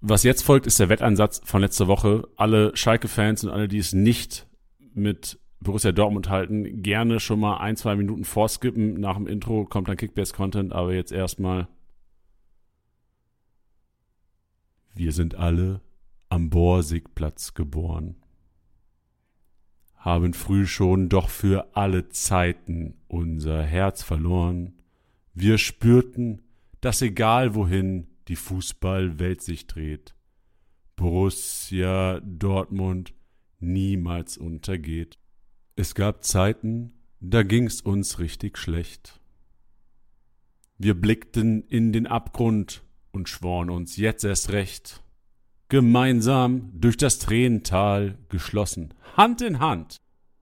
Was 0.00 0.22
jetzt 0.22 0.42
folgt, 0.42 0.66
ist 0.66 0.78
der 0.78 0.88
Wetteinsatz 0.88 1.40
von 1.44 1.60
letzter 1.60 1.88
Woche. 1.88 2.28
Alle 2.36 2.76
Schalke-Fans 2.76 3.44
und 3.44 3.50
alle, 3.50 3.66
die 3.66 3.78
es 3.78 3.92
nicht 3.92 4.46
mit 4.94 5.40
Borussia 5.60 5.90
Dortmund 5.90 6.28
halten, 6.28 6.82
gerne 6.82 7.18
schon 7.18 7.40
mal 7.40 7.56
ein, 7.58 7.76
zwei 7.76 7.96
Minuten 7.96 8.24
vorskippen. 8.24 9.00
Nach 9.00 9.16
dem 9.16 9.26
Intro 9.26 9.64
kommt 9.64 9.88
dann 9.88 9.96
Kickbase-Content, 9.96 10.72
aber 10.72 10.94
jetzt 10.94 11.10
erstmal. 11.10 11.66
Wir 14.94 15.12
sind 15.12 15.34
alle 15.34 15.80
am 16.28 16.50
Borsigplatz 16.50 17.54
geboren, 17.54 18.16
haben 19.96 20.32
früh 20.34 20.66
schon 20.66 21.08
doch 21.08 21.28
für 21.28 21.76
alle 21.76 22.08
Zeiten 22.10 22.94
unser 23.08 23.62
Herz 23.62 24.02
verloren. 24.02 24.74
Wir 25.34 25.58
spürten, 25.58 26.42
dass 26.80 27.02
egal 27.02 27.54
wohin 27.54 28.06
die 28.28 28.36
Fußballwelt 28.36 29.42
sich 29.42 29.66
dreht, 29.66 30.14
Borussia 30.96 32.20
Dortmund 32.20 33.14
niemals 33.58 34.36
untergeht. 34.36 35.18
Es 35.76 35.94
gab 35.94 36.24
Zeiten, 36.24 36.92
da 37.20 37.42
ging's 37.42 37.80
uns 37.80 38.18
richtig 38.18 38.58
schlecht. 38.58 39.20
Wir 40.76 40.94
blickten 40.94 41.62
in 41.64 41.92
den 41.92 42.06
Abgrund 42.06 42.82
und 43.10 43.28
schworen 43.28 43.70
uns 43.70 43.96
jetzt 43.96 44.24
erst 44.24 44.52
recht, 44.52 45.02
gemeinsam 45.68 46.70
durch 46.74 46.96
das 46.96 47.18
Tränental 47.18 48.18
geschlossen, 48.28 48.94
Hand 49.16 49.40
in 49.40 49.58
Hand, 49.58 49.96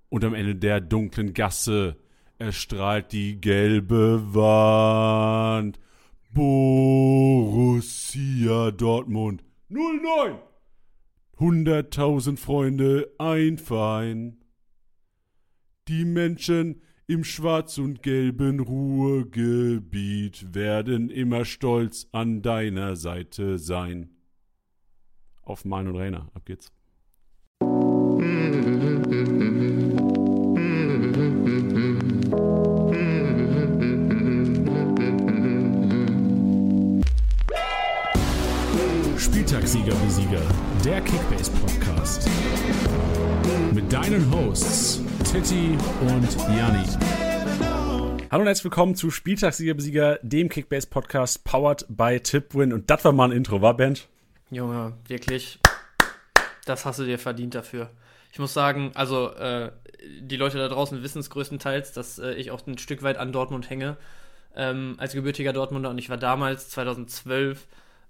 und 0.08 0.24
am 0.24 0.34
Ende 0.34 0.54
der 0.54 0.80
dunklen 0.80 1.34
Gasse 1.34 1.96
erstrahlt 2.38 3.12
die 3.12 3.40
gelbe 3.40 4.34
Wand. 4.34 5.78
Borussia 6.36 7.80
Dortmund 8.70 9.42
09. 9.70 10.38
Hunderttausend 11.38 12.38
Freunde, 12.38 13.10
ein 13.18 13.56
Verein. 13.56 14.44
Die 15.88 16.04
Menschen 16.04 16.82
im 17.06 17.24
schwarz 17.24 17.78
und 17.78 18.02
gelben 18.02 18.60
Ruhrgebiet 18.60 20.54
werden 20.54 21.08
immer 21.08 21.46
stolz 21.46 22.06
an 22.12 22.42
deiner 22.42 22.96
Seite 22.96 23.58
sein. 23.58 24.10
Auf 25.42 25.64
Main 25.64 25.88
und 25.88 25.96
Rainer, 25.96 26.30
ab 26.34 26.44
geht's. 26.44 26.70
Spieltagssieger 39.66 40.04
Besieger, 40.04 40.42
der 40.84 41.00
Kickbase 41.00 41.50
Podcast. 41.50 42.28
Mit 43.74 43.92
deinen 43.92 44.30
Hosts 44.32 45.02
Titti 45.24 45.76
und 46.02 46.56
Janni. 46.56 46.86
Hallo 48.30 48.42
und 48.42 48.46
herzlich 48.46 48.62
willkommen 48.62 48.94
zu 48.94 49.10
Spieltagssieger 49.10 49.74
Besieger, 49.74 50.20
dem 50.22 50.48
Kickbase 50.50 50.86
Podcast, 50.86 51.42
powered 51.42 51.84
by 51.88 52.20
Tipwin. 52.20 52.72
Und 52.72 52.88
das 52.90 53.04
war 53.04 53.10
mal 53.10 53.30
ein 53.30 53.36
Intro, 53.36 53.60
war 53.60 53.76
Band? 53.76 54.06
Junge, 54.52 54.92
wirklich, 55.08 55.58
das 56.64 56.84
hast 56.84 57.00
du 57.00 57.04
dir 57.04 57.18
verdient 57.18 57.56
dafür. 57.56 57.90
Ich 58.30 58.38
muss 58.38 58.54
sagen, 58.54 58.92
also 58.94 59.32
äh, 59.32 59.72
die 60.20 60.36
Leute 60.36 60.58
da 60.58 60.68
draußen 60.68 61.02
wissen 61.02 61.18
es 61.18 61.28
größtenteils, 61.28 61.92
dass 61.92 62.20
äh, 62.20 62.34
ich 62.34 62.52
auch 62.52 62.64
ein 62.68 62.78
Stück 62.78 63.02
weit 63.02 63.16
an 63.16 63.32
Dortmund 63.32 63.68
hänge. 63.68 63.96
Ähm, 64.54 64.94
als 64.98 65.12
gebürtiger 65.12 65.52
Dortmunder 65.52 65.90
und 65.90 65.98
ich 65.98 66.08
war 66.08 66.18
damals, 66.18 66.68
2012, 66.70 67.66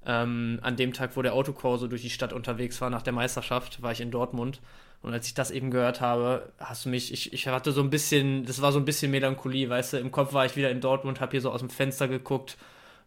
ähm, 0.06 0.58
an 0.62 0.76
dem 0.76 0.92
Tag, 0.92 1.16
wo 1.16 1.22
der 1.22 1.34
Autokorso 1.34 1.88
durch 1.88 2.02
die 2.02 2.10
Stadt 2.10 2.32
unterwegs 2.32 2.80
war 2.80 2.90
nach 2.90 3.02
der 3.02 3.12
Meisterschaft, 3.12 3.82
war 3.82 3.92
ich 3.92 4.00
in 4.00 4.10
Dortmund. 4.10 4.60
Und 5.02 5.12
als 5.12 5.26
ich 5.26 5.34
das 5.34 5.50
eben 5.50 5.70
gehört 5.70 6.00
habe, 6.00 6.52
hast 6.58 6.84
du 6.84 6.88
mich, 6.88 7.12
ich, 7.12 7.32
ich 7.32 7.46
hatte 7.48 7.72
so 7.72 7.82
ein 7.82 7.90
bisschen, 7.90 8.44
das 8.44 8.62
war 8.62 8.72
so 8.72 8.78
ein 8.78 8.84
bisschen 8.84 9.10
Melancholie, 9.10 9.68
weißt 9.68 9.94
du, 9.94 9.96
im 9.98 10.10
Kopf 10.10 10.32
war 10.32 10.46
ich 10.46 10.56
wieder 10.56 10.70
in 10.70 10.80
Dortmund, 10.80 11.20
hab 11.20 11.32
hier 11.32 11.40
so 11.40 11.50
aus 11.50 11.60
dem 11.60 11.70
Fenster 11.70 12.08
geguckt, 12.08 12.56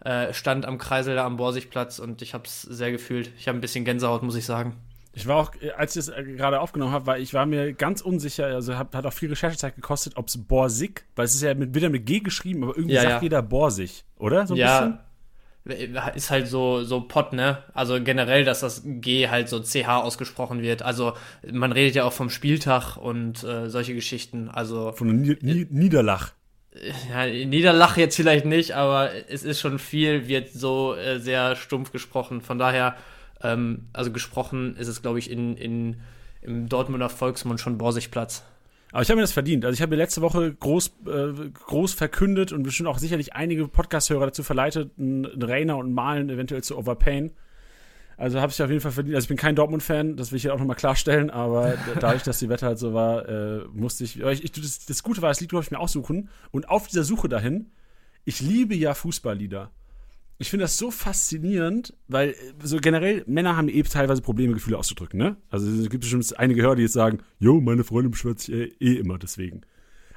äh, 0.02 0.34
stand 0.34 0.66
am 0.66 0.78
Kreisel 0.78 1.16
da 1.16 1.26
am 1.26 1.38
Borsigplatz 1.38 2.00
und 2.00 2.22
ich 2.22 2.34
hab's 2.34 2.62
sehr 2.62 2.92
gefühlt. 2.92 3.31
Ich 3.38 3.48
habe 3.48 3.58
ein 3.58 3.62
bisschen 3.62 3.86
Gänsehaut, 3.86 4.24
muss 4.24 4.36
ich 4.36 4.46
sagen. 4.46 4.76
Ich 5.14 5.28
war 5.28 5.38
auch, 5.38 5.52
als 5.76 5.96
ich 5.96 6.06
das 6.06 6.16
äh, 6.16 6.24
gerade 6.24 6.62
aufgenommen 6.62 6.94
habe, 6.94 7.08
weil 7.08 7.22
ich 7.22 7.34
war 7.34 7.46
mir 7.46 7.74
ganz 7.74 8.02
unsicher, 8.02 8.46
also 8.46 8.78
hab, 8.78 8.96
hat 8.96 9.06
auch 9.06 9.14
viel 9.14 9.30
Recherchezeit 9.30 9.76
gekostet, 9.76 10.16
ob 10.16 10.28
es 10.28 10.38
Borsig, 10.38 11.06
weil 11.16 11.26
es 11.26 11.36
ist 11.36 11.42
ja 11.42 11.54
mit, 11.54 11.74
wieder 11.74 11.90
mit 11.90 12.06
G 12.06 12.20
geschrieben, 12.20 12.64
aber 12.64 12.78
irgendwie 12.78 12.96
Ja, 12.96 13.02
sagt 13.02 13.14
ja. 13.16 13.22
jeder 13.22 13.42
Borsig, 13.42 14.06
oder? 14.18 14.48
So 14.48 14.54
ein 14.54 14.60
ja, 14.60 14.80
bisschen? 14.80 15.00
Ist 15.69 16.31
halt 16.31 16.47
so, 16.47 16.84
so 16.84 17.02
Pott, 17.02 17.34
ne? 17.34 17.63
Also 17.74 18.02
generell, 18.03 18.44
dass 18.44 18.59
das 18.59 18.84
G 18.85 19.28
halt 19.30 19.50
so 19.50 19.62
CH 19.62 19.88
ausgesprochen 19.88 20.62
wird. 20.62 20.81
Also 20.81 21.13
man 21.52 21.72
redet 21.72 21.96
ja 21.96 22.03
auch 22.03 22.13
vom 22.13 22.30
Spieltag 22.30 22.97
und 22.97 23.44
äh, 23.44 23.69
solche 23.69 23.94
Geschichten. 23.94 24.50
Also 24.50 24.91
Von 24.94 25.22
Ni 25.22 25.38
Ni 25.41 25.68
Niederlach. 25.69 26.34
ja, 27.09 27.25
Niederlach 27.25 27.97
jetzt 27.97 28.16
vielleicht 28.16 28.46
nicht, 28.46 28.74
aber 28.74 29.12
es 29.30 29.44
ist 29.44 29.59
schon 29.59 29.80
viel, 29.80 30.28
wird 30.28 30.50
so 30.52 30.96
äh, 30.96 31.19
sehr 31.19 31.56
stumpf 31.56 31.91
gesprochen. 31.91 32.41
Von 32.41 32.59
daher, 32.59 32.96
ähm, 33.41 33.88
also 33.94 34.12
gesprochen 34.12 34.75
ist 34.78 34.88
es, 34.88 35.01
glaube 35.01 35.19
ich, 35.19 35.30
in, 35.31 35.56
in, 35.57 36.01
im 36.41 36.69
Dortmunder 36.69 37.09
Volksmund 37.09 37.59
schon 37.59 37.78
Borsigplatz. 37.78 38.44
Aber 38.92 39.02
ich 39.04 39.10
habe 39.10 39.18
mir 39.18 39.24
das 39.24 39.32
verdient. 39.32 39.66
Also 39.66 39.76
ich 39.76 39.82
habe 39.82 39.92
mir 39.92 39.98
letzte 39.98 40.22
Woche 40.22 40.54
groß, 40.54 40.94
äh, 41.06 41.50
groß 41.54 41.94
verkündet 41.94 42.52
und 42.52 42.64
bestimmt 42.64 42.90
auch 42.90 42.98
sicherlich 42.98 43.36
einige 43.36 43.68
Podcast-Hörer 43.68 44.28
dazu 44.28 44.44
verleitet, 44.44 44.92
einen 44.98 45.26
Rainer 45.26 45.78
und 45.78 45.94
Malen 45.94 46.30
eventuell 46.30 46.64
zu 46.64 46.78
overpayen. 46.78 47.32
Also 48.18 48.42
habe 48.42 48.52
ich 48.52 48.62
auf 48.62 48.70
jeden 48.70 48.82
Fall 48.82 48.92
verdient. 48.92 49.16
Also 49.16 49.26
ich 49.26 49.30
bin 49.30 49.38
kein 49.38 49.56
Dortmund-Fan, 49.56 50.18
das 50.18 50.32
will 50.32 50.38
ich 50.38 50.42
hier 50.42 50.54
auch 50.54 50.60
nochmal 50.60 50.76
klarstellen, 50.76 51.30
aber 51.30 51.76
dadurch, 52.02 52.24
dass 52.24 52.40
die 52.40 52.50
Wetter 52.50 52.68
halt 52.68 52.80
so 52.80 52.94
war, 52.94 53.30
äh, 53.30 53.60
musste 53.72 54.04
ich, 54.04 54.20
ich 54.20 54.52
das, 54.52 54.86
das 54.86 55.04
Gute 55.04 55.22
war, 55.22 55.30
das 55.30 55.40
Lied 55.40 55.52
durfte 55.52 55.68
ich 55.68 55.72
mir 55.72 55.80
aussuchen 55.80 56.30
und 56.52 56.70
auf 56.70 56.88
dieser 56.88 57.04
Suche 57.04 57.30
dahin, 57.30 57.72
ich 58.26 58.42
liebe 58.42 58.76
ja 58.76 58.94
Fußballlieder. 58.94 59.72
Ich 60.42 60.50
finde 60.50 60.64
das 60.64 60.78
so 60.78 60.90
faszinierend, 60.90 61.94
weil 62.08 62.30
äh, 62.30 62.36
so 62.64 62.78
generell 62.78 63.24
Männer 63.28 63.58
haben 63.58 63.68
eh 63.68 63.84
teilweise 63.84 64.22
Probleme, 64.22 64.54
Gefühle 64.54 64.78
auszudrücken, 64.78 65.20
ne? 65.20 65.36
Also 65.50 65.70
es 65.70 65.90
gibt 65.90 66.02
bestimmt 66.02 66.40
einige 66.40 66.62
Hörer, 66.62 66.76
die 66.76 66.84
jetzt 66.84 66.94
sagen, 66.94 67.20
jo, 67.40 67.60
meine 67.60 67.84
Freundin 67.84 68.12
beschwert 68.12 68.40
sich 68.40 68.56
eh, 68.56 68.64
eh 68.80 68.96
immer 68.96 69.20
deswegen. 69.20 69.62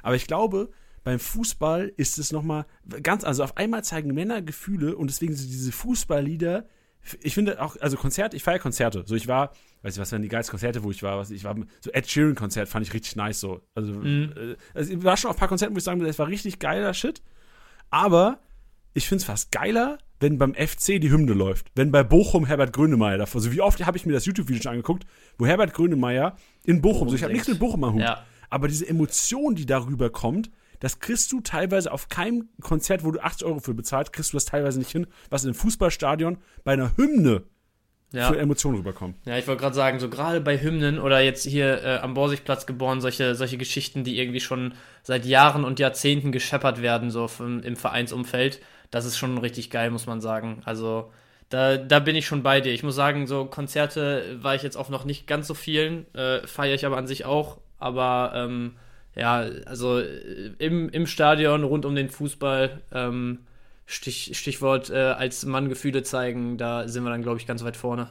Aber 0.00 0.14
ich 0.14 0.28
glaube, 0.28 0.70
beim 1.02 1.18
Fußball 1.18 1.92
ist 1.96 2.18
es 2.18 2.30
nochmal 2.30 2.66
ganz, 3.02 3.24
also 3.24 3.42
auf 3.42 3.56
einmal 3.56 3.82
zeigen 3.82 4.14
Männer 4.14 4.42
Gefühle 4.42 4.96
und 4.96 5.10
deswegen 5.10 5.34
sind 5.34 5.50
diese 5.50 5.72
Fußballlieder, 5.72 6.66
ich 7.20 7.34
finde 7.34 7.60
auch, 7.60 7.76
also 7.80 7.96
Konzerte, 7.96 8.36
ich 8.36 8.44
feiere 8.44 8.60
Konzerte. 8.60 9.02
So, 9.06 9.16
ich 9.16 9.26
war, 9.26 9.52
weiß 9.82 9.94
ich, 9.94 10.00
was 10.00 10.12
waren 10.12 10.22
die 10.22 10.28
geilsten 10.28 10.52
Konzerte, 10.52 10.84
wo 10.84 10.92
ich 10.92 11.02
war, 11.02 11.18
was 11.18 11.32
ich 11.32 11.42
war, 11.42 11.56
so 11.80 11.90
Ed 11.90 12.08
Sheeran 12.08 12.36
Konzert 12.36 12.68
fand 12.68 12.86
ich 12.86 12.94
richtig 12.94 13.16
nice 13.16 13.40
so. 13.40 13.60
Also, 13.74 14.00
äh, 14.02 14.56
also 14.72 14.92
ich 14.92 15.02
war 15.02 15.16
schon 15.16 15.30
auf 15.30 15.36
ein 15.36 15.40
paar 15.40 15.48
Konzerten, 15.48 15.74
wo 15.74 15.78
ich 15.78 15.84
sagen 15.84 15.98
würde, 15.98 16.10
das 16.10 16.20
war 16.20 16.28
richtig 16.28 16.60
geiler 16.60 16.94
Shit. 16.94 17.20
Aber 17.90 18.38
ich 18.94 19.08
finde 19.08 19.22
es 19.22 19.24
fast 19.24 19.50
geiler, 19.50 19.98
wenn 20.22 20.38
beim 20.38 20.54
FC 20.54 21.00
die 21.00 21.10
Hymne 21.10 21.32
läuft. 21.34 21.66
Wenn 21.74 21.90
bei 21.90 22.02
Bochum 22.02 22.46
Herbert 22.46 22.72
Grönemeyer 22.72 23.18
davor. 23.18 23.40
So 23.40 23.52
wie 23.52 23.60
oft 23.60 23.84
habe 23.84 23.96
ich 23.98 24.06
mir 24.06 24.12
das 24.12 24.24
YouTube-Video 24.24 24.62
schon 24.62 24.70
angeguckt, 24.70 25.04
wo 25.36 25.44
Herbert 25.46 25.74
Grönemeyer 25.74 26.36
in 26.64 26.80
Bochum, 26.80 27.08
so 27.08 27.16
ich 27.16 27.22
habe 27.24 27.32
nichts 27.32 27.48
mit 27.48 27.58
Bochum 27.58 27.82
am 27.84 27.94
Hut, 27.94 28.02
Ja. 28.02 28.24
aber 28.48 28.68
diese 28.68 28.88
Emotion, 28.88 29.54
die 29.56 29.66
darüber 29.66 30.10
kommt, 30.10 30.50
das 30.80 31.00
kriegst 31.00 31.30
du 31.32 31.40
teilweise 31.40 31.92
auf 31.92 32.08
keinem 32.08 32.48
Konzert, 32.60 33.04
wo 33.04 33.10
du 33.10 33.20
80 33.20 33.46
Euro 33.46 33.60
für 33.60 33.74
bezahlt, 33.74 34.12
kriegst 34.12 34.32
du 34.32 34.36
das 34.36 34.44
teilweise 34.46 34.78
nicht 34.78 34.90
hin, 34.90 35.06
was 35.30 35.44
in 35.44 35.50
einem 35.50 35.54
Fußballstadion 35.56 36.38
bei 36.64 36.72
einer 36.72 36.96
Hymne 36.96 37.42
Ja. 38.12 38.28
für 38.28 38.38
Emotionen 38.38 38.76
rüberkommt. 38.78 39.16
Ja, 39.24 39.38
ich 39.38 39.46
wollte 39.46 39.62
gerade 39.62 39.74
sagen, 39.74 39.98
so 39.98 40.08
gerade 40.08 40.40
bei 40.40 40.60
Hymnen 40.60 40.98
oder 40.98 41.20
jetzt 41.20 41.44
hier 41.44 41.82
äh, 41.82 41.98
am 41.98 42.14
Borsigplatz 42.14 42.66
geboren, 42.66 43.00
solche, 43.00 43.34
solche 43.34 43.56
Geschichten, 43.56 44.04
die 44.04 44.18
irgendwie 44.18 44.40
schon 44.40 44.74
seit 45.02 45.24
Jahren 45.24 45.64
und 45.64 45.78
Jahrzehnten 45.78 46.30
gescheppert 46.30 46.82
werden, 46.82 47.10
so 47.10 47.28
vom, 47.28 47.62
im 47.62 47.76
Vereinsumfeld, 47.76 48.60
das 48.90 49.06
ist 49.06 49.16
schon 49.16 49.38
richtig 49.38 49.70
geil, 49.70 49.90
muss 49.90 50.06
man 50.06 50.20
sagen. 50.20 50.60
Also 50.64 51.10
da, 51.48 51.76
da 51.76 51.98
bin 51.98 52.16
ich 52.16 52.26
schon 52.26 52.42
bei 52.42 52.60
dir. 52.60 52.72
Ich 52.72 52.82
muss 52.82 52.94
sagen, 52.94 53.26
so 53.26 53.44
Konzerte 53.46 54.38
war 54.40 54.54
ich 54.54 54.62
jetzt 54.62 54.76
auch 54.76 54.88
noch 54.88 55.04
nicht 55.04 55.26
ganz 55.26 55.46
so 55.46 55.54
vielen, 55.54 56.06
äh, 56.14 56.46
feiere 56.46 56.74
ich 56.74 56.86
aber 56.86 56.96
an 56.96 57.06
sich 57.06 57.24
auch, 57.24 57.58
aber 57.78 58.32
ähm, 58.34 58.76
ja, 59.14 59.46
also 59.66 59.98
äh, 59.98 60.52
im, 60.58 60.88
im 60.88 61.06
Stadion 61.06 61.64
rund 61.64 61.84
um 61.84 61.94
den 61.94 62.08
Fußball, 62.08 62.80
ähm, 62.92 63.40
Stich, 63.92 64.38
Stichwort 64.38 64.88
äh, 64.88 64.96
als 64.96 65.44
Mann 65.44 65.68
Gefühle 65.68 66.02
zeigen, 66.02 66.56
da 66.56 66.88
sind 66.88 67.04
wir 67.04 67.10
dann, 67.10 67.22
glaube 67.22 67.38
ich, 67.38 67.46
ganz 67.46 67.62
weit 67.62 67.76
vorne. 67.76 68.08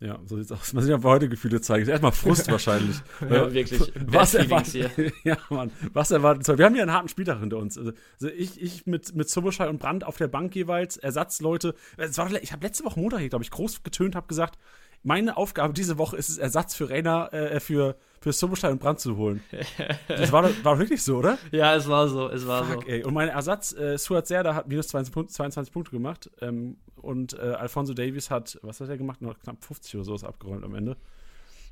Ja, 0.00 0.18
so 0.24 0.36
sieht's 0.36 0.50
aus. 0.50 0.72
Man 0.72 0.82
sieht 0.82 0.90
ja 0.90 1.00
heute 1.02 1.28
Gefühle 1.28 1.60
zeigen. 1.60 1.88
Erstmal 1.88 2.12
Frust 2.12 2.48
wahrscheinlich. 2.50 2.96
Ja, 3.20 3.52
wirklich. 3.52 3.92
Was 4.06 4.34
erwartet, 4.34 4.90
ja, 5.24 5.36
Mann. 5.50 5.70
Was 5.92 6.10
erwartet 6.10 6.44
soll. 6.44 6.56
Wir 6.58 6.64
haben 6.64 6.72
hier 6.74 6.82
einen 6.82 6.92
harten 6.92 7.08
Spieltag 7.08 7.38
hinter 7.40 7.58
uns. 7.58 7.76
Also 7.76 7.92
also 8.20 8.34
ich, 8.34 8.60
ich 8.60 8.86
mit, 8.86 9.14
mit 9.14 9.28
Soboschei 9.28 9.68
und 9.68 9.78
Brandt 9.78 10.02
auf 10.02 10.16
der 10.16 10.28
Bank 10.28 10.56
jeweils, 10.56 10.96
Ersatzleute. 10.96 11.74
Es 11.98 12.16
war, 12.18 12.32
ich 12.32 12.52
habe 12.52 12.66
letzte 12.66 12.84
Woche 12.84 12.98
Montag 12.98 13.20
hier, 13.20 13.28
glaube 13.28 13.44
ich, 13.44 13.50
groß 13.50 13.82
getönt, 13.82 14.16
habe 14.16 14.26
gesagt, 14.26 14.58
meine 15.04 15.36
Aufgabe 15.36 15.74
diese 15.74 15.98
Woche 15.98 16.16
ist 16.16 16.30
es, 16.30 16.38
Ersatz 16.38 16.74
für 16.74 16.88
Rainer, 16.90 17.32
äh, 17.32 17.60
für 17.60 17.96
für 18.22 18.32
Soboschlei 18.32 18.70
und 18.70 18.78
Brand 18.80 19.00
zu 19.00 19.16
holen. 19.16 19.42
Das 20.08 20.30
war, 20.32 20.48
war 20.64 20.78
wirklich 20.78 21.02
so, 21.02 21.18
oder? 21.18 21.38
Ja, 21.50 21.74
es 21.74 21.88
war 21.88 22.08
so, 22.08 22.28
es 22.28 22.46
war 22.46 22.64
Fuck, 22.64 22.84
so. 22.84 22.88
ey. 22.88 23.02
Und 23.04 23.14
mein 23.14 23.28
Ersatz, 23.28 23.72
äh, 23.74 23.98
Suat 23.98 24.26
Serda 24.26 24.54
hat 24.54 24.68
minus 24.68 24.88
22, 24.88 25.12
Punk- 25.12 25.30
22 25.30 25.72
Punkte 25.72 25.90
gemacht. 25.90 26.30
Ähm, 26.40 26.76
und 26.96 27.34
äh, 27.34 27.38
Alfonso 27.40 27.94
Davies 27.94 28.30
hat, 28.30 28.58
was 28.62 28.80
hat 28.80 28.88
er 28.88 28.96
gemacht? 28.96 29.20
Noch 29.22 29.38
knapp 29.40 29.64
50 29.64 29.96
oder 29.96 30.04
so 30.04 30.26
abgeräumt 30.26 30.64
am 30.64 30.74
Ende. 30.74 30.96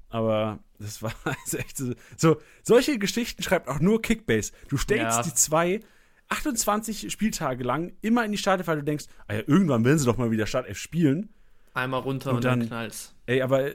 Aber 0.08 0.58
das 0.79 1.02
war 1.02 1.12
also 1.25 1.56
echt 1.58 1.76
so, 1.76 1.93
so. 2.17 2.37
Solche 2.62 2.99
Geschichten 2.99 3.43
schreibt 3.43 3.69
auch 3.69 3.79
nur 3.81 4.03
Kickbase. 4.03 4.53
Du 4.69 4.76
stellst 4.76 5.19
Ja. 5.19 5.23
die 5.23 5.35
zwei 5.35 5.81
28 6.29 7.11
Spieltage 7.12 7.64
lang 7.64 7.93
immer 8.03 8.25
in 8.25 8.32
die 8.32 8.38
Startelf, 8.38 8.67
weil 8.69 8.76
du 8.79 8.85
denkst, 8.85 9.06
ah 9.29 9.35
ja, 9.35 9.43
irgendwann 9.46 9.85
werden 9.85 9.99
sie 9.99 10.06
doch 10.06 10.17
mal 10.17 10.31
wieder 10.31 10.46
Startelf 10.46 10.79
spielen. 10.79 11.29
Einmal 11.75 12.00
runter 12.00 12.31
Und 12.31 12.37
und, 12.37 12.44
dann 12.44 12.61
dann- 12.61 12.69
knallt's. 12.69 13.14
Ey, 13.26 13.43
aber 13.43 13.67
äh, 13.67 13.75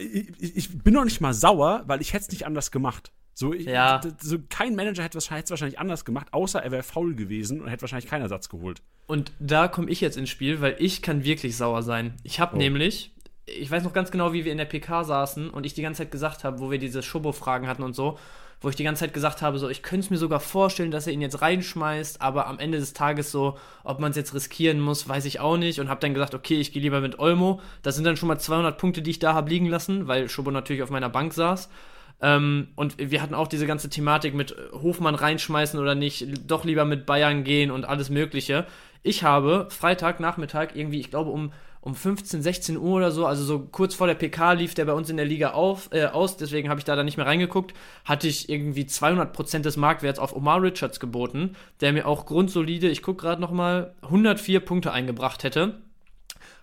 ich, 0.00 0.56
ich 0.56 0.78
bin 0.82 0.94
noch 0.94 1.04
nicht 1.04 1.20
mal 1.20 1.32
sauer, 1.32 1.82
weil 1.86 2.00
ich 2.02 2.12
hätte 2.12 2.24
es 2.24 2.30
nicht 2.30 2.46
anders 2.46 2.70
gemacht. 2.70 3.10
So, 3.34 3.54
ich, 3.54 3.64
Ja. 3.64 4.02
so 4.20 4.36
kein 4.50 4.74
Manager 4.76 5.02
hätte 5.02 5.16
es 5.16 5.30
wahrscheinlich 5.30 5.78
anders 5.78 6.04
gemacht, 6.04 6.28
außer 6.32 6.62
er 6.62 6.70
wäre 6.70 6.82
faul 6.82 7.14
gewesen 7.14 7.62
und 7.62 7.68
hätte 7.68 7.80
wahrscheinlich 7.82 8.08
keinen 8.10 8.20
Ersatz 8.22 8.50
geholt. 8.50 8.82
Und 9.06 9.32
da 9.40 9.68
komme 9.68 9.90
ich 9.90 10.02
jetzt 10.02 10.18
ins 10.18 10.28
Spiel, 10.28 10.60
weil 10.60 10.76
ich 10.78 11.00
kann 11.00 11.24
wirklich 11.24 11.56
sauer 11.56 11.82
sein. 11.82 12.14
Ich 12.22 12.38
habe 12.40 12.54
Oh. 12.56 12.58
nämlich, 12.58 13.14
ich 13.46 13.70
weiß 13.70 13.82
noch 13.84 13.94
ganz 13.94 14.10
genau, 14.10 14.34
wie 14.34 14.44
wir 14.44 14.52
in 14.52 14.58
der 14.58 14.66
PK 14.66 15.04
saßen 15.04 15.48
und 15.48 15.64
ich 15.64 15.72
die 15.72 15.80
ganze 15.82 16.02
Zeit 16.02 16.10
gesagt 16.10 16.44
habe, 16.44 16.60
wo 16.60 16.70
wir 16.70 16.78
diese 16.78 17.02
Schobo-Fragen 17.02 17.66
hatten 17.66 17.82
und 17.82 17.94
so, 17.94 18.18
wo 18.62 18.68
ich 18.68 18.76
die 18.76 18.84
ganze 18.84 19.00
Zeit 19.00 19.12
gesagt 19.12 19.42
habe, 19.42 19.58
so, 19.58 19.68
ich 19.68 19.82
könnte 19.82 20.04
es 20.04 20.10
mir 20.10 20.16
sogar 20.16 20.40
vorstellen, 20.40 20.90
dass 20.90 21.06
er 21.06 21.12
ihn 21.12 21.20
jetzt 21.20 21.42
reinschmeißt, 21.42 22.22
aber 22.22 22.46
am 22.46 22.58
Ende 22.58 22.78
des 22.78 22.92
Tages 22.92 23.30
so, 23.30 23.58
ob 23.84 23.98
man 23.98 24.10
es 24.10 24.16
jetzt 24.16 24.34
riskieren 24.34 24.80
muss, 24.80 25.08
weiß 25.08 25.24
ich 25.24 25.40
auch 25.40 25.56
nicht 25.56 25.80
und 25.80 25.88
habe 25.88 26.00
dann 26.00 26.14
gesagt, 26.14 26.34
okay, 26.34 26.60
ich 26.60 26.72
gehe 26.72 26.82
lieber 26.82 27.00
mit 27.00 27.18
Olmo. 27.18 27.60
Das 27.82 27.96
sind 27.96 28.04
dann 28.04 28.16
schon 28.16 28.28
mal 28.28 28.38
200 28.38 28.78
Punkte, 28.78 29.02
die 29.02 29.10
ich 29.10 29.18
da 29.18 29.34
habe 29.34 29.50
liegen 29.50 29.66
lassen, 29.66 30.06
weil 30.06 30.28
Schobo 30.28 30.50
natürlich 30.50 30.82
auf 30.82 30.90
meiner 30.90 31.10
Bank 31.10 31.34
saß. 31.34 31.68
Ähm, 32.22 32.68
und 32.76 32.96
wir 32.98 33.20
hatten 33.20 33.34
auch 33.34 33.48
diese 33.48 33.66
ganze 33.66 33.90
Thematik 33.90 34.32
mit 34.34 34.52
äh, 34.52 34.54
Hofmann 34.72 35.16
reinschmeißen 35.16 35.78
oder 35.78 35.96
nicht, 35.96 36.26
doch 36.48 36.64
lieber 36.64 36.84
mit 36.84 37.04
Bayern 37.04 37.42
gehen 37.42 37.72
und 37.72 37.84
alles 37.84 38.10
Mögliche. 38.10 38.66
Ich 39.02 39.24
habe 39.24 39.66
Freitagnachmittag 39.70 40.68
irgendwie, 40.74 41.00
ich 41.00 41.10
glaube 41.10 41.30
um, 41.30 41.52
um 41.82 41.96
15, 41.96 42.42
16 42.42 42.78
Uhr 42.78 42.94
oder 42.94 43.10
so, 43.10 43.26
also 43.26 43.44
so 43.44 43.58
kurz 43.58 43.94
vor 43.94 44.06
der 44.06 44.14
PK 44.14 44.52
lief 44.52 44.74
der 44.74 44.84
bei 44.84 44.92
uns 44.92 45.10
in 45.10 45.16
der 45.16 45.26
Liga 45.26 45.50
auf, 45.50 45.88
äh, 45.92 46.06
aus, 46.06 46.36
deswegen 46.36 46.68
habe 46.68 46.78
ich 46.78 46.84
da 46.84 46.94
dann 46.94 47.04
nicht 47.04 47.16
mehr 47.16 47.26
reingeguckt, 47.26 47.74
hatte 48.04 48.28
ich 48.28 48.48
irgendwie 48.48 48.84
200% 48.84 49.58
des 49.62 49.76
Marktwerts 49.76 50.20
auf 50.20 50.34
Omar 50.34 50.62
Richards 50.62 51.00
geboten, 51.00 51.56
der 51.80 51.92
mir 51.92 52.06
auch 52.06 52.24
grundsolide, 52.24 52.88
ich 52.88 53.02
gucke 53.02 53.22
gerade 53.22 53.40
nochmal, 53.40 53.94
104 54.02 54.60
Punkte 54.60 54.92
eingebracht 54.92 55.42
hätte. 55.42 55.82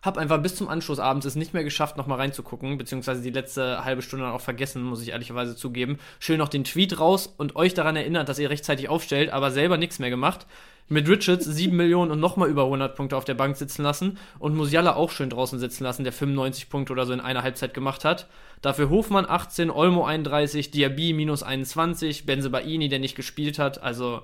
Hab 0.02 0.18
einfach 0.18 0.42
bis 0.42 0.56
zum 0.56 0.70
Anschluss 0.70 1.00
abends 1.00 1.26
es 1.26 1.36
nicht 1.36 1.54
mehr 1.54 1.66
geschafft, 1.66 1.98
nochmal 1.98 2.20
reinzugucken, 2.20 2.78
beziehungsweise 2.78 3.22
die 3.22 3.32
letzte 3.32 3.84
halbe 3.84 4.02
Stunde 4.02 4.26
dann 4.26 4.34
auch 4.34 4.42
vergessen, 4.42 4.82
muss 4.82 5.02
ich 5.02 5.10
ehrlicherweise 5.10 5.58
zugeben. 5.58 5.98
Schön 6.20 6.38
noch 6.38 6.48
den 6.48 6.64
Tweet 6.64 7.00
raus 7.00 7.34
und 7.38 7.58
euch 7.58 7.74
daran 7.74 7.98
erinnert, 7.98 8.30
dass 8.30 8.40
ihr 8.40 8.50
rechtzeitig 8.50 8.88
aufstellt, 8.88 9.32
aber 9.32 9.52
selber 9.52 9.78
nichts 9.78 10.00
mehr 10.00 10.10
gemacht. 10.10 10.48
Mit 10.88 11.08
Richards 11.08 11.46
7 11.46 11.76
Millionen 11.76 12.12
und 12.12 12.20
nochmal 12.20 12.50
über 12.50 12.64
100 12.64 12.96
Punkte 12.96 13.18
auf 13.18 13.26
der 13.26 13.36
Bank 13.36 13.58
sitzen 13.58 13.84
lassen 13.84 14.18
und 14.40 14.56
Musiala 14.56 14.96
auch 14.96 15.12
schön 15.12 15.30
draußen 15.30 15.60
sitzen 15.60 15.84
lassen, 15.84 16.04
der 16.04 16.14
95 16.14 16.70
Punkte 16.70 16.94
oder 16.94 17.06
so 17.06 17.14
in 17.14 17.20
einer 17.20 17.44
Halbzeit 17.44 17.74
gemacht 17.74 18.06
hat. 18.06 18.28
Dafür 18.62 18.90
Hofmann 18.90 19.26
18, 19.30 19.70
Olmo 19.70 20.06
31, 20.06 20.72
Diaby 20.72 21.14
minus 21.14 21.44
21, 21.44 22.26
Benzebaini, 22.26 22.88
der 22.90 23.00
nicht 23.00 23.16
gespielt 23.16 23.60
hat. 23.60 23.84
Also 23.84 24.22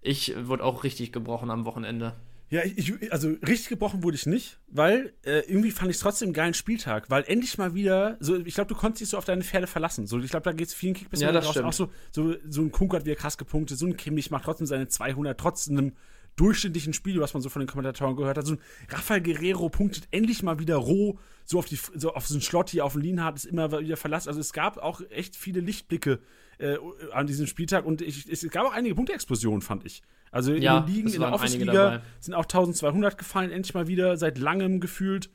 ich 0.00 0.34
wurde 0.46 0.64
auch 0.64 0.84
richtig 0.84 1.12
gebrochen 1.12 1.50
am 1.50 1.66
Wochenende. 1.66 2.14
Ja, 2.48 2.62
ich, 2.64 3.12
also 3.12 3.30
richtig 3.46 3.68
gebrochen 3.68 4.04
wurde 4.04 4.14
ich 4.14 4.26
nicht, 4.26 4.60
weil 4.68 5.12
äh, 5.24 5.40
irgendwie 5.48 5.72
fand 5.72 5.90
ich 5.90 5.96
es 5.96 6.02
trotzdem 6.02 6.26
einen 6.26 6.34
geilen 6.34 6.54
Spieltag, 6.54 7.10
weil 7.10 7.24
endlich 7.26 7.58
mal 7.58 7.74
wieder, 7.74 8.16
so, 8.20 8.36
ich 8.36 8.54
glaube, 8.54 8.68
du 8.68 8.76
konntest 8.76 9.00
dich 9.00 9.08
so 9.08 9.18
auf 9.18 9.24
deine 9.24 9.42
Pferde 9.42 9.66
verlassen. 9.66 10.06
So, 10.06 10.20
ich 10.20 10.30
glaube, 10.30 10.44
da 10.44 10.52
geht 10.52 10.68
es 10.68 10.74
vielen 10.74 10.94
Kickbiss 10.94 11.20
Ja, 11.20 11.42
stimmt. 11.42 11.66
auch 11.66 11.72
so, 11.72 11.90
so, 12.12 12.36
so 12.48 12.62
ein 12.62 12.70
Kunku 12.70 12.94
hat 12.94 13.04
wieder 13.04 13.16
krass 13.16 13.36
gepunktet, 13.36 13.78
so 13.78 13.86
ein 13.86 13.96
Kimmich 13.96 14.30
macht 14.30 14.44
trotzdem 14.44 14.66
seine 14.68 14.86
200, 14.86 15.38
trotz 15.38 15.68
einem 15.68 15.92
durchschnittlichen 16.36 16.92
Spiel, 16.92 17.20
was 17.20 17.34
man 17.34 17.42
so 17.42 17.48
von 17.48 17.60
den 17.60 17.66
Kommentatoren 17.66 18.14
gehört 18.14 18.38
hat. 18.38 18.46
So 18.46 18.54
ein 18.54 18.60
Rafael 18.90 19.22
Guerrero 19.22 19.68
punktet 19.68 20.06
endlich 20.12 20.42
mal 20.42 20.60
wieder 20.60 20.76
roh, 20.76 21.18
so 21.44 21.58
auf, 21.58 21.66
die, 21.66 21.78
so 21.96 22.14
auf 22.14 22.28
so 22.28 22.34
einen 22.34 22.42
Schlotti, 22.42 22.80
auf 22.80 22.92
den 22.92 23.02
Lienhardt 23.02 23.36
ist 23.36 23.46
immer 23.46 23.80
wieder 23.80 23.96
verlassen. 23.96 24.28
Also 24.28 24.40
es 24.40 24.52
gab 24.52 24.76
auch 24.78 25.00
echt 25.10 25.34
viele 25.34 25.60
Lichtblicke 25.60 26.20
äh, 26.58 26.76
an 27.12 27.26
diesem 27.26 27.46
Spieltag 27.46 27.84
und 27.84 28.00
ich, 28.02 28.28
es 28.30 28.48
gab 28.50 28.66
auch 28.66 28.72
einige 28.72 28.94
Punktexplosionen, 28.94 29.62
fand 29.62 29.84
ich. 29.84 30.02
Also 30.30 30.52
in 30.52 30.62
Ja, 30.62 30.80
den 30.80 30.94
Ligen, 30.94 31.08
in 31.08 31.20
der 31.20 31.32
Office-Liga 31.34 32.02
sind 32.20 32.34
auch 32.34 32.44
1200 32.44 33.16
gefallen, 33.18 33.50
endlich 33.50 33.74
mal 33.74 33.88
wieder, 33.88 34.16
seit 34.16 34.38
langem 34.38 34.80
gefühlt. 34.80 35.30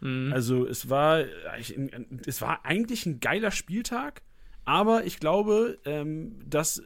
Mhm. 0.00 0.32
Also 0.32 0.66
es 0.66 0.88
war, 0.90 1.24
ich- 1.58 1.78
es 2.26 2.40
war 2.42 2.64
eigentlich 2.64 3.06
ein 3.06 3.20
geiler 3.20 3.50
Spieltag, 3.50 4.22
aber 4.64 5.04
ich 5.04 5.18
glaube, 5.20 5.78
ähm, 5.84 6.38
dass 6.48 6.82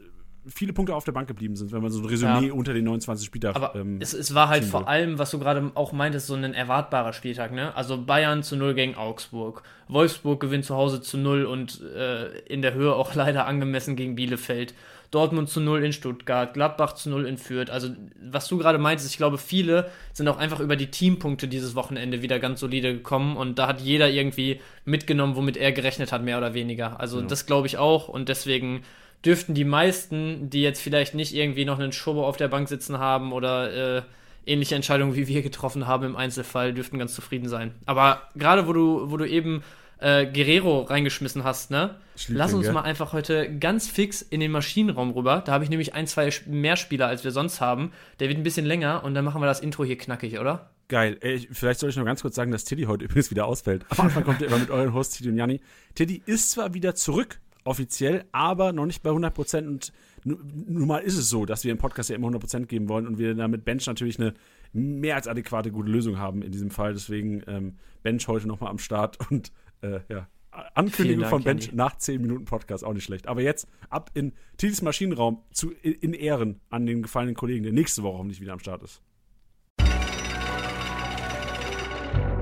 viele 0.54 0.72
Punkte 0.72 0.94
auf 0.94 1.04
der 1.04 1.12
Bank 1.12 1.28
geblieben 1.28 1.56
sind, 1.56 1.72
wenn 1.72 1.80
man 1.82 1.90
so 1.90 2.00
ein 2.00 2.04
Resümee 2.06 2.48
Ja. 2.48 2.52
unter 2.52 2.74
den 2.74 2.84
29 2.84 3.24
Spieltag 3.26 3.56
Aber 3.56 3.74
ähm, 3.74 3.98
es, 4.00 4.12
es 4.12 4.34
war 4.34 4.48
halt 4.48 4.64
vor 4.64 4.88
allem, 4.88 5.18
was 5.18 5.30
du 5.30 5.38
gerade 5.38 5.70
auch 5.74 5.92
meintest, 5.92 6.26
so 6.26 6.34
ein 6.34 6.54
erwartbarer 6.54 7.12
Spieltag, 7.12 7.52
ne? 7.52 7.74
Also 7.76 8.02
Bayern 8.02 8.42
zu 8.42 8.56
0 8.56 8.74
gegen 8.74 8.94
Augsburg. 8.96 9.62
Wolfsburg 9.88 10.40
gewinnt 10.40 10.64
zu 10.64 10.74
Hause 10.76 11.00
zu 11.00 11.18
0 11.18 11.44
und 11.44 11.80
äh, 11.82 12.38
in 12.46 12.62
der 12.62 12.74
Höhe 12.74 12.94
auch 12.94 13.14
leider 13.14 13.46
angemessen 13.46 13.96
gegen 13.96 14.14
Bielefeld. 14.14 14.74
Dortmund 15.10 15.48
zu 15.48 15.60
0 15.60 15.82
in 15.82 15.92
Stuttgart, 15.92 16.54
Gladbach 16.54 16.92
zu 16.92 17.10
0 17.10 17.26
in 17.26 17.36
Fürth. 17.36 17.68
Also, 17.68 17.88
was 18.30 18.46
du 18.46 18.58
gerade 18.58 18.78
meintest, 18.78 19.10
ich 19.10 19.16
glaube, 19.16 19.38
viele 19.38 19.90
sind 20.12 20.28
auch 20.28 20.36
einfach 20.38 20.60
über 20.60 20.76
die 20.76 20.86
Teampunkte 20.88 21.48
dieses 21.48 21.74
Wochenende 21.74 22.22
wieder 22.22 22.38
ganz 22.38 22.60
solide 22.60 22.92
gekommen 22.94 23.36
und 23.36 23.58
da 23.58 23.66
hat 23.66 23.80
jeder 23.80 24.08
irgendwie 24.08 24.60
mitgenommen, 24.84 25.34
womit 25.34 25.56
er 25.56 25.72
gerechnet 25.72 26.12
hat, 26.12 26.22
mehr 26.22 26.38
oder 26.38 26.54
weniger. 26.54 27.00
Also, 27.00 27.18
Ja. 27.20 27.26
das 27.26 27.44
glaube 27.46 27.66
ich 27.66 27.76
auch 27.76 28.06
und 28.06 28.28
deswegen 28.28 28.82
dürften 29.24 29.54
die 29.54 29.64
meisten, 29.64 30.48
die 30.50 30.62
jetzt 30.62 30.80
vielleicht 30.80 31.14
nicht 31.14 31.34
irgendwie 31.34 31.64
noch 31.64 31.78
einen 31.78 31.92
Schobo 31.92 32.26
auf 32.26 32.36
der 32.36 32.48
Bank 32.48 32.68
sitzen 32.68 32.98
haben 32.98 33.32
oder 33.32 33.98
äh, 33.98 34.02
ähnliche 34.46 34.74
Entscheidungen 34.74 35.14
wie 35.16 35.28
wir 35.28 35.42
getroffen 35.42 35.86
haben 35.86 36.04
im 36.04 36.16
Einzelfall, 36.16 36.72
dürften 36.72 36.98
ganz 36.98 37.14
zufrieden 37.14 37.48
sein. 37.48 37.72
Aber 37.86 38.22
gerade 38.34 38.66
wo 38.66 38.72
du, 38.72 39.10
wo 39.10 39.16
du 39.18 39.24
eben 39.28 39.62
äh, 39.98 40.24
Guerrero 40.26 40.80
reingeschmissen 40.82 41.44
hast, 41.44 41.70
ne? 41.70 41.96
Lass 42.28 42.52
uns 42.54 42.66
mal 42.72 42.82
einfach 42.82 43.12
heute 43.12 43.54
ganz 43.58 43.88
fix 43.88 44.22
in 44.22 44.40
den 44.40 44.50
Maschinenraum 44.50 45.10
rüber. 45.10 45.42
Da 45.44 45.52
habe 45.52 45.64
ich 45.64 45.70
nämlich 45.70 45.94
ein, 45.94 46.06
zwei 46.06 46.30
mehr 46.46 46.76
Spieler, 46.76 47.06
als 47.06 47.22
wir 47.24 47.30
sonst 47.30 47.60
haben. 47.60 47.92
Der 48.18 48.28
wird 48.28 48.38
ein 48.38 48.42
bisschen 48.42 48.66
länger 48.66 49.04
und 49.04 49.14
dann 49.14 49.24
machen 49.24 49.40
wir 49.42 49.46
das 49.46 49.60
Intro 49.60 49.84
hier 49.84 49.96
knackig, 49.98 50.38
oder? 50.38 50.70
Geil. 50.88 51.18
Ey, 51.20 51.34
ich- 51.34 51.48
vielleicht 51.52 51.80
soll 51.80 51.88
ich 51.90 51.96
noch 51.96 52.04
ganz 52.04 52.22
kurz 52.22 52.34
sagen, 52.34 52.50
dass 52.50 52.64
Tiddy 52.64 52.84
heute 52.84 53.04
übrigens 53.06 53.30
wieder 53.30 53.44
ausfällt. 53.46 53.84
Am 53.90 54.00
Anfang 54.06 54.24
kommt 54.24 54.40
ihr 54.40 54.48
immer 54.48 54.58
mit 54.58 54.70
euren 54.70 54.92
Hosts 54.94 55.18
Tiddy 55.18 55.30
und 55.30 55.36
Janni. 55.36 55.60
Tiddy 55.94 56.22
ist 56.26 56.50
zwar 56.50 56.72
wieder 56.74 56.94
zurück, 56.94 57.38
offiziell, 57.64 58.24
aber 58.32 58.72
noch 58.72 58.86
nicht 58.86 59.02
bei 59.02 59.10
100% 59.10 59.66
und 59.66 59.92
nu- 60.24 60.38
nun 60.66 60.86
mal 60.88 60.98
ist 60.98 61.16
es 61.16 61.28
so, 61.28 61.44
dass 61.46 61.64
wir 61.64 61.72
im 61.72 61.78
Podcast 61.78 62.10
ja 62.10 62.16
immer 62.16 62.28
100% 62.28 62.66
geben 62.66 62.88
wollen 62.88 63.06
und 63.06 63.18
wir 63.18 63.34
da 63.34 63.48
mit 63.48 63.64
Bench 63.64 63.86
natürlich 63.86 64.18
eine 64.18 64.34
mehr 64.72 65.16
als 65.16 65.26
adäquate 65.28 65.70
gute 65.72 65.90
Lösung 65.90 66.18
haben 66.18 66.42
in 66.42 66.52
diesem 66.52 66.70
Fall. 66.70 66.92
Deswegen 66.92 67.42
ähm, 67.46 67.76
Bench 68.02 68.26
heute 68.28 68.46
nochmal 68.48 68.70
am 68.70 68.78
Start 68.78 69.18
und 69.30 69.52
äh, 69.82 70.00
ja. 70.08 70.28
Ankündigung 70.74 71.20
Dank, 71.22 71.30
von 71.30 71.42
Bench 71.44 71.66
Janni. 71.66 71.76
nach 71.76 71.96
10 71.96 72.20
Minuten 72.22 72.44
Podcast, 72.44 72.84
auch 72.84 72.92
nicht 72.92 73.04
schlecht. 73.04 73.28
Aber 73.28 73.40
jetzt 73.40 73.68
ab 73.88 74.10
in 74.14 74.32
Tiddys 74.56 74.82
Maschinenraum 74.82 75.42
zu, 75.52 75.70
in, 75.82 75.92
in 75.92 76.12
Ehren 76.12 76.60
an 76.70 76.86
den 76.86 77.02
gefallenen 77.02 77.36
Kollegen, 77.36 77.62
der 77.62 77.72
nächste 77.72 78.02
Woche 78.02 78.18
hoffentlich 78.18 78.40
wieder 78.40 78.52
am 78.52 78.58
Start 78.58 78.82
ist. 78.82 79.00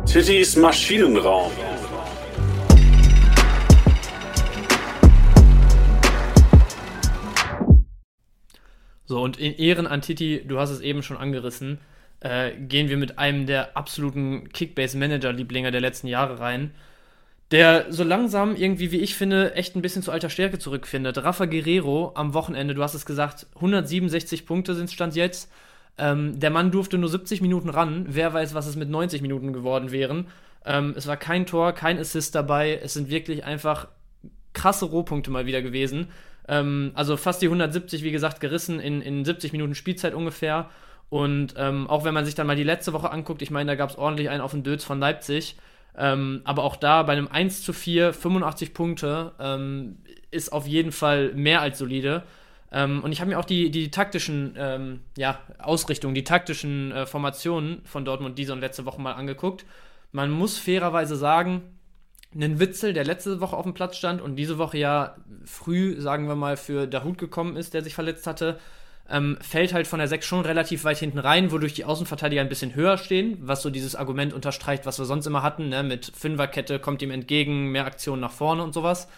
Tittys 0.06 0.56
Maschinenraum. 0.56 1.52
So, 9.08 9.22
und 9.22 9.38
in 9.38 9.54
Ehren 9.56 9.86
an 9.86 10.02
Titi, 10.02 10.44
du 10.46 10.58
hast 10.58 10.68
es 10.68 10.80
eben 10.80 11.02
schon 11.02 11.16
angerissen, 11.16 11.78
äh, 12.20 12.52
gehen 12.52 12.90
wir 12.90 12.98
mit 12.98 13.18
einem 13.18 13.46
der 13.46 13.74
absoluten 13.74 14.50
Kickbase-Manager-Lieblinge 14.50 15.70
der 15.70 15.80
letzten 15.80 16.08
Jahre 16.08 16.40
rein, 16.40 16.72
der 17.50 17.86
so 17.90 18.04
langsam 18.04 18.54
irgendwie, 18.54 18.92
wie 18.92 18.98
ich 18.98 19.14
finde, 19.14 19.54
echt 19.54 19.74
ein 19.74 19.80
bisschen 19.80 20.02
zu 20.02 20.12
alter 20.12 20.28
Stärke 20.28 20.58
zurückfindet. 20.58 21.24
Rafa 21.24 21.46
Guerrero 21.46 22.12
am 22.16 22.34
Wochenende, 22.34 22.74
du 22.74 22.82
hast 22.82 22.92
es 22.92 23.06
gesagt, 23.06 23.46
167 23.54 24.44
Punkte 24.44 24.74
sind 24.74 24.90
Stand 24.90 25.16
jetzt. 25.16 25.50
Ähm, 25.96 26.38
der 26.38 26.50
Mann 26.50 26.70
durfte 26.70 26.98
nur 26.98 27.08
70 27.08 27.40
Minuten 27.40 27.70
ran. 27.70 28.04
Wer 28.10 28.34
weiß, 28.34 28.52
was 28.52 28.66
es 28.66 28.76
mit 28.76 28.90
90 28.90 29.22
Minuten 29.22 29.54
geworden 29.54 29.90
wären. 29.90 30.26
Ähm, 30.66 30.92
es 30.98 31.06
war 31.06 31.16
kein 31.16 31.46
Tor, 31.46 31.72
kein 31.72 31.98
Assist 31.98 32.34
dabei. 32.34 32.78
Es 32.82 32.92
sind 32.92 33.08
wirklich 33.08 33.44
einfach 33.44 33.88
krasse 34.52 34.84
Rohpunkte 34.84 35.30
mal 35.30 35.46
wieder 35.46 35.62
gewesen. 35.62 36.08
Ähm, 36.48 36.92
also 36.94 37.16
fast 37.16 37.42
die 37.42 37.46
170, 37.46 38.02
wie 38.02 38.10
gesagt, 38.10 38.40
gerissen 38.40 38.80
in, 38.80 39.00
in 39.02 39.24
70 39.24 39.52
Minuten 39.52 39.74
Spielzeit 39.74 40.14
ungefähr. 40.14 40.68
Und 41.10 41.54
ähm, 41.56 41.88
auch 41.88 42.04
wenn 42.04 42.14
man 42.14 42.24
sich 42.24 42.34
dann 42.34 42.46
mal 42.46 42.56
die 42.56 42.64
letzte 42.64 42.92
Woche 42.92 43.10
anguckt, 43.10 43.42
ich 43.42 43.50
meine, 43.50 43.72
da 43.72 43.76
gab 43.76 43.90
es 43.90 43.96
ordentlich 43.96 44.28
einen 44.30 44.40
auf 44.40 44.50
den 44.50 44.62
Dötz 44.62 44.84
von 44.84 44.98
Leipzig. 44.98 45.56
Ähm, 45.96 46.42
aber 46.44 46.64
auch 46.64 46.76
da 46.76 47.02
bei 47.02 47.12
einem 47.12 47.28
1 47.28 47.62
zu 47.62 47.72
4, 47.72 48.12
85 48.12 48.74
Punkte, 48.74 49.32
ähm, 49.40 49.98
ist 50.30 50.52
auf 50.52 50.66
jeden 50.66 50.92
Fall 50.92 51.32
mehr 51.34 51.60
als 51.60 51.78
solide. 51.78 52.22
Ähm, 52.70 53.02
und 53.02 53.12
ich 53.12 53.20
habe 53.20 53.30
mir 53.30 53.38
auch 53.38 53.44
die, 53.44 53.70
die 53.70 53.90
taktischen 53.90 54.54
ähm, 54.58 55.00
ja, 55.16 55.40
Ausrichtungen, 55.58 56.14
die 56.14 56.24
taktischen 56.24 56.92
äh, 56.92 57.06
Formationen 57.06 57.80
von 57.84 58.04
Dortmund 58.04 58.38
diese 58.38 58.52
und 58.52 58.60
letzte 58.60 58.84
Woche 58.84 59.00
mal 59.00 59.12
angeguckt. 59.12 59.64
Man 60.12 60.30
muss 60.30 60.58
fairerweise 60.58 61.16
sagen, 61.16 61.62
einen 62.34 62.60
Witzel, 62.60 62.92
der 62.92 63.04
letzte 63.04 63.40
Woche 63.40 63.56
auf 63.56 63.64
dem 63.64 63.74
Platz 63.74 63.96
stand 63.96 64.20
und 64.20 64.36
diese 64.36 64.58
Woche 64.58 64.78
ja 64.78 65.16
früh, 65.44 66.00
sagen 66.00 66.28
wir 66.28 66.34
mal, 66.34 66.56
für 66.56 66.86
Dahut 66.86 67.18
gekommen 67.18 67.56
ist, 67.56 67.74
der 67.74 67.82
sich 67.82 67.94
verletzt 67.94 68.26
hatte, 68.26 68.58
ähm, 69.10 69.38
fällt 69.40 69.72
halt 69.72 69.86
von 69.86 69.98
der 69.98 70.08
6 70.08 70.26
schon 70.26 70.40
relativ 70.42 70.84
weit 70.84 70.98
hinten 70.98 71.18
rein, 71.18 71.50
wodurch 71.50 71.72
die 71.72 71.86
Außenverteidiger 71.86 72.42
ein 72.42 72.50
bisschen 72.50 72.74
höher 72.74 72.98
stehen, 72.98 73.38
was 73.40 73.62
so 73.62 73.70
dieses 73.70 73.96
Argument 73.96 74.34
unterstreicht, 74.34 74.84
was 74.84 74.98
wir 74.98 75.06
sonst 75.06 75.26
immer 75.26 75.42
hatten, 75.42 75.70
ne? 75.70 75.82
mit 75.82 76.12
Fünferkette 76.14 76.78
kommt 76.78 77.00
ihm 77.00 77.10
entgegen, 77.10 77.68
mehr 77.68 77.86
Aktionen 77.86 78.20
nach 78.20 78.32
vorne 78.32 78.62
und 78.62 78.74
sowas. 78.74 79.08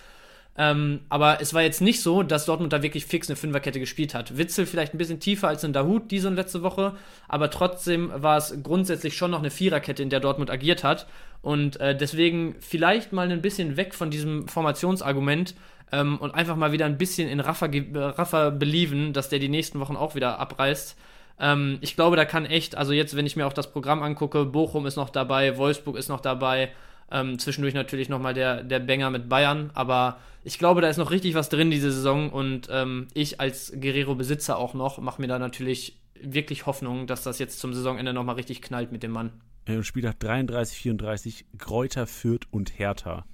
Ähm, 0.57 1.01
aber 1.09 1.41
es 1.41 1.55
war 1.55 1.63
jetzt 1.63 1.81
nicht 1.81 2.03
so, 2.03 2.23
dass 2.23 2.45
Dortmund 2.45 2.73
da 2.73 2.83
wirklich 2.83 3.07
fix 3.07 3.29
eine 3.29 3.37
Fünferkette 3.37 3.81
gespielt 3.81 4.15
hat. 4.15 4.37
Witzel 4.37 4.67
vielleicht 4.67 4.95
ein 4.95 4.99
bisschen 4.99 5.21
tiefer 5.21 5.49
als 5.49 5.65
in 5.65 5.73
Dahut 5.73 6.11
diese 6.11 6.29
und 6.29 6.35
letzte 6.35 6.63
Woche, 6.63 6.97
aber 7.29 7.51
trotzdem 7.51 8.11
war 8.15 8.37
es 8.37 8.55
grundsätzlich 8.63 9.17
schon 9.17 9.31
noch 9.31 9.39
eine 9.39 9.51
Viererkette, 9.51 10.03
in 10.03 10.11
der 10.11 10.21
Dortmund 10.21 10.51
agiert 10.51 10.85
hat. 10.85 11.07
Und 11.43 11.81
äh, 11.81 11.97
deswegen 11.97 12.57
vielleicht 12.61 13.13
mal 13.13 13.31
ein 13.31 13.43
bisschen 13.43 13.77
weg 13.77 13.95
von 13.95 14.11
diesem 14.11 14.49
Formationsargument 14.49 15.55
ähm, 15.93 16.19
und 16.19 16.35
einfach 16.35 16.57
mal 16.57 16.73
wieder 16.73 16.87
ein 16.87 16.99
bisschen 16.99 17.29
in 17.29 17.41
Rafa, 17.41 17.69
Rafa 17.95 18.51
believen, 18.51 19.13
dass 19.13 19.29
der 19.29 19.39
die 19.39 19.49
nächsten 19.49 19.81
Wochen 19.81 19.97
auch 19.97 20.15
wieder 20.15 20.39
abreißt. 20.39 20.97
Ähm, 21.39 21.79
ich 21.81 21.97
glaube, 21.97 22.17
da 22.17 22.25
kann 22.25 22.45
echt, 22.45 22.77
also 22.77 22.93
jetzt, 22.93 23.17
wenn 23.17 23.27
ich 23.27 23.37
mir 23.37 23.47
auch 23.47 23.53
das 23.53 23.73
Programm 23.73 24.03
angucke, 24.03 24.45
Bochum 24.45 24.87
ist 24.87 24.97
noch 24.97 25.11
dabei, 25.11 25.57
Wolfsburg 25.57 25.97
ist 25.97 26.09
noch 26.09 26.21
dabei, 26.21 26.71
ähm, 27.11 27.39
zwischendurch 27.39 27.75
natürlich 27.75 28.09
nochmal 28.09 28.35
der, 28.35 28.63
der 28.63 28.81
Banger 28.81 29.11
mit 29.11 29.29
Bayern, 29.29 29.71
aber 29.75 30.19
ich 30.45 30.59
glaube, 30.59 30.81
da 30.81 30.89
ist 30.89 30.97
noch 30.97 31.11
richtig 31.11 31.35
was 31.35 31.49
drin 31.49 31.71
diese 31.71 31.93
Saison 31.93 32.31
und 32.31 32.69
ähm, 32.71 33.09
ich 33.15 33.41
als 33.41 33.73
Guerrero-Besitzer 33.79 34.57
auch 34.57 34.75
noch 34.75 34.99
mache 34.99 35.21
mir 35.21 35.29
da 35.29 35.39
natürlich 35.39 36.01
wirklich 36.23 36.67
Hoffnung, 36.67 37.07
dass 37.07 37.23
das 37.23 37.39
jetzt 37.39 37.59
zum 37.61 37.75
Saisonende 37.75 38.13
nochmal 38.13 38.37
richtig 38.37 38.63
knallt 38.63 38.93
mit 38.93 39.03
dem 39.03 39.11
Mann. 39.11 39.33
Ja, 39.69 39.83
Spieltag 39.83 40.19
33, 40.21 40.79
34, 40.79 41.47
Kräuter, 41.59 42.07
Fürth 42.07 42.47
und 42.51 42.79
Hertha. 42.79 43.25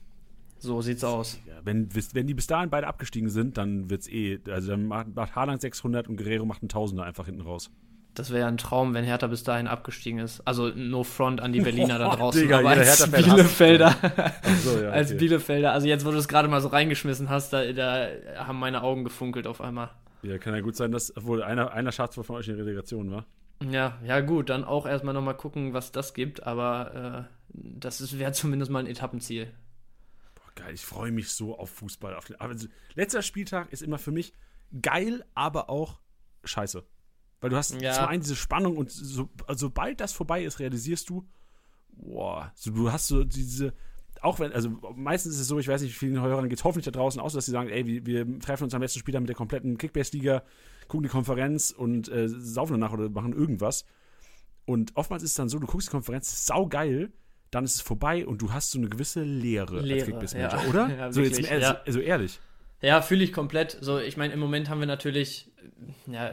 So 0.58 0.80
sieht's 0.80 1.04
aus. 1.04 1.38
Wenn, 1.62 1.88
wenn 1.94 2.26
die 2.26 2.34
bis 2.34 2.46
dahin 2.46 2.70
beide 2.70 2.86
abgestiegen 2.86 3.28
sind, 3.28 3.56
dann 3.58 3.90
wird's 3.90 4.08
eh, 4.08 4.40
also 4.48 4.70
dann 4.70 4.86
macht, 4.86 5.14
macht 5.14 5.34
Haaland 5.36 5.60
600 5.60 6.08
und 6.08 6.16
Guerrero 6.16 6.46
macht 6.46 6.62
einen 6.62 6.68
Tausender 6.68 7.04
einfach 7.04 7.26
hinten 7.26 7.42
raus. 7.42 7.70
Das 8.16 8.30
wäre 8.30 8.40
ja 8.40 8.48
ein 8.48 8.56
Traum, 8.56 8.94
wenn 8.94 9.04
Hertha 9.04 9.26
bis 9.26 9.44
dahin 9.44 9.66
abgestiegen 9.66 10.20
ist. 10.20 10.40
Also 10.46 10.68
no 10.68 11.04
front 11.04 11.42
an 11.42 11.52
die 11.52 11.60
Berliner 11.60 11.98
da 11.98 12.16
draußen. 12.16 12.40
Digga, 12.40 12.60
aber 12.60 12.70
als 12.70 13.10
Bielefelder, 13.10 13.94
so, 14.64 14.80
ja, 14.80 14.88
als 14.90 15.10
okay. 15.10 15.18
Bielefelder, 15.18 15.72
also 15.72 15.86
jetzt, 15.86 16.06
wo 16.06 16.10
du 16.10 16.16
es 16.16 16.26
gerade 16.26 16.48
mal 16.48 16.62
so 16.62 16.68
reingeschmissen 16.68 17.28
hast, 17.28 17.52
da, 17.52 17.70
da, 17.72 18.08
haben 18.38 18.58
meine 18.58 18.82
Augen 18.82 19.04
gefunkelt 19.04 19.46
auf 19.46 19.60
einmal. 19.60 19.90
Ja, 20.22 20.38
kann 20.38 20.54
ja 20.54 20.60
gut 20.60 20.76
sein, 20.76 20.92
dass 20.92 21.12
wohl 21.14 21.42
einer, 21.42 21.72
einer 21.72 21.92
schafft 21.92 22.14
von 22.14 22.36
euch 22.36 22.48
in 22.48 22.56
der 22.56 22.64
Relegation 22.64 23.10
war. 23.10 23.26
Ja, 23.70 23.98
ja 24.02 24.20
gut, 24.20 24.48
dann 24.48 24.64
auch 24.64 24.86
erstmal 24.86 25.12
nochmal 25.12 25.36
gucken, 25.36 25.74
was 25.74 25.92
das 25.92 26.14
gibt, 26.14 26.42
aber 26.42 27.28
äh, 27.28 27.34
das 27.48 28.18
wäre 28.18 28.32
zumindest 28.32 28.70
mal 28.70 28.78
ein 28.78 28.86
Etappenziel. 28.86 29.52
Boah, 30.34 30.64
geil, 30.64 30.72
ich 30.72 30.86
freue 30.86 31.12
mich 31.12 31.28
so 31.28 31.58
auf 31.58 31.68
Fußball. 31.68 32.14
Auf 32.14 32.24
den, 32.24 32.40
also, 32.40 32.66
letzter 32.94 33.20
Spieltag 33.20 33.70
ist 33.74 33.82
immer 33.82 33.98
für 33.98 34.10
mich 34.10 34.32
geil, 34.80 35.22
aber 35.34 35.68
auch 35.68 36.00
scheiße. 36.44 36.82
Weil 37.40 37.50
du 37.50 37.56
hast 37.56 37.80
ja. 37.80 37.92
zum 37.92 38.06
einen 38.06 38.22
diese 38.22 38.36
Spannung 38.36 38.76
und 38.76 38.90
so, 38.90 39.28
also 39.46 39.66
sobald 39.66 40.00
das 40.00 40.12
vorbei 40.12 40.44
ist, 40.44 40.58
realisierst 40.58 41.08
du, 41.10 41.26
boah, 41.90 42.52
so, 42.54 42.70
du 42.70 42.90
hast 42.90 43.08
so 43.08 43.24
diese, 43.24 43.74
auch 44.22 44.40
wenn, 44.40 44.52
also 44.52 44.70
meistens 44.94 45.34
ist 45.34 45.40
es 45.42 45.48
so, 45.48 45.58
ich 45.58 45.68
weiß 45.68 45.82
nicht, 45.82 45.92
wie 45.92 46.06
vielen 46.06 46.20
Hörern 46.20 46.48
geht 46.48 46.58
es 46.58 46.64
hoffentlich 46.64 46.86
da 46.86 46.90
draußen 46.90 47.20
aus, 47.20 47.34
dass 47.34 47.46
sie 47.46 47.52
sagen, 47.52 47.68
ey, 47.68 47.86
wir, 47.86 48.06
wir 48.06 48.38
treffen 48.40 48.64
uns 48.64 48.74
am 48.74 48.82
letzten 48.82 49.00
Spieltag 49.00 49.20
mit 49.20 49.28
der 49.28 49.36
kompletten 49.36 49.76
Kickbase-Liga, 49.78 50.42
gucken 50.88 51.02
die 51.02 51.08
Konferenz 51.08 51.70
und 51.70 52.08
äh, 52.08 52.28
saufen 52.28 52.72
danach 52.72 52.92
oder 52.92 53.08
machen 53.10 53.32
irgendwas. 53.32 53.84
Und 54.64 54.96
oftmals 54.96 55.22
ist 55.22 55.30
es 55.30 55.36
dann 55.36 55.48
so, 55.48 55.58
du 55.58 55.66
guckst 55.66 55.88
die 55.88 55.92
Konferenz, 55.92 56.46
saugeil, 56.46 57.12
dann 57.50 57.64
ist 57.64 57.76
es 57.76 57.80
vorbei 57.80 58.26
und 58.26 58.42
du 58.42 58.52
hast 58.52 58.72
so 58.72 58.78
eine 58.78 58.88
gewisse 58.88 59.22
Leere, 59.22 59.80
Leere 59.80 59.98
als 59.98 60.04
Kickbase-Manager, 60.06 60.62
ja. 60.62 60.68
oder? 60.68 60.88
Ja, 60.96 61.12
so 61.12 61.20
jetzt 61.20 61.38
ja. 61.38 61.82
so 61.86 62.00
ehrlich. 62.00 62.40
Ja, 62.82 63.00
fühle 63.00 63.24
ich 63.24 63.32
komplett. 63.32 63.78
So, 63.80 63.98
ich 63.98 64.16
meine, 64.16 64.34
im 64.34 64.40
Moment 64.40 64.68
haben 64.68 64.80
wir 64.80 64.86
natürlich, 64.86 65.50
ja, 66.06 66.32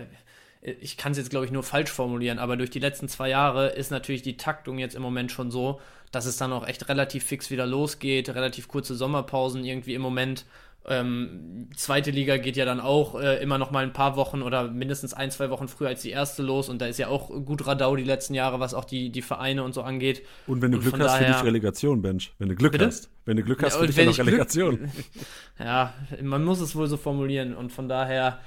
ich 0.64 0.98
kann 0.98 1.12
es 1.12 1.18
jetzt, 1.18 1.30
glaube 1.30 1.46
ich, 1.46 1.52
nur 1.52 1.64
falsch 1.64 1.92
formulieren, 1.92 2.40
aber 2.40 2.56
durch 2.56 2.70
die 2.70 2.80
letzten 2.80 3.10
zwei 3.10 3.30
Jahre 3.30 3.70
ist 3.70 3.92
natürlich 3.92 4.22
die 4.22 4.38
Taktung 4.38 4.80
jetzt 4.80 4.96
im 4.96 5.02
Moment 5.02 5.32
schon 5.32 5.52
so, 5.52 5.82
dass 6.12 6.26
es 6.26 6.38
dann 6.38 6.54
auch 6.54 6.66
echt 6.68 6.88
relativ 6.90 7.26
fix 7.26 7.52
wieder 7.52 7.66
losgeht, 7.66 8.30
relativ 8.30 8.68
kurze 8.68 8.96
Sommerpausen 8.96 9.66
irgendwie 9.66 9.94
im 9.94 10.02
Moment. 10.02 10.46
Ähm, 10.86 11.70
zweite 11.76 12.12
Liga 12.12 12.36
geht 12.38 12.58
ja 12.58 12.66
dann 12.66 12.82
auch 12.82 13.20
äh, 13.20 13.42
immer 13.42 13.58
noch 13.58 13.72
mal 13.72 13.84
ein 13.84 13.94
paar 13.94 14.18
Wochen 14.18 14.42
oder 14.42 14.70
mindestens 14.70 15.14
ein, 15.14 15.32
zwei 15.32 15.50
Wochen 15.50 15.70
früher 15.70 15.88
als 15.88 16.02
die 16.02 16.10
erste 16.10 16.44
los 16.44 16.68
und 16.68 16.82
da 16.82 16.88
ist 16.88 17.00
ja 17.00 17.08
auch 17.08 17.30
gut 17.30 17.66
Radau 17.66 17.96
die 17.96 18.04
letzten 18.04 18.34
Jahre, 18.34 18.60
was 18.60 18.74
auch 18.74 18.84
die, 18.84 19.10
die 19.10 19.22
Vereine 19.22 19.64
und 19.64 19.74
so 19.74 19.82
angeht. 19.82 20.24
Und 20.46 20.62
wenn 20.62 20.72
du 20.72 20.78
und 20.78 20.84
Glück 20.84 21.00
hast, 21.00 21.08
daher, 21.08 21.28
für 21.28 21.34
dich 21.34 21.44
Relegation, 21.46 22.02
Bench. 22.02 22.34
Wenn 22.38 22.50
du 22.50 22.56
Glück 22.56 22.74
Bitte? 22.74 22.88
hast. 22.88 23.10
Wenn 23.26 23.38
du 23.38 23.44
Glück 23.44 23.64
hast, 23.64 23.76
ja, 23.76 23.80
für 23.80 23.88
dich 23.88 23.96
ja 23.96 24.06
noch 24.06 24.18
Relegation. 24.18 24.78
Glück, 24.78 24.90
ja, 25.60 25.94
man 26.22 26.44
muss 26.44 26.60
es 26.60 26.76
wohl 26.76 26.88
so 26.88 26.98
formulieren 26.98 27.56
und 27.56 27.72
von 27.72 27.88
daher 27.88 28.40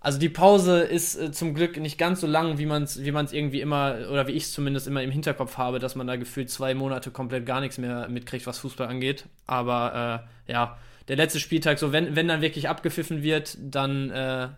also 0.00 0.18
die 0.18 0.28
Pause 0.28 0.80
ist 0.80 1.16
äh, 1.16 1.32
zum 1.32 1.54
Glück 1.54 1.76
nicht 1.76 1.98
ganz 1.98 2.20
so 2.20 2.26
lang, 2.26 2.58
wie 2.58 2.66
man 2.66 2.84
es 2.84 3.02
wie 3.04 3.10
man's 3.10 3.32
irgendwie 3.32 3.60
immer, 3.60 4.08
oder 4.10 4.28
wie 4.28 4.32
ich 4.32 4.44
es 4.44 4.52
zumindest 4.52 4.86
immer 4.86 5.02
im 5.02 5.10
Hinterkopf 5.10 5.56
habe, 5.58 5.78
dass 5.78 5.96
man 5.96 6.06
da 6.06 6.16
gefühlt 6.16 6.50
zwei 6.50 6.74
Monate 6.74 7.10
komplett 7.10 7.46
gar 7.46 7.60
nichts 7.60 7.78
mehr 7.78 8.08
mitkriegt, 8.08 8.46
was 8.46 8.58
Fußball 8.58 8.86
angeht. 8.86 9.24
Aber 9.46 10.26
äh, 10.46 10.52
ja, 10.52 10.78
der 11.08 11.16
letzte 11.16 11.40
Spieltag, 11.40 11.78
so 11.78 11.92
wenn, 11.92 12.14
wenn 12.14 12.28
dann 12.28 12.42
wirklich 12.42 12.68
abgepfiffen 12.68 13.22
wird, 13.22 13.58
dann 13.60 14.10
äh, 14.10 14.48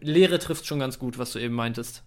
Lehre 0.00 0.38
trifft 0.38 0.66
schon 0.66 0.80
ganz 0.80 0.98
gut, 0.98 1.18
was 1.18 1.32
du 1.32 1.38
eben 1.38 1.54
meintest. 1.54 2.02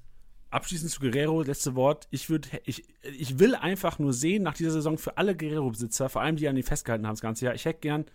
Abschließend 0.50 0.91
zu 0.91 1.00
Guerrero, 1.00 1.41
letzte 1.41 1.75
Wort. 1.75 2.08
Ich, 2.12 2.29
würd, 2.29 2.50
ich, 2.65 2.84
ich 3.03 3.39
will 3.39 3.55
einfach 3.55 4.00
nur 4.00 4.13
sehen, 4.13 4.44
nach 4.44 4.53
dieser 4.53 4.72
Saison 4.72 4.98
für 4.98 5.17
alle 5.17 5.36
Guerrero-Besitzer, 5.36 6.10
vor 6.10 6.22
allem 6.22 6.36
die 6.36 6.48
an 6.48 6.55
die 6.55 6.63
festgehalten 6.63 7.05
haben 7.05 7.13
das 7.13 7.22
ganze 7.22 7.46
Jahr, 7.46 7.55
ich 7.55 7.65
hätte 7.65 7.79
gern 7.79 8.05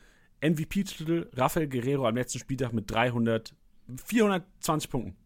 MVP-Titel 0.43 1.29
Rafael 1.35 1.69
Guerrero 1.69 2.07
am 2.07 2.17
letzten 2.17 2.39
Spieltag 2.39 2.73
mit 2.73 2.91
300 2.91 3.55
420 4.05 4.91
Punkten. 4.91 5.17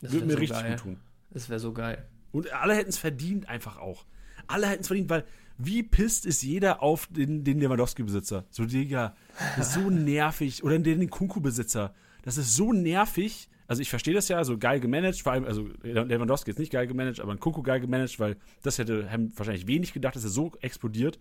Das 0.00 0.12
Würde 0.12 0.26
mir 0.26 0.32
so 0.32 0.38
richtig 0.38 0.58
geil. 0.60 0.70
gut 0.72 0.80
tun. 0.80 1.00
Das 1.30 1.48
wäre 1.48 1.60
so 1.60 1.72
geil. 1.72 2.06
Und 2.32 2.52
alle 2.52 2.74
hätten 2.74 2.90
es 2.90 2.98
verdient, 2.98 3.48
einfach 3.48 3.78
auch. 3.78 4.04
Alle 4.46 4.66
hätten 4.66 4.82
es 4.82 4.86
verdient, 4.86 5.10
weil 5.10 5.24
wie 5.58 5.82
pisst 5.82 6.24
ist 6.24 6.42
jeder 6.42 6.82
auf 6.82 7.08
den, 7.10 7.42
den 7.42 7.58
Lewandowski-Besitzer? 7.58 8.44
So, 8.50 8.64
Digga, 8.64 9.16
das 9.56 9.68
ist 9.68 9.74
so 9.74 9.90
nervig. 9.90 10.62
Oder 10.62 10.78
den, 10.78 11.00
den 11.00 11.10
Kunku-Besitzer. 11.10 11.94
Das 12.22 12.38
ist 12.38 12.54
so 12.54 12.72
nervig. 12.72 13.48
Also, 13.66 13.82
ich 13.82 13.90
verstehe 13.90 14.14
das 14.14 14.28
ja, 14.28 14.42
so 14.44 14.56
geil 14.56 14.80
gemanagt, 14.80 15.20
vor 15.20 15.32
allem, 15.32 15.44
also 15.44 15.68
Lewandowski 15.82 16.50
ist 16.52 16.58
nicht 16.58 16.72
geil 16.72 16.86
gemanagt, 16.86 17.20
aber 17.20 17.32
ein 17.32 17.40
Kunku 17.40 17.62
geil 17.62 17.80
gemanagt, 17.80 18.18
weil 18.18 18.36
das 18.62 18.78
hätte 18.78 19.10
haben 19.10 19.30
wahrscheinlich 19.36 19.66
wenig 19.66 19.92
gedacht, 19.92 20.16
dass 20.16 20.24
er 20.24 20.30
so 20.30 20.52
explodiert. 20.60 21.18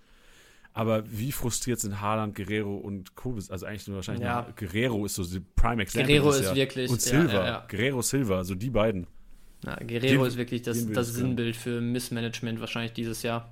Aber 0.77 1.03
wie 1.09 1.31
frustriert 1.31 1.79
sind 1.79 2.01
Haaland, 2.01 2.35
Guerrero 2.35 2.75
und 2.75 3.15
Kobis? 3.15 3.49
Also 3.49 3.65
eigentlich 3.65 3.87
nur 3.87 3.95
wahrscheinlich 3.95 4.25
ja. 4.25 4.45
Guerrero 4.55 5.05
ist 5.05 5.15
so 5.15 5.23
die 5.23 5.39
Prime 5.55 5.81
Example. 5.81 6.07
Guerrero 6.07 6.29
ist 6.29 6.43
ja. 6.43 6.55
wirklich. 6.55 6.91
Und 6.91 7.01
Silva. 7.01 7.33
Ja, 7.33 7.45
ja, 7.45 7.67
Guerrero, 7.67 8.03
Silva, 8.03 8.43
so 8.43 8.53
die 8.53 8.69
beiden. 8.69 9.07
Ja, 9.65 9.75
Guerrero 9.77 10.21
den, 10.21 10.27
ist 10.27 10.37
wirklich 10.37 10.61
das, 10.61 10.87
das 10.91 11.15
Sinnbild 11.15 11.55
für 11.55 11.81
Missmanagement 11.81 12.59
wahrscheinlich 12.59 12.93
dieses 12.93 13.23
Jahr. 13.23 13.51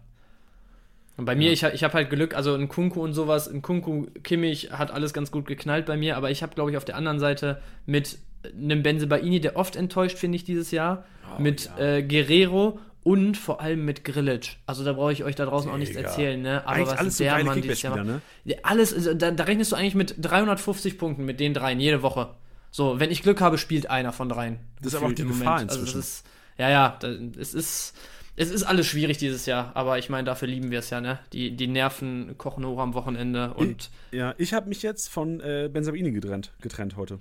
Und 1.18 1.26
bei 1.26 1.36
mir, 1.36 1.52
ich, 1.52 1.64
ich 1.64 1.84
habe 1.84 1.96
halt 1.96 2.12
Glück, 2.12 2.36
also 2.36 2.54
ein 2.54 2.68
Kunku 2.68 3.02
und 3.02 3.14
sowas, 3.14 3.48
ein 3.48 3.64
Kunku, 3.64 4.06
Kimmich 4.22 4.70
hat 4.72 4.92
alles 4.92 5.12
ganz 5.12 5.32
gut 5.32 5.48
geknallt 5.48 5.88
bei 5.88 5.98
mir, 5.98 6.18
aber 6.18 6.30
ich 6.30 6.44
habe, 6.44 6.54
glaube 6.54 6.70
ich, 6.70 6.78
auf 6.78 6.86
der 6.86 6.96
anderen 6.96 7.20
Seite 7.20 7.60
mit 7.88 8.20
einem 8.54 8.84
Benzebaini, 8.84 9.40
der 9.40 9.56
oft 9.56 9.76
enttäuscht, 9.76 10.20
finde 10.20 10.36
ich, 10.36 10.44
dieses 10.44 10.70
Jahr, 10.70 11.06
oh, 11.36 11.42
mit 11.42 11.72
äh, 11.80 12.04
Guerrero 12.04 12.78
und 13.06 13.38
vor 13.38 13.62
allem 13.62 13.86
mit 13.86 14.04
Grillage. 14.04 14.56
Also 14.66 14.84
da 14.84 14.94
brauche 14.94 15.14
ich 15.14 15.24
euch 15.24 15.36
da 15.36 15.46
draußen 15.46 15.68
Digga. 15.68 15.76
auch 15.76 15.78
nichts 15.78 15.96
erzählen, 15.96 16.42
ne? 16.42 16.64
Aber 16.66 16.72
eigentlich 16.72 16.88
was 16.88 16.98
alles 16.98 17.18
der 17.18 17.38
so 17.38 17.46
Mann 17.46 17.62
dieses 17.62 17.82
Jahr 17.84 18.04
ne? 18.04 18.22
Alles, 18.64 18.94
also 18.96 19.14
da, 19.14 19.30
da, 19.30 19.44
rechnest 19.44 19.72
du 19.72 19.76
eigentlich 19.76 19.94
mit 19.94 20.16
350 20.18 20.98
Punkten 20.98 21.24
mit 21.24 21.40
den 21.40 21.54
dreien 21.54 21.80
jede 21.80 22.02
Woche. 22.02 22.34
So, 22.72 23.00
wenn 23.00 23.12
ich 23.12 23.22
Glück 23.22 23.42
habe, 23.42 23.60
spielt 23.60 23.92
einer 23.92 24.12
von 24.12 24.28
dreien. 24.28 24.58
Das 24.82 24.94
ist 24.94 24.96
aber 24.96 25.06
auch 25.06 25.12
die 25.12 25.24
Gefahr 25.24 25.62
inzwischen. 25.62 25.86
Also 25.86 25.98
das 25.98 26.08
ist, 26.08 26.26
ja, 26.58 26.70
ja, 26.72 26.98
das, 27.00 27.16
es 27.38 27.54
ist, 27.54 27.98
es 28.38 28.50
ist 28.50 28.64
alles 28.64 28.88
schwierig 28.88 29.20
dieses 29.20 29.46
Jahr, 29.46 29.76
aber 29.76 30.00
ich 30.00 30.10
meine, 30.10 30.24
dafür 30.24 30.48
lieben 30.48 30.72
wir 30.72 30.80
es 30.80 30.90
ja, 30.90 31.00
ne? 31.00 31.20
Die, 31.32 31.56
die 31.56 31.68
Nerven 31.68 32.36
kochen 32.40 32.66
hoch 32.66 32.80
am 32.80 32.96
Wochenende 32.96 33.54
und. 33.54 33.92
Ich, 34.10 34.18
ja, 34.18 34.34
ich 34.40 34.52
habe 34.56 34.68
mich 34.68 34.82
jetzt 34.82 35.10
von 35.10 35.42
äh, 35.42 35.70
Benzabini 35.72 36.12
getrennt, 36.12 36.54
getrennt 36.60 36.98
heute. 36.98 37.20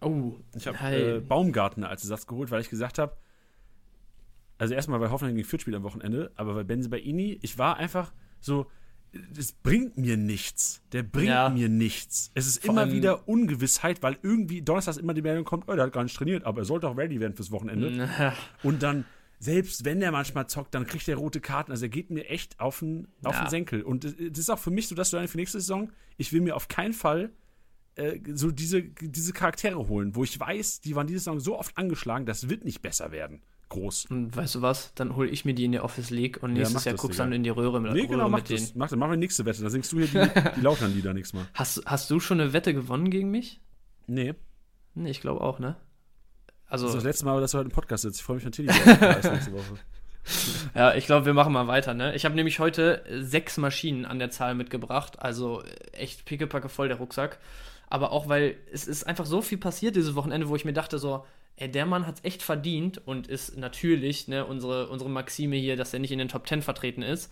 Oh, 0.00 0.32
ich 0.56 0.66
habe 0.66 0.78
äh, 0.78 1.20
Baumgartner 1.20 1.88
als 1.88 2.02
Ersatz 2.02 2.26
geholt, 2.26 2.50
weil 2.50 2.60
ich 2.60 2.68
gesagt 2.68 2.98
habe, 2.98 3.16
also 4.58 4.74
erstmal, 4.74 5.00
weil 5.00 5.10
Hoffenheim 5.10 5.36
gegen 5.36 5.48
Fürth 5.48 5.62
spielt 5.62 5.76
am 5.76 5.82
Wochenende, 5.82 6.32
aber 6.36 6.54
bei 6.54 6.64
Benzibaini, 6.64 7.38
ich 7.42 7.58
war 7.58 7.76
einfach 7.76 8.12
so, 8.40 8.66
das 9.32 9.52
bringt 9.52 9.96
mir 9.96 10.16
nichts. 10.16 10.82
Der 10.92 11.02
bringt 11.02 11.28
ja. 11.28 11.48
mir 11.48 11.68
nichts. 11.68 12.30
Es 12.34 12.46
ist 12.46 12.64
Vor 12.64 12.70
immer 12.70 12.92
wieder 12.92 13.28
Ungewissheit, 13.28 14.02
weil 14.02 14.18
irgendwie 14.22 14.62
donnerstags 14.62 14.96
immer 14.96 15.14
die 15.14 15.22
Meldung 15.22 15.44
kommt, 15.44 15.68
oh, 15.68 15.74
der 15.74 15.84
hat 15.84 15.92
gar 15.92 16.02
nicht 16.02 16.16
trainiert, 16.16 16.44
aber 16.44 16.62
er 16.62 16.64
sollte 16.64 16.88
auch 16.88 16.96
ready 16.96 17.20
werden 17.20 17.34
fürs 17.34 17.50
Wochenende. 17.50 18.08
Und 18.62 18.82
dann, 18.82 19.04
selbst 19.38 19.84
wenn 19.84 20.00
der 20.00 20.10
manchmal 20.10 20.48
zockt, 20.48 20.74
dann 20.74 20.86
kriegt 20.86 21.06
er 21.08 21.16
rote 21.16 21.40
Karten. 21.40 21.70
Also 21.70 21.84
er 21.84 21.90
geht 21.90 22.10
mir 22.10 22.28
echt 22.28 22.58
auf 22.60 22.80
den, 22.80 23.08
auf 23.22 23.34
ja. 23.34 23.44
den 23.44 23.50
Senkel. 23.50 23.82
Und 23.82 24.04
das 24.04 24.14
ist 24.18 24.50
auch 24.50 24.58
für 24.58 24.70
mich 24.70 24.88
so, 24.88 24.94
dass 24.94 25.10
du 25.10 25.16
dann 25.16 25.28
für 25.28 25.36
nächste 25.36 25.60
Saison, 25.60 25.92
ich 26.16 26.32
will 26.32 26.40
mir 26.40 26.56
auf 26.56 26.68
keinen 26.68 26.92
Fall 26.92 27.30
äh, 27.94 28.18
so 28.32 28.50
diese, 28.50 28.82
diese 28.82 29.32
Charaktere 29.32 29.88
holen, 29.88 30.16
wo 30.16 30.24
ich 30.24 30.38
weiß, 30.38 30.80
die 30.80 30.96
waren 30.96 31.06
diese 31.06 31.20
Saison 31.20 31.38
so 31.38 31.58
oft 31.58 31.76
angeschlagen, 31.78 32.26
das 32.26 32.48
wird 32.48 32.64
nicht 32.64 32.82
besser 32.82 33.12
werden 33.12 33.42
groß. 33.74 34.06
Und 34.10 34.36
weißt 34.36 34.56
du 34.56 34.62
was? 34.62 34.92
Dann 34.94 35.16
hole 35.16 35.28
ich 35.28 35.44
mir 35.44 35.54
die 35.54 35.64
in 35.64 35.72
der 35.72 35.84
Office 35.84 36.10
League 36.10 36.42
und 36.42 36.54
nächstes 36.54 36.74
mach 36.74 36.84
Jahr 36.84 36.94
das, 36.94 37.02
guckst 37.02 37.18
du 37.18 37.22
dann 37.22 37.32
in 37.32 37.42
die 37.42 37.50
Röhre 37.50 37.80
mit, 37.80 37.92
Nee, 37.92 38.06
genau, 38.06 38.28
mach 38.28 38.40
das. 38.40 38.74
Mach 38.74 38.88
das. 38.88 38.98
Machen 38.98 39.10
wir 39.10 39.16
die 39.16 39.20
nächste 39.20 39.44
Wette. 39.44 39.62
Da 39.62 39.70
singst 39.70 39.92
du 39.92 40.00
hier 40.00 40.06
die, 40.06 40.40
die 40.56 40.60
Lautern-Lieder 40.62 41.12
nächstes 41.14 41.38
Mal. 41.38 41.46
Hast, 41.54 41.82
hast 41.86 42.10
du 42.10 42.20
schon 42.20 42.40
eine 42.40 42.52
Wette 42.52 42.72
gewonnen 42.74 43.10
gegen 43.10 43.30
mich? 43.30 43.60
Nee. 44.06 44.34
Nee, 44.94 45.10
ich 45.10 45.20
glaube 45.20 45.40
auch, 45.40 45.58
ne? 45.58 45.76
Das 46.46 46.82
Also, 46.82 46.86
ist 46.88 46.94
das 46.96 47.04
letzte 47.04 47.24
Mal, 47.26 47.40
dass 47.40 47.52
du 47.52 47.58
heute 47.58 47.68
im 47.68 47.74
Podcast 47.74 48.02
sitzt. 48.02 48.20
Ich 48.20 48.24
freue 48.24 48.36
mich 48.36 48.44
natürlich 48.44 48.70
auf 48.70 48.86
nächste 49.32 49.52
Woche. 49.52 49.78
ja, 50.74 50.94
ich 50.94 51.06
glaube, 51.06 51.26
wir 51.26 51.34
machen 51.34 51.52
mal 51.52 51.66
weiter, 51.66 51.94
ne? 51.94 52.14
Ich 52.14 52.24
habe 52.24 52.34
nämlich 52.34 52.58
heute 52.58 53.04
äh, 53.06 53.22
sechs 53.22 53.58
Maschinen 53.58 54.04
an 54.06 54.18
der 54.18 54.30
Zahl 54.30 54.54
mitgebracht, 54.54 55.20
also 55.20 55.62
äh, 55.62 55.74
echt 55.92 56.24
pickepacke 56.24 56.68
voll 56.68 56.88
der 56.88 56.96
Rucksack. 56.96 57.38
Aber 57.88 58.12
auch, 58.12 58.28
weil 58.28 58.56
es 58.72 58.86
ist 58.86 59.06
einfach 59.06 59.26
so 59.26 59.42
viel 59.42 59.58
passiert 59.58 59.96
dieses 59.96 60.14
Wochenende, 60.14 60.48
wo 60.48 60.56
ich 60.56 60.64
mir 60.64 60.72
dachte 60.72 60.98
so, 60.98 61.24
ey, 61.56 61.70
der 61.70 61.86
Mann 61.86 62.06
hat's 62.06 62.20
echt 62.24 62.42
verdient 62.42 63.00
und 63.06 63.26
ist 63.26 63.56
natürlich, 63.56 64.28
ne, 64.28 64.44
unsere, 64.44 64.88
unsere 64.88 65.10
Maxime 65.10 65.56
hier, 65.56 65.76
dass 65.76 65.92
er 65.92 66.00
nicht 66.00 66.12
in 66.12 66.18
den 66.18 66.28
Top 66.28 66.46
10 66.46 66.62
vertreten 66.62 67.02
ist. 67.02 67.30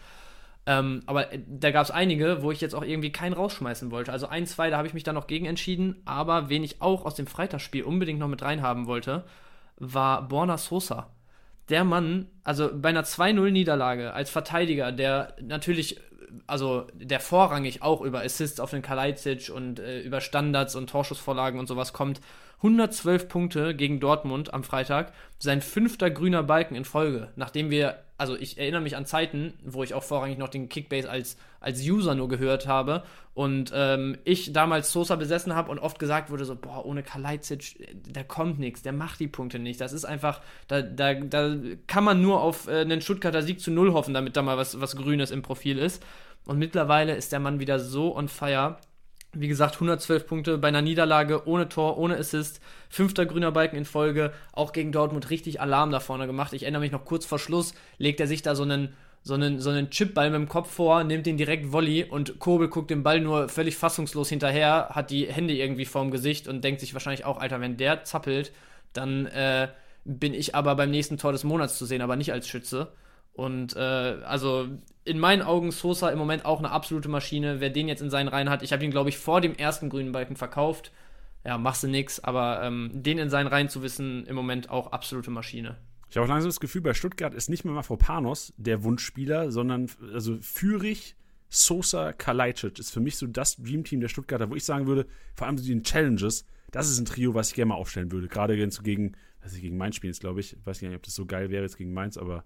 Ähm, 0.64 1.02
aber 1.06 1.32
äh, 1.32 1.40
da 1.46 1.70
gab 1.72 1.84
es 1.84 1.90
einige, 1.90 2.42
wo 2.42 2.52
ich 2.52 2.60
jetzt 2.60 2.74
auch 2.74 2.84
irgendwie 2.84 3.10
keinen 3.10 3.32
rausschmeißen 3.32 3.90
wollte. 3.90 4.12
Also 4.12 4.28
ein, 4.28 4.46
zwei, 4.46 4.70
da 4.70 4.76
habe 4.76 4.86
ich 4.86 4.94
mich 4.94 5.02
dann 5.02 5.16
noch 5.16 5.26
gegen 5.26 5.46
entschieden. 5.46 6.00
Aber 6.04 6.48
wen 6.48 6.62
ich 6.62 6.80
auch 6.80 7.04
aus 7.04 7.16
dem 7.16 7.26
Freitagsspiel 7.26 7.82
unbedingt 7.82 8.20
noch 8.20 8.28
mit 8.28 8.42
reinhaben 8.42 8.86
wollte, 8.86 9.24
war 9.76 10.28
Borna 10.28 10.58
Sosa. 10.58 11.10
Der 11.68 11.84
Mann, 11.84 12.28
also 12.44 12.70
bei 12.72 12.90
einer 12.90 13.04
2-0-Niederlage 13.04 14.12
als 14.12 14.30
Verteidiger, 14.30 14.92
der 14.92 15.34
natürlich, 15.40 16.00
also 16.46 16.86
der 16.94 17.20
vorrangig 17.20 17.82
auch 17.82 18.00
über 18.00 18.22
Assists 18.22 18.60
auf 18.60 18.70
den 18.70 18.82
Kalajdzic 18.82 19.50
und 19.52 19.80
äh, 19.80 20.00
über 20.00 20.20
Standards 20.20 20.76
und 20.76 20.90
Torschussvorlagen 20.90 21.58
und 21.58 21.66
sowas 21.66 21.92
kommt, 21.92 22.20
112 22.62 23.28
Punkte 23.28 23.74
gegen 23.74 23.98
Dortmund 23.98 24.54
am 24.54 24.62
Freitag, 24.62 25.12
sein 25.38 25.60
fünfter 25.60 26.10
grüner 26.10 26.44
Balken 26.44 26.76
in 26.76 26.84
Folge, 26.84 27.32
nachdem 27.34 27.70
wir, 27.70 27.98
also 28.18 28.36
ich 28.36 28.56
erinnere 28.56 28.82
mich 28.82 28.96
an 28.96 29.04
Zeiten, 29.04 29.54
wo 29.64 29.82
ich 29.82 29.94
auch 29.94 30.04
vorrangig 30.04 30.38
noch 30.38 30.48
den 30.48 30.68
Kickbase 30.68 31.10
als, 31.10 31.36
als 31.58 31.80
User 31.80 32.14
nur 32.14 32.28
gehört 32.28 32.68
habe. 32.68 33.02
Und 33.34 33.72
ähm, 33.74 34.16
ich 34.22 34.52
damals 34.52 34.92
Sosa 34.92 35.16
besessen 35.16 35.56
habe 35.56 35.72
und 35.72 35.80
oft 35.80 35.98
gesagt 35.98 36.30
wurde 36.30 36.44
so, 36.44 36.54
boah, 36.54 36.84
ohne 36.84 37.02
Kalajdzic, 37.02 37.96
da 38.08 38.22
kommt 38.22 38.60
nichts, 38.60 38.82
der 38.82 38.92
macht 38.92 39.18
die 39.18 39.26
Punkte 39.26 39.58
nicht, 39.58 39.80
das 39.80 39.92
ist 39.92 40.04
einfach, 40.04 40.40
da, 40.68 40.82
da, 40.82 41.14
da 41.14 41.56
kann 41.88 42.04
man 42.04 42.22
nur 42.22 42.42
auf 42.42 42.68
äh, 42.68 42.82
einen 42.82 43.00
Stuttgarter 43.00 43.42
Sieg 43.42 43.60
zu 43.60 43.72
Null 43.72 43.92
hoffen, 43.92 44.14
damit 44.14 44.36
da 44.36 44.42
mal 44.42 44.56
was, 44.56 44.80
was 44.80 44.94
Grünes 44.94 45.32
im 45.32 45.42
Profil 45.42 45.78
ist. 45.78 46.04
Und 46.44 46.58
mittlerweile 46.58 47.16
ist 47.16 47.32
der 47.32 47.40
Mann 47.40 47.58
wieder 47.58 47.80
so 47.80 48.16
on 48.16 48.28
fire, 48.28 48.78
wie 49.34 49.48
gesagt, 49.48 49.74
112 49.74 50.26
Punkte 50.26 50.58
bei 50.58 50.68
einer 50.68 50.82
Niederlage, 50.82 51.46
ohne 51.46 51.68
Tor, 51.68 51.96
ohne 51.96 52.18
Assist. 52.18 52.60
Fünfter 52.90 53.24
grüner 53.24 53.50
Balken 53.50 53.76
in 53.76 53.84
Folge. 53.84 54.32
Auch 54.52 54.72
gegen 54.72 54.92
Dortmund 54.92 55.30
richtig 55.30 55.60
Alarm 55.60 55.90
da 55.90 56.00
vorne 56.00 56.26
gemacht. 56.26 56.52
Ich 56.52 56.62
erinnere 56.62 56.82
mich 56.82 56.92
noch 56.92 57.04
kurz 57.04 57.24
vor 57.24 57.38
Schluss, 57.38 57.74
legt 57.98 58.20
er 58.20 58.26
sich 58.26 58.42
da 58.42 58.54
so 58.54 58.62
einen, 58.62 58.94
so 59.22 59.34
einen, 59.34 59.58
so 59.58 59.70
einen 59.70 59.88
Chipball 59.90 60.30
mit 60.30 60.38
dem 60.38 60.48
Kopf 60.48 60.70
vor, 60.70 61.02
nimmt 61.04 61.24
den 61.24 61.38
direkt 61.38 61.72
Volley 61.72 62.04
und 62.04 62.38
Kobel 62.40 62.68
guckt 62.68 62.90
dem 62.90 63.02
Ball 63.02 63.20
nur 63.20 63.48
völlig 63.48 63.76
fassungslos 63.76 64.28
hinterher, 64.28 64.90
hat 64.90 65.10
die 65.10 65.26
Hände 65.26 65.54
irgendwie 65.54 65.86
vorm 65.86 66.10
Gesicht 66.10 66.46
und 66.46 66.62
denkt 66.62 66.80
sich 66.80 66.92
wahrscheinlich 66.92 67.24
auch, 67.24 67.38
Alter, 67.38 67.60
wenn 67.60 67.78
der 67.78 68.04
zappelt, 68.04 68.52
dann 68.92 69.26
äh, 69.26 69.68
bin 70.04 70.34
ich 70.34 70.54
aber 70.54 70.74
beim 70.74 70.90
nächsten 70.90 71.16
Tor 71.16 71.32
des 71.32 71.44
Monats 71.44 71.78
zu 71.78 71.86
sehen, 71.86 72.02
aber 72.02 72.16
nicht 72.16 72.32
als 72.32 72.48
Schütze. 72.48 72.88
Und 73.32 73.74
äh, 73.76 73.78
also 73.78 74.68
in 75.04 75.18
meinen 75.18 75.42
Augen 75.42 75.70
Sosa 75.70 76.10
im 76.10 76.18
Moment 76.18 76.44
auch 76.44 76.58
eine 76.58 76.70
absolute 76.70 77.08
Maschine. 77.08 77.60
Wer 77.60 77.70
den 77.70 77.88
jetzt 77.88 78.02
in 78.02 78.10
seinen 78.10 78.28
Reihen 78.28 78.50
hat, 78.50 78.62
ich 78.62 78.72
habe 78.72 78.84
ihn, 78.84 78.90
glaube 78.90 79.08
ich, 79.08 79.18
vor 79.18 79.40
dem 79.40 79.54
ersten 79.54 79.88
grünen 79.88 80.12
Balken 80.12 80.36
verkauft. 80.36 80.92
Ja, 81.44 81.58
machst 81.58 81.82
du 81.82 81.88
nix, 81.88 82.20
aber 82.20 82.62
ähm, 82.62 82.90
den 82.92 83.18
in 83.18 83.30
seinen 83.30 83.48
Reihen 83.48 83.68
zu 83.68 83.82
wissen, 83.82 84.26
im 84.26 84.36
Moment 84.36 84.70
auch 84.70 84.92
absolute 84.92 85.30
Maschine. 85.30 85.76
Ich 86.08 86.16
habe 86.16 86.26
auch 86.26 86.28
langsam 86.28 86.50
das 86.50 86.60
Gefühl, 86.60 86.82
bei 86.82 86.94
Stuttgart 86.94 87.34
ist 87.34 87.48
nicht 87.48 87.64
mehr 87.64 87.74
Mafropanos 87.74 88.52
der 88.58 88.84
Wunschspieler, 88.84 89.50
sondern 89.50 89.90
also 90.12 90.36
Fürich, 90.40 91.16
Sosa, 91.48 92.12
Kalajdzic 92.12 92.78
ist 92.78 92.90
für 92.90 93.00
mich 93.00 93.16
so 93.16 93.26
das 93.26 93.56
Dreamteam 93.56 94.00
der 94.00 94.08
Stuttgarter, 94.08 94.50
wo 94.50 94.54
ich 94.54 94.64
sagen 94.64 94.86
würde, 94.86 95.06
vor 95.34 95.46
allem 95.46 95.58
so 95.58 95.66
den 95.66 95.82
Challenges, 95.82 96.44
das 96.70 96.88
ist 96.88 96.98
ein 96.98 97.06
Trio, 97.06 97.34
was 97.34 97.48
ich 97.48 97.54
gerne 97.54 97.70
mal 97.70 97.74
aufstellen 97.74 98.12
würde. 98.12 98.28
Gerade 98.28 98.56
wenn 98.56 98.68
es 98.68 98.82
gegen, 98.82 99.12
ich, 99.44 99.60
gegen 99.60 99.76
Mainz 99.76 99.96
spielen 99.96 100.12
ist, 100.12 100.20
glaube. 100.20 100.40
Ich 100.40 100.56
weiß 100.64 100.80
nicht, 100.82 100.94
ob 100.94 101.02
das 101.02 101.14
so 101.14 101.26
geil 101.26 101.50
wäre 101.50 101.62
jetzt 101.62 101.76
gegen 101.76 101.92
Mainz, 101.92 102.16
aber 102.16 102.44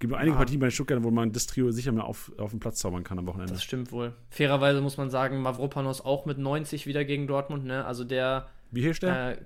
gibt 0.00 0.12
einige 0.14 0.32
Ja. 0.32 0.36
Partien 0.38 0.58
bei 0.58 0.70
Stuttgart, 0.70 1.02
wo 1.04 1.10
man 1.10 1.30
das 1.30 1.46
Trio 1.46 1.70
sicher 1.70 1.92
mal 1.92 2.02
auf, 2.02 2.32
auf 2.38 2.50
den 2.50 2.58
Platz 2.58 2.78
zaubern 2.80 3.04
kann 3.04 3.18
am 3.18 3.26
Wochenende. 3.26 3.52
Das 3.52 3.62
stimmt 3.62 3.92
wohl. 3.92 4.14
Fairerweise 4.30 4.80
muss 4.80 4.96
man 4.96 5.10
sagen, 5.10 5.40
Mavropanos 5.40 6.00
auch 6.00 6.26
mit 6.26 6.38
90 6.38 6.86
wieder 6.86 7.04
gegen 7.04 7.26
Dortmund, 7.28 7.64
ne? 7.64 7.84
Also 7.84 8.02
der, 8.04 8.48
Wie 8.72 8.80
hier 8.82 8.94
steht? 8.94 9.10
äh, 9.10 9.36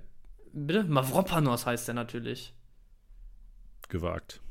bitte? 0.53 0.83
Mavropanos 0.85 1.65
heißt 1.65 1.87
der 1.87 1.95
natürlich. 1.95 2.53
Gewagt. 3.89 4.41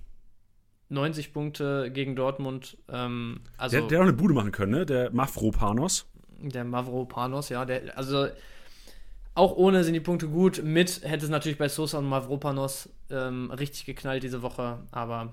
90 0.91 1.33
Punkte 1.33 1.91
gegen 1.91 2.15
Dortmund. 2.15 2.79
Ähm, 2.89 3.41
also 3.57 3.79
der, 3.79 3.89
der 3.89 3.99
auch 4.01 4.05
eine 4.05 4.13
Bude 4.13 4.35
machen 4.35 4.53
können, 4.53 4.73
ne? 4.73 4.87
Der 4.87 5.11
Mafropanos. 5.11 6.07
Der 6.39 6.65
Mavropanos, 6.65 7.49
ja, 7.49 7.65
der, 7.65 7.97
also 7.97 8.29
auch 9.35 9.57
ohne 9.57 9.83
sind 9.83 9.95
die 9.95 10.01
Punkte 10.01 10.29
gut. 10.29 10.63
Mit 10.63 11.01
hätte 11.03 11.25
es 11.25 11.31
natürlich 11.31 11.59
bei 11.59 11.69
Sosa 11.69 11.99
und 11.99 12.05
Mavropanos 12.09 12.91
ähm, 13.11 13.51
richtig 13.51 13.87
geknallt 13.87 14.23
diese 14.23 14.43
Woche, 14.43 14.81
aber 14.93 15.33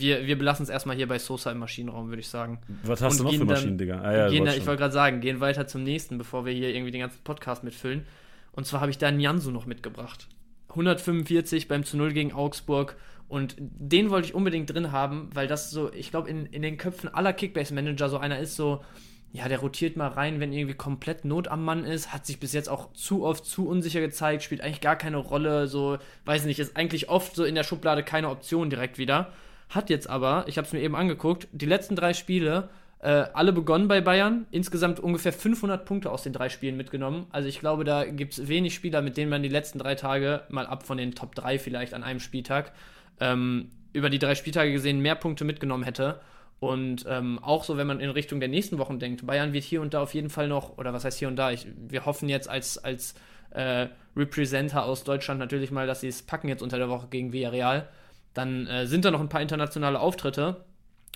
wir, 0.00 0.26
wir 0.26 0.36
belassen 0.38 0.62
es 0.64 0.68
erstmal 0.68 0.96
hier 0.96 1.08
bei 1.08 1.18
Sosa 1.18 1.50
im 1.50 1.58
Maschinenraum, 1.58 2.08
würde 2.08 2.20
ich 2.20 2.28
sagen. 2.28 2.58
Was 2.84 3.00
hast 3.02 3.14
Und 3.14 3.18
du 3.20 3.24
noch 3.24 3.32
für 3.32 3.38
dann- 3.38 3.46
Maschinen, 3.48 3.78
Digga? 3.78 4.00
Ah, 4.00 4.12
ja, 4.16 4.28
gehen 4.28 4.44
da, 4.44 4.52
ich 4.54 4.66
wollte 4.66 4.80
gerade 4.80 4.92
sagen, 4.94 5.20
gehen 5.20 5.40
weiter 5.40 5.66
zum 5.66 5.82
nächsten, 5.82 6.18
bevor 6.18 6.44
wir 6.46 6.52
hier 6.52 6.74
irgendwie 6.74 6.90
den 6.92 7.00
ganzen 7.00 7.22
Podcast 7.24 7.64
mitfüllen. 7.64 8.04
Und 8.52 8.66
zwar 8.66 8.80
habe 8.80 8.90
ich 8.90 8.98
da 8.98 9.10
Nyansu 9.10 9.50
noch 9.50 9.66
mitgebracht. 9.66 10.28
145 10.70 11.68
beim 11.68 11.84
zu 11.84 11.96
0 11.96 12.12
gegen 12.12 12.32
Augsburg. 12.32 12.96
Und 13.28 13.56
den 13.58 14.10
wollte 14.10 14.28
ich 14.28 14.34
unbedingt 14.34 14.72
drin 14.72 14.92
haben, 14.92 15.30
weil 15.32 15.46
das 15.46 15.70
so, 15.70 15.90
ich 15.92 16.10
glaube, 16.10 16.28
in, 16.28 16.46
in 16.46 16.60
den 16.62 16.76
Köpfen 16.76 17.08
aller 17.12 17.32
Kickbase-Manager 17.32 18.08
so 18.10 18.18
einer 18.18 18.38
ist, 18.38 18.56
so, 18.56 18.84
ja, 19.32 19.48
der 19.48 19.60
rotiert 19.60 19.96
mal 19.96 20.08
rein, 20.08 20.40
wenn 20.40 20.52
irgendwie 20.52 20.74
komplett 20.74 21.24
Not 21.24 21.48
am 21.48 21.64
Mann 21.64 21.84
ist, 21.84 22.12
hat 22.12 22.26
sich 22.26 22.38
bis 22.38 22.52
jetzt 22.52 22.68
auch 22.68 22.92
zu 22.92 23.24
oft 23.24 23.46
zu 23.46 23.66
unsicher 23.66 24.00
gezeigt, 24.00 24.42
spielt 24.42 24.60
eigentlich 24.60 24.82
gar 24.82 24.96
keine 24.96 25.16
Rolle, 25.16 25.66
so, 25.66 25.96
weiß 26.26 26.44
nicht, 26.44 26.58
ist 26.58 26.76
eigentlich 26.76 27.08
oft 27.08 27.34
so 27.34 27.44
in 27.44 27.54
der 27.54 27.64
Schublade 27.64 28.02
keine 28.02 28.28
Option 28.28 28.68
direkt 28.68 28.98
wieder. 28.98 29.32
Hat 29.72 29.88
jetzt 29.88 30.08
aber, 30.08 30.44
ich 30.48 30.58
habe 30.58 30.66
es 30.66 30.72
mir 30.74 30.80
eben 30.80 30.94
angeguckt, 30.94 31.48
die 31.50 31.64
letzten 31.64 31.96
drei 31.96 32.12
Spiele 32.12 32.68
äh, 32.98 33.24
alle 33.32 33.54
begonnen 33.54 33.88
bei 33.88 34.02
Bayern, 34.02 34.46
insgesamt 34.50 35.00
ungefähr 35.00 35.32
500 35.32 35.86
Punkte 35.86 36.10
aus 36.10 36.22
den 36.22 36.34
drei 36.34 36.50
Spielen 36.50 36.76
mitgenommen. 36.76 37.26
Also 37.30 37.48
ich 37.48 37.58
glaube, 37.58 37.82
da 37.84 38.04
gibt 38.04 38.34
es 38.34 38.48
wenig 38.48 38.74
Spieler, 38.74 39.00
mit 39.00 39.16
denen 39.16 39.30
man 39.30 39.42
die 39.42 39.48
letzten 39.48 39.78
drei 39.78 39.94
Tage, 39.94 40.42
mal 40.50 40.66
ab 40.66 40.84
von 40.86 40.98
den 40.98 41.14
Top 41.14 41.34
3 41.34 41.58
vielleicht 41.58 41.94
an 41.94 42.04
einem 42.04 42.20
Spieltag, 42.20 42.72
ähm, 43.18 43.70
über 43.94 44.10
die 44.10 44.18
drei 44.18 44.34
Spieltage 44.34 44.72
gesehen 44.72 45.00
mehr 45.00 45.14
Punkte 45.14 45.44
mitgenommen 45.44 45.84
hätte. 45.84 46.20
Und 46.60 47.06
ähm, 47.08 47.38
auch 47.40 47.64
so, 47.64 47.78
wenn 47.78 47.86
man 47.86 47.98
in 47.98 48.10
Richtung 48.10 48.40
der 48.40 48.50
nächsten 48.50 48.76
Wochen 48.76 48.98
denkt, 48.98 49.26
Bayern 49.26 49.54
wird 49.54 49.64
hier 49.64 49.80
und 49.80 49.94
da 49.94 50.02
auf 50.02 50.12
jeden 50.12 50.30
Fall 50.30 50.48
noch, 50.48 50.76
oder 50.76 50.92
was 50.92 51.06
heißt 51.06 51.18
hier 51.18 51.28
und 51.28 51.36
da, 51.36 51.50
ich, 51.50 51.66
wir 51.88 52.04
hoffen 52.04 52.28
jetzt 52.28 52.48
als, 52.48 52.76
als 52.76 53.14
äh, 53.50 53.88
Representer 54.14 54.84
aus 54.84 55.02
Deutschland 55.02 55.40
natürlich 55.40 55.70
mal, 55.70 55.86
dass 55.86 56.02
sie 56.02 56.08
es 56.08 56.22
packen 56.22 56.48
jetzt 56.48 56.62
unter 56.62 56.76
der 56.76 56.90
Woche 56.90 57.08
gegen 57.08 57.32
Villarreal. 57.32 57.88
Dann 58.34 58.66
äh, 58.66 58.86
sind 58.86 59.04
da 59.04 59.10
noch 59.10 59.20
ein 59.20 59.28
paar 59.28 59.42
internationale 59.42 60.00
Auftritte. 60.00 60.64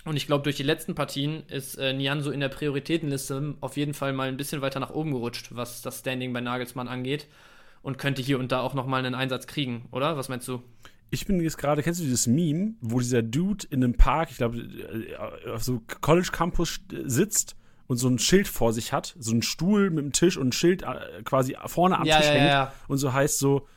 Und 0.05 0.15
ich 0.15 0.27
glaube, 0.27 0.43
durch 0.43 0.55
die 0.55 0.63
letzten 0.63 0.95
Partien 0.95 1.43
ist 1.47 1.75
äh, 1.75 1.93
Nianso 1.93 2.31
in 2.31 2.39
der 2.39 2.49
Prioritätenliste 2.49 3.55
auf 3.59 3.75
jeden 3.75 3.93
Fall 3.93 4.13
mal 4.13 4.27
ein 4.27 4.37
bisschen 4.37 4.61
weiter 4.61 4.79
nach 4.79 4.91
oben 4.91 5.11
gerutscht, 5.11 5.49
was 5.51 5.81
das 5.81 5.99
Standing 5.99 6.31
bei 6.33 6.41
Nagelsmann 6.41 6.87
angeht. 6.87 7.27
Und 7.81 7.97
könnte 7.97 8.21
hier 8.21 8.39
und 8.39 8.51
da 8.51 8.61
auch 8.61 8.73
nochmal 8.73 9.05
einen 9.05 9.15
Einsatz 9.15 9.47
kriegen, 9.47 9.87
oder? 9.91 10.17
Was 10.17 10.29
meinst 10.29 10.47
du? 10.47 10.61
Ich 11.09 11.25
bin 11.25 11.39
jetzt 11.39 11.57
gerade, 11.57 11.83
kennst 11.83 12.01
du 12.01 12.03
dieses 12.03 12.27
Meme, 12.27 12.73
wo 12.81 12.99
dieser 12.99 13.21
Dude 13.21 13.65
in 13.69 13.83
einem 13.83 13.93
Park, 13.93 14.29
ich 14.31 14.37
glaube, 14.37 14.61
auf 15.53 15.63
so 15.63 15.81
College 16.01 16.29
Campus 16.31 16.81
sitzt 17.05 17.55
und 17.87 17.97
so 17.97 18.09
ein 18.09 18.19
Schild 18.19 18.47
vor 18.47 18.73
sich 18.73 18.91
hat, 18.91 19.15
so 19.17 19.33
ein 19.33 19.41
Stuhl 19.41 19.89
mit 19.89 19.99
einem 19.99 20.11
Tisch 20.11 20.37
und 20.37 20.49
ein 20.49 20.51
Schild 20.51 20.83
äh, 20.83 21.23
quasi 21.23 21.55
vorne 21.65 21.97
am 21.97 22.05
Ja, 22.05 22.17
Tisch 22.17 22.27
ja, 22.27 22.33
hängt 22.33 22.49
ja. 22.49 22.73
und 22.89 22.97
so 22.97 23.13
heißt 23.13 23.39
so, 23.39 23.67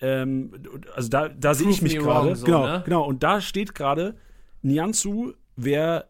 ähm, 0.00 0.52
also 0.94 1.08
da, 1.08 1.28
da 1.28 1.54
sehe 1.54 1.68
ich 1.68 1.82
mich 1.82 1.98
gerade. 1.98 2.36
so, 2.36 2.46
genau, 2.46 2.66
ne? 2.66 2.82
genau. 2.84 3.04
Und 3.04 3.22
da 3.22 3.40
steht 3.40 3.74
gerade, 3.74 4.16
Nianzu 4.62 5.34
wäre, 5.56 6.08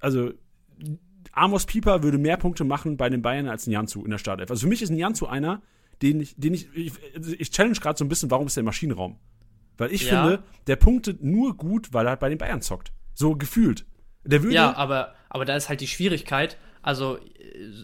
also 0.00 0.32
Amos 1.32 1.66
Pieper 1.66 2.02
würde 2.02 2.18
mehr 2.18 2.36
Punkte 2.36 2.64
machen 2.64 2.96
bei 2.96 3.10
den 3.10 3.22
Bayern 3.22 3.48
als 3.48 3.66
Nianzu 3.66 4.04
in 4.04 4.10
der 4.10 4.18
Startelf. 4.18 4.50
Also 4.50 4.62
für 4.62 4.68
mich 4.68 4.82
ist 4.82 4.90
Nianzu 4.90 5.26
einer, 5.26 5.62
den 6.02 6.20
ich, 6.20 6.34
den 6.36 6.54
ich, 6.54 6.68
ich, 6.74 6.92
ich 7.38 7.50
challenge 7.50 7.76
gerade 7.78 7.98
so 7.98 8.04
ein 8.04 8.08
bisschen, 8.08 8.30
warum 8.30 8.46
ist 8.46 8.56
der 8.56 8.62
im 8.62 8.66
Maschinenraum? 8.66 9.18
Weil 9.76 9.92
ich 9.92 10.08
Ja. 10.08 10.22
finde, 10.22 10.42
der 10.66 10.76
punktet 10.76 11.22
nur 11.22 11.56
gut, 11.56 11.92
weil 11.92 12.06
er 12.06 12.10
halt 12.10 12.20
bei 12.20 12.28
den 12.28 12.38
Bayern 12.38 12.62
zockt. 12.62 12.92
So 13.14 13.34
gefühlt. 13.36 13.84
Der 14.24 14.42
würde. 14.42 14.54
Ja, 14.54 14.74
aber, 14.76 15.14
aber 15.28 15.44
da 15.44 15.56
ist 15.56 15.68
halt 15.68 15.80
die 15.80 15.86
Schwierigkeit. 15.86 16.56
Also, 16.86 17.18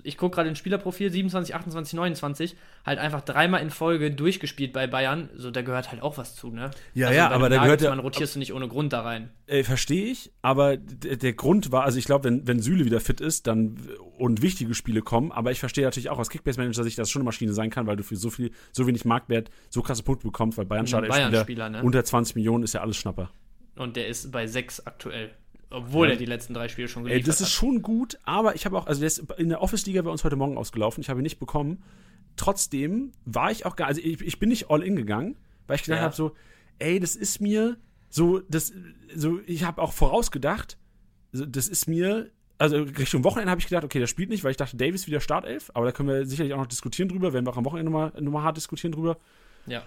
ich 0.05 0.17
gucke 0.17 0.37
gerade 0.37 0.49
ins 0.49 0.59
Spielerprofil 0.59 1.11
27, 1.11 1.57
28, 1.57 1.95
29, 1.95 2.57
halt 2.87 3.01
einfach 3.01 3.21
dreimal 3.23 3.61
in 3.61 3.71
Folge 3.71 4.13
durchgespielt 4.13 4.73
bei 4.73 4.87
Bayern. 4.87 5.29
So, 5.35 5.51
da 5.51 5.63
gehört 5.63 5.91
halt 5.91 6.03
auch 6.03 6.19
was 6.19 6.37
zu, 6.37 6.51
ne? 6.51 6.71
Ja, 6.95 7.09
also 7.09 7.17
ja, 7.19 7.31
aber 7.31 7.49
da 7.49 7.65
gehört 7.65 7.81
ja- 7.83 7.93
rotierst 7.93 8.37
du 8.37 8.39
nicht 8.39 8.53
ohne 8.53 8.69
Grund 8.69 8.93
da 8.93 9.01
rein. 9.01 9.31
Äh, 9.49 9.65
Verstehe 9.65 10.05
ich, 10.05 10.31
aber 10.41 10.77
der 10.77 11.33
Grund 11.33 11.73
war, 11.73 11.83
also 11.83 11.99
ich 11.99 12.05
glaube, 12.05 12.25
wenn, 12.25 12.47
wenn 12.47 12.61
Süle 12.61 12.85
wieder 12.85 13.01
fit 13.01 13.21
ist, 13.21 13.49
dann 13.49 13.77
und 14.19 14.41
wichtige 14.41 14.73
Spiele 14.73 15.03
kommen, 15.03 15.33
aber 15.33 15.51
ich 15.51 15.59
verstehe 15.59 15.85
natürlich 15.85 16.09
auch 16.09 16.21
aus 16.21 16.31
Kickbase-Manager 16.31 16.85
Sicht, 16.85 16.97
dass 16.97 17.09
es 17.09 17.11
schon 17.11 17.23
eine 17.23 17.27
Maschine 17.27 17.53
sein 17.55 17.71
kann, 17.71 17.89
weil 17.89 17.97
du 17.97 18.05
für 18.05 18.15
so 18.15 18.31
viel, 18.31 18.53
so 18.71 18.87
wenig 18.87 19.05
Marktwert 19.05 19.51
so 19.69 19.83
krasse 19.83 20.05
Punkte 20.05 20.29
bekommst, 20.29 20.59
weil 20.59 20.65
Bayern 20.67 20.85
Ein 20.85 20.87
Startelf 20.87 21.11
Bayern-Spieler, 21.13 21.71
ne? 21.71 21.83
unter 21.83 22.05
20 22.05 22.37
Millionen 22.37 22.63
ist 22.63 22.73
ja 22.75 22.83
alles 22.83 22.97
Schnapper. 22.99 23.31
und 23.75 23.97
der 23.97 24.07
ist 24.07 24.31
bei 24.31 24.47
6 24.47 24.87
aktuell. 24.87 25.33
Obwohl 25.73 26.09
ja. 26.09 26.13
er 26.15 26.19
die 26.19 26.27
letzten 26.27 26.55
drei 26.55 26.69
Spiele 26.69 26.89
schon 26.89 27.05
geliefert 27.05 27.23
hat. 27.23 27.29
Das 27.29 27.41
ist 27.41 27.51
schon 27.51 27.83
gut, 27.83 28.19
aber 28.25 28.55
ich 28.55 28.67
habe 28.67 28.77
auch, 28.77 28.87
also 28.87 29.01
der 29.01 29.07
ist 29.07 29.19
in 29.39 29.49
der 29.49 29.63
Office-Liga 29.63 30.03
bei 30.03 30.11
uns 30.11 30.25
heute 30.25 30.37
Morgen 30.37 30.57
ausgelaufen, 30.57 31.01
ich 31.01 31.09
habe 31.09 31.21
ihn 31.21 31.25
nicht 31.25 31.39
bekommen. 31.39 31.83
Trotzdem 32.37 33.13
war 33.25 33.51
ich 33.51 33.67
auch 33.67 33.77
gar, 33.77 33.89
also 33.89 34.01
ich, 34.01 34.21
ich 34.21 34.39
bin 34.39 34.49
nicht 34.49 34.71
all 34.71 34.83
in 34.83 34.97
gegangen, 34.97 35.37
weil 35.67 35.77
ich 35.77 35.83
gedacht 35.83 35.99
ja. 35.99 36.05
habe 36.05 36.15
so, 36.15 36.35
ey, 36.79 37.01
das 37.01 37.17
ist 37.17 37.41
mir 37.41 37.77
so, 38.09 38.41
das, 38.41 38.73
so, 39.15 39.41
ich 39.47 39.65
habe 39.65 39.81
auch 39.81 39.93
vorausgedacht, 39.93 40.79
das 41.33 41.69
ist 41.69 41.89
mir 41.89 42.31
also 42.59 42.77
Richtung 42.83 43.25
Wochenende 43.25 43.51
habe 43.51 43.61
ich 43.61 43.67
gedacht, 43.67 43.83
okay, 43.83 43.99
der 43.99 44.07
spielt 44.07 44.29
nicht, 44.29 44.45
weil 44.45 44.53
ich 44.53 44.57
dachte, 44.57 44.77
Davis 44.77 45.09
wieder 45.09 45.21
Startelf, 45.21 45.73
aber 45.75 45.87
da 45.87 45.91
können 45.91 46.09
wir 46.09 46.27
sicherlich 46.27 46.55
auch 46.55 46.59
noch 46.59 46.67
diskutieren 46.67 47.09
drüber, 47.09 47.33
werden 47.33 47.45
wir 47.45 47.51
auch 47.51 47.57
am 47.57 47.65
Wochenende 47.65 47.91
nochmal 47.91 48.13
noch 48.21 48.31
mal 48.31 48.45
hart 48.45 48.57
diskutieren 48.57 48.93
drüber. 48.93 49.19
Ja 49.67 49.83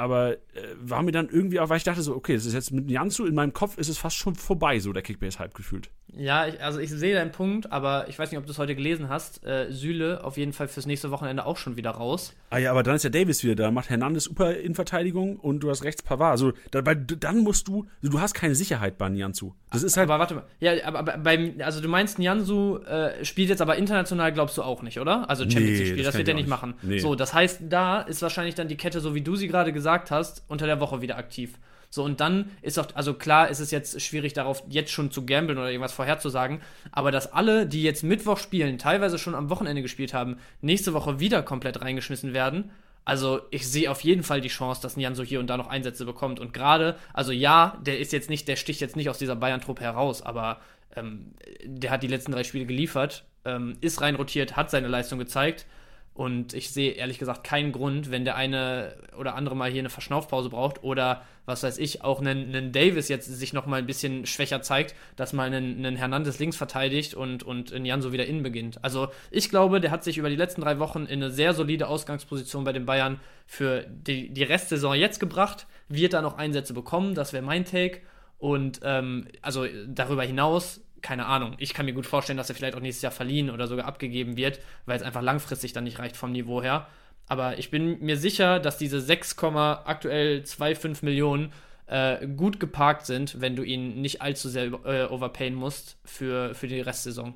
aber 0.00 0.32
äh, 0.32 0.36
war 0.80 1.02
mir 1.02 1.12
dann 1.12 1.28
irgendwie 1.28 1.60
auch, 1.60 1.68
weil 1.68 1.76
ich 1.76 1.84
dachte 1.84 2.00
so, 2.00 2.16
okay, 2.16 2.34
das 2.34 2.46
ist 2.46 2.54
jetzt 2.54 2.72
mit 2.72 2.90
Janzu, 2.90 3.26
in 3.26 3.34
meinem 3.34 3.52
Kopf 3.52 3.76
ist 3.76 3.88
es 3.88 3.98
fast 3.98 4.16
schon 4.16 4.34
vorbei, 4.34 4.78
so 4.78 4.92
der 4.94 5.02
Kickbase-Hype 5.02 5.54
gefühlt. 5.54 5.90
Ja, 6.16 6.46
ich, 6.46 6.60
also 6.62 6.80
ich 6.80 6.90
sehe 6.90 7.14
deinen 7.14 7.32
Punkt, 7.32 7.70
aber 7.70 8.08
ich 8.08 8.18
weiß 8.18 8.30
nicht, 8.30 8.38
ob 8.38 8.46
du 8.46 8.50
es 8.50 8.58
heute 8.58 8.74
gelesen 8.74 9.08
hast. 9.08 9.44
Äh, 9.44 9.70
Süle 9.70 10.24
auf 10.24 10.36
jeden 10.36 10.52
Fall 10.52 10.68
fürs 10.68 10.86
nächste 10.86 11.10
Wochenende 11.10 11.46
auch 11.46 11.56
schon 11.56 11.76
wieder 11.76 11.90
raus. 11.90 12.34
Ah 12.48 12.58
ja, 12.58 12.70
aber 12.70 12.82
dann 12.82 12.96
ist 12.96 13.04
ja 13.04 13.10
Davis 13.10 13.44
wieder 13.44 13.54
da, 13.54 13.70
macht 13.70 13.90
Hernandez 13.90 14.24
super 14.24 14.56
in 14.56 14.74
Verteidigung 14.74 15.36
und 15.36 15.60
du 15.60 15.70
hast 15.70 15.84
rechts 15.84 16.02
Pavard. 16.02 16.32
Also 16.32 16.52
da, 16.70 16.80
bei, 16.80 16.94
dann 16.94 17.38
musst 17.38 17.68
du, 17.68 17.86
du 18.02 18.20
hast 18.20 18.34
keine 18.34 18.54
Sicherheit 18.54 18.98
bei 18.98 19.08
Nianzu. 19.08 19.54
Das 19.70 19.82
ist 19.82 19.96
halt. 19.96 20.08
Aber 20.08 20.18
warte 20.18 20.34
mal, 20.34 20.44
ja, 20.58 20.72
aber 20.84 21.18
beim, 21.18 21.54
also 21.60 21.80
du 21.80 21.88
meinst, 21.88 22.18
Nianzu 22.18 22.80
äh, 22.86 23.24
spielt 23.24 23.50
jetzt 23.50 23.62
aber 23.62 23.76
international, 23.76 24.32
glaubst 24.32 24.58
du 24.58 24.62
auch 24.62 24.82
nicht, 24.82 24.98
oder? 24.98 25.30
Also 25.30 25.44
Champions 25.44 25.78
League 25.78 25.88
spiel 25.88 25.98
das, 25.98 26.06
das 26.12 26.18
wird 26.18 26.28
er 26.28 26.34
nicht 26.34 26.48
machen. 26.48 26.74
Nee. 26.82 26.98
So, 26.98 27.14
das 27.14 27.32
heißt, 27.32 27.62
da 27.68 28.00
ist 28.00 28.22
wahrscheinlich 28.22 28.56
dann 28.56 28.68
die 28.68 28.76
Kette, 28.76 29.00
so 29.00 29.14
wie 29.14 29.20
du 29.20 29.36
sie 29.36 29.46
gerade 29.46 29.72
gesagt 29.72 29.89
hast, 30.10 30.44
unter 30.48 30.66
der 30.66 30.80
Woche 30.80 31.00
wieder 31.00 31.16
aktiv. 31.18 31.58
So, 31.92 32.04
und 32.04 32.20
dann 32.20 32.50
ist 32.62 32.78
auch, 32.78 32.86
also 32.94 33.14
klar 33.14 33.48
ist 33.48 33.58
es 33.58 33.72
jetzt 33.72 34.00
schwierig 34.00 34.32
darauf, 34.32 34.62
jetzt 34.68 34.92
schon 34.92 35.10
zu 35.10 35.26
gambeln 35.26 35.58
oder 35.58 35.70
irgendwas 35.70 35.92
vorherzusagen, 35.92 36.60
aber 36.92 37.10
dass 37.10 37.32
alle, 37.32 37.66
die 37.66 37.82
jetzt 37.82 38.04
Mittwoch 38.04 38.38
spielen, 38.38 38.78
teilweise 38.78 39.18
schon 39.18 39.34
am 39.34 39.50
Wochenende 39.50 39.82
gespielt 39.82 40.14
haben, 40.14 40.38
nächste 40.60 40.94
Woche 40.94 41.18
wieder 41.18 41.42
komplett 41.42 41.80
reingeschmissen 41.82 42.32
werden. 42.32 42.70
Also 43.04 43.40
ich 43.50 43.66
sehe 43.66 43.90
auf 43.90 44.02
jeden 44.02 44.22
Fall 44.22 44.40
die 44.40 44.48
Chance, 44.48 44.82
dass 44.82 44.96
Nian 44.96 45.16
so 45.16 45.24
hier 45.24 45.40
und 45.40 45.48
da 45.48 45.56
noch 45.56 45.66
Einsätze 45.66 46.04
bekommt. 46.04 46.38
Und 46.38 46.52
gerade, 46.52 46.96
also 47.12 47.32
ja, 47.32 47.76
der 47.84 47.98
ist 47.98 48.12
jetzt 48.12 48.30
nicht, 48.30 48.46
der 48.46 48.54
sticht 48.54 48.80
jetzt 48.80 48.94
nicht 48.94 49.10
aus 49.10 49.18
dieser 49.18 49.34
Bayern-Truppe 49.34 49.82
heraus, 49.82 50.22
aber 50.22 50.60
ähm, 50.94 51.32
der 51.64 51.90
hat 51.90 52.04
die 52.04 52.08
letzten 52.08 52.30
drei 52.30 52.44
Spiele 52.44 52.66
geliefert, 52.66 53.24
ähm, 53.44 53.78
ist 53.80 54.00
rein 54.00 54.14
rotiert, 54.14 54.54
hat 54.54 54.70
seine 54.70 54.86
Leistung 54.86 55.18
gezeigt. 55.18 55.66
Und 56.12 56.54
ich 56.54 56.70
sehe 56.70 56.92
ehrlich 56.92 57.18
gesagt 57.18 57.44
keinen 57.44 57.72
Grund, 57.72 58.10
wenn 58.10 58.24
der 58.24 58.36
eine 58.36 58.94
oder 59.16 59.36
andere 59.36 59.56
mal 59.56 59.70
hier 59.70 59.80
eine 59.80 59.90
Verschnaufpause 59.90 60.50
braucht 60.50 60.82
oder 60.82 61.22
was 61.46 61.62
weiß 61.62 61.78
ich, 61.78 62.02
auch 62.02 62.20
einen, 62.20 62.54
einen 62.54 62.72
Davis 62.72 63.08
jetzt 63.08 63.26
sich 63.26 63.52
noch 63.52 63.66
mal 63.66 63.76
ein 63.76 63.86
bisschen 63.86 64.26
schwächer 64.26 64.60
zeigt, 64.60 64.94
dass 65.16 65.32
mal 65.32 65.46
einen, 65.46 65.78
einen 65.78 65.96
Hernandez 65.96 66.38
links 66.38 66.56
verteidigt 66.56 67.14
und, 67.14 67.42
und 67.42 67.70
in 67.70 67.84
Jan 67.84 68.02
so 68.02 68.12
wieder 68.12 68.26
innen 68.26 68.42
beginnt. 68.42 68.84
Also 68.84 69.08
ich 69.30 69.50
glaube, 69.50 69.80
der 69.80 69.90
hat 69.90 70.04
sich 70.04 70.18
über 70.18 70.28
die 70.28 70.36
letzten 70.36 70.60
drei 70.60 70.78
Wochen 70.78 71.06
in 71.06 71.22
eine 71.22 71.30
sehr 71.30 71.54
solide 71.54 71.88
Ausgangsposition 71.88 72.64
bei 72.64 72.72
den 72.72 72.86
Bayern 72.86 73.20
für 73.46 73.86
die, 73.88 74.30
die 74.30 74.44
Restsaison 74.44 74.94
jetzt 74.94 75.20
gebracht, 75.20 75.66
wird 75.88 76.12
da 76.12 76.22
noch 76.22 76.38
Einsätze 76.38 76.74
bekommen, 76.74 77.14
das 77.14 77.32
wäre 77.32 77.44
mein 77.44 77.64
Take. 77.64 78.00
Und 78.38 78.80
ähm, 78.84 79.26
also 79.42 79.66
darüber 79.86 80.22
hinaus 80.22 80.80
keine 81.02 81.26
Ahnung. 81.26 81.54
Ich 81.58 81.74
kann 81.74 81.86
mir 81.86 81.92
gut 81.92 82.06
vorstellen, 82.06 82.36
dass 82.36 82.48
er 82.48 82.54
vielleicht 82.54 82.74
auch 82.74 82.80
nächstes 82.80 83.02
Jahr 83.02 83.12
verliehen 83.12 83.50
oder 83.50 83.66
sogar 83.66 83.86
abgegeben 83.86 84.36
wird, 84.36 84.60
weil 84.86 84.96
es 84.96 85.02
einfach 85.02 85.22
langfristig 85.22 85.72
dann 85.72 85.84
nicht 85.84 85.98
reicht 85.98 86.16
vom 86.16 86.32
Niveau 86.32 86.62
her. 86.62 86.86
Aber 87.26 87.58
ich 87.58 87.70
bin 87.70 88.00
mir 88.00 88.16
sicher, 88.16 88.58
dass 88.58 88.76
diese 88.76 89.00
6, 89.00 89.36
aktuell 89.38 90.42
2,5 90.44 91.04
Millionen 91.04 91.52
äh, 91.86 92.26
gut 92.26 92.60
geparkt 92.60 93.06
sind, 93.06 93.40
wenn 93.40 93.56
du 93.56 93.62
ihn 93.62 94.00
nicht 94.00 94.22
allzu 94.22 94.48
sehr 94.48 94.66
äh, 94.84 95.04
overpayen 95.04 95.54
musst 95.54 95.96
für, 96.04 96.54
für 96.54 96.66
die 96.66 96.80
Restsaison. 96.80 97.34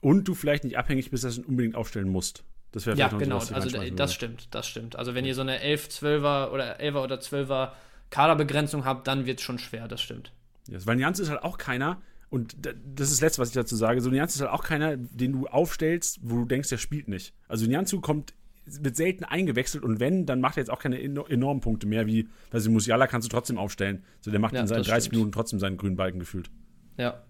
Und 0.00 0.26
du 0.28 0.34
vielleicht 0.34 0.64
nicht 0.64 0.78
abhängig 0.78 1.10
bist, 1.10 1.24
dass 1.24 1.36
du 1.36 1.42
ihn 1.42 1.46
unbedingt 1.46 1.74
aufstellen 1.74 2.08
musst. 2.08 2.44
Das 2.72 2.86
wäre 2.86 2.96
Ja, 2.96 3.08
genau. 3.08 3.40
So, 3.40 3.54
also 3.54 3.70
das 3.90 4.14
stimmt, 4.14 4.48
das 4.52 4.68
stimmt. 4.68 4.96
Also 4.96 5.14
wenn 5.14 5.24
ihr 5.24 5.34
so 5.34 5.40
eine 5.40 5.60
11, 5.60 5.88
12er 5.88 6.50
oder 6.50 6.80
11er 6.80 7.02
oder 7.02 7.16
12er 7.16 7.72
Kaderbegrenzung 8.10 8.84
habt, 8.84 9.06
dann 9.06 9.26
wird 9.26 9.38
es 9.38 9.44
schon 9.44 9.58
schwer, 9.58 9.88
das 9.88 10.00
stimmt. 10.00 10.32
Ja, 10.68 10.78
weil 10.84 11.00
Jans 11.00 11.18
ist 11.18 11.30
halt 11.30 11.42
auch 11.42 11.58
keiner, 11.58 12.00
und 12.30 12.56
das 12.62 13.08
ist 13.08 13.16
das 13.16 13.20
Letzte, 13.20 13.42
was 13.42 13.48
ich 13.48 13.54
dazu 13.54 13.76
sage. 13.76 14.00
So 14.00 14.10
Nianzu 14.10 14.36
ist 14.36 14.40
halt 14.42 14.52
auch 14.52 14.64
keiner, 14.64 14.96
den 14.96 15.32
du 15.32 15.46
aufstellst, 15.46 16.20
wo 16.22 16.36
du 16.36 16.44
denkst, 16.44 16.68
der 16.68 16.78
spielt 16.78 17.08
nicht. 17.08 17.34
Also 17.48 17.66
Nianzu 17.66 18.00
kommt, 18.00 18.34
wird 18.66 18.96
selten 18.96 19.24
eingewechselt 19.24 19.82
und 19.82 19.98
wenn, 19.98 20.26
dann 20.26 20.40
macht 20.40 20.58
er 20.58 20.62
jetzt 20.62 20.70
auch 20.70 20.78
keine 20.78 21.00
enormen 21.00 21.60
Punkte 21.60 21.86
mehr, 21.86 22.06
wie, 22.06 22.28
also 22.50 22.70
Musiala 22.70 23.06
kannst 23.06 23.26
du 23.26 23.30
trotzdem 23.30 23.56
aufstellen. 23.56 24.04
So, 24.20 24.30
der 24.30 24.40
macht 24.40 24.54
ja, 24.54 24.60
in 24.60 24.66
seinen 24.66 24.82
30 24.82 25.04
stimmt. 25.04 25.12
Minuten 25.12 25.32
trotzdem 25.32 25.58
seinen 25.58 25.78
grünen 25.78 25.96
Balken 25.96 26.18
gefühlt. 26.18 26.50
Ja. 26.98 27.22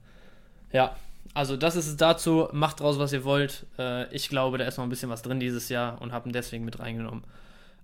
Ja. 0.72 0.96
Also 1.34 1.56
das 1.56 1.76
ist 1.76 1.86
es 1.86 1.96
dazu. 1.96 2.48
Macht 2.52 2.80
draus, 2.80 2.98
was 2.98 3.12
ihr 3.12 3.22
wollt. 3.22 3.66
Äh, 3.78 4.12
ich 4.14 4.28
glaube, 4.28 4.58
da 4.58 4.64
ist 4.64 4.78
noch 4.78 4.84
ein 4.84 4.90
bisschen 4.90 5.10
was 5.10 5.22
drin 5.22 5.38
dieses 5.38 5.68
Jahr 5.68 6.00
und 6.00 6.12
habe 6.12 6.28
ihn 6.28 6.32
deswegen 6.32 6.64
mit 6.64 6.80
reingenommen. 6.80 7.22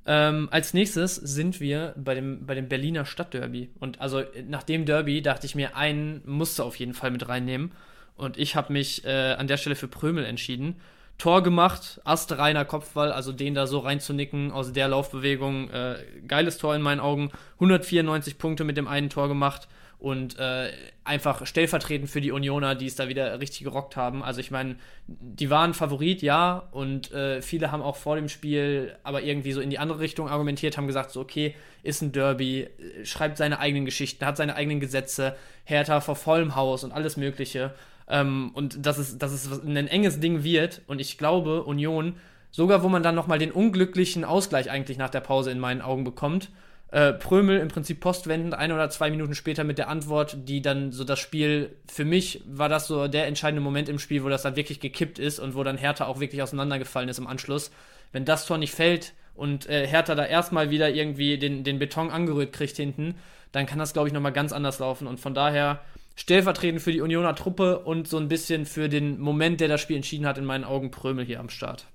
Ähm, 0.06 0.48
als 0.50 0.74
nächstes 0.74 1.16
sind 1.16 1.60
wir 1.60 1.94
bei 1.96 2.14
dem, 2.14 2.46
bei 2.46 2.54
dem 2.54 2.68
Berliner 2.68 3.06
Stadtderby. 3.06 3.70
Und 3.80 4.00
also 4.00 4.22
nach 4.48 4.62
dem 4.62 4.84
Derby 4.84 5.22
dachte 5.22 5.46
ich 5.46 5.54
mir, 5.54 5.76
einen 5.76 6.22
musste 6.26 6.64
auf 6.64 6.76
jeden 6.76 6.94
Fall 6.94 7.10
mit 7.10 7.28
reinnehmen. 7.28 7.72
Und 8.16 8.36
ich 8.36 8.54
habe 8.54 8.72
mich 8.72 9.04
äh, 9.04 9.32
an 9.32 9.48
der 9.48 9.56
Stelle 9.56 9.76
für 9.76 9.88
Prömel 9.88 10.24
entschieden. 10.24 10.76
Tor 11.16 11.42
gemacht, 11.42 12.00
astreiner 12.04 12.64
Kopfball, 12.64 13.12
also 13.12 13.32
den 13.32 13.54
da 13.54 13.66
so 13.66 13.78
reinzunicken 13.78 14.50
aus 14.50 14.72
der 14.72 14.88
Laufbewegung. 14.88 15.70
Äh, 15.70 15.96
geiles 16.26 16.58
Tor 16.58 16.74
in 16.74 16.82
meinen 16.82 17.00
Augen. 17.00 17.30
194 17.54 18.36
Punkte 18.36 18.64
mit 18.64 18.76
dem 18.76 18.88
einen 18.88 19.10
Tor 19.10 19.28
gemacht 19.28 19.68
und 20.04 20.38
äh, 20.38 20.70
einfach 21.04 21.46
stellvertretend 21.46 22.10
für 22.10 22.20
die 22.20 22.30
Unioner, 22.30 22.74
die 22.74 22.84
es 22.84 22.94
da 22.94 23.08
wieder 23.08 23.40
richtig 23.40 23.64
gerockt 23.64 23.96
haben. 23.96 24.22
Also 24.22 24.38
ich 24.40 24.50
meine, 24.50 24.76
die 25.06 25.48
waren 25.48 25.72
Favorit, 25.72 26.20
ja, 26.20 26.68
und 26.72 27.10
äh, 27.12 27.40
viele 27.40 27.72
haben 27.72 27.80
auch 27.80 27.96
vor 27.96 28.16
dem 28.16 28.28
Spiel 28.28 28.94
aber 29.02 29.22
irgendwie 29.22 29.52
so 29.52 29.62
in 29.62 29.70
die 29.70 29.78
andere 29.78 30.00
Richtung 30.00 30.28
argumentiert, 30.28 30.76
haben 30.76 30.86
gesagt, 30.86 31.10
so 31.10 31.22
okay, 31.22 31.54
ist 31.82 32.02
ein 32.02 32.12
Derby, 32.12 32.64
äh, 32.64 33.06
schreibt 33.06 33.38
seine 33.38 33.60
eigenen 33.60 33.86
Geschichten, 33.86 34.26
hat 34.26 34.36
seine 34.36 34.56
eigenen 34.56 34.78
Gesetze, 34.78 35.36
Hertha 35.64 36.02
vor 36.02 36.16
vollem 36.16 36.54
Haus 36.54 36.84
und 36.84 36.92
alles 36.92 37.16
Mögliche. 37.16 37.72
Ähm, 38.06 38.50
und 38.52 38.84
dass 38.84 38.98
es, 38.98 39.16
dass 39.16 39.32
es 39.32 39.64
ein 39.64 39.88
enges 39.88 40.20
Ding 40.20 40.44
wird. 40.44 40.82
Und 40.86 41.00
ich 41.00 41.16
glaube, 41.16 41.62
Union, 41.62 42.16
sogar 42.50 42.82
wo 42.82 42.90
man 42.90 43.02
dann 43.02 43.14
nochmal 43.14 43.38
den 43.38 43.52
unglücklichen 43.52 44.22
Ausgleich 44.26 44.70
eigentlich 44.70 44.98
nach 44.98 45.08
der 45.08 45.20
Pause 45.20 45.50
in 45.50 45.60
meinen 45.60 45.80
Augen 45.80 46.04
bekommt, 46.04 46.50
äh, 46.90 47.12
Prömel 47.12 47.58
im 47.58 47.68
Prinzip 47.68 48.00
postwendend, 48.00 48.54
ein 48.54 48.70
oder 48.70 48.88
zwei 48.90 49.10
Minuten 49.10 49.34
später 49.34 49.64
mit 49.64 49.78
der 49.78 49.88
Antwort, 49.88 50.36
die 50.48 50.62
dann 50.62 50.92
so 50.92 51.04
das 51.04 51.18
Spiel, 51.18 51.74
für 51.90 52.04
mich 52.04 52.42
war 52.46 52.68
das 52.68 52.86
so 52.86 53.08
der 53.08 53.26
entscheidende 53.26 53.62
Moment 53.62 53.88
im 53.88 53.98
Spiel, 53.98 54.22
wo 54.22 54.28
das 54.28 54.42
dann 54.42 54.56
wirklich 54.56 54.80
gekippt 54.80 55.18
ist 55.18 55.38
und 55.38 55.54
wo 55.54 55.64
dann 55.64 55.76
Hertha 55.76 56.06
auch 56.06 56.20
wirklich 56.20 56.42
auseinandergefallen 56.42 57.08
ist 57.08 57.18
im 57.18 57.26
Anschluss. 57.26 57.70
Wenn 58.12 58.24
das 58.24 58.46
Tor 58.46 58.58
nicht 58.58 58.72
fällt 58.72 59.12
und 59.34 59.68
äh, 59.68 59.86
Hertha 59.86 60.14
da 60.14 60.24
erstmal 60.24 60.70
wieder 60.70 60.90
irgendwie 60.90 61.36
den, 61.38 61.64
den 61.64 61.78
Beton 61.78 62.10
angerührt 62.10 62.52
kriegt 62.52 62.76
hinten, 62.76 63.16
dann 63.50 63.66
kann 63.66 63.78
das, 63.78 63.92
glaube 63.92 64.08
ich, 64.08 64.14
nochmal 64.14 64.32
ganz 64.32 64.52
anders 64.52 64.78
laufen. 64.78 65.06
Und 65.06 65.18
von 65.18 65.34
daher 65.34 65.80
stellvertretend 66.16 66.80
für 66.80 66.92
die 66.92 67.00
Unioner 67.00 67.34
Truppe 67.34 67.80
und 67.80 68.08
so 68.08 68.18
ein 68.18 68.28
bisschen 68.28 68.66
für 68.66 68.88
den 68.88 69.18
Moment, 69.18 69.60
der 69.60 69.68
das 69.68 69.80
Spiel 69.80 69.96
entschieden 69.96 70.26
hat, 70.26 70.38
in 70.38 70.44
meinen 70.44 70.64
Augen 70.64 70.90
Prömel 70.90 71.24
hier 71.24 71.40
am 71.40 71.48
Start. 71.48 71.86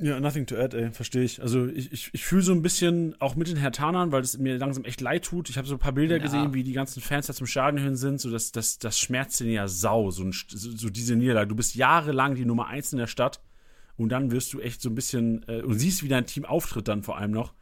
Ja, 0.00 0.20
nothing 0.20 0.46
to 0.46 0.56
add, 0.56 0.76
ey, 0.76 0.92
verstehe 0.92 1.24
ich. 1.24 1.42
Also 1.42 1.66
ich, 1.66 1.92
ich, 1.92 2.10
ich 2.12 2.24
fühle 2.24 2.42
so 2.42 2.52
ein 2.52 2.62
bisschen 2.62 3.16
auch 3.20 3.34
mit 3.34 3.48
den 3.48 3.56
Hertanern, 3.56 4.12
weil 4.12 4.22
es 4.22 4.38
mir 4.38 4.56
langsam 4.56 4.84
echt 4.84 5.00
leid 5.00 5.24
tut. 5.24 5.50
Ich 5.50 5.58
habe 5.58 5.66
so 5.66 5.74
ein 5.74 5.80
paar 5.80 5.92
Bilder 5.92 6.18
ja. 6.18 6.22
gesehen, 6.22 6.54
wie 6.54 6.62
die 6.62 6.72
ganzen 6.72 7.00
Fans 7.00 7.26
da 7.26 7.34
zum 7.34 7.48
Schaden 7.48 7.80
hin 7.80 7.96
sind. 7.96 8.20
So, 8.20 8.30
das, 8.30 8.52
das, 8.52 8.78
das 8.78 8.98
schmerzt 8.98 9.40
den 9.40 9.50
ja 9.50 9.66
sau, 9.66 10.12
so, 10.12 10.22
ein, 10.22 10.32
so, 10.32 10.88
diese 10.88 11.16
Niederlage. 11.16 11.48
Du 11.48 11.56
bist 11.56 11.74
jahrelang 11.74 12.36
die 12.36 12.44
Nummer 12.44 12.68
eins 12.68 12.92
in 12.92 12.98
der 12.98 13.08
Stadt 13.08 13.40
und 13.96 14.10
dann 14.10 14.30
wirst 14.30 14.52
du 14.52 14.60
echt 14.60 14.80
so 14.80 14.88
ein 14.88 14.94
bisschen 14.94 15.44
äh, 15.48 15.62
und 15.62 15.80
siehst, 15.80 16.04
wie 16.04 16.08
dein 16.08 16.26
Team 16.26 16.44
auftritt 16.44 16.86
dann 16.86 17.02
vor 17.02 17.18
allem 17.18 17.32
noch. 17.32 17.52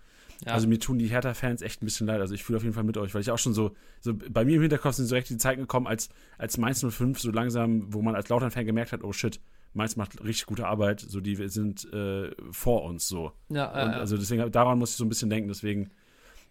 Ja. 0.45 0.53
Also 0.53 0.69
mir 0.69 0.79
tun 0.79 0.99
die 0.99 1.07
Hertha-Fans 1.07 1.63
echt 1.63 1.83
ein 1.83 1.87
bisschen 1.87 2.07
leid. 2.07 2.21
Also 2.21 2.35
ich 2.35 2.45
fühle 2.45 2.59
auf 2.59 2.63
jeden 2.63 2.75
Fall 2.75 2.85
mit 2.85 2.99
euch, 2.99 3.15
weil 3.15 3.23
ich 3.23 3.31
auch 3.31 3.39
schon 3.39 3.55
so, 3.55 3.75
so 4.01 4.13
bei 4.15 4.45
mir 4.45 4.57
im 4.57 4.61
Hinterkopf 4.61 4.97
sind 4.97 5.07
so 5.07 5.15
recht 5.15 5.31
die 5.31 5.39
Zeiten 5.39 5.63
gekommen, 5.63 5.87
als, 5.87 6.11
als 6.37 6.59
Mainz 6.59 6.85
05 6.87 7.19
so 7.19 7.31
langsam, 7.31 7.95
wo 7.95 8.03
man 8.03 8.15
als 8.15 8.29
Lautern-Fan 8.29 8.67
gemerkt 8.67 8.93
hat, 8.93 9.03
oh 9.03 9.15
shit, 9.15 9.41
Mainz 9.77 9.97
macht 9.97 10.23
richtig 10.25 10.47
gute 10.47 10.67
Arbeit, 10.67 11.01
so 11.01 11.21
die 11.21 11.37
sind 11.49 11.93
äh, 11.93 12.31
vor 12.51 12.85
uns 12.85 13.09
so. 13.09 13.33
Ja, 13.49 13.67
äh, 13.67 13.85
und 13.85 13.95
also 13.95 14.17
deswegen, 14.17 14.51
daran 14.51 14.79
muss 14.79 14.91
ich 14.91 14.97
so 14.97 15.05
ein 15.05 15.09
bisschen 15.09 15.31
denken, 15.31 15.49
deswegen 15.49 15.91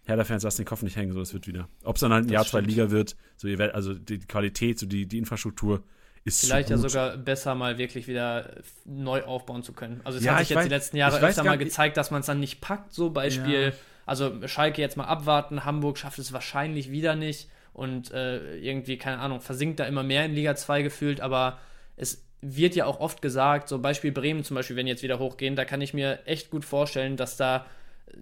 Hertha-Fans 0.06 0.42
lassen 0.44 0.62
den 0.62 0.66
Kopf 0.66 0.82
nicht 0.82 0.96
hängen, 0.96 1.12
so 1.12 1.18
das 1.18 1.34
wird 1.34 1.46
wieder. 1.46 1.68
Ob 1.82 1.96
es 1.96 2.00
dann 2.00 2.12
halt 2.12 2.26
ein 2.26 2.32
Jahr, 2.32 2.44
zwei 2.44 2.60
Liga 2.60 2.90
wird, 2.90 3.16
so 3.36 3.48
ihr 3.48 3.58
werdet, 3.58 3.74
also 3.74 3.94
die 3.94 4.18
Qualität, 4.18 4.78
so 4.78 4.86
die, 4.86 5.06
die 5.06 5.18
Infrastruktur 5.18 5.82
ist 6.24 6.44
Vielleicht 6.44 6.70
ja 6.70 6.76
sogar 6.76 7.16
besser 7.16 7.54
mal 7.54 7.78
wirklich 7.78 8.08
wieder 8.08 8.50
neu 8.84 9.22
aufbauen 9.22 9.62
zu 9.62 9.72
können. 9.72 10.00
Also 10.02 10.18
es 10.18 10.24
ja, 10.24 10.32
hat 10.32 10.40
sich 10.40 10.50
jetzt 10.50 10.58
weiß, 10.58 10.64
die 10.64 10.70
letzten 10.70 10.96
Jahre 10.96 11.20
öfter 11.20 11.44
mal 11.44 11.56
gezeigt, 11.56 11.96
dass 11.96 12.10
man 12.10 12.20
es 12.20 12.26
dann 12.26 12.40
nicht 12.40 12.60
packt, 12.60 12.92
so 12.92 13.10
Beispiel, 13.10 13.66
ja. 13.66 13.72
also 14.06 14.46
Schalke 14.48 14.82
jetzt 14.82 14.96
mal 14.96 15.04
abwarten, 15.04 15.64
Hamburg 15.64 15.98
schafft 15.98 16.18
es 16.18 16.32
wahrscheinlich 16.32 16.90
wieder 16.90 17.14
nicht 17.14 17.48
und 17.72 18.10
äh, 18.10 18.56
irgendwie, 18.56 18.98
keine 18.98 19.18
Ahnung, 19.20 19.40
versinkt 19.40 19.78
da 19.78 19.84
immer 19.84 20.02
mehr 20.02 20.24
in 20.24 20.34
Liga 20.34 20.56
2 20.56 20.82
gefühlt, 20.82 21.20
aber 21.20 21.58
es 21.96 22.25
wird 22.54 22.76
ja 22.76 22.86
auch 22.86 23.00
oft 23.00 23.22
gesagt, 23.22 23.68
so 23.68 23.78
Beispiel 23.78 24.12
Bremen 24.12 24.44
zum 24.44 24.54
Beispiel, 24.54 24.76
wenn 24.76 24.86
jetzt 24.86 25.02
wieder 25.02 25.18
hochgehen, 25.18 25.56
da 25.56 25.64
kann 25.64 25.80
ich 25.80 25.94
mir 25.94 26.20
echt 26.26 26.50
gut 26.50 26.64
vorstellen, 26.64 27.16
dass 27.16 27.36
da 27.36 27.66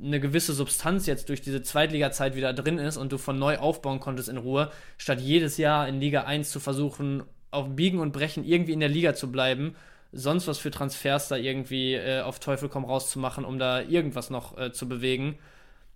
eine 0.02 0.18
gewisse 0.18 0.54
Substanz 0.54 1.06
jetzt 1.06 1.28
durch 1.28 1.42
diese 1.42 1.62
Zweitliga-Zeit 1.62 2.34
wieder 2.34 2.52
drin 2.52 2.78
ist 2.78 2.96
und 2.96 3.12
du 3.12 3.18
von 3.18 3.38
neu 3.38 3.58
aufbauen 3.58 4.00
konntest 4.00 4.28
in 4.28 4.38
Ruhe, 4.38 4.70
statt 4.96 5.20
jedes 5.20 5.58
Jahr 5.58 5.86
in 5.88 6.00
Liga 6.00 6.22
1 6.22 6.50
zu 6.50 6.58
versuchen, 6.58 7.22
auf 7.50 7.68
Biegen 7.76 8.00
und 8.00 8.12
Brechen 8.12 8.44
irgendwie 8.44 8.72
in 8.72 8.80
der 8.80 8.88
Liga 8.88 9.14
zu 9.14 9.30
bleiben, 9.30 9.76
sonst 10.12 10.48
was 10.48 10.58
für 10.58 10.70
Transfers 10.70 11.28
da 11.28 11.36
irgendwie 11.36 11.94
äh, 11.94 12.22
auf 12.22 12.40
Teufel 12.40 12.68
komm 12.68 12.84
raus 12.84 13.10
zu 13.10 13.18
machen, 13.18 13.44
um 13.44 13.58
da 13.58 13.80
irgendwas 13.82 14.30
noch 14.30 14.56
äh, 14.58 14.72
zu 14.72 14.88
bewegen. 14.88 15.38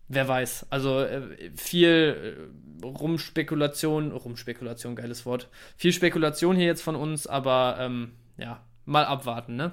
Wer 0.08 0.26
weiß. 0.26 0.66
Also 0.70 1.00
äh, 1.00 1.50
viel 1.54 2.48
äh, 2.82 2.84
Rumspekulation, 2.84 4.12
Rumspekulation, 4.12 4.96
geiles 4.96 5.26
Wort. 5.26 5.48
Viel 5.76 5.92
Spekulation 5.92 6.56
hier 6.56 6.66
jetzt 6.66 6.82
von 6.82 6.96
uns, 6.96 7.26
aber 7.26 7.76
ähm, 7.78 8.12
ja, 8.36 8.64
mal 8.84 9.04
abwarten, 9.04 9.56
ne? 9.56 9.72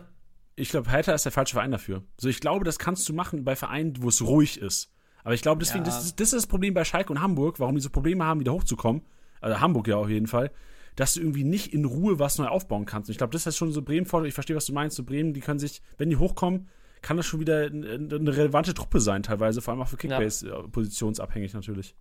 Ich 0.57 0.69
glaube, 0.69 0.89
Hertha 0.89 1.13
ist 1.13 1.25
der 1.25 1.31
falsche 1.31 1.55
Verein 1.55 1.71
dafür. 1.71 2.03
So, 2.17 2.29
ich 2.29 2.39
glaube, 2.39 2.65
das 2.65 2.79
kannst 2.79 3.07
du 3.09 3.13
machen 3.13 3.43
bei 3.43 3.55
Vereinen, 3.55 3.93
wo 4.01 4.09
es 4.09 4.21
ruhig 4.21 4.59
ist. 4.59 4.93
Aber 5.23 5.33
ich 5.33 5.41
glaube, 5.41 5.59
deswegen, 5.59 5.83
ja. 5.83 5.91
das, 5.91 6.05
ist, 6.05 6.19
das 6.19 6.27
ist 6.27 6.43
das 6.43 6.47
Problem 6.47 6.73
bei 6.73 6.85
Schalke 6.85 7.11
und 7.11 7.21
Hamburg, 7.21 7.59
warum 7.59 7.75
die 7.75 7.81
so 7.81 7.89
Probleme 7.89 8.23
haben, 8.23 8.39
wieder 8.39 8.53
hochzukommen. 8.53 9.01
Also 9.41 9.59
Hamburg 9.59 9.87
ja 9.87 9.97
auf 9.97 10.09
jeden 10.09 10.27
Fall 10.27 10.51
dass 10.95 11.13
du 11.13 11.19
irgendwie 11.19 11.43
nicht 11.43 11.73
in 11.73 11.85
Ruhe 11.85 12.19
was 12.19 12.37
neu 12.37 12.47
aufbauen 12.47 12.85
kannst. 12.85 13.09
Und 13.09 13.11
ich 13.11 13.17
glaube, 13.17 13.33
das 13.33 13.45
ist 13.45 13.57
schon 13.57 13.71
so 13.71 13.81
Bremen 13.81 14.05
vor. 14.05 14.23
Ich 14.25 14.33
verstehe, 14.33 14.55
was 14.55 14.65
du 14.65 14.73
meinst. 14.73 14.95
So 14.95 15.03
Bremen, 15.03 15.33
die 15.33 15.41
können 15.41 15.59
sich, 15.59 15.81
wenn 15.97 16.09
die 16.09 16.17
hochkommen, 16.17 16.69
kann 17.05 17.17
das 17.17 17.27
schon 17.27 17.39
wieder 17.39 17.67
eine 17.67 18.35
relevante 18.35 18.73
Truppe 18.73 18.99
sein, 18.99 19.21
teilweise, 19.21 19.61
vor 19.61 19.73
allem 19.73 19.81
auch 19.83 19.87
für 19.87 19.95
Kickbase 19.95 20.47
ja. 20.47 20.59
Äh, 20.59 20.67
positionsabhängig 20.67 21.53
natürlich. 21.53 21.93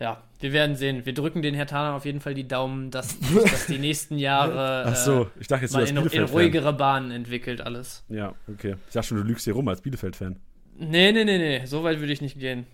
Ja, 0.00 0.24
wir 0.40 0.54
werden 0.54 0.74
sehen. 0.74 1.04
Wir 1.04 1.12
drücken 1.12 1.42
den 1.42 1.52
Herr 1.52 1.66
Hertanern 1.66 1.94
auf 1.94 2.06
jeden 2.06 2.20
Fall 2.20 2.32
die 2.32 2.48
Daumen, 2.48 2.90
dass, 2.90 3.18
dass 3.34 3.66
die 3.66 3.78
nächsten 3.78 4.16
Jahre 4.16 4.86
Ach 4.86 4.96
so, 4.96 5.30
ich 5.38 5.48
dachte 5.48 5.66
jetzt, 5.66 5.74
mal 5.74 5.86
in, 5.86 5.98
in 5.98 6.22
ruhigere 6.24 6.72
Bahnen 6.72 7.10
entwickelt 7.10 7.60
alles. 7.60 8.04
Ja, 8.08 8.34
okay. 8.48 8.76
Ich 8.88 8.94
dachte 8.94 9.08
schon, 9.08 9.18
du 9.18 9.22
lügst 9.22 9.44
hier 9.44 9.52
rum 9.52 9.68
als 9.68 9.82
Bielefeld-Fan. 9.82 10.40
Nee, 10.78 11.12
nee, 11.12 11.24
nee, 11.24 11.36
nee. 11.36 11.66
So 11.66 11.84
weit 11.84 12.00
würde 12.00 12.12
ich 12.12 12.22
nicht 12.22 12.38
gehen. 12.38 12.66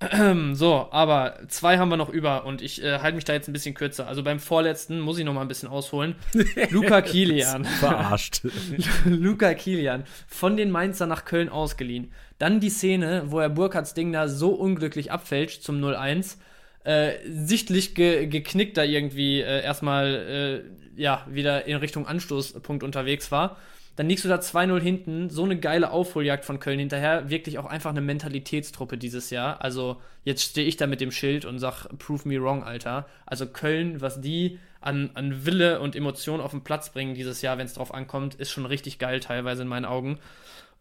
So, 0.52 0.88
aber 0.90 1.38
zwei 1.48 1.78
haben 1.78 1.88
wir 1.88 1.96
noch 1.96 2.10
über 2.10 2.44
und 2.44 2.60
ich 2.60 2.82
äh, 2.82 2.98
halte 2.98 3.16
mich 3.16 3.24
da 3.24 3.32
jetzt 3.32 3.48
ein 3.48 3.52
bisschen 3.52 3.74
kürzer. 3.74 4.06
Also 4.06 4.22
beim 4.22 4.40
vorletzten 4.40 5.00
muss 5.00 5.18
ich 5.18 5.24
noch 5.24 5.32
mal 5.32 5.40
ein 5.40 5.48
bisschen 5.48 5.68
ausholen. 5.68 6.16
Luca 6.70 7.00
Kilian. 7.00 7.64
Verarscht. 7.64 8.42
Luca 9.04 9.54
Kilian 9.54 10.04
von 10.26 10.56
den 10.56 10.70
Mainzer 10.70 11.06
nach 11.06 11.24
Köln 11.24 11.48
ausgeliehen. 11.48 12.12
Dann 12.38 12.60
die 12.60 12.70
Szene, 12.70 13.24
wo 13.26 13.40
er 13.40 13.48
Burkhards 13.48 13.94
Ding 13.94 14.12
da 14.12 14.28
so 14.28 14.50
unglücklich 14.50 15.10
abfälscht 15.10 15.62
zum 15.62 15.82
0-1. 15.82 16.36
Äh, 16.84 17.14
sichtlich 17.28 17.94
ge 17.94 18.26
geknickt 18.26 18.76
da 18.76 18.84
irgendwie 18.84 19.40
äh, 19.40 19.62
erstmal 19.62 20.62
äh, 20.96 21.00
ja 21.00 21.26
wieder 21.28 21.66
in 21.66 21.76
Richtung 21.76 22.06
Anstoßpunkt 22.06 22.84
unterwegs 22.84 23.32
war 23.32 23.56
dann 23.96 24.08
liegst 24.08 24.24
du 24.24 24.28
da 24.28 24.36
2-0 24.36 24.80
hinten, 24.80 25.30
so 25.30 25.44
eine 25.44 25.58
geile 25.58 25.90
Aufholjagd 25.90 26.44
von 26.44 26.60
Köln 26.60 26.78
hinterher, 26.78 27.30
wirklich 27.30 27.58
auch 27.58 27.64
einfach 27.64 27.90
eine 27.90 28.02
Mentalitätstruppe 28.02 28.98
dieses 28.98 29.30
Jahr. 29.30 29.62
Also 29.62 30.00
jetzt 30.24 30.42
stehe 30.42 30.66
ich 30.66 30.76
da 30.76 30.86
mit 30.86 31.00
dem 31.00 31.10
Schild 31.10 31.46
und 31.46 31.58
sag, 31.58 31.86
prove 31.98 32.28
me 32.28 32.40
wrong, 32.40 32.62
Alter. 32.62 33.06
Also 33.24 33.46
Köln, 33.46 34.00
was 34.02 34.20
die 34.20 34.58
an, 34.82 35.10
an 35.14 35.46
Wille 35.46 35.80
und 35.80 35.96
Emotion 35.96 36.40
auf 36.40 36.50
den 36.50 36.62
Platz 36.62 36.90
bringen 36.90 37.14
dieses 37.14 37.42
Jahr, 37.42 37.58
wenn 37.58 37.66
es 37.66 37.74
drauf 37.74 37.92
ankommt, 37.92 38.34
ist 38.34 38.50
schon 38.50 38.66
richtig 38.66 38.98
geil 38.98 39.20
teilweise 39.20 39.62
in 39.62 39.68
meinen 39.68 39.86
Augen. 39.86 40.18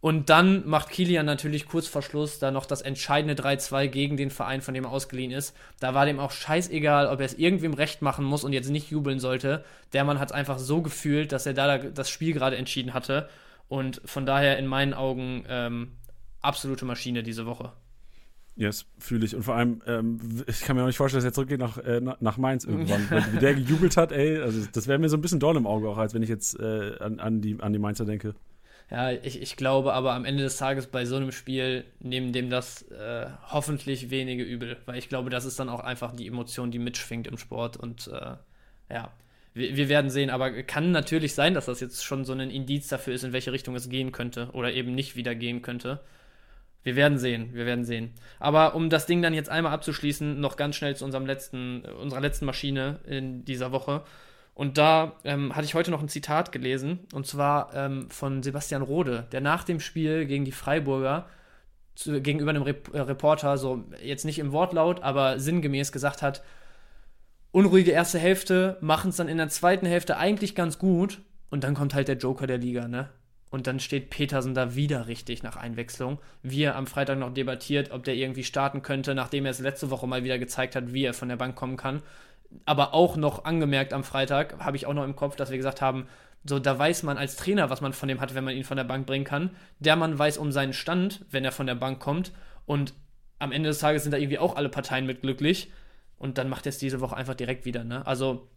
Und 0.05 0.29
dann 0.29 0.67
macht 0.67 0.91
Kilian 0.91 1.25
natürlich 1.25 1.65
kurz 1.65 1.87
vor 1.87 2.03
Schluss 2.03 2.37
da 2.37 2.51
noch 2.51 2.67
das 2.67 2.83
entscheidende 2.83 3.33
3-2 3.41 3.87
gegen 3.87 4.17
den 4.17 4.29
Verein, 4.29 4.61
von 4.61 4.75
dem 4.75 4.83
er 4.83 4.91
ausgeliehen 4.91 5.31
ist. 5.31 5.57
Da 5.79 5.95
war 5.95 6.05
dem 6.05 6.19
auch 6.19 6.29
scheißegal, 6.29 7.07
ob 7.07 7.21
er 7.21 7.25
es 7.25 7.33
irgendwem 7.33 7.73
recht 7.73 8.03
machen 8.03 8.23
muss 8.23 8.43
und 8.43 8.53
jetzt 8.53 8.69
nicht 8.69 8.91
jubeln 8.91 9.19
sollte. 9.19 9.65
Der 9.93 10.03
Mann 10.03 10.19
hat 10.19 10.29
es 10.29 10.35
einfach 10.35 10.59
so 10.59 10.83
gefühlt, 10.83 11.31
dass 11.31 11.47
er 11.47 11.55
da 11.55 11.79
das 11.79 12.11
Spiel 12.11 12.33
gerade 12.33 12.55
entschieden 12.55 12.93
hatte. 12.93 13.27
Und 13.67 13.99
von 14.05 14.27
daher 14.27 14.59
in 14.59 14.67
meinen 14.67 14.93
Augen 14.93 15.43
ähm, 15.49 15.93
absolute 16.39 16.85
Maschine 16.85 17.23
diese 17.23 17.47
Woche. 17.47 17.71
Yes, 18.55 18.85
fühle 18.99 19.25
ich. 19.25 19.35
Und 19.35 19.41
vor 19.41 19.55
allem, 19.55 19.81
ähm, 19.87 20.19
ich 20.45 20.61
kann 20.61 20.75
mir 20.75 20.83
auch 20.83 20.87
nicht 20.87 20.97
vorstellen, 20.97 21.23
dass 21.23 21.31
er 21.31 21.33
zurückgeht 21.33 21.59
nach, 21.59 21.79
äh, 21.79 21.99
nach 21.99 22.37
Mainz 22.37 22.63
irgendwann. 22.63 23.09
Wie 23.33 23.39
der 23.39 23.55
gejubelt 23.55 23.97
hat, 23.97 24.11
ey, 24.11 24.37
also 24.37 24.67
das 24.71 24.87
wäre 24.87 24.99
mir 24.99 25.09
so 25.09 25.17
ein 25.17 25.21
bisschen 25.21 25.39
Dorn 25.39 25.57
im 25.57 25.65
Auge 25.65 25.89
auch, 25.89 25.97
als 25.97 26.13
wenn 26.13 26.21
ich 26.21 26.29
jetzt 26.29 26.59
äh, 26.59 26.95
an, 26.99 27.19
an, 27.19 27.41
die, 27.41 27.59
an 27.59 27.73
die 27.73 27.79
Mainzer 27.79 28.05
denke. 28.05 28.35
Ja, 28.91 29.11
ich, 29.11 29.41
ich 29.41 29.55
glaube 29.55 29.93
aber 29.93 30.13
am 30.13 30.25
Ende 30.25 30.43
des 30.43 30.57
Tages 30.57 30.87
bei 30.87 31.05
so 31.05 31.15
einem 31.15 31.31
Spiel 31.31 31.85
nehmen 31.99 32.33
dem 32.33 32.51
das 32.51 32.83
äh, 32.91 33.27
hoffentlich 33.47 34.11
wenige 34.11 34.43
übel, 34.43 34.77
weil 34.85 34.97
ich 34.97 35.09
glaube, 35.09 35.31
das 35.31 35.45
ist 35.45 35.59
dann 35.59 35.69
auch 35.69 35.79
einfach 35.79 36.15
die 36.15 36.27
Emotion, 36.27 36.69
die 36.69 36.77
mitschwingt 36.77 37.25
im 37.25 37.37
Sport 37.39 37.77
und 37.77 38.07
äh, 38.07 38.35
ja, 38.93 39.11
wir, 39.55 39.75
wir, 39.75 39.89
werden 39.89 40.11
sehen, 40.11 40.29
aber 40.29 40.51
kann 40.63 40.91
natürlich 40.91 41.33
sein, 41.33 41.55
dass 41.55 41.65
das 41.65 41.79
jetzt 41.79 42.03
schon 42.05 42.25
so 42.25 42.33
ein 42.33 42.51
Indiz 42.51 42.87
dafür 42.87 43.15
ist, 43.15 43.23
in 43.23 43.33
welche 43.33 43.51
Richtung 43.51 43.75
es 43.75 43.89
gehen 43.89 44.11
könnte 44.11 44.49
oder 44.53 44.71
eben 44.73 44.93
nicht 44.93 45.15
wieder 45.15 45.33
gehen 45.33 45.63
könnte. 45.63 46.01
Wir 46.83 46.95
werden 46.95 47.17
sehen, 47.17 47.49
wir 47.53 47.65
werden 47.65 47.83
sehen. 47.83 48.13
Aber 48.37 48.75
um 48.75 48.91
das 48.91 49.07
Ding 49.07 49.23
dann 49.23 49.33
jetzt 49.33 49.49
einmal 49.49 49.73
abzuschließen, 49.73 50.39
noch 50.39 50.55
ganz 50.55 50.75
schnell 50.75 50.95
zu 50.95 51.03
unserem 51.03 51.25
letzten, 51.25 51.83
unserer 51.83 52.21
letzten 52.21 52.45
Maschine 52.45 52.99
in 53.07 53.43
dieser 53.43 53.71
Woche. 53.71 54.03
Und 54.55 54.77
da 54.77 55.17
ähm, 55.25 55.53
hatte 55.53 55.65
ich 55.65 55.75
heute 55.75 55.91
noch 55.91 56.01
ein 56.01 56.07
Zitat 56.07 56.53
gelesen, 56.53 57.01
und 57.13 57.27
zwar 57.27 57.75
ähm, 57.75 58.09
von 58.09 58.41
Sebastian 58.41 58.81
Rode, 58.81 59.27
der 59.33 59.41
nach 59.41 59.65
dem 59.65 59.81
Spiel 59.81 60.25
gegen 60.25 60.45
die 60.45 60.53
Freiburger 60.53 61.27
zu, 61.93 62.21
gegenüber 62.21 62.51
einem 62.51 62.63
Rep 62.63 62.93
äh, 62.93 63.01
Reporter, 63.01 63.57
so 63.57 63.83
jetzt 64.01 64.23
nicht 64.23 64.39
im 64.39 64.53
Wortlaut, 64.53 65.03
aber 65.03 65.39
sinngemäß 65.39 65.91
gesagt 65.91 66.21
hat, 66.21 66.41
unruhige 67.51 67.91
erste 67.91 68.17
Hälfte, 68.17 68.77
machen 68.79 69.09
es 69.09 69.17
dann 69.17 69.27
in 69.27 69.37
der 69.37 69.49
zweiten 69.49 69.85
Hälfte 69.85 70.15
eigentlich 70.15 70.55
ganz 70.55 70.79
gut, 70.79 71.21
und 71.49 71.65
dann 71.65 71.75
kommt 71.75 71.93
halt 71.93 72.07
der 72.07 72.17
Joker 72.17 72.47
der 72.47 72.57
Liga, 72.57 72.87
ne? 72.87 73.09
Und 73.51 73.67
dann 73.67 73.79
steht 73.79 74.09
Petersen 74.09 74.53
da 74.53 74.75
wieder 74.75 75.07
richtig 75.07 75.43
nach 75.43 75.55
Einwechslung. 75.55 76.19
Wir 76.41 76.75
am 76.75 76.87
Freitag 76.87 77.19
noch 77.19 77.33
debattiert, 77.33 77.91
ob 77.91 78.03
der 78.03 78.15
irgendwie 78.15 78.43
starten 78.43 78.81
könnte, 78.81 79.15
nachdem 79.15 79.45
er 79.45 79.51
es 79.51 79.59
letzte 79.59 79.91
Woche 79.91 80.07
mal 80.07 80.23
wieder 80.23 80.39
gezeigt 80.39 80.75
hat, 80.75 80.93
wie 80.93 81.05
er 81.05 81.13
von 81.13 81.29
der 81.29 81.37
Bank 81.37 81.55
kommen 81.55 81.77
kann 81.77 82.01
aber 82.65 82.93
auch 82.93 83.17
noch 83.17 83.45
angemerkt 83.45 83.93
am 83.93 84.03
Freitag, 84.03 84.59
habe 84.59 84.77
ich 84.77 84.85
auch 84.85 84.93
noch 84.93 85.03
im 85.03 85.15
Kopf, 85.15 85.35
dass 85.35 85.49
wir 85.49 85.57
gesagt 85.57 85.81
haben, 85.81 86.07
so, 86.47 86.59
da 86.59 86.77
weiß 86.77 87.03
man 87.03 87.17
als 87.17 87.35
Trainer, 87.37 87.71
was 87.71 87.81
man 87.81 87.93
von 87.93 88.07
dem 88.07 88.21
hat, 88.21 88.35
wenn 88.35 88.43
man 88.43 88.55
ihn 88.55 88.63
von 88.63 88.77
der 88.77 88.83
Bank 88.83 89.07
bringen 89.07 89.25
kann. 89.25 89.49
Der 89.79 89.95
Mann 89.95 90.17
weiß 90.17 90.37
um 90.37 90.51
seinen 90.51 90.73
Stand, 90.73 91.25
wenn 91.31 91.43
er 91.43 91.51
von 91.51 91.65
der 91.65 91.75
Bank 91.75 91.99
kommt. 91.99 92.31
Und 92.67 92.93
am 93.39 93.51
Ende 93.51 93.69
des 93.69 93.79
Tages 93.79 94.03
sind 94.03 94.11
da 94.11 94.17
irgendwie 94.17 94.37
auch 94.37 94.55
alle 94.55 94.69
Parteien 94.69 95.07
mit 95.07 95.21
glücklich. 95.21 95.71
Und 96.17 96.37
dann 96.37 96.47
macht 96.47 96.67
er 96.67 96.69
es 96.69 96.77
diese 96.77 97.01
Woche 97.01 97.17
einfach 97.17 97.33
direkt 97.33 97.65
wieder, 97.65 97.83
ne? 97.83 98.05
Also, 98.05 98.47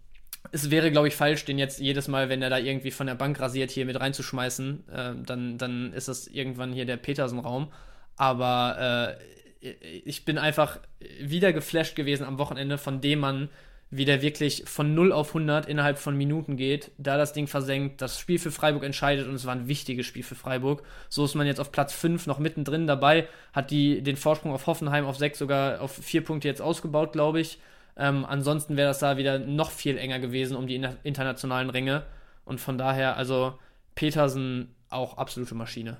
es 0.52 0.70
wäre, 0.70 0.90
glaube 0.90 1.08
ich, 1.08 1.16
falsch, 1.16 1.46
den 1.46 1.58
jetzt 1.58 1.80
jedes 1.80 2.08
Mal, 2.08 2.28
wenn 2.28 2.42
er 2.42 2.50
da 2.50 2.58
irgendwie 2.58 2.90
von 2.90 3.06
der 3.06 3.14
Bank 3.14 3.40
rasiert, 3.40 3.70
hier 3.70 3.86
mit 3.86 3.98
reinzuschmeißen. 3.98 4.88
Äh, 4.88 5.14
dann, 5.24 5.56
dann 5.56 5.92
ist 5.94 6.08
das 6.08 6.26
irgendwann 6.26 6.72
hier 6.72 6.84
der 6.84 6.98
Petersen-Raum. 6.98 7.72
Aber 8.16 9.16
äh, 9.62 9.70
ich 10.04 10.24
bin 10.24 10.38
einfach 10.38 10.78
wieder 11.20 11.52
geflasht 11.52 11.96
gewesen 11.96 12.24
am 12.24 12.38
Wochenende 12.38 12.78
von 12.78 13.00
dem 13.00 13.20
Mann, 13.20 13.48
wie 13.90 14.04
der 14.04 14.20
wirklich 14.20 14.64
von 14.66 14.94
0 14.94 15.12
auf 15.12 15.28
100 15.28 15.66
innerhalb 15.66 15.98
von 15.98 16.16
Minuten 16.16 16.56
geht, 16.56 16.90
da 16.98 17.16
das 17.16 17.32
Ding 17.32 17.46
versenkt, 17.46 18.02
das 18.02 18.18
Spiel 18.18 18.38
für 18.38 18.50
Freiburg 18.50 18.84
entscheidet 18.84 19.26
und 19.26 19.34
es 19.34 19.46
war 19.46 19.54
ein 19.54 19.68
wichtiges 19.68 20.06
Spiel 20.06 20.22
für 20.22 20.34
Freiburg. 20.34 20.82
So 21.08 21.24
ist 21.24 21.34
man 21.34 21.46
jetzt 21.46 21.60
auf 21.60 21.72
Platz 21.72 21.94
5 21.94 22.26
noch 22.26 22.38
mittendrin 22.38 22.86
dabei, 22.86 23.28
hat 23.52 23.70
die, 23.70 24.02
den 24.02 24.16
Vorsprung 24.16 24.52
auf 24.52 24.66
Hoffenheim 24.66 25.06
auf 25.06 25.16
6 25.16 25.38
sogar 25.38 25.80
auf 25.80 25.92
4 25.92 26.24
Punkte 26.24 26.48
jetzt 26.48 26.60
ausgebaut, 26.60 27.12
glaube 27.12 27.40
ich. 27.40 27.58
Ähm, 27.96 28.24
ansonsten 28.26 28.76
wäre 28.76 28.88
das 28.88 28.98
da 28.98 29.16
wieder 29.16 29.38
noch 29.38 29.70
viel 29.70 29.96
enger 29.96 30.18
gewesen 30.18 30.56
um 30.56 30.66
die 30.66 30.86
internationalen 31.02 31.70
Ränge. 31.70 32.04
Und 32.44 32.60
von 32.60 32.78
daher, 32.78 33.16
also 33.16 33.58
Petersen 33.94 34.74
auch 34.90 35.18
absolute 35.18 35.54
Maschine. 35.54 35.96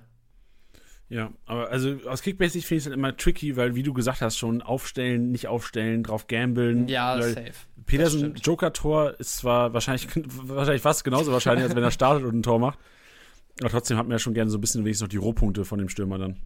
Ja, 1.11 1.33
aber 1.47 1.71
also 1.71 1.97
aus 2.07 2.21
Kickbase 2.21 2.61
finde 2.61 2.77
ich 2.77 2.79
es 2.79 2.85
dann 2.85 2.93
immer 2.93 3.17
tricky, 3.17 3.57
weil 3.57 3.75
wie 3.75 3.83
du 3.83 3.95
gesagt 3.95 4.21
hast, 4.21 4.37
schon 4.37 4.61
aufstellen, 4.61 5.31
nicht 5.31 5.47
aufstellen, 5.47 6.03
drauf 6.03 6.27
gambeln. 6.27 6.87
Ja, 6.89 7.21
safe. 7.23 7.53
Petersen 7.87 8.35
Joker-Tor 8.35 9.19
ist 9.19 9.39
zwar 9.39 9.73
wahrscheinlich, 9.73 10.07
wahrscheinlich 10.27 10.83
fast 10.83 11.05
genauso 11.05 11.33
wahrscheinlich, 11.33 11.65
als 11.65 11.75
wenn 11.75 11.83
er 11.83 11.91
startet 11.91 12.25
und 12.25 12.37
ein 12.37 12.43
Tor 12.43 12.59
macht. 12.59 12.79
Aber 13.61 13.71
trotzdem 13.71 13.97
hat 13.97 14.05
man 14.05 14.13
ja 14.13 14.19
schon 14.19 14.35
gerne 14.35 14.51
so 14.51 14.59
ein 14.59 14.61
bisschen 14.61 14.85
wenigstens 14.85 15.07
noch 15.07 15.11
die 15.11 15.17
Rohpunkte 15.17 15.65
von 15.65 15.79
dem 15.79 15.89
Stürmer 15.89 16.19
dann. 16.19 16.37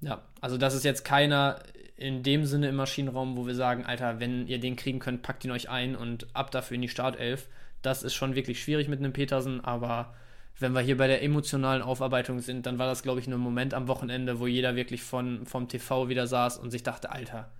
Ja, 0.00 0.22
also 0.40 0.56
das 0.56 0.74
ist 0.74 0.84
jetzt 0.84 1.04
keiner 1.04 1.60
in 1.96 2.22
dem 2.22 2.46
Sinne 2.46 2.68
im 2.68 2.76
Maschinenraum, 2.76 3.36
wo 3.36 3.46
wir 3.46 3.54
sagen, 3.54 3.84
Alter, 3.84 4.20
wenn 4.20 4.46
ihr 4.46 4.58
den 4.58 4.76
kriegen 4.76 4.98
könnt, 4.98 5.22
packt 5.22 5.44
ihn 5.44 5.50
euch 5.50 5.68
ein 5.68 5.96
und 5.96 6.34
ab 6.34 6.50
dafür 6.50 6.76
in 6.76 6.82
die 6.82 6.88
Startelf. 6.88 7.48
Das 7.82 8.02
ist 8.02 8.14
schon 8.14 8.34
wirklich 8.34 8.62
schwierig 8.62 8.88
mit 8.88 9.00
einem 9.00 9.12
Petersen, 9.12 9.60
aber 9.60 10.14
wenn 10.58 10.72
wir 10.72 10.80
hier 10.80 10.96
bei 10.96 11.06
der 11.06 11.22
emotionalen 11.22 11.82
Aufarbeitung 11.82 12.40
sind, 12.40 12.66
dann 12.66 12.78
war 12.78 12.86
das, 12.86 13.02
glaube 13.02 13.20
ich, 13.20 13.26
ein 13.26 13.36
Moment 13.36 13.74
am 13.74 13.88
Wochenende, 13.88 14.38
wo 14.38 14.46
jeder 14.46 14.76
wirklich 14.76 15.02
von, 15.02 15.46
vom 15.46 15.68
TV 15.68 16.08
wieder 16.08 16.26
saß 16.26 16.58
und 16.58 16.70
sich 16.70 16.82
dachte, 16.82 17.10
Alter, 17.10 17.50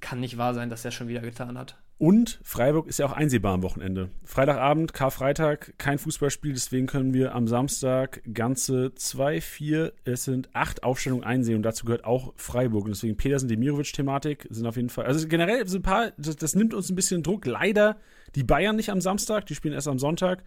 kann 0.00 0.20
nicht 0.20 0.36
wahr 0.36 0.54
sein, 0.54 0.68
dass 0.68 0.84
er 0.84 0.90
schon 0.90 1.08
wieder 1.08 1.20
getan 1.20 1.58
hat. 1.58 1.76
Und 2.02 2.40
Freiburg 2.42 2.88
ist 2.88 2.98
ja 2.98 3.06
auch 3.06 3.12
einsehbar 3.12 3.54
am 3.54 3.62
Wochenende. 3.62 4.10
Freitagabend, 4.24 4.92
Karfreitag, 4.92 5.74
kein 5.78 5.98
Fußballspiel, 5.98 6.52
deswegen 6.52 6.88
können 6.88 7.14
wir 7.14 7.32
am 7.32 7.46
Samstag 7.46 8.22
ganze 8.34 8.92
zwei, 8.96 9.40
vier, 9.40 9.92
es 10.04 10.24
sind 10.24 10.48
acht 10.52 10.82
Aufstellungen 10.82 11.24
einsehen 11.24 11.54
und 11.56 11.62
dazu 11.62 11.86
gehört 11.86 12.04
auch 12.04 12.32
Freiburg. 12.36 12.86
Und 12.86 12.90
deswegen 12.90 13.16
Petersen, 13.16 13.48
Demirovic-Thematik 13.48 14.48
sind 14.50 14.66
auf 14.66 14.74
jeden 14.74 14.88
Fall, 14.88 15.06
also 15.06 15.28
generell 15.28 15.64
sind 15.68 15.80
ein 15.80 15.82
paar, 15.84 16.12
das, 16.18 16.34
das 16.34 16.56
nimmt 16.56 16.74
uns 16.74 16.90
ein 16.90 16.96
bisschen 16.96 17.22
Druck. 17.22 17.46
Leider 17.46 17.96
die 18.34 18.42
Bayern 18.42 18.74
nicht 18.74 18.90
am 18.90 19.00
Samstag, 19.00 19.46
die 19.46 19.54
spielen 19.54 19.74
erst 19.74 19.86
am 19.86 20.00
Sonntag 20.00 20.42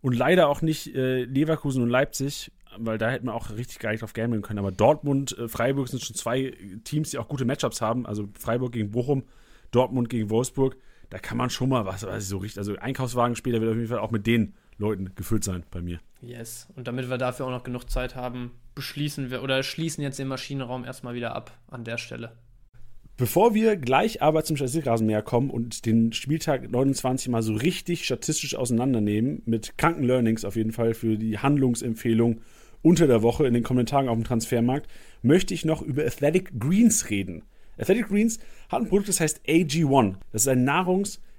und 0.00 0.16
leider 0.16 0.48
auch 0.48 0.62
nicht 0.62 0.94
äh, 0.94 1.24
Leverkusen 1.24 1.82
und 1.82 1.88
Leipzig, 1.88 2.52
weil 2.76 2.98
da 2.98 3.10
hätten 3.10 3.26
wir 3.26 3.34
auch 3.34 3.50
richtig 3.50 3.78
geil 3.78 3.96
drauf 3.96 4.12
gambeln 4.12 4.42
können. 4.42 4.58
Aber 4.58 4.70
Dortmund, 4.70 5.36
äh, 5.38 5.48
Freiburg 5.48 5.88
sind 5.88 6.02
schon 6.02 6.16
zwei 6.16 6.54
Teams, 6.84 7.10
die 7.10 7.18
auch 7.18 7.28
gute 7.28 7.44
Matchups 7.44 7.80
haben. 7.80 8.06
Also 8.06 8.28
Freiburg 8.38 8.72
gegen 8.72 8.90
Bochum, 8.90 9.24
Dortmund 9.70 10.08
gegen 10.08 10.30
Wolfsburg. 10.30 10.76
Da 11.10 11.18
kann 11.18 11.38
man 11.38 11.50
schon 11.50 11.70
mal 11.70 11.86
was, 11.86 12.04
was 12.04 12.28
so 12.28 12.38
richtig. 12.38 12.58
Also 12.58 12.76
Einkaufswagen 12.76 13.34
später 13.34 13.60
wird 13.60 13.70
auf 13.70 13.76
jeden 13.76 13.88
Fall 13.88 13.98
auch 13.98 14.10
mit 14.10 14.26
den 14.26 14.54
Leuten 14.76 15.14
gefüllt 15.14 15.42
sein 15.42 15.64
bei 15.70 15.80
mir. 15.80 16.00
Yes. 16.20 16.68
Und 16.76 16.86
damit 16.86 17.08
wir 17.08 17.18
dafür 17.18 17.46
auch 17.46 17.50
noch 17.50 17.64
genug 17.64 17.90
Zeit 17.90 18.14
haben, 18.14 18.52
beschließen 18.74 19.30
wir 19.30 19.42
oder 19.42 19.62
schließen 19.62 20.02
jetzt 20.02 20.18
den 20.18 20.28
Maschinenraum 20.28 20.84
erstmal 20.84 21.14
wieder 21.14 21.34
ab 21.34 21.52
an 21.68 21.84
der 21.84 21.98
Stelle. 21.98 22.32
Bevor 23.18 23.52
wir 23.52 23.74
gleich 23.74 24.22
aber 24.22 24.44
zum 24.44 24.54
Statistikrasenmäher 24.54 25.22
kommen 25.22 25.50
und 25.50 25.86
den 25.86 26.12
Spieltag 26.12 26.70
29 26.70 27.28
mal 27.30 27.42
so 27.42 27.52
richtig 27.52 28.04
statistisch 28.04 28.54
auseinandernehmen, 28.54 29.42
mit 29.44 29.76
kranken 29.76 30.04
Learnings 30.04 30.44
auf 30.44 30.54
jeden 30.54 30.70
Fall 30.70 30.94
für 30.94 31.18
die 31.18 31.36
Handlungsempfehlung 31.36 32.42
unter 32.80 33.08
der 33.08 33.20
Woche 33.20 33.44
in 33.48 33.54
den 33.54 33.64
Kommentaren 33.64 34.08
auf 34.08 34.16
dem 34.16 34.22
Transfermarkt, 34.22 34.88
möchte 35.22 35.52
ich 35.52 35.64
noch 35.64 35.82
über 35.82 36.04
Athletic 36.04 36.60
Greens 36.60 37.10
reden. 37.10 37.42
Athletic 37.76 38.06
Greens 38.06 38.38
hat 38.68 38.82
ein 38.82 38.88
Produkt, 38.88 39.08
das 39.08 39.18
heißt 39.18 39.40
AG1. 39.48 40.14
Das 40.30 40.42
ist 40.42 40.48
ein 40.48 40.62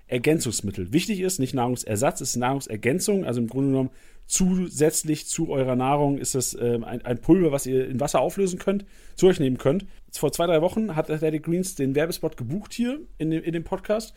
Nahrungsergänzungsmittel. 0.09 0.91
Wichtig 0.91 1.21
ist, 1.21 1.39
nicht 1.39 1.53
Nahrungsersatz, 1.53 2.21
es 2.21 2.31
ist 2.31 2.35
Nahrungsergänzung. 2.37 3.25
Also 3.25 3.39
im 3.41 3.47
Grunde 3.47 3.69
genommen 3.69 3.89
zusätzlich 4.25 5.27
zu 5.27 5.49
eurer 5.49 5.75
Nahrung 5.75 6.17
ist 6.17 6.35
das 6.35 6.53
äh, 6.53 6.79
ein, 6.83 7.03
ein, 7.03 7.19
Pulver, 7.19 7.51
was 7.51 7.65
ihr 7.65 7.87
in 7.87 7.99
Wasser 7.99 8.19
auflösen 8.19 8.59
könnt, 8.59 8.85
zu 9.15 9.27
euch 9.27 9.39
nehmen 9.39 9.57
könnt. 9.57 9.85
Vor 10.11 10.31
zwei, 10.31 10.47
drei 10.47 10.61
Wochen 10.61 10.95
hat 10.95 11.09
Athletic 11.09 11.43
Greens 11.43 11.75
den 11.75 11.95
Werbespot 11.95 12.37
gebucht 12.37 12.73
hier 12.73 12.99
in 13.17 13.31
dem, 13.31 13.43
in 13.43 13.53
dem 13.53 13.63
Podcast 13.63 14.13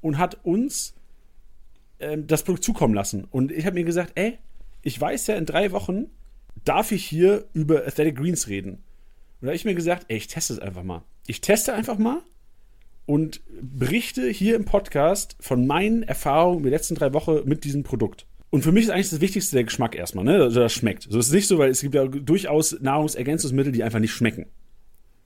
und 0.00 0.18
hat 0.18 0.44
uns 0.44 0.94
ähm, 2.00 2.26
das 2.26 2.42
Produkt 2.42 2.64
zukommen 2.64 2.94
lassen. 2.94 3.26
Und 3.30 3.52
ich 3.52 3.66
habe 3.66 3.74
mir 3.74 3.84
gesagt, 3.84 4.12
ey, 4.16 4.38
ich 4.82 5.00
weiß 5.00 5.26
ja, 5.28 5.36
in 5.36 5.46
drei 5.46 5.72
Wochen 5.72 6.06
darf 6.64 6.92
ich 6.92 7.04
hier 7.04 7.46
über 7.52 7.86
Athletic 7.86 8.16
Greens 8.16 8.48
reden. 8.48 8.72
Und 8.72 8.80
da 9.42 9.46
habe 9.48 9.56
ich 9.56 9.64
mir 9.64 9.74
gesagt, 9.74 10.06
ey, 10.08 10.16
ich 10.16 10.26
teste 10.26 10.54
es 10.54 10.58
einfach 10.58 10.82
mal. 10.82 11.02
Ich 11.26 11.40
teste 11.40 11.72
einfach 11.72 11.98
mal 11.98 12.22
und 13.06 13.42
berichte 13.60 14.28
hier 14.28 14.56
im 14.56 14.64
Podcast 14.64 15.36
von 15.40 15.66
meinen 15.66 16.02
Erfahrungen 16.02 16.58
in 16.58 16.64
den 16.64 16.72
letzten 16.72 16.94
drei 16.94 17.12
Wochen 17.12 17.40
mit 17.44 17.64
diesem 17.64 17.82
Produkt. 17.82 18.26
Und 18.50 18.62
für 18.62 18.72
mich 18.72 18.84
ist 18.84 18.90
eigentlich 18.90 19.10
das 19.10 19.20
Wichtigste 19.20 19.56
der 19.56 19.64
Geschmack 19.64 19.96
erstmal, 19.96 20.24
ne? 20.24 20.40
Also 20.40 20.60
das 20.60 20.72
schmeckt. 20.72 21.08
So 21.10 21.18
ist 21.18 21.26
es 21.26 21.32
nicht 21.32 21.48
so, 21.48 21.58
weil 21.58 21.70
es 21.70 21.80
gibt 21.80 21.94
ja 21.94 22.06
durchaus 22.06 22.80
Nahrungsergänzungsmittel, 22.80 23.72
die 23.72 23.82
einfach 23.82 23.98
nicht 23.98 24.12
schmecken. 24.12 24.46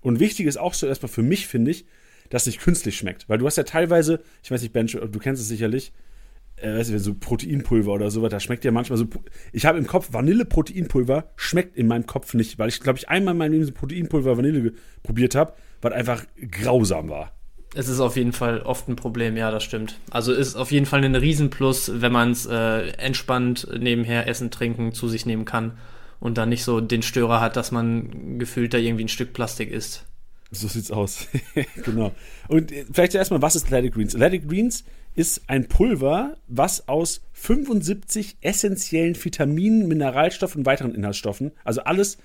Und 0.01 0.19
wichtig 0.19 0.47
ist 0.47 0.57
auch 0.57 0.75
so 0.75 0.87
erstmal 0.87 1.11
für 1.11 1.23
mich, 1.23 1.47
finde 1.47 1.71
ich, 1.71 1.85
dass 2.31 2.43
es 2.43 2.47
nicht 2.47 2.61
künstlich 2.61 2.97
schmeckt. 2.97 3.29
Weil 3.29 3.39
du 3.39 3.47
hast 3.47 3.57
ja 3.57 3.65
teilweise, 3.65 4.21
ich 4.43 4.51
weiß 4.51 4.63
nicht, 4.63 4.73
Ben, 4.73 4.87
du 4.87 5.19
kennst 5.19 5.43
es 5.43 5.49
sicherlich, 5.49 5.93
äh, 6.57 6.73
weißt 6.79 6.91
du, 6.91 6.99
so 6.99 7.15
Proteinpulver 7.15 7.93
oder 7.93 8.11
sowas, 8.11 8.31
da 8.31 8.41
schmeckt 8.41 8.65
ja 8.65 8.71
manchmal 8.71 8.97
so. 8.97 9.07
Ich 9.53 9.67
habe 9.67 9.79
im 9.79 9.87
Kopf 9.87 10.13
Vanille-Proteinpulver, 10.13 11.31
schmeckt 11.37 11.77
in 11.77 11.87
meinem 11.87 12.07
Kopf 12.07 12.35
nicht, 12.35 12.59
weil 12.59 12.69
ich, 12.69 12.81
glaube 12.81 12.99
ich, 12.99 13.09
einmal 13.09 13.33
in 13.35 13.39
meinem 13.39 13.53
Leben 13.53 13.65
so 13.65 13.73
Proteinpulver 13.73 14.37
Vanille 14.37 14.73
probiert 15.03 15.35
habe, 15.35 15.53
was 15.81 15.93
einfach 15.93 16.25
grausam 16.51 17.09
war. 17.09 17.38
Es 17.75 17.89
ist 17.89 18.01
auf 18.01 18.17
jeden 18.17 18.33
Fall 18.33 18.63
oft 18.63 18.89
ein 18.89 18.97
Problem, 18.97 19.37
ja, 19.37 19.51
das 19.51 19.63
stimmt. 19.63 19.99
Also 20.11 20.33
ist 20.33 20.57
auf 20.57 20.73
jeden 20.73 20.87
Fall 20.87 21.05
ein 21.05 21.15
Riesenplus, 21.15 21.93
wenn 22.01 22.13
man 22.13 22.31
es 22.31 22.47
äh, 22.47 22.89
entspannt 22.93 23.69
nebenher 23.79 24.27
essen, 24.27 24.51
trinken, 24.51 24.93
zu 24.93 25.09
sich 25.09 25.27
nehmen 25.27 25.45
kann 25.45 25.79
und 26.19 26.39
dann 26.39 26.49
nicht 26.49 26.65
so 26.65 26.81
den 26.81 27.03
Störer 27.03 27.41
hat, 27.41 27.57
dass 27.57 27.71
man 27.71 28.39
gefühlt 28.39 28.73
da 28.73 28.79
irgendwie 28.79 29.05
ein 29.05 29.09
Stück 29.09 29.33
Plastik 29.33 29.71
isst. 29.71 30.05
So 30.51 30.67
sieht's 30.67 30.91
aus. 30.91 31.29
genau. 31.85 32.13
Und 32.49 32.73
äh, 32.73 32.87
vielleicht 32.91 33.15
erstmal, 33.15 33.43
was 33.43 33.55
ist 33.55 33.67
Athletic 33.67 33.95
Greens? 33.95 34.15
Athletic 34.15 34.49
Greens 34.49 34.85
ist 35.15 35.43
ein 35.49 35.69
Pulver, 35.69 36.37
was 36.47 36.89
aus 36.89 37.21
75 37.33 38.39
essentiellen 38.41 39.23
Vitaminen, 39.23 39.89
Mineralstoffen 39.89 40.61
und 40.61 40.67
weiteren 40.67 40.95
Inhaltsstoffen, 40.95 41.53
also 41.65 41.83
alles 41.83 42.19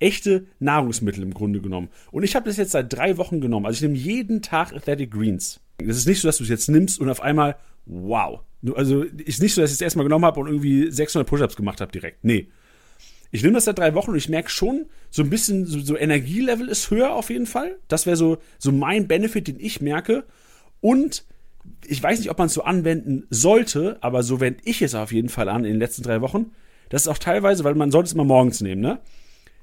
echte 0.00 0.46
Nahrungsmittel 0.58 1.22
im 1.22 1.34
Grunde 1.34 1.60
genommen. 1.60 1.88
Und 2.10 2.22
ich 2.22 2.34
habe 2.34 2.46
das 2.46 2.56
jetzt 2.56 2.72
seit 2.72 2.92
drei 2.92 3.16
Wochen 3.16 3.40
genommen. 3.40 3.66
Also 3.66 3.76
ich 3.76 3.82
nehme 3.82 3.96
jeden 3.96 4.42
Tag 4.42 4.72
Athletic 4.72 5.10
Greens. 5.12 5.60
Es 5.78 5.96
ist 5.96 6.06
nicht 6.06 6.20
so, 6.20 6.28
dass 6.28 6.38
du 6.38 6.44
es 6.44 6.50
jetzt 6.50 6.68
nimmst 6.68 7.00
und 7.00 7.08
auf 7.08 7.22
einmal, 7.22 7.56
wow. 7.86 8.40
Also 8.74 9.02
ist 9.02 9.40
nicht 9.40 9.54
so, 9.54 9.60
dass 9.60 9.70
ich 9.70 9.76
es 9.76 9.80
erstmal 9.80 10.04
genommen 10.04 10.24
habe 10.24 10.40
und 10.40 10.48
irgendwie 10.48 10.90
600 10.90 11.28
Push-Ups 11.28 11.56
gemacht 11.56 11.80
habe 11.80 11.92
direkt. 11.92 12.24
Nee. 12.24 12.48
Ich 13.30 13.42
nehme 13.42 13.54
das 13.54 13.66
seit 13.66 13.78
drei 13.78 13.94
Wochen 13.94 14.10
und 14.10 14.16
ich 14.16 14.28
merke 14.28 14.50
schon, 14.50 14.86
so 15.10 15.22
ein 15.22 15.30
bisschen, 15.30 15.64
so, 15.64 15.78
so 15.78 15.96
Energielevel 15.96 16.68
ist 16.68 16.90
höher 16.90 17.12
auf 17.12 17.30
jeden 17.30 17.46
Fall. 17.46 17.78
Das 17.86 18.04
wäre 18.04 18.16
so, 18.16 18.38
so 18.58 18.72
mein 18.72 19.06
Benefit, 19.06 19.46
den 19.46 19.60
ich 19.60 19.80
merke. 19.80 20.24
Und 20.80 21.24
ich 21.86 22.02
weiß 22.02 22.18
nicht, 22.18 22.30
ob 22.30 22.38
man 22.38 22.46
es 22.46 22.54
so 22.54 22.64
anwenden 22.64 23.26
sollte, 23.30 23.98
aber 24.00 24.22
so 24.22 24.40
wende 24.40 24.60
ich 24.64 24.82
es 24.82 24.94
auf 24.94 25.12
jeden 25.12 25.28
Fall 25.28 25.48
an 25.48 25.64
in 25.64 25.72
den 25.72 25.78
letzten 25.78 26.02
drei 26.02 26.20
Wochen. 26.20 26.52
Das 26.88 27.02
ist 27.02 27.08
auch 27.08 27.18
teilweise, 27.18 27.62
weil 27.64 27.74
man 27.74 27.90
sollte 27.90 28.08
es 28.08 28.12
immer 28.14 28.24
morgens 28.24 28.60
nehmen, 28.60 28.80
ne? 28.80 28.98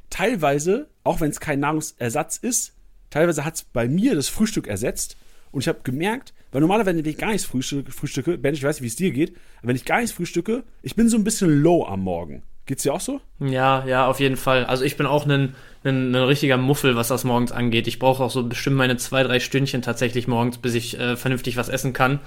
Teilweise, 0.10 0.90
auch 1.04 1.22
wenn 1.22 1.30
es 1.30 1.40
kein 1.40 1.60
Nahrungsersatz 1.60 2.38
ist, 2.38 2.74
teilweise 3.10 3.46
hat 3.46 3.56
es 3.56 3.64
bei 3.64 3.88
mir 3.88 4.16
das 4.16 4.30
Frühstück 4.30 4.68
ersetzt. 4.68 5.18
Und 5.52 5.62
ich 5.62 5.68
habe 5.68 5.80
gemerkt, 5.84 6.34
weil 6.52 6.62
normalerweise, 6.62 6.98
wenn 6.98 7.06
ich 7.06 7.18
gar 7.18 7.32
nichts 7.32 7.46
frühstücke, 7.46 7.92
frühstücke, 7.92 8.38
Ben, 8.38 8.54
ich 8.54 8.64
weiß 8.64 8.78
nicht, 8.78 8.84
wie 8.84 8.88
es 8.88 8.96
dir 8.96 9.12
geht, 9.12 9.36
aber 9.60 9.70
wenn 9.70 9.76
ich 9.76 9.86
gar 9.86 10.00
nichts 10.00 10.16
frühstücke, 10.16 10.64
ich 10.82 10.96
bin 10.96 11.10
so 11.10 11.18
ein 11.18 11.24
bisschen 11.24 11.62
low 11.62 11.86
am 11.86 12.02
Morgen. 12.02 12.44
Geht's 12.66 12.84
dir 12.84 12.94
auch 12.94 13.00
so? 13.00 13.22
Ja, 13.40 13.86
ja, 13.86 14.08
auf 14.08 14.20
jeden 14.20 14.36
Fall. 14.36 14.66
Also 14.66 14.84
ich 14.84 14.98
bin 14.98 15.06
auch 15.06 15.26
ein, 15.26 15.56
ein, 15.86 16.12
ein 16.12 16.16
richtiger 16.16 16.58
Muffel, 16.58 16.98
was 16.98 17.08
das 17.08 17.24
morgens 17.24 17.54
angeht. 17.54 17.88
Ich 17.88 17.98
brauche 17.98 18.22
auch 18.22 18.30
so 18.30 18.44
bestimmt 18.44 18.76
meine 18.76 18.98
zwei, 18.98 19.24
drei 19.24 19.40
Stündchen 19.40 19.82
tatsächlich 19.82 20.28
morgens, 20.28 20.58
bis 20.58 20.76
ich 20.76 21.00
äh, 21.00 21.16
vernünftig 21.16 21.56
was 21.56 21.70
essen 21.70 21.94
kann. 21.94 22.20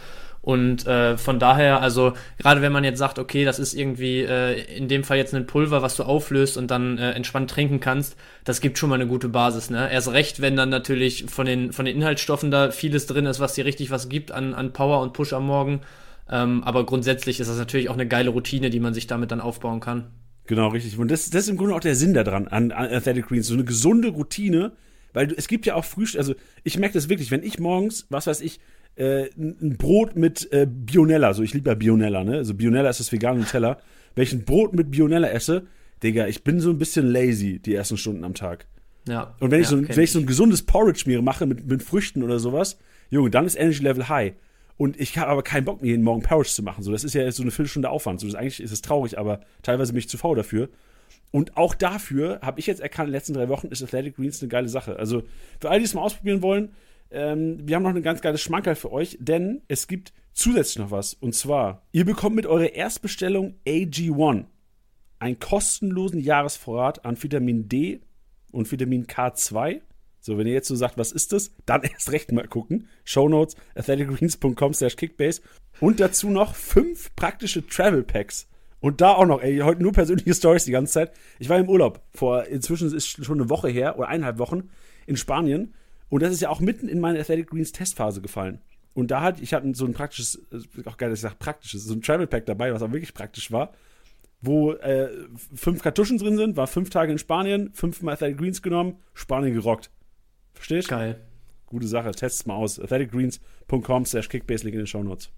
Und 0.51 0.85
äh, 0.85 1.17
von 1.17 1.39
daher, 1.39 1.81
also 1.81 2.15
gerade 2.39 2.61
wenn 2.61 2.73
man 2.73 2.83
jetzt 2.83 2.99
sagt, 2.99 3.21
okay, 3.21 3.45
das 3.45 3.61
ist 3.61 3.73
irgendwie 3.73 4.23
äh, 4.23 4.61
in 4.77 4.89
dem 4.89 5.05
Fall 5.05 5.17
jetzt 5.17 5.33
ein 5.33 5.47
Pulver, 5.47 5.81
was 5.81 5.95
du 5.95 6.03
auflöst 6.03 6.57
und 6.57 6.73
dann 6.73 6.99
äh, 6.99 7.13
entspannt 7.13 7.49
trinken 7.49 7.79
kannst, 7.79 8.17
das 8.43 8.61
gibt 8.61 8.77
schon 8.77 8.89
mal 8.89 8.97
eine 8.97 9.07
gute 9.07 9.29
Basis. 9.29 9.71
Ne? 9.71 9.89
Erst 9.93 10.11
recht, 10.11 10.41
wenn 10.41 10.57
dann 10.57 10.69
natürlich 10.69 11.27
von 11.29 11.47
den, 11.47 11.73
von 11.73 11.85
den 11.85 11.95
Inhaltsstoffen 11.95 12.51
da 12.51 12.73
vieles 12.73 13.07
drin 13.07 13.27
ist, 13.27 13.39
was 13.39 13.55
dir 13.55 13.65
richtig 13.65 13.93
was 13.93 14.09
gibt 14.09 14.33
an, 14.33 14.53
an 14.53 14.73
Power 14.73 15.03
und 15.03 15.13
Push 15.13 15.35
am 15.35 15.47
Morgen. 15.47 15.83
Ähm, 16.29 16.65
aber 16.65 16.85
grundsätzlich 16.85 17.39
ist 17.39 17.47
das 17.47 17.59
natürlich 17.59 17.89
auch 17.89 17.95
eine 17.95 18.09
geile 18.09 18.31
Routine, 18.31 18.71
die 18.71 18.81
man 18.81 18.93
sich 18.93 19.07
damit 19.07 19.31
dann 19.31 19.41
aufbauen 19.41 19.79
kann. 19.79 20.11
Genau, 20.49 20.67
richtig. 20.67 20.99
Und 20.99 21.13
das, 21.13 21.31
das 21.31 21.45
ist 21.45 21.49
im 21.49 21.59
Grunde 21.59 21.77
auch 21.77 21.81
der 21.81 21.95
Sinn 21.95 22.13
daran 22.13 22.49
an, 22.49 22.73
an 22.73 22.93
Athletic 22.93 23.29
Greens. 23.29 23.47
So 23.47 23.55
eine 23.55 23.63
gesunde 23.63 24.09
Routine, 24.09 24.73
weil 25.13 25.29
du, 25.29 25.37
es 25.37 25.47
gibt 25.47 25.65
ja 25.65 25.77
auch 25.77 25.85
Frühstück, 25.85 26.19
also 26.19 26.35
ich 26.65 26.77
merke 26.77 26.95
das 26.95 27.09
wirklich, 27.09 27.31
wenn 27.31 27.45
ich 27.45 27.61
morgens, 27.61 28.07
was 28.11 28.27
weiß 28.27 28.41
ich, 28.41 28.59
äh, 29.01 29.31
ein 29.37 29.77
Brot 29.79 30.17
mit 30.17 30.53
äh, 30.53 30.67
Bionella, 30.67 31.33
so 31.33 31.43
ich 31.43 31.55
liebe 31.55 31.71
ja 31.71 31.75
Bionella, 31.75 32.23
ne? 32.23 32.37
Also 32.37 32.55
Bionella 32.55 32.91
ist 32.91 33.01
das 33.01 33.11
vegane 33.11 33.41
Nutella. 33.41 33.79
Wenn 34.15 34.25
ich 34.25 34.33
ein 34.33 34.45
Brot 34.45 34.75
mit 34.75 34.91
Bionella 34.91 35.31
esse, 35.31 35.67
Digga, 36.03 36.27
ich 36.27 36.45
bin 36.45 36.61
so 36.61 36.71
ein 36.71 36.79
bisschen 36.79 37.07
lazy 37.07 37.59
die 37.59 37.75
ersten 37.75 37.97
Stunden 37.97 38.25
am 38.25 38.35
Tag. 38.35 38.67
Ja. 39.09 39.35
Und 39.41 39.51
wenn 39.51 39.61
ich, 39.61 39.71
ja, 39.71 39.77
so, 39.77 39.89
wenn 39.89 40.05
ich 40.05 40.13
so 40.13 40.19
ein 40.19 40.27
gesundes 40.27 40.63
Porridge 40.63 41.05
mir 41.07 41.23
mache 41.23 41.47
mit, 41.47 41.67
mit 41.67 41.83
Früchten 41.83 42.23
oder 42.23 42.39
sowas, 42.39 42.79
Junge, 43.11 43.31
dann 43.31 43.47
ist 43.47 43.59
Energy 43.59 43.83
Level 43.83 44.09
high. 44.09 44.35
Und 44.77 44.99
ich 45.01 45.17
habe 45.19 45.31
aber 45.31 45.43
keinen 45.43 45.65
Bock, 45.65 45.83
mir 45.83 45.89
jeden 45.89 46.05
Morgen 46.05 46.23
Porridge 46.23 46.51
zu 46.51 46.63
machen. 46.63 46.83
So, 46.83 46.93
das 46.93 47.05
ist 47.05 47.15
ja 47.15 47.31
so 47.33 47.43
eine 47.43 47.51
Viertelstunde 47.51 47.91
Aufwand. 47.91 48.21
So, 48.21 48.27
das, 48.27 48.35
eigentlich 48.35 48.61
ist 48.61 48.73
es 48.73 48.83
traurig, 48.83 49.19
aber 49.19 49.41
teilweise 49.63 49.93
bin 49.93 49.99
ich 49.99 50.09
zu 50.09 50.19
faul 50.19 50.37
dafür. 50.37 50.69
Und 51.33 51.57
auch 51.57 51.75
dafür 51.75 52.41
habe 52.43 52.61
ich 52.61 52.67
jetzt 52.67 52.81
erkannt, 52.81 53.09
in 53.09 53.13
den 53.13 53.19
letzten 53.19 53.35
drei 53.35 53.49
Wochen 53.49 53.69
ist 53.69 53.83
Athletic 53.83 54.17
Greens 54.17 54.43
eine 54.43 54.49
geile 54.49 54.69
Sache. 54.69 54.97
Also 54.97 55.23
für 55.61 55.71
alle, 55.71 55.81
die 55.81 55.85
es 55.85 55.95
mal 55.95 56.03
ausprobieren 56.03 56.43
wollen, 56.43 56.71
ähm, 57.11 57.59
wir 57.67 57.77
haben 57.77 57.83
noch 57.83 57.91
eine 57.91 58.03
ganz 58.03 58.21
geile 58.21 58.39
Schmankerl 58.39 58.75
für 58.75 58.93
euch, 58.93 59.17
denn 59.21 59.63
es 59.69 59.87
gibt 59.87 60.13
zusätzlich 60.33 60.79
noch 60.79 60.91
was. 60.91 61.15
Und 61.15 61.35
zwar, 61.35 61.87
ihr 61.93 62.05
bekommt 62.05 62.37
mit 62.37 62.47
eurer 62.47 62.73
Erstbestellung 62.73 63.55
AG1 63.67 64.45
einen 65.19 65.39
kostenlosen 65.39 66.21
Jahresvorrat 66.21 67.05
an 67.05 67.23
Vitamin 67.23 67.69
D 67.69 68.01
und 68.53 68.71
Vitamin 68.71 69.07
K2. 69.07 69.81
So, 70.21 70.37
wenn 70.37 70.47
ihr 70.47 70.53
jetzt 70.53 70.69
so 70.69 70.75
sagt, 70.75 70.99
was 70.99 71.13
ist 71.13 71.33
das, 71.33 71.53
dann 71.67 71.83
erst 71.93 72.13
recht 72.13 72.33
mal 72.33 72.47
gucken. 72.47 72.89
Shownotes, 73.05 73.57
athleticgreens.com 73.75 74.75
slash 74.75 74.97
kickbase. 74.97 75.43
Und 75.81 76.01
dazu 76.01 76.31
noch 76.31 76.55
fünf 76.55 77.15
praktische 77.17 77.67
Travel 77.67 78.03
Packs. 78.03 78.49
Und 78.81 79.03
da 79.03 79.13
auch 79.13 79.27
noch, 79.27 79.43
ey, 79.43 79.59
heute 79.59 79.83
nur 79.83 79.93
persönliche 79.93 80.35
Stories 80.35 80.65
die 80.65 80.73
ganze 80.73 80.93
Zeit. 80.93 81.13
Ich 81.39 81.49
war 81.49 81.59
im 81.59 81.69
Urlaub 81.69 82.03
vor, 82.15 82.47
inzwischen 82.47 82.95
ist 82.95 83.25
schon 83.25 83.41
eine 83.41 83.51
Woche 83.51 83.69
her 83.69 83.99
oder 83.99 84.09
eineinhalb 84.09 84.39
Wochen 84.39 84.71
in 85.07 85.17
Spanien 85.17 85.75
und 86.11 86.23
das 86.23 86.33
ist 86.33 86.41
ja 86.41 86.51
auch 86.51 86.61
mitten 86.61 86.89
in 86.89 87.01
meine 87.01 87.19
Athletic 87.19 87.49
Greens 87.49 87.73
Testphase 87.73 88.21
gefallen. 88.21 88.61
Und 88.93 89.11
da 89.11 89.23
hat, 89.23 89.41
ich 89.41 89.55
hatte 89.55 89.73
so 89.75 89.87
ein 89.87 89.95
praktisches, 89.95 90.43
äh, 90.53 90.87
auch 90.87 90.97
geil, 90.97 91.11
dass 91.11 91.21
ich 91.21 91.23
sage 91.23 91.37
praktisches, 91.39 91.85
so 91.85 91.95
ein 91.95 92.03
Travel 92.03 92.27
Pack 92.27 92.47
dabei, 92.47 92.75
was 92.75 92.83
auch 92.83 92.93
wirklich 92.93 93.15
praktisch 93.15 93.51
war, 93.51 93.73
wo 94.43 94.73
äh, 94.73 95.09
fünf 95.55 95.83
Kartuschen 95.83 96.19
drin 96.19 96.37
sind, 96.37 96.57
war 96.57 96.67
fünf 96.67 96.91
Tage 96.91 97.13
in 97.13 97.19
Spanien, 97.19 97.73
fünfmal 97.73 98.15
Athletic 98.15 98.39
Greens 98.39 98.63
genommen, 98.63 98.97
Spanien 99.15 99.55
gerockt. 99.55 99.91
Verstehst? 100.55 100.89
Geil. 100.89 101.21
Gute 101.67 101.87
Sache, 101.87 102.11
test's 102.11 102.47
mal 102.47 102.55
aus. 102.55 102.81
athleticgreens.com 102.81 104.05
slash 104.05 104.29
kickbase, 104.29 104.65
Link 104.65 104.75
in 104.75 104.81
den 104.81 104.87
Shownotes. 104.87 105.31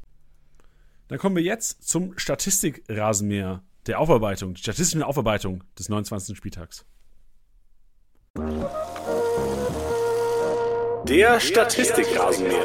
Dann 1.09 1.19
kommen 1.19 1.37
wir 1.37 1.43
jetzt 1.43 1.87
zum 1.87 2.17
Statistikrasenmäher 2.17 3.63
der 3.87 4.01
Aufarbeitung, 4.01 4.55
die 4.55 4.63
statistische 4.63 5.07
Aufarbeitung 5.07 5.63
des 5.79 5.91
29. 5.91 6.37
Spieltags. 6.37 6.87
Der 11.09 11.41
Statistikrasenmäher. 11.41 12.65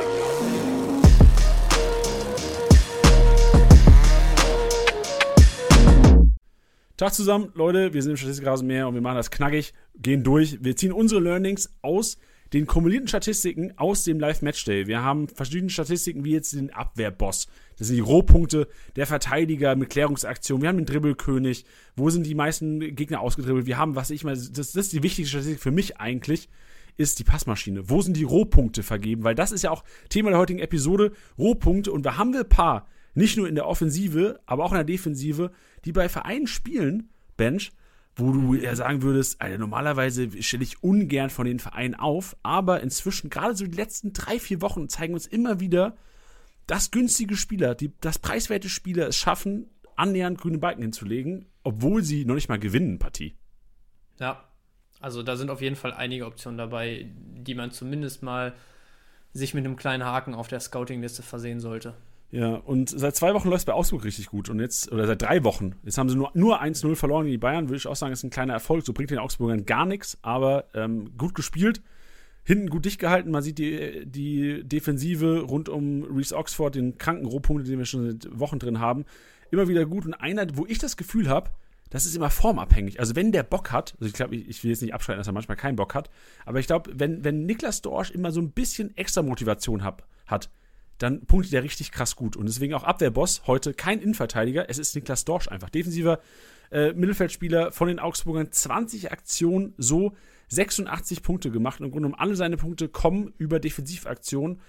Tag 6.97 7.13
zusammen, 7.15 7.51
Leute, 7.55 7.93
wir 7.93 8.01
sind 8.03 8.11
im 8.11 8.17
Statistikrasenmeer 8.17 8.87
und 8.87 8.93
wir 8.93 9.01
machen 9.01 9.15
das 9.15 9.31
knackig, 9.31 9.73
gehen 9.95 10.23
durch. 10.23 10.63
Wir 10.63 10.75
ziehen 10.75 10.91
unsere 10.91 11.19
Learnings 11.19 11.73
aus 11.81 12.17
den 12.53 12.67
kumulierten 12.67 13.07
Statistiken 13.07 13.73
aus 13.77 14.03
dem 14.03 14.19
Live-Matchday. 14.19 14.87
Wir 14.87 15.03
haben 15.03 15.27
verschiedene 15.27 15.69
Statistiken, 15.69 16.23
wie 16.23 16.33
jetzt 16.33 16.53
den 16.53 16.71
Abwehrboss. 16.71 17.47
Das 17.77 17.87
sind 17.87 17.95
die 17.95 18.01
Rohpunkte 18.01 18.67
der 18.95 19.07
Verteidiger 19.07 19.75
mit 19.75 19.89
Klärungsaktion. 19.89 20.61
Wir 20.61 20.69
haben 20.69 20.77
den 20.77 20.85
Dribbelkönig. 20.85 21.65
Wo 21.95 22.09
sind 22.09 22.25
die 22.25 22.35
meisten 22.35 22.95
Gegner 22.95 23.19
ausgedribbelt? 23.19 23.65
Wir 23.65 23.77
haben, 23.77 23.95
was 23.95 24.11
ich 24.11 24.23
mal, 24.23 24.35
das, 24.35 24.51
das 24.51 24.75
ist 24.75 24.93
die 24.93 25.03
wichtigste 25.03 25.37
Statistik 25.37 25.59
für 25.59 25.71
mich 25.71 25.99
eigentlich, 25.99 26.49
ist 26.97 27.19
die 27.19 27.23
Passmaschine. 27.23 27.89
Wo 27.89 28.01
sind 28.01 28.17
die 28.17 28.23
Rohpunkte 28.23 28.83
vergeben? 28.83 29.23
Weil 29.23 29.35
das 29.35 29.51
ist 29.51 29.63
ja 29.63 29.71
auch 29.71 29.83
Thema 30.09 30.31
der 30.31 30.39
heutigen 30.39 30.59
Episode. 30.59 31.11
Rohpunkte. 31.37 31.91
Und 31.91 32.03
da 32.05 32.17
haben 32.17 32.33
wir 32.33 32.41
ein 32.41 32.49
paar, 32.49 32.87
nicht 33.13 33.37
nur 33.37 33.47
in 33.47 33.55
der 33.55 33.67
Offensive, 33.67 34.39
aber 34.45 34.65
auch 34.65 34.71
in 34.71 34.77
der 34.77 34.83
Defensive, 34.83 35.51
die 35.85 35.91
bei 35.91 36.09
Vereinen 36.09 36.47
spielen, 36.47 37.09
Bench, 37.37 37.71
wo 38.15 38.31
du 38.31 38.55
ja 38.55 38.75
sagen 38.75 39.03
würdest, 39.03 39.39
also 39.41 39.57
normalerweise 39.57 40.41
stelle 40.41 40.63
ich 40.63 40.81
ungern 40.81 41.29
von 41.29 41.45
den 41.45 41.59
Vereinen 41.59 41.95
auf, 41.95 42.35
aber 42.41 42.81
inzwischen, 42.81 43.29
gerade 43.29 43.55
so 43.55 43.65
die 43.65 43.77
letzten 43.77 44.11
drei, 44.11 44.39
vier 44.39 44.61
Wochen, 44.61 44.89
zeigen 44.89 45.13
uns 45.13 45.27
immer 45.27 45.59
wieder, 45.59 45.95
dass 46.65 46.91
günstige 46.91 47.37
Spieler, 47.37 47.75
die, 47.75 47.93
dass 48.01 48.19
preiswerte 48.19 48.69
Spieler 48.69 49.07
es 49.07 49.17
schaffen, 49.17 49.69
annähernd 49.95 50.39
grüne 50.39 50.57
Balken 50.57 50.81
hinzulegen, 50.81 51.45
obwohl 51.63 52.03
sie 52.03 52.25
noch 52.25 52.35
nicht 52.35 52.49
mal 52.49 52.59
gewinnen, 52.59 52.97
Partie. 52.97 53.35
Ja, 54.19 54.46
also 54.99 55.23
da 55.23 55.35
sind 55.35 55.49
auf 55.49 55.61
jeden 55.61 55.75
Fall 55.75 55.93
einige 55.93 56.25
Optionen 56.25 56.57
dabei, 56.57 57.07
die 57.13 57.55
man 57.55 57.71
zumindest 57.71 58.23
mal 58.23 58.53
sich 59.33 59.53
mit 59.53 59.65
einem 59.65 59.75
kleinen 59.75 60.03
Haken 60.03 60.33
auf 60.33 60.47
der 60.47 60.59
Scouting-Liste 60.59 61.21
versehen 61.21 61.59
sollte. 61.59 61.93
Ja, 62.29 62.55
und 62.55 62.89
seit 62.89 63.15
zwei 63.15 63.33
Wochen 63.33 63.49
läuft 63.49 63.59
es 63.59 63.65
bei 63.65 63.73
Augsburg 63.73 64.03
richtig 64.03 64.27
gut. 64.27 64.49
Und 64.49 64.59
jetzt, 64.59 64.91
oder 64.91 65.07
seit 65.07 65.21
drei 65.21 65.43
Wochen, 65.43 65.75
jetzt 65.83 65.97
haben 65.97 66.09
sie 66.09 66.17
nur, 66.17 66.31
nur 66.33 66.61
1-0 66.61 66.95
verloren 66.95 67.23
gegen 67.23 67.33
die 67.33 67.37
Bayern, 67.37 67.69
würde 67.69 67.77
ich 67.77 67.87
auch 67.87 67.95
sagen, 67.95 68.11
ist 68.11 68.23
ein 68.23 68.29
kleiner 68.29 68.53
Erfolg. 68.53 68.85
So 68.85 68.91
bringt 68.91 69.11
den 69.11 69.19
Augsburgern 69.19 69.65
gar 69.65 69.85
nichts, 69.85 70.17
aber 70.23 70.65
ähm, 70.73 71.17
gut 71.17 71.35
gespielt. 71.35 71.81
Hinten 72.43 72.69
gut 72.69 72.85
dicht 72.85 72.99
gehalten. 72.99 73.31
Man 73.31 73.43
sieht 73.43 73.59
die, 73.59 74.05
die 74.05 74.63
Defensive 74.63 75.41
rund 75.41 75.69
um 75.69 76.03
Reese 76.03 76.35
Oxford, 76.35 76.75
den 76.75 76.97
kranken 76.97 77.25
Rohpunkte, 77.25 77.69
den 77.69 77.79
wir 77.79 77.85
schon 77.85 78.11
seit 78.11 78.39
Wochen 78.39 78.59
drin 78.59 78.79
haben, 78.79 79.05
immer 79.51 79.67
wieder 79.67 79.85
gut. 79.85 80.05
Und 80.05 80.13
einer, 80.13 80.45
wo 80.55 80.65
ich 80.65 80.79
das 80.79 80.97
Gefühl 80.97 81.29
habe, 81.29 81.49
das 81.89 82.05
ist 82.05 82.15
immer 82.15 82.29
formabhängig. 82.29 82.99
Also 82.99 83.15
wenn 83.15 83.31
der 83.31 83.43
Bock 83.43 83.71
hat, 83.71 83.95
also 83.99 84.05
ich 84.05 84.13
glaube, 84.13 84.35
ich, 84.35 84.47
ich, 84.47 84.63
will 84.63 84.71
jetzt 84.71 84.81
nicht 84.81 84.93
abschalten, 84.93 85.19
dass 85.19 85.27
er 85.27 85.33
manchmal 85.33 85.57
keinen 85.57 85.75
Bock 85.75 85.95
hat, 85.95 86.09
aber 86.45 86.59
ich 86.59 86.67
glaube, 86.67 86.91
wenn, 86.93 87.23
wenn 87.23 87.45
Niklas 87.45 87.81
Dorsch 87.81 88.11
immer 88.11 88.31
so 88.31 88.41
ein 88.41 88.51
bisschen 88.51 88.95
extra 88.97 89.21
Motivation 89.21 89.83
hab, 89.83 90.05
hat, 90.25 90.49
dann 90.97 91.25
punktet 91.25 91.53
er 91.53 91.63
richtig 91.63 91.91
krass 91.91 92.15
gut. 92.15 92.35
Und 92.35 92.47
deswegen 92.47 92.73
auch 92.73 92.83
Abwehrboss 92.83 93.43
heute 93.47 93.73
kein 93.73 94.01
Innenverteidiger, 94.01 94.69
es 94.69 94.79
ist 94.79 94.95
Niklas 94.95 95.25
Dorsch 95.25 95.47
einfach. 95.47 95.69
Defensiver 95.69 96.19
äh, 96.71 96.93
Mittelfeldspieler 96.93 97.71
von 97.71 97.87
den 97.87 97.99
Augsburgern, 97.99 98.51
20 98.51 99.11
Aktionen, 99.11 99.73
so 99.77 100.13
86 100.49 101.23
Punkte 101.23 101.51
gemacht. 101.51 101.79
Im 101.79 101.91
Grunde 101.91 102.07
genommen 102.07 102.19
alle 102.19 102.35
seine 102.35 102.57
Punkte 102.57 102.89
kommen 102.89 103.33
über 103.37 103.59
Defensivaktionen 103.59 104.59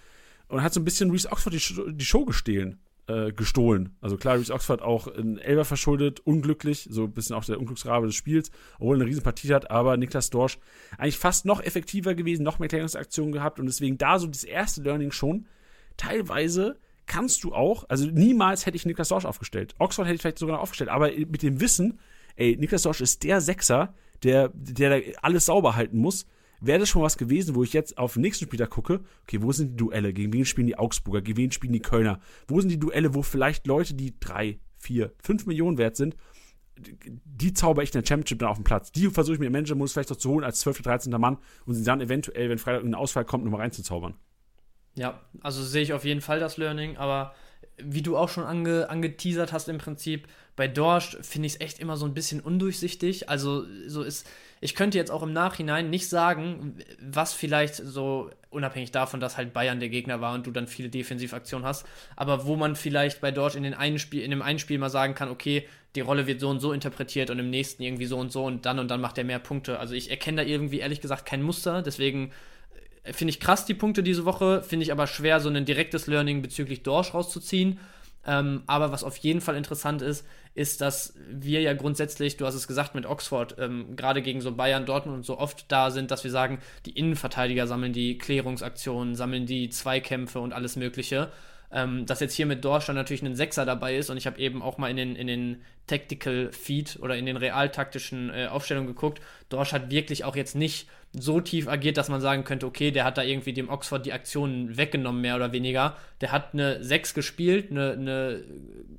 und 0.49 0.63
hat 0.63 0.75
so 0.75 0.81
ein 0.81 0.85
bisschen 0.85 1.11
Reese 1.11 1.31
Oxford 1.31 1.53
die 1.53 2.05
Show 2.05 2.25
gestehlen. 2.25 2.79
Äh, 3.09 3.33
gestohlen. 3.33 3.97
Also 4.03 4.19
klar, 4.19 4.37
Reese 4.37 4.53
Oxford 4.53 4.83
auch 4.83 5.07
in 5.07 5.39
Elber 5.39 5.65
verschuldet, 5.65 6.21
unglücklich, 6.21 6.89
so 6.91 7.05
ein 7.05 7.13
bisschen 7.13 7.35
auch 7.37 7.45
der 7.47 7.59
Unglücksrabe 7.59 8.05
des 8.05 8.15
Spiels, 8.15 8.51
obwohl 8.79 8.97
er 8.97 9.01
eine 9.01 9.09
Riesenpartie 9.09 9.55
hat, 9.55 9.71
aber 9.71 9.97
Niklas 9.97 10.29
Dorsch 10.29 10.59
eigentlich 10.99 11.17
fast 11.17 11.47
noch 11.47 11.63
effektiver 11.63 12.15
gewesen, 12.15 12.43
noch 12.43 12.59
mehr 12.59 12.69
Klärungsaktionen 12.69 13.33
gehabt 13.33 13.59
und 13.59 13.65
deswegen 13.65 13.97
da 13.97 14.19
so 14.19 14.27
das 14.27 14.45
erste 14.45 14.83
Learning 14.83 15.11
schon, 15.11 15.47
teilweise 15.97 16.79
kannst 17.07 17.45
du 17.45 17.55
auch, 17.55 17.87
also 17.89 18.05
niemals 18.05 18.67
hätte 18.67 18.77
ich 18.77 18.85
Niklas 18.85 19.09
Dorsch 19.09 19.25
aufgestellt. 19.25 19.75
Oxford 19.79 20.05
hätte 20.05 20.17
ich 20.17 20.21
vielleicht 20.21 20.39
sogar 20.39 20.57
noch 20.57 20.63
aufgestellt, 20.63 20.91
aber 20.91 21.11
mit 21.11 21.43
dem 21.43 21.63
Wissen, 21.63 22.01
ey, 22.37 22.59
Niklas 22.59 22.83
Dorsch 22.83 23.01
ist 23.01 23.25
der 23.25 23.41
Sechser, 23.41 23.95
der, 24.23 24.51
der 24.53 25.03
alles 25.23 25.47
sauber 25.47 25.77
halten 25.77 25.97
muss. 25.97 26.27
Wäre 26.61 26.81
das 26.81 26.89
schon 26.89 27.03
was 27.03 27.17
gewesen, 27.17 27.55
wo 27.55 27.63
ich 27.63 27.73
jetzt 27.73 27.99
auf 27.99 28.15
den 28.15 28.23
nächsten 28.23 28.47
Spieltag 28.47 28.71
gucke, 28.71 29.01
okay, 29.23 29.43
wo 29.43 29.53
sind 29.53 29.73
die 29.73 29.77
Duelle? 29.77 30.13
Gegen 30.13 30.33
wen 30.33 30.45
spielen 30.45 30.67
die 30.67 30.77
Augsburger? 30.77 31.23
Gegen 31.23 31.39
wen 31.39 31.53
spielen 31.53 31.73
die 31.73 31.81
Kölner? 31.81 32.21
Wo 32.49 32.61
sind 32.61 32.71
die 32.71 32.79
Duelle, 32.79 33.15
wo 33.15 33.23
vielleicht 33.23 33.67
Leute, 33.67 33.95
die 33.95 34.19
drei, 34.19 34.59
vier, 34.77 35.13
fünf 35.23 35.47
Millionen 35.47 35.79
wert 35.79 35.97
sind, 35.97 36.17
die 37.25 37.53
zauber 37.53 37.83
ich 37.83 37.95
in 37.95 38.01
der 38.01 38.07
Championship 38.07 38.39
dann 38.39 38.49
auf 38.49 38.59
den 38.59 38.65
Platz. 38.65 38.93
Die 38.93 39.09
versuche 39.09 39.35
ich 39.35 39.41
mir 39.41 39.47
im 39.47 39.53
Manager-Modus 39.53 39.93
vielleicht 39.93 40.11
noch 40.11 40.17
zu 40.17 40.31
holen 40.31 40.45
als 40.45 40.61
12., 40.61 40.83
13. 40.83 41.21
Mann 41.21 41.39
und 41.67 41.75
sie 41.75 41.85
dann 41.85 42.01
eventuell, 42.01 42.49
wenn 42.49 42.59
Freitag 42.59 42.85
ein 42.85 42.95
Ausfall 42.95 43.25
kommt, 43.25 43.45
nochmal 43.45 43.61
reinzuzaubern. 43.63 44.15
Ja, 44.95 45.21
also 45.41 45.63
sehe 45.63 45.83
ich 45.83 45.93
auf 45.93 46.05
jeden 46.05 46.21
Fall 46.21 46.41
das 46.41 46.57
Learning, 46.57 46.97
aber 46.97 47.35
wie 47.83 48.03
du 48.03 48.17
auch 48.17 48.29
schon 48.29 48.45
ange, 48.45 48.91
angeteasert 48.91 49.53
hast 49.53 49.69
im 49.69 49.79
Prinzip, 49.79 50.27
bei 50.57 50.67
Dorsch 50.67 51.17
finde 51.21 51.47
ich 51.47 51.55
es 51.55 51.61
echt 51.61 51.79
immer 51.79 51.97
so 51.97 52.05
ein 52.05 52.15
bisschen 52.15 52.41
undurchsichtig. 52.41 53.29
Also 53.29 53.65
so 53.87 54.03
ist, 54.03 54.27
ich 54.61 54.75
könnte 54.75 54.99
jetzt 54.99 55.11
auch 55.11 55.23
im 55.23 55.33
Nachhinein 55.33 55.89
nicht 55.89 56.09
sagen, 56.09 56.75
was 57.01 57.33
vielleicht 57.33 57.77
so, 57.77 58.31
unabhängig 58.51 58.91
davon, 58.91 59.21
dass 59.21 59.37
halt 59.37 59.53
Bayern 59.53 59.79
der 59.79 59.89
Gegner 59.89 60.21
war 60.21 60.35
und 60.35 60.47
du 60.47 60.51
dann 60.51 60.67
viele 60.67 60.89
Defensivaktionen 60.89 61.67
hast, 61.67 61.87
aber 62.17 62.47
wo 62.47 62.57
man 62.57 62.77
vielleicht 62.77 63.21
bei 63.21 63.31
Dorsch 63.31 63.55
in, 63.55 63.63
den 63.63 63.75
einen 63.75 63.99
Spiel, 63.99 64.23
in 64.23 64.31
dem 64.31 64.43
einen 64.43 64.59
Spiel 64.59 64.79
mal 64.79 64.91
sagen 64.91 65.15
kann, 65.15 65.29
okay, 65.29 65.69
die 65.95 66.01
Rolle 66.01 66.27
wird 66.27 66.41
so 66.41 66.49
und 66.49 66.61
so 66.61 66.73
interpretiert 66.73 67.31
und 67.31 67.39
im 67.39 67.51
nächsten 67.51 67.83
irgendwie 67.83 68.07
so 68.07 68.19
und 68.19 68.33
so 68.33 68.45
und 68.45 68.67
dann 68.67 68.79
und 68.79 68.91
dann 68.91 69.01
macht 69.01 69.19
er 69.19 69.25
mehr 69.25 69.39
Punkte. 69.39 69.79
Also 69.79 69.95
ich 69.95 70.11
erkenne 70.11 70.43
da 70.43 70.49
irgendwie 70.49 70.81
ehrlich 70.81 71.01
gesagt 71.01 71.25
kein 71.27 71.43
Muster, 71.43 71.83
deswegen 71.83 72.33
finde 73.13 73.31
ich 73.31 73.41
krass, 73.41 73.65
die 73.67 73.75
Punkte 73.75 74.03
diese 74.03 74.25
Woche. 74.25 74.63
Finde 74.63 74.85
ich 74.85 74.93
aber 74.93 75.07
schwer, 75.07 75.41
so 75.41 75.49
ein 75.49 75.65
direktes 75.65 76.07
Learning 76.07 76.43
bezüglich 76.43 76.83
Dorsch 76.83 77.15
rauszuziehen. 77.15 77.79
Ähm, 78.27 78.63
aber 78.67 78.93
was 78.93 79.05
auf 79.05 79.17
jeden 79.17 79.41
Fall 79.41 79.57
interessant 79.57 80.03
ist, 80.03 80.27
ist, 80.55 80.81
dass 80.81 81.15
wir 81.31 81.63
ja 81.63 81.73
grundsätzlich, 81.73 82.37
du 82.37 82.47
hast 82.47 82.55
es 82.55 82.69
gesagt 82.69 82.95
mit 82.95 83.07
Oxford, 83.07 83.57
ähm, 83.59 83.97
gerade 83.97 84.23
gegen 84.23 84.41
so 84.41 84.53
Bayern, 84.53 84.87
Dortmund 84.87 85.19
und 85.19 85.25
so 85.25 85.39
oft 85.39 85.65
da 85.69 85.91
sind, 85.91 86.11
dass 86.11 86.25
wir 86.25 86.31
sagen, 86.31 86.59
die 86.85 86.91
Innenverteidiger 86.91 87.67
sammeln 87.67 87.93
die 87.93 88.19
Klärungsaktionen, 88.19 89.15
sammeln 89.15 89.47
die 89.47 89.71
Zweikämpfe 89.71 90.41
und 90.41 90.53
alles 90.53 90.77
Mögliche. 90.77 91.31
Ähm, 91.71 92.07
dass 92.07 92.21
jetzt 92.21 92.35
hier 92.35 92.47
mit 92.47 92.65
Dorsch 92.65 92.87
dann 92.87 92.97
natürlich 92.97 93.23
ein 93.23 93.37
Sechser 93.37 93.67
dabei 93.67 93.97
ist 93.97 94.09
und 94.09 94.17
ich 94.17 94.27
habe 94.27 94.39
eben 94.39 94.63
auch 94.63 94.79
mal 94.79 94.91
in 94.91 94.97
den, 94.97 95.17
in 95.17 95.27
den 95.27 95.63
Tactical 95.87 96.51
Feed 96.51 96.99
oder 97.03 97.17
in 97.17 97.27
den 97.27 97.37
realtaktischen 97.37 98.31
äh, 98.31 98.47
Aufstellungen 98.47 98.89
geguckt. 98.89 99.21
Dorsch 99.51 99.73
hat 99.73 99.91
wirklich 99.91 100.25
auch 100.25 100.35
jetzt 100.35 100.57
nicht 100.57 100.89
so 101.13 101.41
tief 101.41 101.69
agiert, 101.69 101.97
dass 101.97 102.09
man 102.09 102.21
sagen 102.21 102.45
könnte, 102.45 102.67
okay, 102.67 102.91
der 102.91 103.05
hat 103.05 103.19
da 103.19 103.23
irgendwie 103.23 103.53
dem 103.53 103.69
Oxford 103.69 104.05
die 104.05 104.13
Aktionen 104.13 104.77
weggenommen, 104.77 105.21
mehr 105.21 105.37
oder 105.37 105.53
weniger. 105.53 105.97
Der 106.21 106.33
hat 106.33 106.53
eine 106.53 106.83
6 106.83 107.15
gespielt, 107.15 107.71
eine, 107.71 107.93
eine 107.93 108.45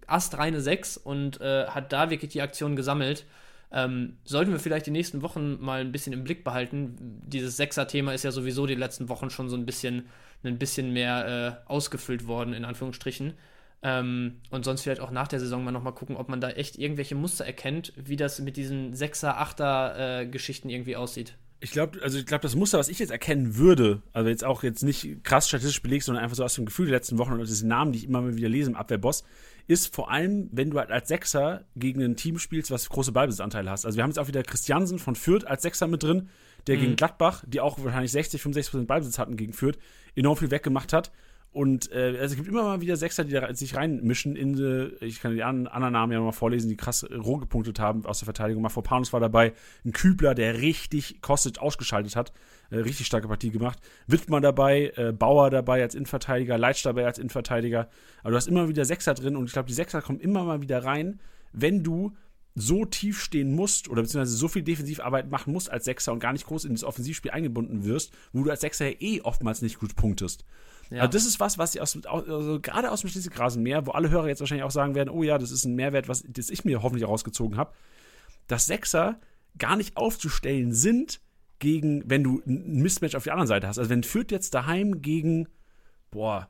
astreine 0.08 0.62
6 0.62 0.98
und 0.98 1.40
äh, 1.42 1.68
hat 1.68 1.94
da 1.94 2.10
wirklich 2.10 2.32
die 2.32 2.42
Aktionen 2.42 2.76
gesammelt. 2.76 3.26
Ähm, 3.72 4.18
sollten 4.24 4.52
wir 4.52 4.60
vielleicht 4.60 4.88
die 4.88 4.92
nächsten 4.92 5.22
Wochen 5.22 5.62
mal 5.62 5.82
ein 5.82 5.92
bisschen 5.92 6.14
im 6.14 6.24
Blick 6.24 6.44
behalten. 6.44 7.22
Dieses 7.28 7.58
Sechser-Thema 7.58 8.14
ist 8.14 8.24
ja 8.24 8.32
sowieso 8.32 8.66
die 8.66 8.76
letzten 8.76 9.10
Wochen 9.10 9.30
schon 9.30 9.50
so 9.50 9.56
ein 9.56 9.66
bisschen, 9.68 10.08
ein 10.44 10.58
bisschen 10.58 10.92
mehr 10.92 11.62
äh, 11.68 11.72
ausgefüllt 11.72 12.26
worden, 12.26 12.54
in 12.54 12.66
Anführungsstrichen. 12.66 13.34
Ähm, 13.82 14.42
und 14.50 14.66
sonst 14.66 14.82
vielleicht 14.82 15.02
auch 15.02 15.12
nach 15.12 15.28
der 15.28 15.40
Saison 15.40 15.64
mal 15.64 15.72
nochmal 15.72 15.94
gucken, 15.94 16.18
ob 16.18 16.30
man 16.30 16.42
da 16.42 16.50
echt 16.50 16.78
irgendwelche 16.80 17.16
Muster 17.16 17.46
erkennt, 17.46 17.94
wie 17.96 18.16
das 18.16 18.40
mit 18.40 18.58
diesen 18.58 18.96
Sechser-, 18.96 19.38
Achter-Geschichten 19.38 20.70
äh, 20.70 20.74
irgendwie 20.74 20.96
aussieht. 20.96 21.36
Ich 21.62 21.72
glaube, 21.72 22.02
also 22.02 22.18
ich 22.18 22.26
glaube, 22.26 22.42
das 22.42 22.56
Muster, 22.56 22.80
was 22.80 22.88
ich 22.88 23.00
jetzt 23.00 23.12
erkennen 23.12 23.58
würde, 23.58 24.02
also 24.14 24.30
jetzt 24.30 24.46
auch 24.46 24.64
jetzt 24.64 24.82
nicht 24.82 25.24
krass 25.24 25.48
statistisch 25.48 25.82
belegt, 25.82 26.06
sondern 26.06 26.24
einfach 26.24 26.38
so 26.38 26.44
aus 26.44 26.56
dem 26.56 26.66
Gefühl 26.66 26.86
der 26.86 26.96
letzten 26.96 27.18
Wochen 27.18 27.34
und 27.34 27.40
diese 27.40 27.68
Namen, 27.68 27.92
die 27.92 28.00
ich 28.00 28.06
immer 28.06 28.22
mal 28.22 28.38
wieder 28.38 28.48
lese 28.48 28.70
im 28.70 28.78
Abwehrboss, 28.78 29.24
ist 29.68 29.94
vor 29.94 30.10
allem, 30.10 30.50
wenn 30.52 30.72
du 30.72 30.80
halt 30.80 30.90
als 30.90 31.10
Sechser 31.10 31.66
gegen 31.76 32.02
ein 32.02 32.16
Team 32.16 32.40
spielst, 32.40 32.72
was 32.72 32.90
große 32.90 33.12
Ballbesitzanteile 33.12 33.70
hast. 33.70 33.86
Also 33.86 33.98
wir 33.98 34.04
haben 34.04 34.10
jetzt 34.10 34.20
auch 34.20 34.28
wieder 34.28 34.42
Christiansen 34.42 35.00
von 35.00 35.16
Fürth 35.16 35.46
als 35.46 35.62
Sechser 35.62 35.88
mit 35.88 36.02
drin, 36.02 36.30
der 36.66 36.78
mhm. 36.78 36.82
gegen 36.82 36.96
Gladbach, 36.96 37.44
die 37.46 37.60
auch 37.60 37.78
wahrscheinlich 37.84 38.12
60, 38.12 38.42
65% 38.42 38.86
Ballbesitz 38.86 39.20
hatten 39.20 39.36
gegen 39.36 39.54
Fürth, 39.54 39.78
enorm 40.16 40.38
viel 40.38 40.50
weggemacht 40.52 40.94
hat. 40.94 41.12
Und 41.52 41.92
äh, 41.92 42.16
also 42.20 42.34
es 42.34 42.36
gibt 42.36 42.48
immer 42.48 42.64
mal 42.64 42.82
wieder 42.82 42.96
Sechser, 42.96 43.24
die 43.24 43.32
da 43.32 43.52
sich 43.56 43.76
reinmischen 43.76 44.36
in 44.36 44.54
die, 44.54 44.94
ich 45.02 45.20
kann 45.20 45.34
die 45.34 45.42
anderen 45.44 45.94
Namen 45.94 46.12
ja 46.12 46.20
nochmal 46.20 46.34
vorlesen, 46.34 46.70
die 46.70 46.78
krass 46.78 47.04
roh 47.12 47.38
gepunktet 47.38 47.80
haben 47.80 48.06
aus 48.06 48.20
der 48.20 48.26
Verteidigung. 48.26 48.62
Mafropanus 48.62 49.14
war 49.14 49.20
dabei, 49.20 49.54
ein 49.84 49.92
Kübler, 49.92 50.36
der 50.36 50.62
richtig 50.62 51.22
kostet 51.22 51.60
ausgeschaltet 51.60 52.16
hat, 52.16 52.34
äh, 52.70 52.78
richtig 52.78 53.08
starke 53.08 53.28
Partie 53.28 53.50
gemacht. 53.50 53.80
Wittmann 54.06 54.44
dabei, 54.44 54.94
äh, 54.96 55.12
Bauer 55.12 55.50
dabei 55.50 55.82
als 55.82 55.96
Innenverteidiger, 55.96 56.60
Leitsch 56.60 56.86
dabei 56.86 57.08
als 57.08 57.18
Innenverteidiger. 57.18 57.90
Aber 58.22 58.32
du 58.32 58.38
hast 58.38 58.48
immer 58.48 58.70
wieder 58.70 58.86
Sechser 58.86 59.16
drin 59.16 59.36
und 59.36 59.46
ich 59.46 59.54
glaube, 59.54 59.68
die 59.68 59.74
Sechser 59.74 60.04
kommen 60.04 60.20
immer 60.20 60.44
mal 60.44 60.62
wieder 60.62 60.84
rein, 60.84 61.20
wenn 61.52 61.84
du 61.84 62.16
so 62.54 62.86
tief 62.86 63.22
stehen 63.22 63.56
musst 63.56 63.90
oder 63.90 64.02
beziehungsweise 64.02 64.36
so 64.36 64.48
viel 64.48 64.64
Defensivarbeit 64.64 65.32
machen 65.32 65.54
musst 65.54 65.72
als 65.72 65.86
Sechser 65.86 66.12
und 66.12 66.20
gar 66.20 66.34
nicht 66.34 66.46
groß 66.46 66.66
in 66.66 66.74
das 66.74 66.84
Offensivspiel 66.84 67.32
eingebunden 67.32 67.86
wirst, 67.86 68.14
wo 68.34 68.44
du 68.44 68.52
als 68.52 68.62
Sechser 68.62 69.02
eh 69.02 69.22
oftmals 69.22 69.62
nicht 69.62 69.80
gut 69.80 69.96
punktest. 69.96 70.46
Ja. 70.90 71.02
Also 71.02 71.12
das 71.12 71.26
ist 71.26 71.40
was, 71.40 71.58
was 71.58 71.76
ich 71.76 71.82
aus, 71.82 71.98
also 72.06 72.60
gerade 72.60 72.92
aus 72.92 73.02
dem 73.02 73.10
Schleswig-Rasenmeer, 73.10 73.86
wo 73.86 73.92
alle 73.92 74.10
Hörer 74.10 74.28
jetzt 74.28 74.40
wahrscheinlich 74.40 74.64
auch 74.64 74.72
sagen 74.72 74.96
werden, 74.96 75.10
oh 75.10 75.24
ja, 75.24 75.38
das 75.38 75.52
ist 75.52 75.66
ein 75.66 75.76
Mehrwert, 75.76 76.08
was 76.08 76.24
das 76.28 76.50
ich 76.50 76.66
mir 76.66 76.82
hoffentlich 76.82 77.08
rausgezogen 77.08 77.58
habe, 77.58 77.74
dass 78.48 78.66
Sechser 78.66 79.20
gar 79.58 79.76
nicht 79.76 79.98
aufzustellen 79.98 80.74
sind 80.74 81.22
gegen, 81.60 82.10
wenn 82.10 82.24
du 82.24 82.42
ein 82.48 82.82
Mismatch 82.82 83.16
auf 83.16 83.24
der 83.24 83.34
anderen 83.34 83.48
Seite 83.48 83.68
hast. 83.68 83.78
Also 83.78 83.90
wenn 83.90 84.04
Fürth 84.04 84.32
jetzt 84.32 84.54
daheim 84.54 85.02
gegen, 85.02 85.48
boah, 86.10 86.50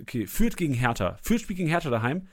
okay, 0.00 0.26
Fürth 0.26 0.56
gegen 0.56 0.74
Hertha, 0.74 1.16
Fürth 1.22 1.42
spielt 1.42 1.58
gegen 1.58 1.68
Hertha 1.68 1.88
daheim, 1.90 2.28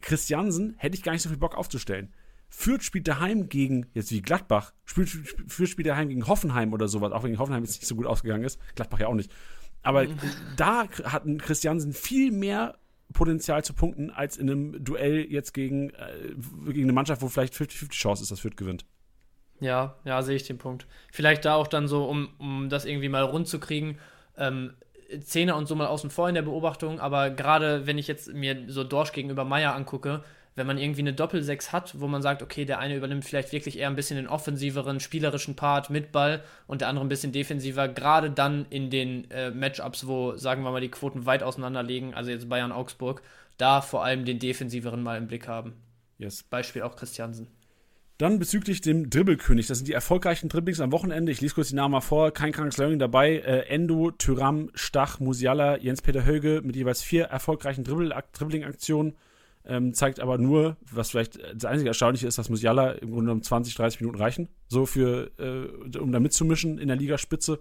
Christiansen 0.00 0.74
hätte 0.76 0.96
ich 0.96 1.02
gar 1.02 1.12
nicht 1.12 1.22
so 1.22 1.28
viel 1.28 1.38
Bock 1.38 1.56
aufzustellen. 1.56 2.12
Fürth 2.50 2.82
spielt 2.82 3.08
daheim 3.08 3.48
gegen, 3.48 3.86
jetzt 3.94 4.10
wie 4.10 4.22
Gladbach, 4.22 4.72
Fürth, 4.84 5.10
Fürth 5.46 5.70
spielt 5.70 5.88
daheim 5.88 6.08
gegen 6.08 6.26
Hoffenheim 6.26 6.72
oder 6.72 6.88
sowas, 6.88 7.12
auch 7.12 7.22
wenn 7.22 7.38
Hoffenheim 7.38 7.64
jetzt 7.64 7.80
nicht 7.80 7.86
so 7.86 7.94
gut 7.94 8.06
ausgegangen 8.06 8.44
ist. 8.44 8.58
Gladbach 8.74 9.00
ja 9.00 9.06
auch 9.06 9.14
nicht. 9.14 9.30
Aber 9.88 10.04
mhm. 10.04 10.18
da 10.54 10.86
hatten 11.04 11.38
Christiansen 11.38 11.94
viel 11.94 12.30
mehr 12.30 12.76
Potenzial 13.14 13.64
zu 13.64 13.72
punkten, 13.72 14.10
als 14.10 14.36
in 14.36 14.50
einem 14.50 14.84
Duell 14.84 15.24
jetzt 15.32 15.54
gegen, 15.54 15.88
äh, 15.94 16.34
gegen 16.66 16.82
eine 16.82 16.92
Mannschaft, 16.92 17.22
wo 17.22 17.28
vielleicht 17.28 17.54
50-50 17.54 17.92
Chance 17.92 18.22
ist, 18.22 18.30
dass 18.30 18.40
Fürth 18.40 18.58
gewinnt. 18.58 18.84
Ja, 19.60 19.96
ja, 20.04 20.20
sehe 20.20 20.36
ich 20.36 20.42
den 20.42 20.58
Punkt. 20.58 20.86
Vielleicht 21.10 21.46
da 21.46 21.54
auch 21.54 21.68
dann 21.68 21.88
so, 21.88 22.04
um, 22.04 22.28
um 22.36 22.68
das 22.68 22.84
irgendwie 22.84 23.08
mal 23.08 23.22
rund 23.22 23.48
zu 23.48 23.58
kriegen, 23.58 23.96
ähm, 24.36 24.74
Zehner 25.22 25.56
und 25.56 25.66
so 25.66 25.74
mal 25.74 25.86
außen 25.86 26.10
vor 26.10 26.28
in 26.28 26.34
der 26.34 26.42
Beobachtung, 26.42 27.00
aber 27.00 27.30
gerade 27.30 27.86
wenn 27.86 27.96
ich 27.96 28.08
jetzt 28.08 28.34
mir 28.34 28.64
so 28.68 28.84
Dorsch 28.84 29.12
gegenüber 29.12 29.46
Meier 29.46 29.74
angucke, 29.74 30.22
wenn 30.58 30.66
man 30.66 30.78
irgendwie 30.78 31.00
eine 31.00 31.14
Doppelsechs 31.14 31.72
hat, 31.72 31.98
wo 31.98 32.06
man 32.08 32.20
sagt, 32.20 32.42
okay, 32.42 32.64
der 32.64 32.78
eine 32.78 32.96
übernimmt 32.96 33.24
vielleicht 33.24 33.52
wirklich 33.52 33.78
eher 33.78 33.88
ein 33.88 33.96
bisschen 33.96 34.16
den 34.16 34.26
offensiveren, 34.26 35.00
spielerischen 35.00 35.56
Part 35.56 35.88
mit 35.88 36.12
Ball 36.12 36.42
und 36.66 36.80
der 36.80 36.88
andere 36.88 37.04
ein 37.04 37.08
bisschen 37.08 37.32
defensiver, 37.32 37.88
gerade 37.88 38.30
dann 38.30 38.66
in 38.68 38.90
den 38.90 39.30
äh, 39.30 39.50
Matchups, 39.50 40.06
wo, 40.06 40.36
sagen 40.36 40.62
wir 40.62 40.70
mal, 40.70 40.80
die 40.80 40.90
Quoten 40.90 41.24
weit 41.24 41.42
auseinander 41.42 41.82
liegen, 41.82 42.14
also 42.14 42.30
jetzt 42.30 42.48
Bayern-Augsburg, 42.48 43.22
da 43.56 43.80
vor 43.80 44.04
allem 44.04 44.24
den 44.24 44.38
defensiveren 44.38 45.02
mal 45.02 45.16
im 45.16 45.28
Blick 45.28 45.48
haben. 45.48 45.74
Yes. 46.18 46.42
Beispiel 46.42 46.82
auch 46.82 46.96
Christiansen. 46.96 47.48
Dann 48.18 48.40
bezüglich 48.40 48.80
dem 48.80 49.10
Dribbelkönig. 49.10 49.68
Das 49.68 49.78
sind 49.78 49.86
die 49.86 49.92
erfolgreichen 49.92 50.48
Dribblings 50.48 50.80
am 50.80 50.90
Wochenende. 50.90 51.30
Ich 51.30 51.40
lese 51.40 51.54
kurz 51.54 51.68
die 51.68 51.76
Namen 51.76 51.92
mal 51.92 52.00
vor. 52.00 52.32
Kein 52.32 52.50
krankes 52.50 52.76
Learning 52.76 52.98
dabei. 52.98 53.36
Äh, 53.36 53.68
Endo, 53.68 54.10
Tyram, 54.10 54.70
Stach, 54.74 55.20
Musiala, 55.20 55.78
Jens-Peter 55.78 56.24
Höge 56.24 56.60
mit 56.64 56.74
jeweils 56.74 57.00
vier 57.00 57.26
erfolgreichen 57.26 57.84
Dribbling-Aktionen. 57.84 59.14
Ähm, 59.70 59.92
zeigt 59.92 60.18
aber 60.18 60.38
nur, 60.38 60.78
was 60.90 61.10
vielleicht 61.10 61.38
das 61.54 61.66
einzige 61.66 61.90
Erstaunliche 61.90 62.26
ist, 62.26 62.38
dass 62.38 62.48
Musiala 62.48 62.92
im 62.92 63.10
Grunde 63.10 63.32
um 63.32 63.42
20, 63.42 63.74
30 63.74 64.00
Minuten 64.00 64.18
reichen. 64.18 64.48
So 64.66 64.86
für, 64.86 65.30
äh, 65.38 65.98
um 65.98 66.10
da 66.10 66.20
mitzumischen 66.20 66.78
in 66.78 66.88
der 66.88 66.96
Ligaspitze. 66.96 67.60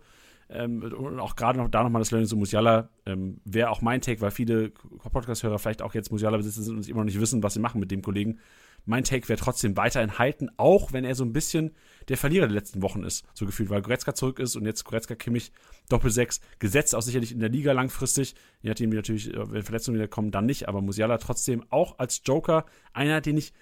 Ähm, 0.49 0.81
und 0.81 1.19
auch 1.19 1.35
gerade 1.35 1.59
noch 1.59 1.69
da 1.69 1.83
nochmal 1.83 2.01
das 2.01 2.11
Learning 2.11 2.29
zu 2.29 2.37
Musiala 2.37 2.89
ähm, 3.05 3.41
wäre 3.43 3.69
auch 3.69 3.81
mein 3.81 3.99
Take, 3.99 4.21
weil 4.21 4.31
viele 4.31 4.69
Podcast-Hörer 4.69 5.59
vielleicht 5.59 5.81
auch 5.81 5.93
jetzt 5.93 6.09
Musiala 6.09 6.37
besitzen 6.37 6.63
sind 6.63 6.77
und 6.77 6.87
immer 6.87 6.99
noch 6.99 7.05
nicht 7.05 7.19
wissen, 7.19 7.43
was 7.43 7.53
sie 7.53 7.59
machen 7.59 7.81
mit 7.81 7.91
dem 7.91 8.01
Kollegen 8.01 8.39
mein 8.87 9.03
Take 9.03 9.29
wäre 9.29 9.39
trotzdem 9.39 9.77
weiterhin 9.77 10.17
halten, 10.17 10.49
auch 10.57 10.93
wenn 10.93 11.03
er 11.03 11.13
so 11.13 11.23
ein 11.23 11.33
bisschen 11.33 11.75
der 12.07 12.17
Verlierer 12.17 12.47
der 12.47 12.55
letzten 12.55 12.81
Wochen 12.81 13.03
ist, 13.03 13.25
so 13.33 13.45
gefühlt, 13.45 13.69
weil 13.69 13.81
Goretzka 13.81 14.15
zurück 14.15 14.39
ist 14.39 14.55
und 14.55 14.65
jetzt 14.65 14.85
Goretzka 14.85 15.15
Kimmich 15.15 15.51
Doppel-6, 15.89 16.39
gesetzt 16.59 16.95
auch 16.95 17.01
sicherlich 17.01 17.31
in 17.31 17.39
der 17.39 17.49
Liga 17.49 17.73
langfristig, 17.73 18.35
je 18.61 18.69
nachdem 18.69 18.91
wie 18.91 18.95
natürlich, 18.95 19.33
äh, 19.33 19.51
wenn 19.51 19.63
Verletzungen 19.63 19.95
wieder 19.95 20.07
kommen, 20.07 20.31
dann 20.31 20.45
nicht, 20.45 20.67
aber 20.67 20.81
Musiala 20.81 21.17
trotzdem 21.17 21.63
auch 21.69 21.99
als 21.99 22.21
Joker 22.25 22.65
einer, 22.93 23.21
den 23.21 23.37
ich 23.37 23.53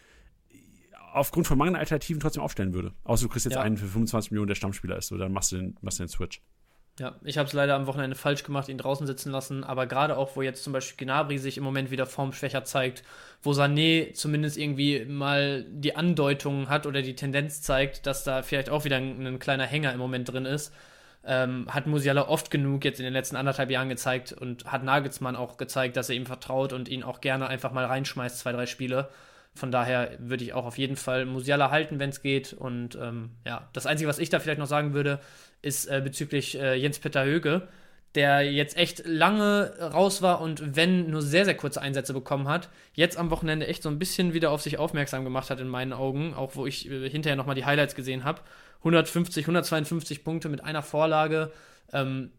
aufgrund 1.11 1.47
von 1.47 1.57
mangelnden 1.57 1.79
Alternativen 1.79 2.19
trotzdem 2.19 2.43
aufstellen 2.43 2.73
würde. 2.73 2.93
Außer 3.03 3.23
du 3.23 3.29
kriegst 3.29 3.45
jetzt 3.45 3.55
ja. 3.55 3.61
einen 3.61 3.77
für 3.77 3.87
25 3.87 4.31
Millionen, 4.31 4.47
der 4.47 4.55
Stammspieler 4.55 4.97
ist, 4.97 5.07
so 5.07 5.17
dann 5.17 5.31
machst 5.31 5.51
du 5.51 5.57
den, 5.57 5.77
machst 5.81 5.99
du 5.99 6.03
den 6.03 6.09
Switch. 6.09 6.41
Ja, 6.97 7.15
ich 7.25 7.37
habe 7.37 7.47
es 7.47 7.51
leider 7.51 7.75
am 7.75 7.87
Wochenende 7.87 8.15
falsch 8.15 8.43
gemacht, 8.43 8.69
ihn 8.69 8.77
draußen 8.77 9.05
sitzen 9.05 9.29
lassen, 9.29 9.65
aber 9.65 9.85
gerade 9.85 10.15
auch, 10.15 10.37
wo 10.37 10.41
jetzt 10.41 10.63
zum 10.63 10.71
Beispiel 10.71 11.05
Gnabry 11.05 11.37
sich 11.37 11.57
im 11.57 11.63
Moment 11.65 11.91
wieder 11.91 12.05
formschwächer 12.05 12.63
zeigt, 12.63 13.03
wo 13.43 13.51
Sané 13.51 14.13
zumindest 14.13 14.57
irgendwie 14.57 15.03
mal 15.03 15.65
die 15.67 15.97
Andeutung 15.97 16.69
hat 16.69 16.85
oder 16.85 17.01
die 17.01 17.15
Tendenz 17.15 17.61
zeigt, 17.61 18.05
dass 18.05 18.23
da 18.23 18.43
vielleicht 18.43 18.69
auch 18.69 18.85
wieder 18.85 18.95
ein, 18.95 19.27
ein 19.27 19.39
kleiner 19.39 19.65
Hänger 19.65 19.91
im 19.91 19.99
Moment 19.99 20.31
drin 20.31 20.45
ist, 20.45 20.71
ähm, 21.25 21.67
hat 21.69 21.85
Musiala 21.85 22.29
oft 22.29 22.49
genug 22.49 22.85
jetzt 22.85 22.99
in 22.99 23.03
den 23.03 23.13
letzten 23.13 23.35
anderthalb 23.35 23.71
Jahren 23.71 23.89
gezeigt 23.89 24.31
und 24.31 24.71
hat 24.71 24.83
Nagelsmann 24.83 25.35
auch 25.35 25.57
gezeigt, 25.57 25.97
dass 25.97 26.09
er 26.09 26.15
ihm 26.15 26.25
vertraut 26.25 26.71
und 26.71 26.87
ihn 26.87 27.03
auch 27.03 27.19
gerne 27.19 27.47
einfach 27.47 27.73
mal 27.73 27.85
reinschmeißt, 27.85 28.39
zwei, 28.39 28.53
drei 28.53 28.67
Spiele. 28.67 29.09
Von 29.53 29.71
daher 29.71 30.11
würde 30.19 30.43
ich 30.43 30.53
auch 30.53 30.65
auf 30.65 30.77
jeden 30.77 30.97
Fall 30.97 31.25
Musiala 31.25 31.71
halten, 31.71 31.97
wenn 31.97 32.09
es 32.09 32.21
geht. 32.21 32.53
Und 32.53 32.95
ähm, 32.95 33.31
ja, 33.45 33.69
das 33.73 33.85
Einzige, 33.85 34.09
was 34.09 34.19
ich 34.19 34.29
da 34.29 34.39
vielleicht 34.39 34.59
noch 34.59 34.67
sagen 34.67 34.93
würde, 34.93 35.19
ist 35.65 35.87
äh, 35.87 36.01
bezüglich 36.03 36.59
äh, 36.59 36.75
Jens-Peter 36.75 37.25
Höge, 37.25 37.67
der 38.15 38.49
jetzt 38.49 38.77
echt 38.77 39.05
lange 39.05 39.73
raus 39.79 40.21
war 40.21 40.39
und 40.39 40.75
wenn 40.75 41.09
nur 41.09 41.21
sehr, 41.21 41.43
sehr 41.43 41.57
kurze 41.57 41.81
Einsätze 41.81 42.13
bekommen 42.13 42.47
hat, 42.47 42.69
jetzt 42.93 43.17
am 43.17 43.29
Wochenende 43.29 43.67
echt 43.67 43.83
so 43.83 43.89
ein 43.89 43.99
bisschen 43.99 44.33
wieder 44.33 44.51
auf 44.51 44.61
sich 44.61 44.77
aufmerksam 44.77 45.23
gemacht 45.25 45.49
hat 45.49 45.59
in 45.59 45.67
meinen 45.67 45.91
Augen, 45.91 46.33
auch 46.33 46.55
wo 46.55 46.65
ich 46.65 46.89
äh, 46.89 47.09
hinterher 47.09 47.35
nochmal 47.35 47.55
die 47.55 47.65
Highlights 47.65 47.95
gesehen 47.95 48.23
habe. 48.23 48.41
150, 48.79 49.43
152 49.43 50.23
Punkte 50.23 50.47
mit 50.47 50.63
einer 50.63 50.83
Vorlage. 50.83 51.51
Ähm, 51.93 52.31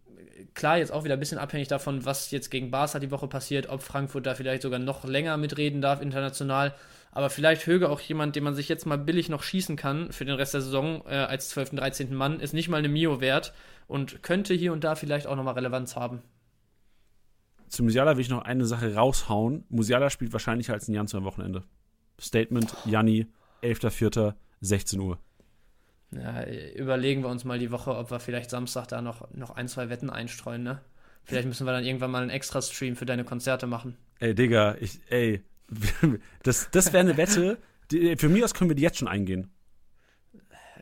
klar, 0.54 0.78
jetzt 0.78 0.92
auch 0.92 1.04
wieder 1.04 1.14
ein 1.14 1.20
bisschen 1.20 1.38
abhängig 1.38 1.68
davon, 1.68 2.04
was 2.04 2.30
jetzt 2.30 2.50
gegen 2.50 2.70
Barca 2.70 2.98
die 2.98 3.10
Woche 3.10 3.28
passiert, 3.28 3.68
ob 3.68 3.82
Frankfurt 3.82 4.26
da 4.26 4.34
vielleicht 4.34 4.62
sogar 4.62 4.78
noch 4.78 5.04
länger 5.04 5.36
mitreden 5.36 5.80
darf 5.80 6.00
international. 6.00 6.74
Aber 7.12 7.30
vielleicht 7.30 7.66
Höge 7.66 7.88
auch 7.88 8.00
jemand, 8.00 8.36
den 8.36 8.44
man 8.44 8.54
sich 8.54 8.68
jetzt 8.68 8.84
mal 8.84 8.98
billig 8.98 9.30
noch 9.30 9.42
schießen 9.42 9.76
kann 9.76 10.12
für 10.12 10.26
den 10.26 10.34
Rest 10.34 10.52
der 10.52 10.60
Saison 10.60 11.02
äh, 11.06 11.14
als 11.14 11.48
12., 11.48 11.70
13. 11.70 12.14
Mann, 12.14 12.40
ist 12.40 12.52
nicht 12.52 12.68
mal 12.68 12.76
eine 12.76 12.88
Mio 12.88 13.20
wert 13.20 13.54
und 13.86 14.22
könnte 14.22 14.52
hier 14.52 14.72
und 14.72 14.84
da 14.84 14.96
vielleicht 14.96 15.26
auch 15.26 15.36
nochmal 15.36 15.54
Relevanz 15.54 15.96
haben. 15.96 16.22
Zu 17.68 17.84
Musiala 17.84 18.16
will 18.16 18.22
ich 18.22 18.28
noch 18.28 18.42
eine 18.42 18.66
Sache 18.66 18.94
raushauen. 18.94 19.64
Musiala 19.70 20.10
spielt 20.10 20.32
wahrscheinlich 20.32 20.70
als 20.70 20.88
ein 20.88 20.94
Jan 20.94 21.08
zu 21.08 21.16
am 21.16 21.24
Wochenende. 21.24 21.64
Statement, 22.20 22.74
Janni, 22.84 23.26
11.04., 23.62 24.34
16 24.60 25.00
Uhr. 25.00 25.18
Ja, 26.12 26.44
überlegen 26.76 27.22
wir 27.22 27.28
uns 27.28 27.44
mal 27.44 27.58
die 27.58 27.70
Woche, 27.70 27.96
ob 27.96 28.10
wir 28.10 28.20
vielleicht 28.20 28.50
Samstag 28.50 28.86
da 28.88 29.02
noch, 29.02 29.28
noch 29.34 29.50
ein, 29.50 29.68
zwei 29.68 29.88
Wetten 29.88 30.10
einstreuen, 30.10 30.62
ne? 30.62 30.80
Vielleicht 31.24 31.48
müssen 31.48 31.66
wir 31.66 31.72
dann 31.72 31.84
irgendwann 31.84 32.12
mal 32.12 32.22
einen 32.22 32.30
extra 32.30 32.62
Stream 32.62 32.94
für 32.94 33.04
deine 33.04 33.24
Konzerte 33.24 33.66
machen. 33.66 33.96
Ey, 34.20 34.34
Digga, 34.34 34.76
ich, 34.80 35.00
ey, 35.08 35.42
das, 36.44 36.70
das 36.70 36.92
wäre 36.92 37.00
eine 37.00 37.16
Wette. 37.16 37.58
Die, 37.90 38.16
für 38.16 38.28
mich 38.28 38.44
aus 38.44 38.54
können 38.54 38.70
wir 38.70 38.76
die 38.76 38.82
jetzt 38.82 38.98
schon 38.98 39.08
eingehen. 39.08 39.50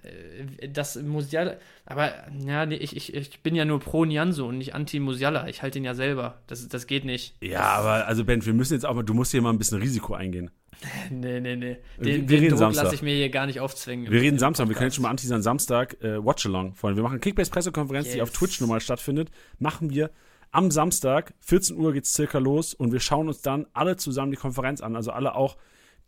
Äh, 0.02 0.68
das 0.68 0.96
Musiala, 0.96 1.56
aber 1.86 2.12
ja, 2.44 2.66
nee, 2.66 2.76
ich, 2.76 2.96
ich, 2.96 3.14
ich 3.14 3.42
bin 3.42 3.54
ja 3.54 3.64
nur 3.64 3.80
pro 3.80 4.04
Nianzo 4.04 4.46
und 4.46 4.58
nicht 4.58 4.74
anti 4.74 5.00
Musiala. 5.00 5.48
Ich 5.48 5.62
halte 5.62 5.78
ihn 5.78 5.84
ja 5.84 5.94
selber. 5.94 6.42
Das, 6.46 6.68
das 6.68 6.86
geht 6.86 7.04
nicht. 7.04 7.34
Ja, 7.42 7.62
aber 7.62 8.06
also 8.06 8.24
Ben, 8.24 8.44
wir 8.44 8.54
müssen 8.54 8.74
jetzt 8.74 8.84
auch 8.84 8.94
mal, 8.94 9.02
du 9.02 9.14
musst 9.14 9.30
hier 9.30 9.42
mal 9.42 9.50
ein 9.50 9.58
bisschen 9.58 9.80
Risiko 9.80 10.14
eingehen. 10.14 10.50
nee, 11.10 11.40
nee, 11.40 11.56
nee. 11.56 11.76
Den, 11.98 12.28
wir, 12.28 12.40
den 12.40 12.56
Druck 12.56 12.74
lasse 12.74 12.94
ich 12.94 13.02
mir 13.02 13.14
hier 13.14 13.30
gar 13.30 13.46
nicht 13.46 13.60
aufzwingen. 13.60 14.10
Wir 14.10 14.20
reden 14.20 14.38
Samstag, 14.38 14.68
wir 14.68 14.74
können 14.74 14.86
jetzt 14.86 14.96
schon 14.96 15.02
mal 15.02 15.10
anteasern. 15.10 15.42
Samstag, 15.42 16.02
äh, 16.02 16.24
Watch-Along. 16.24 16.74
Wir 16.80 17.02
machen 17.02 17.20
Kickbase-Pressekonferenz, 17.20 18.06
yes. 18.06 18.14
die 18.14 18.22
auf 18.22 18.30
Twitch 18.30 18.60
nochmal 18.60 18.80
stattfindet. 18.80 19.30
Machen 19.58 19.90
wir 19.90 20.10
am 20.54 20.70
Samstag, 20.70 21.34
14 21.40 21.76
Uhr 21.76 21.92
geht 21.92 22.04
es 22.04 22.12
circa 22.12 22.38
los 22.38 22.74
und 22.74 22.92
wir 22.92 23.00
schauen 23.00 23.26
uns 23.26 23.42
dann 23.42 23.66
alle 23.72 23.96
zusammen 23.96 24.30
die 24.30 24.36
Konferenz 24.36 24.80
an. 24.80 24.94
Also 24.94 25.10
alle 25.10 25.34
auch, 25.34 25.56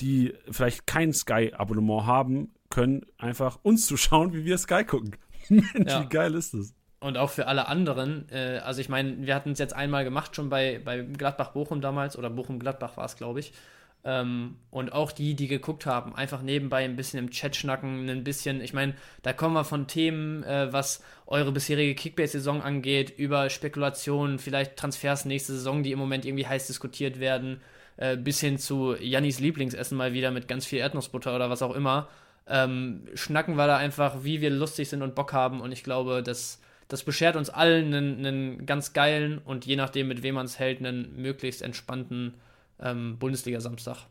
die 0.00 0.34
vielleicht 0.50 0.86
kein 0.86 1.12
Sky-Abonnement 1.12 2.06
haben, 2.06 2.54
können 2.70 3.04
einfach 3.18 3.58
uns 3.62 3.86
zuschauen, 3.86 4.32
wie 4.32 4.44
wir 4.44 4.56
Sky 4.58 4.84
gucken. 4.84 5.16
Mensch, 5.48 5.90
ja. 5.90 6.02
wie 6.02 6.08
geil 6.08 6.34
ist 6.34 6.54
das? 6.54 6.74
Und 7.00 7.16
auch 7.16 7.30
für 7.30 7.46
alle 7.46 7.66
anderen, 7.68 8.28
äh, 8.30 8.60
also 8.64 8.80
ich 8.80 8.88
meine, 8.88 9.26
wir 9.26 9.34
hatten 9.34 9.50
es 9.50 9.58
jetzt 9.58 9.74
einmal 9.74 10.04
gemacht, 10.04 10.34
schon 10.34 10.48
bei, 10.48 10.80
bei 10.84 11.02
Gladbach-Bochum 11.02 11.80
damals, 11.80 12.16
oder 12.16 12.30
Bochum-Gladbach 12.30 12.96
war 12.96 13.04
es, 13.04 13.16
glaube 13.16 13.40
ich. 13.40 13.52
Ähm, 14.04 14.58
und 14.70 14.92
auch 14.92 15.10
die, 15.10 15.34
die 15.34 15.48
geguckt 15.48 15.84
haben, 15.84 16.14
einfach 16.14 16.40
nebenbei 16.40 16.84
ein 16.84 16.94
bisschen 16.94 17.18
im 17.18 17.30
Chat 17.30 17.56
schnacken, 17.56 18.08
ein 18.08 18.22
bisschen, 18.22 18.60
ich 18.60 18.72
meine, 18.72 18.94
da 19.22 19.32
kommen 19.32 19.54
wir 19.54 19.64
von 19.64 19.88
Themen, 19.88 20.44
äh, 20.44 20.72
was 20.72 21.02
eure 21.26 21.50
bisherige 21.50 21.96
Kickbase-Saison 21.96 22.62
angeht, 22.62 23.18
über 23.18 23.50
Spekulationen, 23.50 24.38
vielleicht 24.38 24.76
Transfers 24.76 25.24
nächste 25.24 25.54
Saison, 25.54 25.82
die 25.82 25.90
im 25.90 25.98
Moment 25.98 26.24
irgendwie 26.24 26.46
heiß 26.46 26.68
diskutiert 26.68 27.18
werden, 27.18 27.60
äh, 27.96 28.16
bis 28.16 28.40
hin 28.40 28.58
zu 28.58 28.94
Jannis 28.94 29.40
Lieblingsessen 29.40 29.96
mal 29.98 30.12
wieder 30.12 30.30
mit 30.30 30.46
ganz 30.46 30.66
viel 30.66 30.78
Erdnussbutter 30.78 31.34
oder 31.34 31.50
was 31.50 31.62
auch 31.62 31.74
immer. 31.74 32.08
Ähm, 32.48 33.08
schnacken 33.14 33.56
wir 33.56 33.66
da 33.66 33.76
einfach, 33.76 34.22
wie 34.22 34.40
wir 34.40 34.50
lustig 34.50 34.88
sind 34.88 35.02
und 35.02 35.16
Bock 35.16 35.32
haben 35.32 35.60
und 35.60 35.72
ich 35.72 35.82
glaube, 35.82 36.22
das, 36.22 36.60
das 36.86 37.02
beschert 37.02 37.34
uns 37.34 37.50
allen 37.50 37.92
einen, 37.92 38.24
einen 38.24 38.66
ganz 38.66 38.92
geilen 38.92 39.38
und 39.38 39.66
je 39.66 39.74
nachdem, 39.74 40.06
mit 40.06 40.22
wem 40.22 40.36
man 40.36 40.46
es 40.46 40.60
hält, 40.60 40.78
einen 40.78 41.20
möglichst 41.20 41.62
entspannten 41.62 42.34
ähm, 42.80 43.18
Bundesliga-Samstag. 43.18 44.06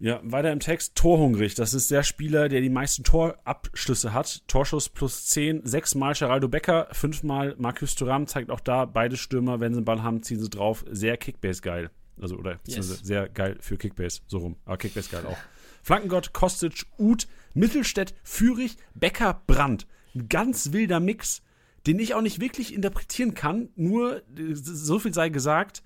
Ja, 0.00 0.20
weiter 0.22 0.52
im 0.52 0.60
Text, 0.60 0.94
torhungrig. 0.94 1.56
Das 1.56 1.74
ist 1.74 1.90
der 1.90 2.04
Spieler, 2.04 2.48
der 2.48 2.60
die 2.60 2.70
meisten 2.70 3.02
Torabschlüsse 3.02 4.12
hat. 4.12 4.46
Torschuss 4.46 4.88
plus 4.88 5.26
10, 5.26 5.66
sechsmal 5.66 6.14
Geraldo 6.14 6.46
Becker, 6.46 6.86
fünfmal 6.92 7.56
Marcus 7.58 7.96
Thuram, 7.96 8.28
zeigt 8.28 8.50
auch 8.50 8.60
da, 8.60 8.84
beide 8.84 9.16
Stürmer, 9.16 9.58
wenn 9.58 9.72
sie 9.72 9.78
einen 9.78 9.84
Ball 9.84 10.02
haben, 10.04 10.22
ziehen 10.22 10.38
sie 10.38 10.48
drauf. 10.48 10.84
Sehr 10.88 11.16
Kickbase 11.16 11.62
geil. 11.62 11.90
Also, 12.20 12.36
oder 12.36 12.60
yes. 12.66 12.86
sehr 12.86 13.28
geil 13.28 13.56
für 13.60 13.76
Kickbase, 13.76 14.20
so 14.28 14.38
rum. 14.38 14.56
Aber 14.64 14.76
Kickbase 14.76 15.10
geil 15.10 15.26
auch. 15.26 15.36
Flankengott, 15.82 16.32
Kostic, 16.32 16.86
Uth, 16.98 17.26
Mittelstädt, 17.54 18.14
Fürich, 18.22 18.76
Becker, 18.94 19.42
Brandt. 19.46 19.86
Ein 20.14 20.28
ganz 20.28 20.72
wilder 20.72 21.00
Mix, 21.00 21.42
den 21.86 21.98
ich 21.98 22.14
auch 22.14 22.22
nicht 22.22 22.40
wirklich 22.40 22.72
interpretieren 22.72 23.34
kann. 23.34 23.70
Nur, 23.74 24.22
so 24.52 24.98
viel 25.00 25.14
sei 25.14 25.28
gesagt, 25.28 25.82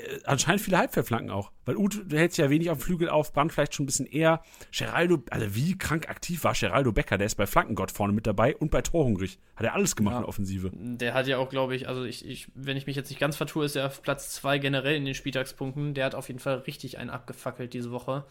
äh, 0.00 0.20
anscheinend 0.24 0.60
viele 0.60 0.78
Halbfeldflanken 0.78 1.30
auch. 1.30 1.50
Weil 1.64 1.76
Uth 1.76 2.04
hält 2.10 2.32
sich 2.32 2.42
ja 2.42 2.50
wenig 2.50 2.70
auf 2.70 2.78
dem 2.78 2.82
Flügel 2.82 3.08
auf, 3.08 3.32
Brand 3.32 3.52
vielleicht 3.52 3.74
schon 3.74 3.84
ein 3.84 3.86
bisschen 3.86 4.06
eher. 4.06 4.42
Geraldo, 4.76 5.22
also 5.30 5.54
wie 5.54 5.76
krank 5.78 6.08
aktiv 6.08 6.42
war 6.44 6.54
Geraldo 6.54 6.92
Becker, 6.92 7.18
der 7.18 7.26
ist 7.26 7.36
bei 7.36 7.46
Flankengott 7.46 7.90
vorne 7.90 8.12
mit 8.12 8.26
dabei 8.26 8.56
und 8.56 8.70
bei 8.70 8.82
Torhungrig. 8.82 9.38
Hat 9.56 9.66
er 9.66 9.74
alles 9.74 9.96
gemacht 9.96 10.12
ja. 10.12 10.18
in 10.18 10.22
der 10.22 10.28
Offensive. 10.28 10.70
Der 10.72 11.14
hat 11.14 11.26
ja 11.26 11.38
auch, 11.38 11.48
glaube 11.48 11.76
ich, 11.76 11.88
also 11.88 12.04
ich, 12.04 12.26
ich, 12.26 12.48
wenn 12.54 12.76
ich 12.76 12.86
mich 12.86 12.96
jetzt 12.96 13.10
nicht 13.10 13.20
ganz 13.20 13.36
vertue, 13.36 13.64
ist 13.64 13.76
er 13.76 13.86
auf 13.86 14.02
Platz 14.02 14.30
2 14.32 14.58
generell 14.58 14.96
in 14.96 15.04
den 15.04 15.14
Spieltagspunkten. 15.14 15.94
Der 15.94 16.06
hat 16.06 16.14
auf 16.14 16.28
jeden 16.28 16.40
Fall 16.40 16.58
richtig 16.58 16.98
einen 16.98 17.10
abgefackelt 17.10 17.72
diese 17.74 17.90
Woche. 17.90 18.24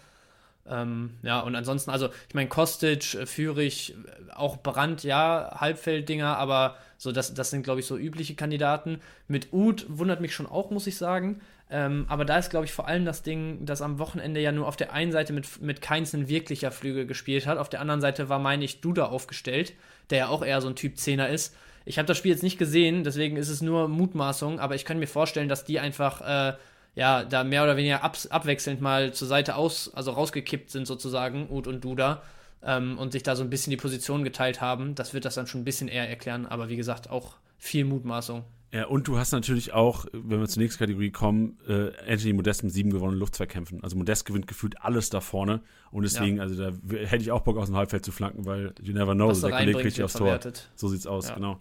Ähm, 0.70 1.18
ja, 1.24 1.40
und 1.40 1.56
ansonsten, 1.56 1.90
also 1.90 2.10
ich 2.28 2.36
meine, 2.36 2.48
Kostic, 2.48 3.16
äh, 3.16 3.26
Führig, 3.26 3.96
äh, 3.96 4.32
auch 4.34 4.58
Brand, 4.58 5.04
ja, 5.04 5.56
Halbfelddinger, 5.56 6.38
aber 6.38 6.78
so, 6.98 7.12
das, 7.12 7.34
das 7.34 7.50
sind, 7.50 7.64
glaube 7.64 7.80
ich, 7.80 7.88
so 7.88 7.98
übliche 7.98 8.36
Kandidaten. 8.36 9.02
Mit 9.28 9.52
Uth 9.52 9.86
wundert 9.90 10.22
mich 10.22 10.36
schon 10.36 10.46
auch, 10.46 10.70
muss 10.70 10.88
ich 10.88 10.98
sagen. 10.98 11.42
Ähm, 11.72 12.06
aber 12.08 12.26
da 12.26 12.38
ist, 12.38 12.50
glaube 12.50 12.66
ich, 12.66 12.72
vor 12.72 12.88
allem 12.88 13.06
das 13.06 13.22
Ding, 13.22 13.66
dass 13.66 13.82
am 13.82 14.00
Wochenende 14.00 14.40
ja 14.40 14.52
nur 14.52 14.68
auf 14.68 14.76
der 14.76 14.92
einen 14.92 15.12
Seite 15.12 15.34
mit, 15.34 15.62
mit 15.62 15.82
Keins 15.82 16.14
ein 16.14 16.28
wirklicher 16.28 16.72
Flügel 16.72 17.06
gespielt 17.06 17.46
hat. 17.46 17.58
Auf 17.58 17.70
der 17.70 17.82
anderen 17.82 18.02
Seite 18.02 18.28
war, 18.28 18.40
meine 18.40 18.66
ich, 18.66 18.82
Duda 18.82 19.06
aufgestellt, 19.06 19.74
der 20.10 20.18
ja 20.18 20.28
auch 20.30 20.44
eher 20.44 20.62
so 20.62 20.68
ein 20.68 20.76
Typ 20.76 20.98
Zehner 20.98 21.30
ist. 21.30 21.56
Ich 21.86 21.98
habe 21.98 22.08
das 22.08 22.18
Spiel 22.18 22.32
jetzt 22.32 22.44
nicht 22.44 22.58
gesehen, 22.58 23.04
deswegen 23.04 23.38
ist 23.38 23.50
es 23.50 23.62
nur 23.62 23.88
Mutmaßung, 23.88 24.60
aber 24.60 24.76
ich 24.76 24.86
kann 24.86 25.00
mir 25.00 25.08
vorstellen, 25.08 25.50
dass 25.50 25.64
die 25.64 25.80
einfach 25.80 26.22
äh, 26.22 26.58
ja, 26.96 27.24
da 27.24 27.44
mehr 27.44 27.64
oder 27.64 27.78
weniger 27.78 28.04
ab, 28.04 28.18
abwechselnd 28.30 28.82
mal 28.82 29.14
zur 29.14 29.28
Seite 29.28 29.56
aus, 29.56 29.92
also 29.94 30.12
rausgekippt 30.12 30.70
sind 30.70 30.88
sozusagen, 30.88 31.50
Ud 31.50 31.68
und 31.68 31.84
Duda, 31.84 32.24
ähm, 32.64 32.98
und 32.98 33.12
sich 33.12 33.24
da 33.24 33.36
so 33.36 33.44
ein 33.44 33.50
bisschen 33.50 33.72
die 33.72 33.78
Position 33.78 34.24
geteilt 34.24 34.60
haben. 34.60 34.96
Das 34.96 35.14
wird 35.14 35.26
das 35.26 35.36
dann 35.36 35.48
schon 35.48 35.62
ein 35.62 35.66
bisschen 35.66 35.88
eher 35.88 36.10
erklären, 36.10 36.46
aber 36.46 36.70
wie 36.70 36.76
gesagt, 36.76 37.10
auch 37.10 37.36
viel 37.58 37.86
Mutmaßung. 37.86 38.44
Ja, 38.72 38.86
und 38.86 39.08
du 39.08 39.18
hast 39.18 39.32
natürlich 39.32 39.74
auch, 39.74 40.06
wenn 40.14 40.40
wir 40.40 40.48
zur 40.48 40.62
nächsten 40.62 40.80
Kategorie 40.80 41.10
kommen, 41.10 41.58
äh, 41.68 41.92
Anthony 42.08 42.34
Modest 42.34 42.64
mit 42.64 42.72
sieben 42.72 42.92
gewonnenen 42.92 43.20
Luftzweikämpfen. 43.20 43.84
Also 43.84 43.98
Modest 43.98 44.26
gewinnt 44.26 44.46
gefühlt 44.46 44.80
alles 44.82 45.10
da 45.10 45.22
vorne. 45.22 45.62
Und 45.92 46.04
deswegen, 46.04 46.38
ja. 46.38 46.44
also 46.44 46.56
da 46.56 46.72
hätte 46.96 47.24
ich 47.24 47.32
auch 47.32 47.42
Bock 47.42 47.58
aus 47.58 47.68
dem 47.68 47.76
Halbfeld 47.76 48.06
zu 48.06 48.12
flanken, 48.12 48.46
weil 48.46 48.74
you 48.82 48.94
never 48.94 49.16
know, 49.16 49.32
der 49.34 49.50
Kollege 49.50 49.80
kriegt 49.80 50.02
aufs 50.02 50.14
Tor. 50.14 50.40
So 50.76 50.88
sieht's 50.88 51.08
aus, 51.08 51.30
ja. 51.30 51.36
genau. 51.36 51.60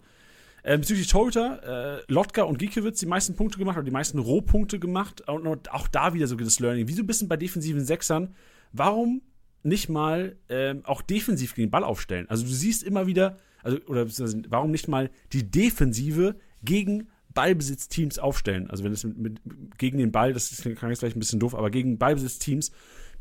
Äh, 0.61 0.77
bezüglich 0.77 1.07
Torhüter, 1.07 1.97
äh, 1.97 2.03
Lotka 2.11 2.43
und 2.43 2.59
Giekewitz 2.59 2.99
die 2.99 3.05
meisten 3.07 3.35
Punkte 3.35 3.57
gemacht, 3.57 3.77
oder 3.77 3.85
die 3.85 3.91
meisten 3.91 4.19
Rohpunkte 4.19 4.77
gemacht. 4.77 5.27
Und 5.27 5.71
auch 5.71 5.87
da 5.87 6.13
wieder 6.13 6.27
so 6.27 6.35
das 6.35 6.59
Learning. 6.59 6.87
Wie 6.87 6.93
so 6.93 7.01
ein 7.01 7.07
bisschen 7.07 7.27
bei 7.27 7.37
defensiven 7.37 7.83
Sechsern. 7.83 8.35
Warum 8.71 9.23
nicht 9.63 9.89
mal 9.89 10.35
äh, 10.47 10.75
auch 10.83 11.01
defensiv 11.01 11.55
gegen 11.55 11.67
den 11.67 11.71
Ball 11.71 11.83
aufstellen? 11.83 12.29
Also 12.29 12.43
du 12.45 12.51
siehst 12.51 12.83
immer 12.83 13.07
wieder, 13.07 13.37
also, 13.63 13.79
oder 13.87 14.05
warum 14.49 14.69
nicht 14.69 14.87
mal 14.87 15.09
die 15.33 15.49
Defensive 15.49 16.35
gegen 16.63 17.07
Ballbesitzteams 17.33 18.19
aufstellen. 18.19 18.69
Also 18.69 18.83
wenn 18.83 18.91
es 18.91 19.03
mit, 19.03 19.17
mit, 19.17 19.77
gegen 19.77 19.97
den 19.97 20.11
Ball, 20.11 20.33
das 20.33 20.51
ist, 20.51 20.65
jetzt 20.65 20.79
vielleicht 20.79 21.15
ein 21.15 21.19
bisschen 21.19 21.39
doof, 21.39 21.55
aber 21.55 21.69
gegen 21.69 21.97
Ballbesitzteams 21.97 22.71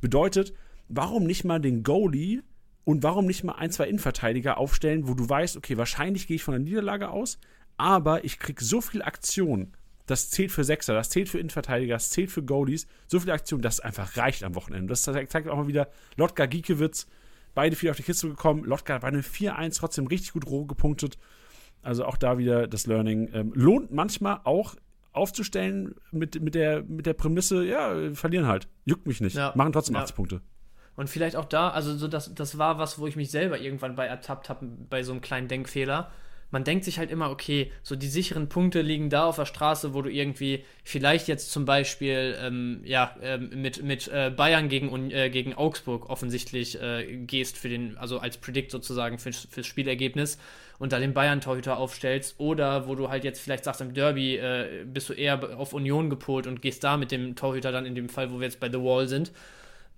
bedeutet, 0.00 0.54
warum 0.88 1.24
nicht 1.24 1.44
mal 1.44 1.60
den 1.60 1.82
Goalie 1.82 2.42
und 2.84 3.02
warum 3.02 3.26
nicht 3.26 3.44
mal 3.44 3.52
ein, 3.52 3.70
zwei 3.70 3.86
Innenverteidiger 3.88 4.56
aufstellen, 4.56 5.08
wo 5.08 5.14
du 5.14 5.28
weißt, 5.28 5.56
okay, 5.56 5.76
wahrscheinlich 5.76 6.26
gehe 6.26 6.36
ich 6.36 6.42
von 6.42 6.52
der 6.52 6.62
Niederlage 6.62 7.10
aus, 7.10 7.38
aber 7.76 8.24
ich 8.24 8.38
kriege 8.38 8.64
so 8.64 8.80
viel 8.80 9.02
Aktion, 9.02 9.76
das 10.06 10.30
zählt 10.30 10.50
für 10.50 10.64
Sechser, 10.64 10.94
das 10.94 11.10
zählt 11.10 11.28
für 11.28 11.38
Innenverteidiger, 11.38 11.94
das 11.94 12.10
zählt 12.10 12.30
für 12.30 12.42
Goalies, 12.42 12.86
so 13.06 13.20
viel 13.20 13.30
Aktion, 13.30 13.60
dass 13.60 13.74
es 13.74 13.80
einfach 13.80 14.16
reicht 14.16 14.42
am 14.42 14.54
Wochenende. 14.54 14.88
Das 14.88 15.02
zeigt 15.02 15.48
auch 15.48 15.56
mal 15.56 15.68
wieder, 15.68 15.90
Lotka 16.16 16.46
Giekewitz, 16.46 17.06
beide 17.54 17.76
viel 17.76 17.90
auf 17.90 17.96
die 17.98 18.02
Kiste 18.02 18.28
gekommen, 18.28 18.64
Lotka 18.64 18.98
bei 18.98 19.08
einem 19.08 19.20
4-1 19.20 19.76
trotzdem 19.76 20.06
richtig 20.06 20.32
gut 20.32 20.46
roh 20.46 20.64
gepunktet 20.64 21.18
also 21.82 22.04
auch 22.04 22.16
da 22.16 22.38
wieder 22.38 22.66
das 22.66 22.86
Learning. 22.86 23.30
Ähm, 23.32 23.52
lohnt 23.54 23.90
manchmal 23.90 24.40
auch 24.44 24.76
aufzustellen 25.12 25.94
mit, 26.10 26.40
mit, 26.40 26.54
der, 26.54 26.82
mit 26.82 27.06
der 27.06 27.14
Prämisse, 27.14 27.64
ja, 27.64 28.14
verlieren 28.14 28.46
halt. 28.46 28.68
Juckt 28.84 29.06
mich 29.06 29.20
nicht. 29.20 29.36
Ja. 29.36 29.52
Machen 29.54 29.72
trotzdem 29.72 29.94
ja. 29.94 30.02
80 30.02 30.16
Punkte. 30.16 30.40
Und 30.96 31.08
vielleicht 31.08 31.36
auch 31.36 31.44
da, 31.44 31.70
also 31.70 31.96
so 31.96 32.08
das, 32.08 32.34
das 32.34 32.58
war 32.58 32.78
was, 32.78 32.98
wo 32.98 33.06
ich 33.06 33.16
mich 33.16 33.30
selber 33.30 33.60
irgendwann 33.60 33.94
bei 33.94 34.06
ertappt 34.06 34.48
habe, 34.48 34.66
bei 34.90 35.02
so 35.02 35.12
einem 35.12 35.20
kleinen 35.20 35.48
Denkfehler 35.48 36.10
man 36.50 36.64
denkt 36.64 36.84
sich 36.84 36.98
halt 36.98 37.10
immer, 37.10 37.30
okay, 37.30 37.70
so 37.82 37.94
die 37.94 38.08
sicheren 38.08 38.48
Punkte 38.48 38.80
liegen 38.80 39.10
da 39.10 39.26
auf 39.26 39.36
der 39.36 39.44
Straße, 39.44 39.92
wo 39.92 40.02
du 40.02 40.10
irgendwie 40.10 40.64
vielleicht 40.82 41.28
jetzt 41.28 41.50
zum 41.50 41.64
Beispiel 41.64 42.36
ähm, 42.40 42.80
ja, 42.84 43.14
ähm, 43.20 43.50
mit, 43.54 43.82
mit 43.82 44.08
äh, 44.08 44.32
Bayern 44.34 44.68
gegen, 44.68 45.10
äh, 45.10 45.28
gegen 45.30 45.54
Augsburg 45.54 46.08
offensichtlich 46.08 46.80
äh, 46.80 47.18
gehst 47.18 47.58
für 47.58 47.68
den, 47.68 47.98
also 47.98 48.18
als 48.18 48.38
Predict 48.38 48.70
sozusagen 48.70 49.18
für, 49.18 49.32
fürs 49.32 49.66
Spielergebnis 49.66 50.38
und 50.78 50.92
da 50.92 50.98
den 50.98 51.14
Bayern-Torhüter 51.14 51.76
aufstellst 51.76 52.38
oder 52.38 52.86
wo 52.86 52.94
du 52.94 53.08
halt 53.08 53.24
jetzt 53.24 53.40
vielleicht 53.40 53.64
sagst, 53.64 53.80
im 53.80 53.94
Derby 53.94 54.36
äh, 54.36 54.84
bist 54.84 55.08
du 55.08 55.12
eher 55.12 55.58
auf 55.58 55.72
Union 55.72 56.10
gepolt 56.10 56.46
und 56.46 56.62
gehst 56.62 56.84
da 56.84 56.96
mit 56.96 57.10
dem 57.10 57.36
Torhüter 57.36 57.72
dann 57.72 57.86
in 57.86 57.94
dem 57.94 58.08
Fall, 58.08 58.32
wo 58.32 58.38
wir 58.38 58.46
jetzt 58.46 58.60
bei 58.60 58.70
The 58.70 58.78
Wall 58.78 59.08
sind. 59.08 59.32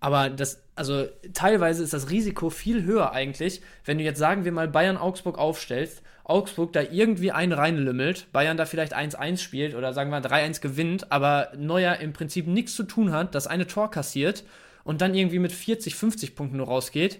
Aber 0.02 0.30
das, 0.30 0.62
also 0.76 1.06
teilweise 1.34 1.84
ist 1.84 1.92
das 1.92 2.08
Risiko 2.08 2.48
viel 2.48 2.84
höher 2.84 3.12
eigentlich, 3.12 3.60
wenn 3.84 3.98
du 3.98 4.04
jetzt 4.04 4.18
sagen 4.18 4.44
wir 4.44 4.52
mal 4.52 4.68
Bayern-Augsburg 4.68 5.38
aufstellst 5.38 6.02
Augsburg 6.30 6.72
da 6.72 6.80
irgendwie 6.82 7.32
einen 7.32 7.52
reinlümmelt, 7.52 8.28
Bayern 8.32 8.56
da 8.56 8.64
vielleicht 8.64 8.96
1-1 8.96 9.38
spielt 9.38 9.74
oder 9.74 9.92
sagen 9.92 10.10
wir 10.10 10.22
3-1 10.22 10.60
gewinnt, 10.60 11.10
aber 11.10 11.52
Neuer 11.58 11.96
im 11.96 12.12
Prinzip 12.12 12.46
nichts 12.46 12.74
zu 12.74 12.84
tun 12.84 13.12
hat, 13.12 13.34
das 13.34 13.48
eine 13.48 13.66
Tor 13.66 13.90
kassiert 13.90 14.44
und 14.84 15.00
dann 15.00 15.14
irgendwie 15.14 15.40
mit 15.40 15.52
40, 15.52 15.96
50 15.96 16.36
Punkten 16.36 16.58
nur 16.58 16.68
rausgeht, 16.68 17.18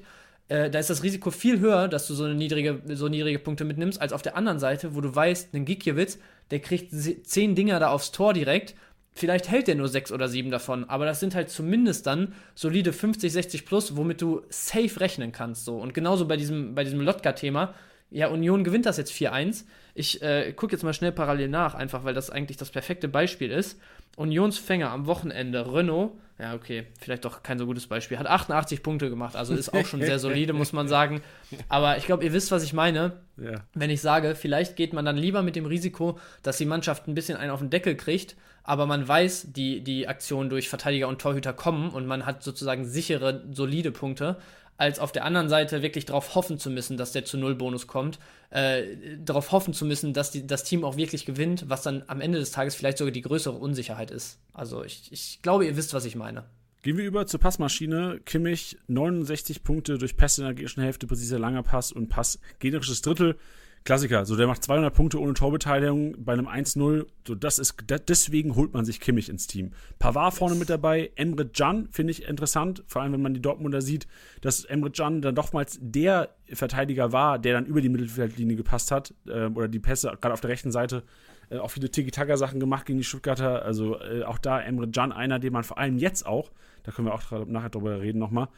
äh, 0.51 0.69
da 0.69 0.81
ist 0.81 0.91
das 0.91 1.05
Risiko 1.05 1.31
viel 1.31 1.61
höher, 1.61 1.87
dass 1.87 2.09
du 2.09 2.15
so 2.15 2.27
niedrige, 2.27 2.83
so 2.97 3.09
niedrige 3.09 3.39
Punkte 3.39 3.65
mitnimmst, 3.65 4.01
als 4.01 4.13
auf 4.13 4.23
der 4.23 4.37
anderen 4.37 4.59
Seite, 4.59 4.97
wo 4.97 5.01
du 5.01 5.15
weißt, 5.15 5.55
ein 5.55 5.65
Gikiewicz, 5.65 6.19
der 6.51 6.59
kriegt 6.59 6.93
10 6.93 7.55
Dinger 7.55 7.79
da 7.79 7.91
aufs 7.91 8.11
Tor 8.11 8.35
direkt, 8.35 8.75
vielleicht 9.13 9.49
hält 9.49 9.69
der 9.69 9.77
nur 9.77 9.87
6 9.87 10.11
oder 10.11 10.29
7 10.29 10.51
davon, 10.51 10.85
aber 10.91 11.07
das 11.07 11.21
sind 11.21 11.37
halt 11.37 11.51
zumindest 11.51 12.07
dann 12.09 12.35
solide 12.57 12.93
50, 12.93 13.33
60 13.33 13.65
plus, 13.65 13.97
womit 13.97 14.21
du 14.23 14.43
safe 14.49 14.99
rechnen 14.99 15.31
kannst. 15.31 15.65
So. 15.65 15.77
Und 15.77 15.95
genauso 15.95 16.27
bei 16.27 16.37
diesem, 16.37 16.75
bei 16.75 16.83
diesem 16.83 17.01
Lotka-Thema, 17.01 17.73
ja, 18.11 18.27
Union 18.27 18.65
gewinnt 18.65 18.87
das 18.87 18.97
jetzt 18.97 19.13
4-1. 19.13 19.67
Ich 19.95 20.21
äh, 20.21 20.53
gucke 20.53 20.73
jetzt 20.73 20.83
mal 20.83 20.95
schnell 20.95 21.13
parallel 21.13 21.49
nach, 21.49 21.77
einfach 21.77 22.03
weil 22.03 22.15
das 22.15 22.29
eigentlich 22.29 22.57
das 22.57 22.71
perfekte 22.71 23.07
Beispiel 23.07 23.53
ist. 23.53 23.79
Unionsfänger 24.17 24.91
am 24.91 25.07
Wochenende, 25.07 25.73
Renault, 25.73 26.13
ja, 26.41 26.55
okay, 26.55 26.87
vielleicht 26.99 27.27
doch 27.27 27.43
kein 27.43 27.59
so 27.59 27.67
gutes 27.67 27.87
Beispiel, 27.87 28.19
hat 28.19 28.27
88 28.27 28.83
Punkte 28.83 29.11
gemacht, 29.11 29.37
also 29.37 29.55
ist 29.55 29.75
auch 29.75 29.85
schon 29.85 30.01
sehr 30.01 30.19
solide, 30.19 30.55
muss 30.55 30.73
man 30.73 30.89
sagen. 30.89 31.21
Aber 31.69 31.99
ich 31.99 32.07
glaube, 32.07 32.25
ihr 32.25 32.33
wisst, 32.33 32.51
was 32.51 32.63
ich 32.63 32.73
meine, 32.73 33.19
ja. 33.37 33.63
wenn 33.75 33.91
ich 33.91 34.01
sage, 34.01 34.35
vielleicht 34.35 34.75
geht 34.75 34.95
man 34.95 35.05
dann 35.05 35.19
lieber 35.19 35.43
mit 35.43 35.55
dem 35.55 35.67
Risiko, 35.67 36.19
dass 36.43 36.57
die 36.57 36.65
Mannschaft 36.65 37.09
ein 37.09 37.15
bisschen 37.15 37.37
einen 37.37 37.51
auf 37.51 37.61
den 37.61 37.69
Deckel 37.69 37.95
kriegt, 37.95 38.37
aber 38.63 38.87
man 38.87 39.07
weiß, 39.07 39.53
die, 39.53 39.83
die 39.83 40.09
Aktionen 40.09 40.49
durch 40.49 40.71
Verteidiger 40.71 41.09
und 41.09 41.21
Torhüter 41.21 41.53
kommen 41.53 41.91
und 41.91 42.07
man 42.07 42.25
hat 42.25 42.43
sozusagen 42.43 42.87
sichere, 42.87 43.45
solide 43.51 43.91
Punkte 43.91 44.39
als 44.81 44.99
auf 44.99 45.13
der 45.13 45.27
anderen 45.27 45.51
Seite 45.51 45.83
wirklich 45.83 46.07
darauf 46.07 46.35
hoffen 46.35 46.59
zu 46.59 46.71
müssen, 46.71 46.97
dass 46.97 47.13
der 47.13 47.27
zu 47.27 47.37
Null 47.37 47.55
Bonus 47.55 47.87
kommt, 47.87 48.19
äh, 48.49 48.85
darauf 49.19 49.53
hoffen 49.53 49.75
zu 49.75 49.85
müssen, 49.85 50.15
dass 50.15 50.31
die, 50.31 50.47
das 50.47 50.65
Team 50.65 50.85
auch 50.85 50.97
wirklich 50.97 51.27
gewinnt, 51.27 51.67
was 51.69 51.83
dann 51.83 52.03
am 52.07 52.23
Ende 52.23 52.39
des 52.39 52.51
Tages 52.51 52.75
vielleicht 52.75 52.97
sogar 52.97 53.13
die 53.13 53.21
größere 53.21 53.57
Unsicherheit 53.57 54.11
ist. 54.11 54.39
Also 54.55 54.83
ich, 54.83 55.13
ich 55.13 55.41
glaube, 55.43 55.67
ihr 55.67 55.77
wisst, 55.77 55.93
was 55.93 56.07
ich 56.07 56.17
meine. 56.17 56.45
Gehen 56.81 56.97
wir 56.97 57.05
über 57.05 57.27
zur 57.27 57.41
Passmaschine. 57.41 58.21
Kimmich 58.25 58.79
69 58.87 59.63
Punkte 59.63 59.99
durch 59.99 60.17
Pässe 60.17 60.41
in 60.41 60.47
der 60.47 60.55
gegnerischen 60.55 60.83
Hälfte, 60.83 61.07
präziser 61.07 61.39
langer 61.39 61.63
Pass 61.63 61.93
und 61.93 62.09
Pass 62.09 62.41
gegnerisches 62.59 63.03
Drittel. 63.03 63.37
Klassiker, 63.85 64.27
so 64.27 64.37
der 64.37 64.47
macht 64.47 64.63
200 64.63 64.95
Punkte 64.95 65.19
ohne 65.19 65.33
Torbeteiligung 65.33 66.23
bei 66.23 66.35
einem 66.35 66.47
1-0. 66.47 67.07
So 67.27 67.35
das 67.35 67.59
ist 67.59 67.77
deswegen 68.09 68.55
holt 68.55 68.75
man 68.75 68.85
sich 68.85 69.01
Kimmich 69.01 69.31
ins 69.31 69.47
Team. 69.47 69.73
Pavard 69.99 70.35
vorne 70.35 70.55
mit 70.55 70.69
dabei, 70.69 71.11
Emre 71.17 71.49
Can 71.49 71.89
finde 71.91 72.11
ich 72.11 72.29
interessant, 72.29 72.85
vor 72.87 73.01
allem 73.01 73.15
wenn 73.15 73.23
man 73.23 73.33
die 73.33 73.41
Dortmunder 73.41 73.81
sieht, 73.81 74.07
dass 74.43 74.65
Emre 74.67 74.91
Can 74.91 75.23
dann 75.23 75.35
dochmals 75.35 75.79
der 75.81 76.29
Verteidiger 76.53 77.13
war, 77.13 77.39
der 77.39 77.55
dann 77.55 77.65
über 77.65 77.81
die 77.81 77.89
Mittelfeldlinie 77.89 78.57
gepasst 78.57 78.91
hat 78.91 79.15
äh, 79.27 79.47
oder 79.47 79.67
die 79.67 79.81
Pässe 79.81 80.09
gerade 80.21 80.35
auf 80.35 80.43
der 80.43 80.51
rechten 80.51 80.73
Seite 80.73 81.03
äh, 81.49 81.57
auch 81.57 81.71
viele 81.71 81.91
Tiki-Taka 81.91 82.37
Sachen 82.37 82.61
gemacht 82.61 82.85
gegen 82.85 82.99
die 82.99 83.05
Stuttgarter, 83.05 83.65
also 83.65 83.99
äh, 83.99 84.25
auch 84.25 84.39
da 84.39 84.61
Emre 84.61 84.91
Can 84.91 85.11
einer, 85.11 85.39
den 85.39 85.55
man 85.55 85.65
vor 85.65 85.79
allem 85.79 85.97
jetzt 85.97 86.27
auch, 86.27 86.51
da 86.83 86.93
können 86.93 87.09
wir 87.09 87.15
auch 87.15 87.47
nachher 87.47 87.71
drüber 87.71 88.03
reden 88.03 88.19
nochmal, 88.19 88.49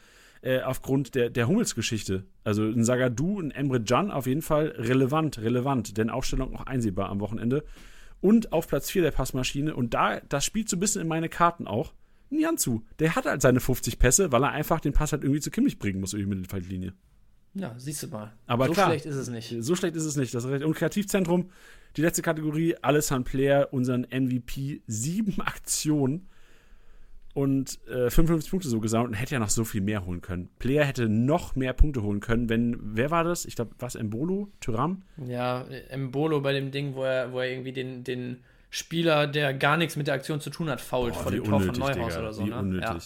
äh, 0.43 0.61
aufgrund 0.61 1.15
der, 1.15 1.29
der 1.29 1.47
Hummels-Geschichte. 1.47 2.25
Also 2.43 2.63
ein 2.63 2.83
Sagadu, 2.83 3.39
ein 3.39 3.51
Emre 3.51 3.81
Can 3.81 4.11
auf 4.11 4.27
jeden 4.27 4.41
Fall 4.41 4.67
relevant, 4.77 5.39
relevant, 5.39 5.97
denn 5.97 6.09
Aufstellung 6.09 6.51
noch 6.51 6.65
einsehbar 6.65 7.09
am 7.09 7.21
Wochenende. 7.21 7.63
Und 8.19 8.51
auf 8.51 8.67
Platz 8.67 8.89
4 8.91 9.03
der 9.03 9.11
Passmaschine, 9.11 9.75
und 9.75 9.93
da, 9.93 10.19
das 10.19 10.45
spielt 10.45 10.69
so 10.69 10.75
ein 10.75 10.79
bisschen 10.79 11.01
in 11.01 11.07
meine 11.07 11.29
Karten 11.29 11.65
auch, 11.65 11.93
Nianzu. 12.29 12.83
Der 12.99 13.15
hat 13.15 13.25
halt 13.25 13.41
seine 13.41 13.59
50 13.59 13.99
Pässe, 13.99 14.31
weil 14.31 14.43
er 14.43 14.51
einfach 14.51 14.79
den 14.79 14.91
Pass 14.91 15.11
halt 15.11 15.23
irgendwie 15.23 15.39
zu 15.39 15.51
Kimmich 15.51 15.79
bringen 15.79 15.99
muss 15.99 16.13
über 16.13 16.23
die 16.23 16.29
Mittelfeldlinie. 16.29 16.93
Ja, 17.53 17.75
siehst 17.77 18.03
du 18.03 18.07
mal. 18.07 18.33
Aber 18.47 18.67
so 18.67 18.73
klar, 18.73 18.87
schlecht 18.87 19.05
ist 19.05 19.15
es 19.15 19.29
nicht. 19.29 19.55
So 19.59 19.75
schlecht 19.75 19.95
ist 19.95 20.05
es 20.05 20.15
nicht. 20.15 20.33
Das 20.33 20.43
Und 20.43 20.73
Kreativzentrum, 20.75 21.51
die 21.95 22.01
letzte 22.01 22.23
Kategorie, 22.23 22.75
Alessandro 22.81 23.29
Player, 23.29 23.69
unseren 23.71 24.07
MVP, 24.09 24.81
sieben 24.87 25.39
Aktionen 25.41 26.27
und 27.33 27.79
äh, 27.87 28.09
55 28.09 28.51
Punkte 28.51 28.69
so 28.69 28.79
gesammelt 28.79 29.09
und 29.09 29.15
hätte 29.15 29.33
ja 29.33 29.39
noch 29.39 29.49
so 29.49 29.63
viel 29.63 29.81
mehr 29.81 30.05
holen 30.05 30.21
können. 30.21 30.49
Player 30.59 30.85
hätte 30.85 31.09
noch 31.09 31.55
mehr 31.55 31.73
Punkte 31.73 32.03
holen 32.03 32.19
können, 32.19 32.49
wenn, 32.49 32.77
wer 32.79 33.09
war 33.11 33.23
das? 33.23 33.45
Ich 33.45 33.55
glaube, 33.55 33.71
was, 33.79 33.95
Embolo? 33.95 34.49
Tyram? 34.59 35.01
Ja, 35.25 35.65
Embolo 35.89 36.41
bei 36.41 36.53
dem 36.53 36.71
Ding, 36.71 36.95
wo 36.95 37.03
er, 37.03 37.31
wo 37.31 37.39
er 37.39 37.49
irgendwie 37.49 37.73
den, 37.73 38.03
den 38.03 38.37
Spieler, 38.69 39.27
der 39.27 39.53
gar 39.53 39.77
nichts 39.77 39.95
mit 39.95 40.07
der 40.07 40.15
Aktion 40.15 40.41
zu 40.41 40.49
tun 40.49 40.69
hat, 40.69 40.81
fault 40.81 41.15
vor 41.15 41.31
dem 41.31 41.43
Tor 41.43 41.59
von 41.61 41.75
Neuhaus 41.75 41.93
Digga, 41.93 42.19
oder 42.19 42.33
so. 42.33 42.45
Wie 42.45 42.49
ne? 42.49 42.59
unnötig. 42.59 42.87
Ja. 42.89 42.99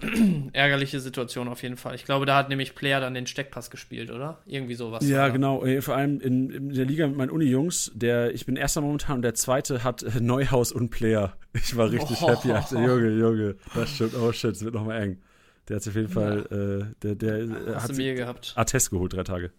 ärgerliche 0.52 1.00
Situation 1.00 1.48
auf 1.48 1.62
jeden 1.62 1.76
Fall. 1.76 1.94
Ich 1.94 2.04
glaube, 2.04 2.26
da 2.26 2.36
hat 2.36 2.48
nämlich 2.48 2.74
Player 2.74 3.00
dann 3.00 3.14
den 3.14 3.26
Steckpass 3.26 3.70
gespielt, 3.70 4.10
oder? 4.10 4.38
Irgendwie 4.46 4.74
sowas. 4.74 5.06
Ja, 5.08 5.28
genau. 5.28 5.64
Vor 5.80 5.96
allem 5.96 6.20
in, 6.20 6.50
in, 6.50 6.74
der 6.74 6.84
Liga 6.84 7.06
mit 7.06 7.16
meinen 7.16 7.30
Uni-Jungs, 7.30 7.92
der, 7.94 8.34
ich 8.34 8.46
bin 8.46 8.56
erster 8.56 8.80
momentan 8.80 9.16
und 9.16 9.22
der 9.22 9.34
zweite 9.34 9.84
hat 9.84 10.04
Neuhaus 10.20 10.72
und 10.72 10.90
Player. 10.90 11.36
Ich 11.56 11.76
war 11.76 11.88
richtig 11.88 12.20
oh. 12.20 12.28
happy. 12.28 12.50
Also, 12.50 12.76
Junge, 12.76 13.10
Junge, 13.10 13.54
das 13.76 13.90
stimmt. 13.90 14.16
Oh 14.16 14.32
shit, 14.32 14.56
es 14.56 14.64
wird 14.64 14.74
nochmal 14.74 15.02
eng. 15.02 15.22
Der 15.68 15.76
hat 15.76 15.86
auf 15.86 15.94
jeden 15.94 16.08
Fall, 16.08 16.90
äh, 16.90 16.94
der, 17.00 17.14
der 17.14 17.38
äh, 17.38 17.74
Hast 17.74 17.84
hat 17.84 17.90
du 17.90 17.94
mir 17.94 18.14
gehabt. 18.14 18.52
Attest 18.56 18.90
geholt, 18.90 19.12
drei 19.12 19.22
Tage. 19.22 19.52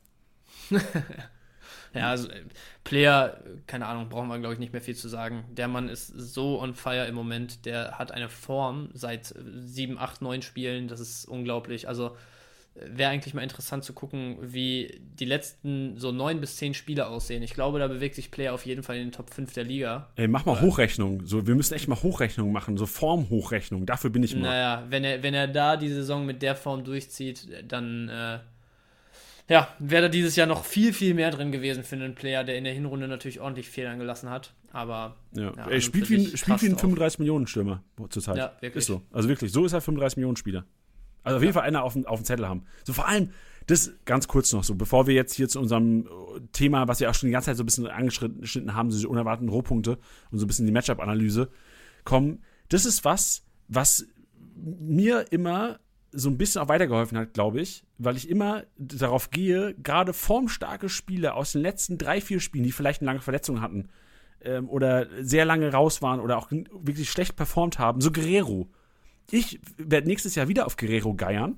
Ja, 1.95 2.09
also 2.09 2.29
äh, 2.29 2.43
Player, 2.83 3.41
keine 3.67 3.87
Ahnung, 3.87 4.09
brauchen 4.09 4.27
wir, 4.27 4.39
glaube 4.39 4.53
ich, 4.53 4.59
nicht 4.59 4.73
mehr 4.73 4.81
viel 4.81 4.95
zu 4.95 5.07
sagen. 5.07 5.45
Der 5.51 5.67
Mann 5.67 5.89
ist 5.89 6.07
so 6.07 6.61
on 6.61 6.73
fire 6.73 7.05
im 7.05 7.15
Moment. 7.15 7.65
Der 7.65 7.97
hat 7.97 8.11
eine 8.11 8.29
Form 8.29 8.89
seit 8.93 9.31
äh, 9.31 9.35
sieben, 9.61 9.97
acht, 9.97 10.21
neun 10.21 10.41
Spielen. 10.41 10.87
Das 10.87 10.99
ist 10.99 11.25
unglaublich. 11.25 11.87
Also 11.87 12.15
wäre 12.75 13.11
eigentlich 13.11 13.33
mal 13.33 13.41
interessant 13.41 13.85
zu 13.85 13.93
gucken, 13.93 14.37
wie 14.41 14.99
die 14.99 15.25
letzten 15.25 15.97
so 15.97 16.11
neun 16.11 16.41
bis 16.41 16.57
zehn 16.57 16.73
Spiele 16.73 17.07
aussehen. 17.07 17.41
Ich 17.41 17.53
glaube, 17.53 17.79
da 17.79 17.87
bewegt 17.87 18.15
sich 18.15 18.31
Player 18.31 18.53
auf 18.53 18.65
jeden 18.65 18.83
Fall 18.83 18.97
in 18.97 19.03
den 19.07 19.11
Top 19.13 19.29
5 19.29 19.53
der 19.53 19.63
Liga. 19.63 20.09
Ey, 20.15 20.27
mach 20.27 20.45
mal 20.45 20.59
Hochrechnung. 20.59 21.25
So, 21.25 21.47
wir 21.47 21.55
müssen 21.55 21.73
echt 21.73 21.87
mal 21.87 22.01
Hochrechnung 22.01 22.51
machen, 22.51 22.75
so 22.77 22.85
Formhochrechnung. 22.85 23.85
Dafür 23.85 24.09
bin 24.09 24.23
ich 24.23 24.33
immer. 24.33 24.49
Naja, 24.49 24.83
wenn 24.89 25.05
er, 25.05 25.23
wenn 25.23 25.33
er 25.33 25.47
da 25.47 25.77
die 25.77 25.89
Saison 25.89 26.25
mit 26.25 26.41
der 26.41 26.55
Form 26.55 26.83
durchzieht, 26.83 27.47
dann 27.65 28.09
äh, 28.09 28.39
ja, 29.47 29.67
wäre 29.79 30.03
da 30.03 30.09
dieses 30.09 30.35
Jahr 30.35 30.47
noch 30.47 30.65
viel, 30.65 30.91
viel 30.91 31.13
mehr 31.13 31.31
drin 31.31 31.51
gewesen 31.51 31.83
für 31.83 31.95
einen 31.95 32.15
Player, 32.15 32.43
der 32.43 32.57
in 32.57 32.63
der 32.63 32.73
Hinrunde 32.73 33.07
natürlich 33.07 33.39
ordentlich 33.39 33.69
Fehlern 33.69 33.99
gelassen 33.99 34.29
hat. 34.29 34.53
Aber 34.71 35.17
Ja. 35.33 35.53
Ja, 35.55 35.67
Ey, 35.67 35.75
an 35.75 35.81
spielt 35.81 36.09
wie 36.09 36.17
ein, 36.17 36.37
spielt 36.37 36.61
wie 36.61 36.67
ein 36.67 36.71
passt 36.71 36.77
auch. 36.77 36.81
35 36.81 37.19
Millionen 37.19 37.47
Stürmer 37.47 37.83
zurzeit. 38.09 38.37
Ja, 38.37 38.53
wirklich. 38.59 38.81
Ist 38.81 38.87
so. 38.87 39.01
Also 39.11 39.29
wirklich, 39.29 39.51
so 39.51 39.65
ist 39.65 39.73
er 39.73 39.81
35 39.81 40.17
Millionen 40.17 40.35
Spieler. 40.35 40.65
Also 41.23 41.37
auf 41.37 41.43
jeden 41.43 41.53
Fall 41.53 41.63
einer 41.63 41.83
auf 41.83 41.93
dem, 41.93 42.05
auf 42.05 42.19
dem 42.19 42.25
Zettel 42.25 42.47
haben. 42.47 42.65
So 42.83 42.93
vor 42.93 43.07
allem, 43.07 43.31
das 43.67 43.91
ganz 44.05 44.27
kurz 44.27 44.51
noch 44.53 44.63
so, 44.63 44.75
bevor 44.75 45.07
wir 45.07 45.15
jetzt 45.15 45.33
hier 45.33 45.47
zu 45.47 45.59
unserem 45.59 46.05
äh, 46.05 46.41
Thema, 46.51 46.87
was 46.87 46.99
wir 46.99 47.09
auch 47.09 47.15
schon 47.15 47.27
die 47.27 47.33
ganze 47.33 47.47
Zeit 47.47 47.57
so 47.57 47.63
ein 47.63 47.65
bisschen 47.65 47.87
angeschnitten 47.87 48.75
haben, 48.75 48.89
diese 48.89 49.09
unerwarteten 49.09 49.49
Rohpunkte 49.49 49.97
und 50.31 50.39
so 50.39 50.45
ein 50.45 50.47
bisschen 50.47 50.65
die 50.65 50.71
Matchup-Analyse 50.71 51.49
kommen. 52.03 52.43
Das 52.69 52.85
ist 52.85 53.05
was, 53.05 53.43
was 53.67 54.07
mir 54.55 55.31
immer 55.31 55.79
so 56.15 56.29
ein 56.29 56.37
bisschen 56.37 56.61
auch 56.61 56.69
weitergeholfen 56.69 57.17
hat, 57.17 57.33
glaube 57.33 57.61
ich, 57.61 57.83
weil 57.97 58.15
ich 58.15 58.29
immer 58.29 58.63
darauf 58.77 59.29
gehe, 59.29 59.75
gerade 59.75 60.13
formstarke 60.13 60.89
Spieler 60.89 61.35
aus 61.35 61.51
den 61.51 61.61
letzten 61.61 61.97
drei, 61.97 62.21
vier 62.21 62.39
Spielen, 62.39 62.63
die 62.63 62.71
vielleicht 62.71 63.01
eine 63.01 63.07
lange 63.07 63.21
Verletzung 63.21 63.61
hatten 63.61 63.89
ähm, 64.41 64.69
oder 64.69 65.07
sehr 65.21 65.45
lange 65.45 65.71
raus 65.71 66.01
waren 66.01 66.19
oder 66.19 66.37
auch 66.37 66.49
wirklich 66.51 67.09
schlecht 67.09 67.35
performt 67.35 67.79
haben, 67.79 68.01
so 68.01 68.11
Guerrero. 68.11 68.69
Ich 69.31 69.59
werde 69.77 70.07
nächstes 70.07 70.35
Jahr 70.35 70.47
wieder 70.47 70.65
auf 70.65 70.77
Guerrero 70.77 71.13
geiern, 71.15 71.57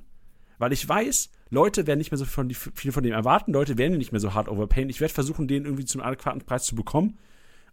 weil 0.57 0.73
ich 0.73 0.87
weiß, 0.87 1.29
Leute 1.49 1.87
werden 1.87 1.99
nicht 1.99 2.11
mehr 2.11 2.17
so 2.17 2.25
von, 2.25 2.49
viel 2.51 2.91
von 2.91 3.03
dem 3.03 3.13
erwarten, 3.13 3.53
Leute 3.53 3.77
werden 3.77 3.97
nicht 3.97 4.11
mehr 4.11 4.21
so 4.21 4.33
hart 4.33 4.49
overpayen. 4.49 4.89
Ich 4.89 5.01
werde 5.01 5.13
versuchen, 5.13 5.47
den 5.47 5.65
irgendwie 5.65 5.85
zum 5.85 6.01
adäquaten 6.01 6.41
Preis 6.41 6.65
zu 6.65 6.75
bekommen. 6.75 7.17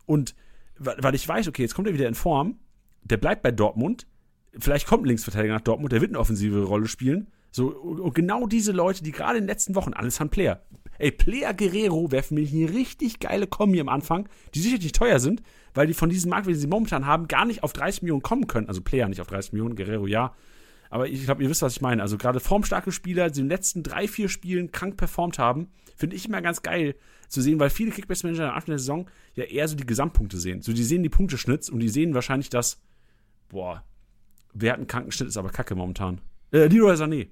Und 0.06 0.34
weil 0.78 1.14
ich 1.14 1.26
weiß, 1.26 1.48
okay, 1.48 1.62
jetzt 1.62 1.74
kommt 1.74 1.88
er 1.88 1.94
wieder 1.94 2.08
in 2.08 2.14
Form, 2.14 2.58
der 3.02 3.16
bleibt 3.16 3.42
bei 3.42 3.52
Dortmund, 3.52 4.06
vielleicht 4.58 4.86
kommt 4.86 5.04
ein 5.04 5.08
Linksverteidiger 5.08 5.54
nach 5.54 5.60
Dortmund, 5.60 5.92
der 5.92 6.00
wird 6.00 6.10
eine 6.10 6.18
offensive 6.18 6.62
Rolle 6.64 6.88
spielen. 6.88 7.28
So, 7.50 7.68
und 7.68 8.14
genau 8.14 8.46
diese 8.46 8.72
Leute, 8.72 9.04
die 9.04 9.12
gerade 9.12 9.38
in 9.38 9.44
den 9.44 9.48
letzten 9.48 9.74
Wochen, 9.74 9.92
alles 9.92 10.18
haben 10.18 10.28
Player. 10.28 10.62
Ey, 10.98 11.10
Player 11.10 11.54
Guerrero 11.54 12.08
für 12.08 12.34
mich 12.34 12.52
eine 12.52 12.72
richtig 12.72 13.20
geile 13.20 13.46
Kombi 13.46 13.80
am 13.80 13.88
Anfang, 13.88 14.28
die 14.54 14.60
sicherlich 14.60 14.92
teuer 14.92 15.20
sind, 15.20 15.42
weil 15.72 15.86
die 15.86 15.94
von 15.94 16.08
diesem 16.08 16.30
Markt, 16.30 16.46
den 16.46 16.54
sie 16.54 16.66
momentan 16.66 17.06
haben, 17.06 17.28
gar 17.28 17.44
nicht 17.44 17.62
auf 17.62 17.72
30 17.72 18.02
Millionen 18.02 18.22
kommen 18.22 18.46
können. 18.46 18.68
Also 18.68 18.80
Player 18.80 19.08
nicht 19.08 19.20
auf 19.20 19.26
30 19.26 19.52
Millionen, 19.52 19.76
Guerrero 19.76 20.06
ja. 20.06 20.34
Aber 20.90 21.08
ich 21.08 21.24
glaube, 21.24 21.42
ihr 21.42 21.50
wisst, 21.50 21.62
was 21.62 21.74
ich 21.74 21.80
meine. 21.80 22.02
Also 22.02 22.16
gerade 22.16 22.38
formstarke 22.38 22.92
Spieler, 22.92 23.30
die 23.30 23.40
in 23.40 23.46
den 23.46 23.50
letzten 23.50 23.82
drei, 23.82 24.06
vier 24.06 24.28
Spielen 24.28 24.70
krank 24.70 24.96
performt 24.96 25.38
haben, 25.38 25.68
finde 25.96 26.16
ich 26.16 26.26
immer 26.26 26.42
ganz 26.42 26.62
geil 26.62 26.94
zu 27.28 27.40
sehen, 27.40 27.58
weil 27.58 27.70
viele 27.70 27.90
Kickbase-Manager 27.90 28.48
am 28.48 28.54
Anfang 28.54 28.72
der 28.72 28.78
Saison 28.78 29.10
ja 29.34 29.44
eher 29.44 29.66
so 29.66 29.76
die 29.76 29.86
Gesamtpunkte 29.86 30.38
sehen. 30.38 30.62
So, 30.62 30.72
die 30.72 30.84
sehen 30.84 31.02
die 31.02 31.08
Punkteschnitts 31.08 31.70
und 31.70 31.80
die 31.80 31.88
sehen 31.88 32.14
wahrscheinlich 32.14 32.50
das, 32.50 32.80
boah, 33.48 33.82
wer 34.54 34.72
hat 34.72 34.78
einen 34.78 34.86
kranken 34.86 35.12
Schnitt, 35.12 35.28
ist 35.28 35.36
aber 35.36 35.50
kacke 35.50 35.74
momentan. 35.74 36.20
Äh, 36.52 36.66
Leroy 36.68 36.94
Sané. 36.94 37.28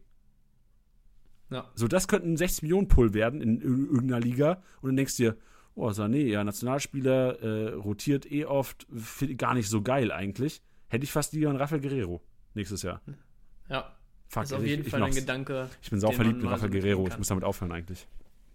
Ja. 1.51 1.71
So, 1.75 1.87
das 1.89 2.09
könnte 2.09 2.29
ein 2.29 2.37
60 2.37 2.63
Millionen 2.63 2.89
Pull 2.89 3.15
werden 3.15 3.41
in 3.43 3.61
ir- 3.61 3.65
irgendeiner 3.93 4.21
Liga 4.21 4.63
und 4.81 4.89
dann 4.91 4.97
denkst 4.97 5.17
du 5.19 5.23
dir, 5.25 5.37
oh, 5.75 5.89
Sané, 5.89 6.27
ja, 6.27 6.43
Nationalspieler, 6.45 7.41
äh, 7.43 7.73
rotiert 7.75 8.31
eh 8.31 8.45
oft, 8.47 8.87
finde 8.95 9.33
ich 9.33 9.39
gar 9.39 9.55
nicht 9.55 9.69
so 9.69 9.83
geil 9.83 10.11
eigentlich. 10.13 10.63
Hätte 10.89 11.05
ich 11.05 11.13
fast 11.13 11.33
lieber 11.33 11.49
einen 11.51 11.59
Rafael 11.59 11.81
Guerrero 11.81 12.23
nächstes 12.55 12.83
Jahr. 12.83 13.01
ja, 13.69 13.95
Fuck, 14.29 14.45
ist 14.45 14.53
auf 14.55 14.63
ich- 14.63 14.69
jeden 14.71 14.83
ich, 14.85 14.89
Fall 14.91 15.03
ein 15.03 15.09
mach's. 15.11 15.17
Gedanke. 15.17 15.69
Ich 15.83 15.91
bin 15.91 16.01
sau 16.01 16.11
verliebt 16.13 16.41
in 16.43 16.49
Rafael 16.49 16.73
so 16.73 16.79
Guerrero. 16.79 17.07
Ich 17.09 17.19
muss 17.19 17.29
damit 17.29 17.45
aufhören 17.45 17.73
eigentlich. 17.73 18.07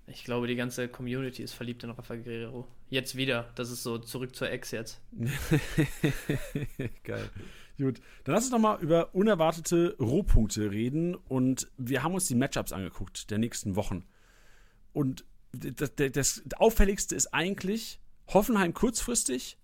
Ich 0.10 0.24
glaube, 0.24 0.48
die 0.48 0.56
ganze 0.56 0.88
Community 0.88 1.44
ist 1.44 1.52
verliebt 1.54 1.84
in 1.84 1.90
Rafa 1.92 2.16
Guerrero. 2.16 2.66
Jetzt 2.90 3.16
wieder. 3.18 3.50
Das 3.56 3.70
ist 3.70 3.84
so 3.84 3.98
zurück 3.98 4.34
zur 4.36 4.50
Ex 4.50 4.72
jetzt. 4.72 5.02
Geil. 7.04 7.30
Gut, 7.78 8.02
dann 8.24 8.34
lass 8.34 8.46
uns 8.46 8.52
noch 8.52 8.60
mal 8.60 8.80
über 8.82 9.14
unerwartete 9.14 9.96
Rohpunkte 10.00 10.72
reden 10.72 11.16
und 11.16 11.70
wir 11.78 12.02
haben 12.02 12.16
uns 12.16 12.26
die 12.26 12.36
Matchups 12.36 12.72
angeguckt 12.72 13.30
der 13.30 13.38
nächsten 13.38 13.76
Wochen. 13.76 14.04
Und 14.94 15.26
das, 15.52 15.94
das, 15.96 16.12
das 16.12 16.44
auffälligste 16.58 17.16
ist 17.16 17.34
eigentlich 17.34 18.00
Hoffenheim 18.28 18.74
kurzfristig, 18.74 19.58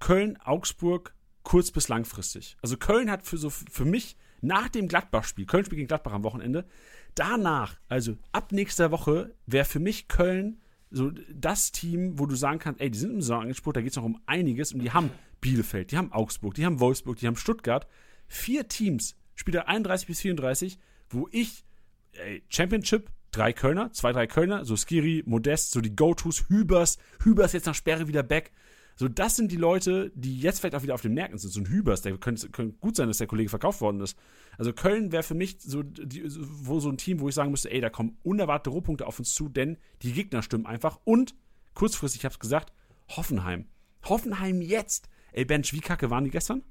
Köln, 0.00 0.36
Augsburg 0.44 1.14
kurz 1.44 1.70
bis 1.70 1.88
langfristig. 1.88 2.56
Also 2.60 2.76
Köln 2.76 3.10
hat 3.10 3.24
für 3.24 3.38
so 3.38 3.50
für 3.50 3.84
mich 3.84 4.16
nach 4.40 4.68
dem 4.68 4.88
Gladbach-Spiel, 4.88 5.46
Köln 5.46 5.64
spielt 5.64 5.78
gegen 5.78 5.88
Gladbach 5.88 6.12
am 6.12 6.24
Wochenende, 6.24 6.66
danach, 7.14 7.78
also 7.88 8.16
ab 8.32 8.50
nächster 8.50 8.90
Woche, 8.90 9.34
wäre 9.46 9.64
für 9.64 9.78
mich 9.78 10.08
Köln 10.08 10.60
so 10.90 11.10
das 11.32 11.72
Team, 11.72 12.18
wo 12.18 12.26
du 12.26 12.34
sagen 12.34 12.58
kannst, 12.58 12.80
ey, 12.80 12.90
die 12.90 12.98
sind 12.98 13.12
im 13.12 13.22
Saisonanspruch, 13.22 13.72
da 13.72 13.80
geht 13.80 13.90
es 13.90 13.96
noch 13.96 14.04
um 14.04 14.20
einiges 14.26 14.72
und 14.72 14.80
die 14.80 14.92
haben 14.92 15.10
Bielefeld, 15.44 15.92
die 15.92 15.98
haben 15.98 16.10
Augsburg, 16.10 16.54
die 16.54 16.64
haben 16.64 16.80
Wolfsburg, 16.80 17.18
die 17.18 17.26
haben 17.26 17.36
Stuttgart. 17.36 17.86
Vier 18.26 18.66
Teams, 18.66 19.14
Spieler 19.34 19.68
31 19.68 20.06
bis 20.06 20.20
34, 20.22 20.78
wo 21.10 21.28
ich, 21.30 21.66
ey, 22.12 22.42
Championship, 22.48 23.10
drei 23.30 23.52
Kölner, 23.52 23.92
zwei, 23.92 24.12
drei 24.12 24.26
Kölner, 24.26 24.64
so 24.64 24.74
Skiri, 24.74 25.22
Modest, 25.26 25.72
so 25.72 25.82
die 25.82 25.94
Go-Tos, 25.94 26.48
Hübers, 26.48 26.96
Hübers 27.22 27.52
jetzt 27.52 27.66
nach 27.66 27.74
Sperre 27.74 28.08
wieder 28.08 28.22
back. 28.22 28.52
So, 28.96 29.06
das 29.06 29.36
sind 29.36 29.52
die 29.52 29.56
Leute, 29.56 30.12
die 30.14 30.40
jetzt 30.40 30.60
vielleicht 30.60 30.76
auch 30.76 30.82
wieder 30.82 30.94
auf 30.94 31.02
den 31.02 31.12
Märkten 31.12 31.36
sind. 31.36 31.50
So 31.50 31.60
ein 31.60 31.68
Hübers, 31.68 32.00
der 32.00 32.16
könnte, 32.16 32.48
könnte 32.48 32.78
gut 32.78 32.96
sein, 32.96 33.08
dass 33.08 33.18
der 33.18 33.26
Kollege 33.26 33.50
verkauft 33.50 33.82
worden 33.82 34.00
ist. 34.00 34.16
Also 34.56 34.72
Köln 34.72 35.12
wäre 35.12 35.24
für 35.24 35.34
mich 35.34 35.58
so, 35.60 35.82
die, 35.82 36.24
wo 36.24 36.80
so 36.80 36.88
ein 36.88 36.96
Team, 36.96 37.20
wo 37.20 37.28
ich 37.28 37.34
sagen 37.34 37.50
müsste, 37.50 37.70
ey, 37.70 37.82
da 37.82 37.90
kommen 37.90 38.16
unerwartete 38.22 38.70
Rohpunkte 38.70 39.06
auf 39.06 39.18
uns 39.18 39.34
zu, 39.34 39.50
denn 39.50 39.76
die 40.00 40.12
Gegner 40.12 40.42
stimmen 40.42 40.64
einfach. 40.64 41.00
Und 41.04 41.34
kurzfristig, 41.74 42.22
ich 42.22 42.24
hab's 42.24 42.38
gesagt, 42.38 42.72
Hoffenheim. 43.10 43.66
Hoffenheim 44.04 44.62
jetzt. 44.62 45.10
Ey, 45.34 45.44
Bench, 45.44 45.72
wie 45.72 45.80
kacke 45.80 46.10
waren 46.10 46.24
die 46.24 46.30
gestern? 46.30 46.62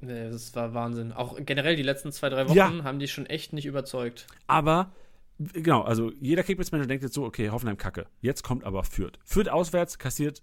Nee, 0.00 0.30
Das 0.30 0.54
war 0.54 0.72
Wahnsinn. 0.72 1.12
Auch 1.12 1.36
generell 1.44 1.74
die 1.74 1.82
letzten 1.82 2.12
zwei, 2.12 2.28
drei 2.28 2.48
Wochen 2.48 2.56
Ja. 2.56 2.84
haben 2.84 3.00
die 3.00 3.08
schon 3.08 3.26
echt 3.26 3.52
nicht 3.52 3.66
überzeugt. 3.66 4.26
Aber, 4.46 4.92
genau, 5.38 5.82
also 5.82 6.12
jeder 6.20 6.44
Kickbase-Manager 6.44 6.86
denkt 6.86 7.02
jetzt 7.02 7.14
so, 7.14 7.24
okay, 7.24 7.50
Hoffenheim 7.50 7.76
kacke. 7.76 8.06
Jetzt 8.20 8.44
kommt 8.44 8.62
aber 8.62 8.84
Fürth. 8.84 9.18
Fürth 9.24 9.48
auswärts 9.48 9.98
kassiert, 9.98 10.42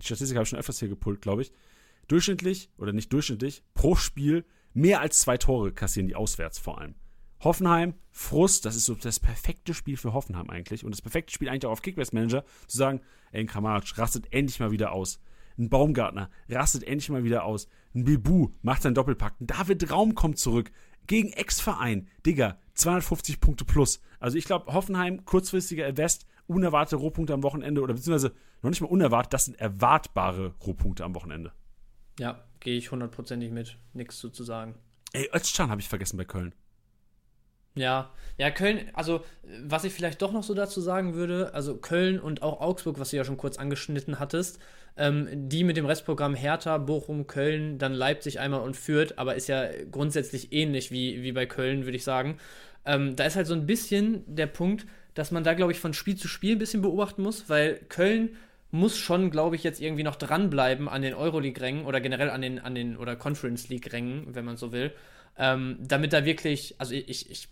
die 0.00 0.04
Statistik 0.04 0.36
habe 0.36 0.42
ich 0.42 0.48
schon 0.48 0.58
öfters 0.58 0.80
hier 0.80 0.88
gepult, 0.88 1.22
glaube 1.22 1.42
ich, 1.42 1.52
durchschnittlich, 2.08 2.70
oder 2.76 2.92
nicht 2.92 3.12
durchschnittlich, 3.12 3.62
pro 3.74 3.94
Spiel 3.94 4.44
mehr 4.74 5.00
als 5.00 5.20
zwei 5.20 5.38
Tore 5.38 5.72
kassieren 5.72 6.08
die 6.08 6.16
auswärts 6.16 6.58
vor 6.58 6.78
allem. 6.80 6.96
Hoffenheim, 7.44 7.94
Frust, 8.10 8.64
das 8.64 8.74
ist 8.76 8.86
so 8.86 8.94
das 8.94 9.20
perfekte 9.20 9.74
Spiel 9.74 9.96
für 9.96 10.12
Hoffenheim 10.12 10.50
eigentlich. 10.50 10.84
Und 10.84 10.90
das 10.90 11.02
perfekte 11.02 11.32
Spiel 11.32 11.48
eigentlich 11.48 11.66
auch 11.66 11.72
auf 11.72 11.82
Kickbase-Manager, 11.82 12.44
zu 12.66 12.76
sagen, 12.76 13.00
ey, 13.30 13.44
Kramaric 13.46 13.96
rastet 13.98 14.32
endlich 14.32 14.58
mal 14.58 14.70
wieder 14.72 14.90
aus. 14.92 15.20
Ein 15.58 15.70
Baumgartner 15.70 16.30
rastet 16.48 16.84
endlich 16.84 17.08
mal 17.08 17.24
wieder 17.24 17.44
aus. 17.44 17.68
Ein 17.94 18.04
Bibu 18.04 18.50
macht 18.62 18.82
seinen 18.82 18.94
Doppelpack. 18.94 19.40
Ein 19.40 19.46
David 19.46 19.90
Raum 19.90 20.14
kommt 20.14 20.38
zurück. 20.38 20.70
Gegen 21.06 21.32
Ex-Verein. 21.32 22.08
Digga, 22.26 22.58
250 22.74 23.40
Punkte 23.40 23.64
plus. 23.64 24.00
Also 24.20 24.36
ich 24.36 24.44
glaube, 24.44 24.72
Hoffenheim, 24.72 25.24
kurzfristiger 25.24 25.86
Invest, 25.86 26.26
unerwartete 26.46 26.96
Rohpunkte 26.96 27.32
am 27.32 27.42
Wochenende 27.42 27.80
oder 27.80 27.94
beziehungsweise 27.94 28.34
noch 28.62 28.70
nicht 28.70 28.80
mal 28.80 28.88
unerwartet, 28.88 29.32
das 29.32 29.46
sind 29.46 29.58
erwartbare 29.58 30.54
Rohpunkte 30.66 31.04
am 31.04 31.14
Wochenende. 31.14 31.52
Ja, 32.18 32.44
gehe 32.60 32.76
ich 32.76 32.90
hundertprozentig 32.90 33.50
mit. 33.50 33.78
Nichts 33.92 34.18
zu, 34.18 34.30
zu 34.30 34.42
sagen. 34.42 34.74
Ey, 35.12 35.28
Özcan 35.34 35.70
habe 35.70 35.80
ich 35.80 35.88
vergessen 35.88 36.16
bei 36.16 36.24
Köln. 36.24 36.54
Ja, 37.76 38.10
ja, 38.38 38.50
Köln, 38.50 38.90
also 38.94 39.22
was 39.64 39.84
ich 39.84 39.92
vielleicht 39.92 40.20
doch 40.22 40.32
noch 40.32 40.42
so 40.42 40.54
dazu 40.54 40.80
sagen 40.80 41.14
würde, 41.14 41.54
also 41.54 41.76
Köln 41.76 42.18
und 42.18 42.42
auch 42.42 42.60
Augsburg, 42.60 42.98
was 42.98 43.10
du 43.10 43.16
ja 43.16 43.24
schon 43.24 43.36
kurz 43.36 43.58
angeschnitten 43.58 44.18
hattest, 44.18 44.58
ähm, 44.96 45.28
die 45.30 45.62
mit 45.62 45.76
dem 45.76 45.86
Restprogramm 45.86 46.34
Hertha, 46.34 46.78
Bochum, 46.78 47.26
Köln, 47.26 47.78
dann 47.78 47.92
Leipzig 47.92 48.40
einmal 48.40 48.60
und 48.60 48.76
Fürth, 48.76 49.14
aber 49.16 49.34
ist 49.34 49.48
ja 49.48 49.68
grundsätzlich 49.90 50.52
ähnlich 50.52 50.90
wie, 50.90 51.22
wie 51.22 51.32
bei 51.32 51.46
Köln, 51.46 51.84
würde 51.84 51.96
ich 51.96 52.04
sagen. 52.04 52.38
Ähm, 52.86 53.14
da 53.14 53.24
ist 53.24 53.36
halt 53.36 53.46
so 53.46 53.54
ein 53.54 53.66
bisschen 53.66 54.24
der 54.26 54.46
Punkt, 54.46 54.86
dass 55.14 55.30
man 55.30 55.44
da, 55.44 55.54
glaube 55.54 55.72
ich, 55.72 55.80
von 55.80 55.92
Spiel 55.92 56.16
zu 56.16 56.28
Spiel 56.28 56.56
ein 56.56 56.58
bisschen 56.58 56.82
beobachten 56.82 57.22
muss, 57.22 57.48
weil 57.48 57.80
Köln 57.88 58.36
muss 58.70 58.98
schon, 58.98 59.30
glaube 59.30 59.56
ich, 59.56 59.64
jetzt 59.64 59.80
irgendwie 59.80 60.02
noch 60.02 60.16
dranbleiben 60.16 60.88
an 60.88 61.02
den 61.02 61.14
Euroleague-Rängen 61.14 61.84
oder 61.84 62.00
generell 62.00 62.30
an 62.30 62.42
den, 62.42 62.58
an 62.58 62.74
den 62.74 62.96
oder 62.96 63.16
Conference 63.16 63.68
League-Rängen, 63.68 64.34
wenn 64.34 64.44
man 64.44 64.56
so 64.56 64.72
will. 64.72 64.92
Ähm, 65.38 65.78
damit 65.80 66.12
da 66.12 66.24
wirklich, 66.24 66.74
also 66.78 66.94
ich, 66.94 67.30
ich, 67.30 67.48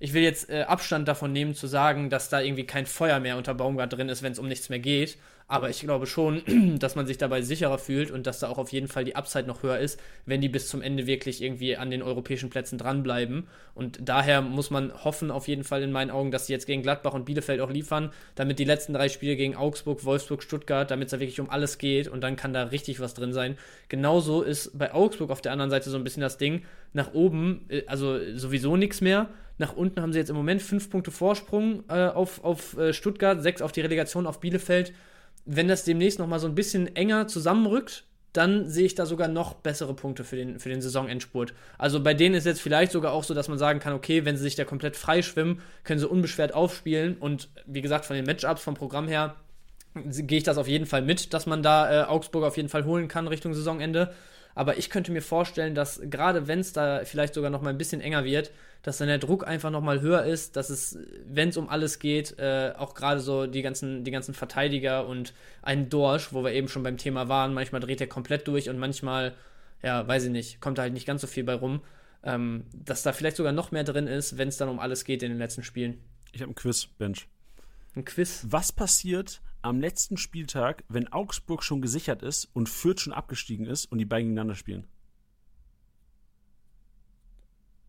ich 0.00 0.12
will 0.12 0.22
jetzt 0.22 0.48
äh, 0.48 0.62
Abstand 0.62 1.08
davon 1.08 1.32
nehmen 1.32 1.54
zu 1.54 1.66
sagen, 1.66 2.10
dass 2.10 2.28
da 2.28 2.40
irgendwie 2.40 2.64
kein 2.64 2.86
Feuer 2.86 3.20
mehr 3.20 3.36
unter 3.36 3.54
Baumgart 3.54 3.92
drin 3.92 4.08
ist, 4.08 4.22
wenn 4.22 4.32
es 4.32 4.38
um 4.38 4.48
nichts 4.48 4.68
mehr 4.68 4.78
geht. 4.78 5.18
Aber 5.50 5.70
ich 5.70 5.80
glaube 5.80 6.06
schon, 6.06 6.42
dass 6.78 6.94
man 6.94 7.06
sich 7.06 7.16
dabei 7.16 7.40
sicherer 7.40 7.78
fühlt 7.78 8.10
und 8.10 8.26
dass 8.26 8.38
da 8.38 8.48
auch 8.48 8.58
auf 8.58 8.70
jeden 8.70 8.86
Fall 8.86 9.04
die 9.04 9.16
Upside 9.16 9.46
noch 9.46 9.62
höher 9.62 9.78
ist, 9.78 9.98
wenn 10.26 10.42
die 10.42 10.50
bis 10.50 10.68
zum 10.68 10.82
Ende 10.82 11.06
wirklich 11.06 11.42
irgendwie 11.42 11.76
an 11.76 11.90
den 11.90 12.02
europäischen 12.02 12.50
Plätzen 12.50 12.76
dranbleiben. 12.76 13.48
Und 13.74 13.98
daher 14.02 14.42
muss 14.42 14.70
man 14.70 14.92
hoffen, 14.92 15.30
auf 15.30 15.48
jeden 15.48 15.64
Fall 15.64 15.82
in 15.82 15.90
meinen 15.90 16.10
Augen, 16.10 16.30
dass 16.30 16.46
sie 16.46 16.52
jetzt 16.52 16.66
gegen 16.66 16.82
Gladbach 16.82 17.14
und 17.14 17.24
Bielefeld 17.24 17.62
auch 17.62 17.70
liefern, 17.70 18.12
damit 18.34 18.58
die 18.58 18.64
letzten 18.64 18.92
drei 18.92 19.08
Spiele 19.08 19.36
gegen 19.36 19.56
Augsburg, 19.56 20.04
Wolfsburg, 20.04 20.42
Stuttgart, 20.42 20.90
damit 20.90 21.06
es 21.06 21.12
da 21.12 21.20
wirklich 21.20 21.40
um 21.40 21.48
alles 21.48 21.78
geht 21.78 22.08
und 22.08 22.20
dann 22.20 22.36
kann 22.36 22.52
da 22.52 22.64
richtig 22.64 23.00
was 23.00 23.14
drin 23.14 23.32
sein. 23.32 23.56
Genauso 23.88 24.42
ist 24.42 24.78
bei 24.78 24.92
Augsburg 24.92 25.30
auf 25.30 25.40
der 25.40 25.52
anderen 25.52 25.70
Seite 25.70 25.88
so 25.88 25.96
ein 25.96 26.04
bisschen 26.04 26.20
das 26.20 26.36
Ding, 26.36 26.62
nach 26.92 27.14
oben, 27.14 27.64
äh, 27.70 27.84
also 27.86 28.18
sowieso 28.36 28.76
nichts 28.76 29.00
mehr. 29.00 29.30
Nach 29.56 29.74
unten 29.74 30.02
haben 30.02 30.12
sie 30.12 30.18
jetzt 30.18 30.30
im 30.30 30.36
Moment 30.36 30.62
fünf 30.62 30.90
Punkte 30.90 31.10
Vorsprung 31.10 31.84
äh, 31.88 32.06
auf, 32.06 32.44
auf 32.44 32.76
äh, 32.76 32.92
Stuttgart, 32.92 33.42
sechs 33.42 33.62
auf 33.62 33.72
die 33.72 33.80
Relegation 33.80 34.26
auf 34.26 34.40
Bielefeld 34.40 34.92
wenn 35.50 35.66
das 35.66 35.84
demnächst 35.84 36.18
nochmal 36.18 36.40
so 36.40 36.46
ein 36.46 36.54
bisschen 36.54 36.94
enger 36.94 37.26
zusammenrückt, 37.26 38.04
dann 38.34 38.68
sehe 38.68 38.84
ich 38.84 38.94
da 38.94 39.06
sogar 39.06 39.26
noch 39.28 39.54
bessere 39.54 39.94
Punkte 39.94 40.22
für 40.22 40.36
den, 40.36 40.60
für 40.60 40.68
den 40.68 40.82
Saisonendspurt. 40.82 41.54
Also 41.78 42.02
bei 42.02 42.12
denen 42.12 42.34
ist 42.34 42.44
jetzt 42.44 42.60
vielleicht 42.60 42.92
sogar 42.92 43.12
auch 43.12 43.24
so, 43.24 43.32
dass 43.32 43.48
man 43.48 43.56
sagen 43.56 43.80
kann, 43.80 43.94
okay, 43.94 44.26
wenn 44.26 44.36
sie 44.36 44.42
sich 44.42 44.56
da 44.56 44.64
komplett 44.64 44.94
frei 44.94 45.22
schwimmen, 45.22 45.62
können 45.84 45.98
sie 45.98 46.06
unbeschwert 46.06 46.52
aufspielen. 46.52 47.16
Und 47.16 47.48
wie 47.66 47.80
gesagt, 47.80 48.04
von 48.04 48.14
den 48.14 48.26
Matchups, 48.26 48.62
vom 48.62 48.74
Programm 48.74 49.08
her, 49.08 49.36
gehe 49.94 50.38
ich 50.38 50.44
das 50.44 50.58
auf 50.58 50.68
jeden 50.68 50.84
Fall 50.84 51.00
mit, 51.00 51.32
dass 51.32 51.46
man 51.46 51.62
da 51.62 52.02
äh, 52.02 52.04
Augsburg 52.04 52.44
auf 52.44 52.58
jeden 52.58 52.68
Fall 52.68 52.84
holen 52.84 53.08
kann 53.08 53.26
Richtung 53.26 53.54
Saisonende. 53.54 54.12
Aber 54.58 54.76
ich 54.76 54.90
könnte 54.90 55.12
mir 55.12 55.22
vorstellen, 55.22 55.76
dass 55.76 56.00
gerade 56.10 56.48
wenn 56.48 56.58
es 56.58 56.72
da 56.72 57.04
vielleicht 57.04 57.32
sogar 57.32 57.48
noch 57.48 57.62
mal 57.62 57.70
ein 57.70 57.78
bisschen 57.78 58.00
enger 58.00 58.24
wird, 58.24 58.50
dass 58.82 58.98
dann 58.98 59.06
der 59.06 59.18
Druck 59.18 59.46
einfach 59.46 59.70
nochmal 59.70 60.00
höher 60.00 60.24
ist, 60.24 60.56
dass 60.56 60.68
es, 60.68 60.98
wenn 61.24 61.50
es 61.50 61.56
um 61.56 61.68
alles 61.68 62.00
geht, 62.00 62.36
äh, 62.40 62.72
auch 62.76 62.94
gerade 62.94 63.20
so 63.20 63.46
die 63.46 63.62
ganzen, 63.62 64.02
die 64.02 64.10
ganzen 64.10 64.34
Verteidiger 64.34 65.06
und 65.06 65.32
ein 65.62 65.88
Dorsch, 65.88 66.32
wo 66.32 66.42
wir 66.42 66.54
eben 66.54 66.66
schon 66.66 66.82
beim 66.82 66.96
Thema 66.96 67.28
waren, 67.28 67.54
manchmal 67.54 67.80
dreht 67.80 68.00
er 68.00 68.08
komplett 68.08 68.48
durch 68.48 68.68
und 68.68 68.80
manchmal, 68.80 69.36
ja, 69.80 70.08
weiß 70.08 70.24
ich 70.24 70.30
nicht, 70.30 70.60
kommt 70.60 70.78
da 70.78 70.82
halt 70.82 70.92
nicht 70.92 71.06
ganz 71.06 71.20
so 71.20 71.28
viel 71.28 71.44
bei 71.44 71.54
rum, 71.54 71.80
ähm, 72.24 72.64
dass 72.72 73.04
da 73.04 73.12
vielleicht 73.12 73.36
sogar 73.36 73.52
noch 73.52 73.70
mehr 73.70 73.84
drin 73.84 74.08
ist, 74.08 74.38
wenn 74.38 74.48
es 74.48 74.56
dann 74.56 74.68
um 74.68 74.80
alles 74.80 75.04
geht 75.04 75.22
in 75.22 75.30
den 75.30 75.38
letzten 75.38 75.62
Spielen. 75.62 76.00
Ich 76.32 76.42
habe 76.42 76.50
ein 76.50 76.56
Quiz, 76.56 76.88
Bench. 76.98 77.28
Ein 77.94 78.04
Quiz? 78.04 78.44
Was 78.50 78.72
passiert 78.72 79.40
am 79.62 79.80
letzten 79.80 80.16
Spieltag, 80.16 80.84
wenn 80.88 81.08
Augsburg 81.12 81.62
schon 81.62 81.80
gesichert 81.80 82.22
ist 82.22 82.48
und 82.52 82.68
Fürth 82.68 83.00
schon 83.00 83.12
abgestiegen 83.12 83.66
ist 83.66 83.86
und 83.86 83.98
die 83.98 84.04
beiden 84.04 84.28
gegeneinander 84.28 84.54
spielen? 84.54 84.86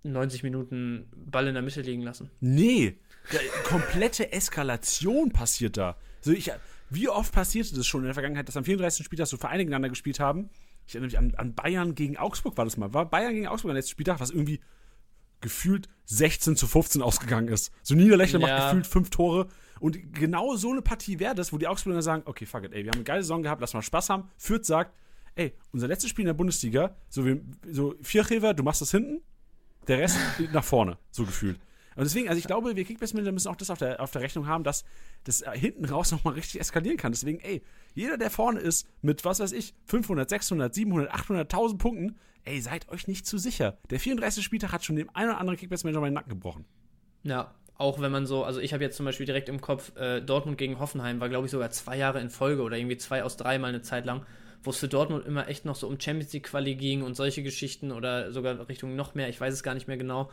90 0.04 0.44
Minuten 0.44 1.08
Ball 1.16 1.48
in 1.48 1.54
der 1.54 1.64
Mitte 1.64 1.82
liegen 1.82 2.02
lassen. 2.02 2.30
Nee, 2.40 2.98
komplette 3.66 4.32
Eskalation 4.32 5.32
passiert 5.32 5.78
da. 5.78 5.98
Also 6.20 6.32
ich, 6.32 6.52
wie 6.90 7.10
oft 7.10 7.34
passierte 7.34 7.76
das 7.76 7.86
schon 7.86 8.02
in 8.02 8.06
der 8.06 8.14
Vergangenheit, 8.14 8.48
dass 8.48 8.58
am 8.58 8.64
34. 8.64 9.06
Spieltag 9.06 9.28
so 9.28 9.38
Vereine 9.38 9.60
gegeneinander 9.60 9.90
gespielt 9.90 10.20
haben? 10.20 10.50
Ich 10.88 10.96
erinnere 10.96 11.08
mich 11.08 11.18
an, 11.18 11.36
an, 11.36 11.54
Bayern 11.54 11.96
gegen 11.96 12.18
Augsburg 12.18 12.58
war 12.58 12.66
das 12.66 12.78
mal. 12.78 12.94
War 12.94 13.10
Bayern 13.10 13.34
gegen 13.34 13.48
Augsburg 13.48 13.72
am 13.72 13.76
letzten 13.76 13.92
Spieltag, 13.92 14.20
was 14.20 14.32
irgendwie 14.32 14.60
gefühlt 15.42 15.88
16 16.06 16.56
zu 16.56 16.68
15 16.68 17.02
ausgegangen 17.02 17.48
ist. 17.48 17.72
So 17.84 17.96
Niederlechner 17.96 18.40
ja. 18.40 18.48
macht 18.48 18.66
gefühlt 18.66 18.88
fünf 18.88 19.10
Tore. 19.10 19.48
Und 19.80 20.14
genau 20.14 20.56
so 20.56 20.72
eine 20.72 20.82
Partie 20.82 21.20
wäre 21.20 21.36
das, 21.36 21.54
wo 21.54 21.58
die 21.58 21.68
Augsburger 21.68 22.02
sagen, 22.02 22.24
okay, 22.26 22.46
fuck 22.46 22.64
it, 22.64 22.74
ey, 22.74 22.84
wir 22.84 22.92
haben 22.92 22.98
eine 22.98 23.04
geile 23.04 23.22
Saison 23.22 23.42
gehabt, 23.44 23.62
lass 23.62 23.74
mal 23.74 23.82
Spaß 23.82 24.10
haben. 24.10 24.30
Fürth 24.38 24.66
sagt, 24.66 24.94
ey, 25.36 25.54
unser 25.72 25.88
letztes 25.88 26.10
Spiel 26.10 26.24
in 26.24 26.28
der 26.28 26.34
Bundesliga, 26.34 26.96
so, 27.10 27.26
wir, 27.26 27.42
so 27.72 27.96
Vierhever, 28.02 28.54
du 28.54 28.64
machst 28.64 28.82
das 28.82 28.92
hinten, 28.92 29.22
der 29.88 30.00
Rest 30.00 30.18
nach 30.54 30.64
vorne, 30.64 30.98
so 31.12 31.26
gefühlt. 31.26 31.60
Und 31.96 32.06
deswegen, 32.06 32.30
also 32.30 32.40
ich 32.40 32.48
glaube, 32.48 32.78
wir 32.78 32.86
Kickbase-Manager 32.86 33.34
müssen 33.34 33.50
auch 33.50 33.58
das 33.58 33.70
auf 33.70 33.78
der, 33.78 34.00
auf 34.00 34.12
der 34.12 34.22
Rechnung 34.22 34.48
haben, 34.48 34.64
dass 34.64 34.86
das 35.26 35.44
hinten 35.54 35.84
raus 35.84 36.12
nochmal 36.12 36.36
richtig 36.36 36.62
eskalieren 36.62 36.98
kann. 36.98 37.12
Deswegen, 37.12 37.42
ey, 37.42 37.62
jeder, 37.94 38.18
der 38.18 38.30
vorne 38.30 38.62
ist 38.62 38.88
mit, 39.02 39.26
was 39.26 39.42
weiß 39.42 39.52
ich, 39.52 39.74
500, 39.86 40.30
600, 40.30 40.74
700, 40.74 41.12
800, 41.12 41.54
1000 41.54 41.82
Punkten, 41.82 42.16
ey, 42.46 42.62
seid 42.62 42.88
euch 42.88 43.08
nicht 43.08 43.26
zu 43.26 43.38
sicher. 43.38 43.78
Der 43.90 44.00
34. 44.00 44.44
Spieltag 44.46 44.72
hat 44.72 44.86
schon 44.86 44.96
dem 44.96 45.10
einen 45.14 45.32
oder 45.32 45.40
anderen 45.40 45.60
Kickbase-Manager 45.60 46.00
meinen 46.00 46.14
Nacken 46.14 46.30
gebrochen. 46.30 46.64
Ja, 47.24 47.54
auch 47.80 48.00
wenn 48.00 48.12
man 48.12 48.28
so, 48.28 48.44
also 48.44 48.60
ich 48.60 48.74
habe 48.74 48.84
jetzt 48.84 48.98
zum 48.98 49.08
Beispiel 49.08 49.26
direkt 49.26 49.50
im 49.50 49.60
Kopf, 49.60 49.96
äh, 49.98 50.22
Dortmund 50.22 50.60
gegen 50.60 50.80
Hoffenheim 50.80 51.20
war, 51.20 51.30
glaube 51.30 51.46
ich, 51.46 51.52
sogar 51.52 51.72
zwei 51.72 51.98
Jahre 51.98 52.20
in 52.22 52.30
Folge 52.30 52.62
oder 52.62 52.78
irgendwie 52.78 52.98
zwei 52.98 53.24
aus 53.24 53.38
drei 53.38 53.58
mal 53.58 53.70
eine 53.70 53.82
Zeit 53.82 54.06
lang 54.06 54.26
wo 54.64 54.72
es 54.72 54.78
für 54.78 54.88
Dortmund 54.88 55.26
immer 55.26 55.48
echt 55.48 55.66
noch 55.66 55.76
so 55.76 55.88
um 55.88 56.00
Champions 56.00 56.34
League 56.34 56.44
Quali 56.48 56.76
ging 56.76 57.02
und 57.02 57.16
solche 57.16 57.44
Geschichten 57.44 57.92
oder 57.92 58.32
sogar 58.32 58.68
Richtung 58.68 58.96
noch 58.96 59.16
mehr, 59.16 59.30
ich 59.30 59.40
weiß 59.40 59.54
es 59.54 59.64
gar 59.64 59.74
nicht 59.74 59.88
mehr 59.88 59.98
genau. 59.98 60.30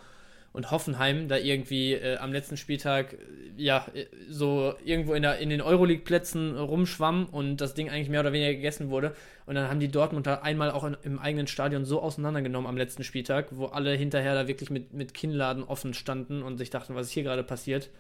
Und 0.53 0.71
Hoffenheim 0.71 1.29
da 1.29 1.37
irgendwie 1.37 1.93
äh, 1.93 2.17
am 2.17 2.33
letzten 2.33 2.57
Spieltag 2.57 3.13
äh, 3.13 3.17
ja 3.57 3.87
äh, 3.95 4.07
so 4.29 4.75
irgendwo 4.85 5.15
in, 5.15 5.23
der, 5.23 5.39
in 5.39 5.51
den 5.51 5.61
Euroleague-Plätzen 5.61 6.57
rumschwamm 6.57 7.27
und 7.27 7.59
das 7.59 7.75
Ding 7.75 7.91
eigentlich 7.91 8.09
mehr 8.09 8.21
oder 8.21 8.33
weniger 8.33 8.55
gegessen 8.55 8.89
wurde. 8.89 9.15
Und 9.45 9.55
dann 9.55 9.69
haben 9.69 9.81
die 9.81 9.91
Dortmunder 9.91 10.43
einmal 10.43 10.71
auch 10.71 10.85
in, 10.85 10.97
im 11.03 11.19
eigenen 11.19 11.47
Stadion 11.47 11.85
so 11.85 12.01
auseinandergenommen 12.01 12.69
am 12.69 12.77
letzten 12.77 13.05
Spieltag, 13.05 13.49
wo 13.51 13.67
alle 13.67 13.93
hinterher 13.93 14.35
da 14.35 14.49
wirklich 14.49 14.71
mit, 14.71 14.95
mit 14.95 15.13
Kinnladen 15.13 15.63
offen 15.63 15.93
standen 15.95 16.43
und 16.43 16.57
sich 16.59 16.71
dachten, 16.71 16.95
was 16.95 17.09
ist 17.09 17.13
hier 17.13 17.23
gerade 17.23 17.45
passiert. 17.45 17.91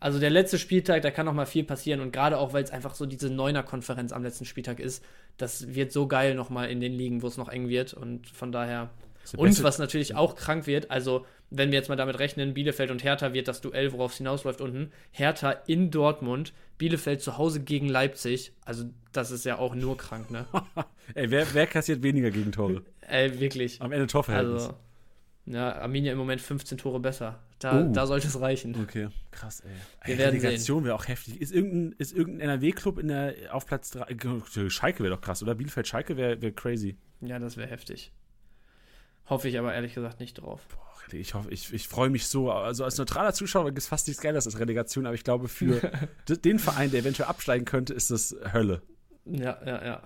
Also 0.00 0.20
der 0.20 0.30
letzte 0.30 0.58
Spieltag, 0.58 1.02
da 1.02 1.10
kann 1.10 1.26
noch 1.26 1.32
mal 1.32 1.46
viel 1.46 1.64
passieren 1.64 2.00
und 2.00 2.12
gerade 2.12 2.38
auch, 2.38 2.52
weil 2.52 2.62
es 2.62 2.70
einfach 2.70 2.94
so 2.94 3.04
diese 3.04 3.30
Neuner-Konferenz 3.30 4.12
am 4.12 4.22
letzten 4.22 4.44
Spieltag 4.44 4.78
ist, 4.78 5.04
das 5.38 5.74
wird 5.74 5.92
so 5.92 6.06
geil 6.06 6.34
noch 6.34 6.50
mal 6.50 6.70
in 6.70 6.80
den 6.80 6.92
Ligen, 6.92 7.22
wo 7.22 7.26
es 7.26 7.36
noch 7.36 7.48
eng 7.48 7.68
wird 7.68 7.94
und 7.94 8.28
von 8.28 8.52
daher 8.52 8.90
und 9.36 9.62
was 9.62 9.78
natürlich 9.78 10.14
auch 10.14 10.36
krank 10.36 10.66
wird, 10.66 10.90
also 10.90 11.26
wenn 11.50 11.70
wir 11.70 11.78
jetzt 11.78 11.88
mal 11.88 11.96
damit 11.96 12.18
rechnen, 12.18 12.54
Bielefeld 12.54 12.90
und 12.90 13.02
Hertha 13.02 13.32
wird 13.32 13.48
das 13.48 13.60
Duell, 13.60 13.92
worauf 13.92 14.12
es 14.12 14.18
hinausläuft 14.18 14.60
unten, 14.60 14.92
Hertha 15.10 15.50
in 15.66 15.90
Dortmund, 15.90 16.52
Bielefeld 16.76 17.22
zu 17.22 17.38
Hause 17.38 17.62
gegen 17.62 17.88
Leipzig, 17.88 18.52
also 18.64 18.84
das 19.12 19.30
ist 19.30 19.44
ja 19.44 19.58
auch 19.58 19.74
nur 19.74 19.96
krank, 19.96 20.30
ne? 20.30 20.46
Ey, 21.14 21.30
wer, 21.30 21.46
wer 21.54 21.66
kassiert 21.66 22.02
weniger 22.02 22.30
Gegentore? 22.30 22.82
Ey, 23.00 23.40
wirklich. 23.40 23.80
Am 23.80 23.92
Ende 23.92 24.06
Torverhältnis. 24.06 24.64
Also, 24.64 24.78
ja, 25.46 25.76
Arminia 25.76 26.12
im 26.12 26.18
Moment 26.18 26.40
15 26.40 26.76
Tore 26.76 27.00
besser. 27.00 27.42
Da, 27.58 27.80
uh. 27.80 27.92
da 27.92 28.06
sollte 28.06 28.28
es 28.28 28.38
reichen. 28.38 28.76
Okay, 28.82 29.08
krass, 29.30 29.60
ey. 29.60 29.70
Wir 30.04 30.14
ey, 30.14 30.18
werden 30.18 30.40
Relegation 30.40 30.84
wäre 30.84 30.94
auch 30.94 31.08
heftig. 31.08 31.40
Ist 31.40 31.52
irgendein, 31.52 31.96
ist 31.98 32.12
irgendein 32.12 32.50
NRW-Club 32.50 32.98
in 32.98 33.08
der, 33.08 33.34
auf 33.50 33.66
Platz 33.66 33.90
3? 33.90 34.68
Schalke 34.68 35.02
wäre 35.02 35.14
doch 35.14 35.22
krass, 35.22 35.42
oder? 35.42 35.54
Bielefeld-Schalke 35.54 36.16
wäre 36.16 36.40
wär 36.42 36.52
crazy. 36.52 36.98
Ja, 37.20 37.38
das 37.38 37.56
wäre 37.56 37.68
heftig. 37.68 38.12
Hoffe 39.28 39.48
ich 39.48 39.58
aber 39.58 39.74
ehrlich 39.74 39.94
gesagt 39.94 40.20
nicht 40.20 40.34
drauf. 40.34 40.66
Boah, 40.68 40.87
ich 41.12 41.34
hoffe, 41.34 41.50
ich, 41.50 41.72
ich 41.72 41.88
freue 41.88 42.10
mich 42.10 42.26
so. 42.26 42.50
Also 42.50 42.84
als 42.84 42.98
neutraler 42.98 43.32
Zuschauer 43.32 43.66
gibt 43.66 43.78
es 43.78 43.88
fast 43.88 44.06
nichts 44.06 44.22
Geiles 44.22 44.46
als 44.46 44.58
Relegation, 44.58 45.06
aber 45.06 45.14
ich 45.14 45.24
glaube, 45.24 45.48
für 45.48 45.80
den 46.44 46.58
Verein, 46.58 46.90
der 46.90 47.00
eventuell 47.00 47.28
absteigen 47.28 47.64
könnte, 47.64 47.94
ist 47.94 48.10
das 48.10 48.36
Hölle. 48.52 48.82
Ja, 49.24 49.58
ja, 49.64 49.84
ja. 49.84 50.02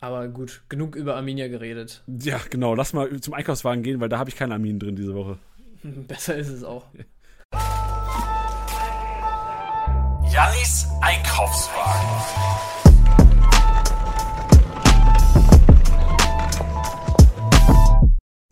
Aber 0.00 0.28
gut, 0.28 0.62
genug 0.68 0.94
über 0.94 1.16
Arminia 1.16 1.48
geredet. 1.48 2.04
Ja, 2.06 2.40
genau. 2.50 2.74
Lass 2.74 2.92
mal 2.92 3.20
zum 3.20 3.34
Einkaufswagen 3.34 3.82
gehen, 3.82 4.00
weil 4.00 4.08
da 4.08 4.18
habe 4.18 4.30
ich 4.30 4.36
keine 4.36 4.54
Arminen 4.54 4.78
drin 4.78 4.96
diese 4.96 5.14
Woche. 5.14 5.38
Besser 5.82 6.36
ist 6.36 6.48
es 6.48 6.62
auch. 6.64 6.86
Jannis 10.30 10.86
Einkaufswagen. 11.00 12.77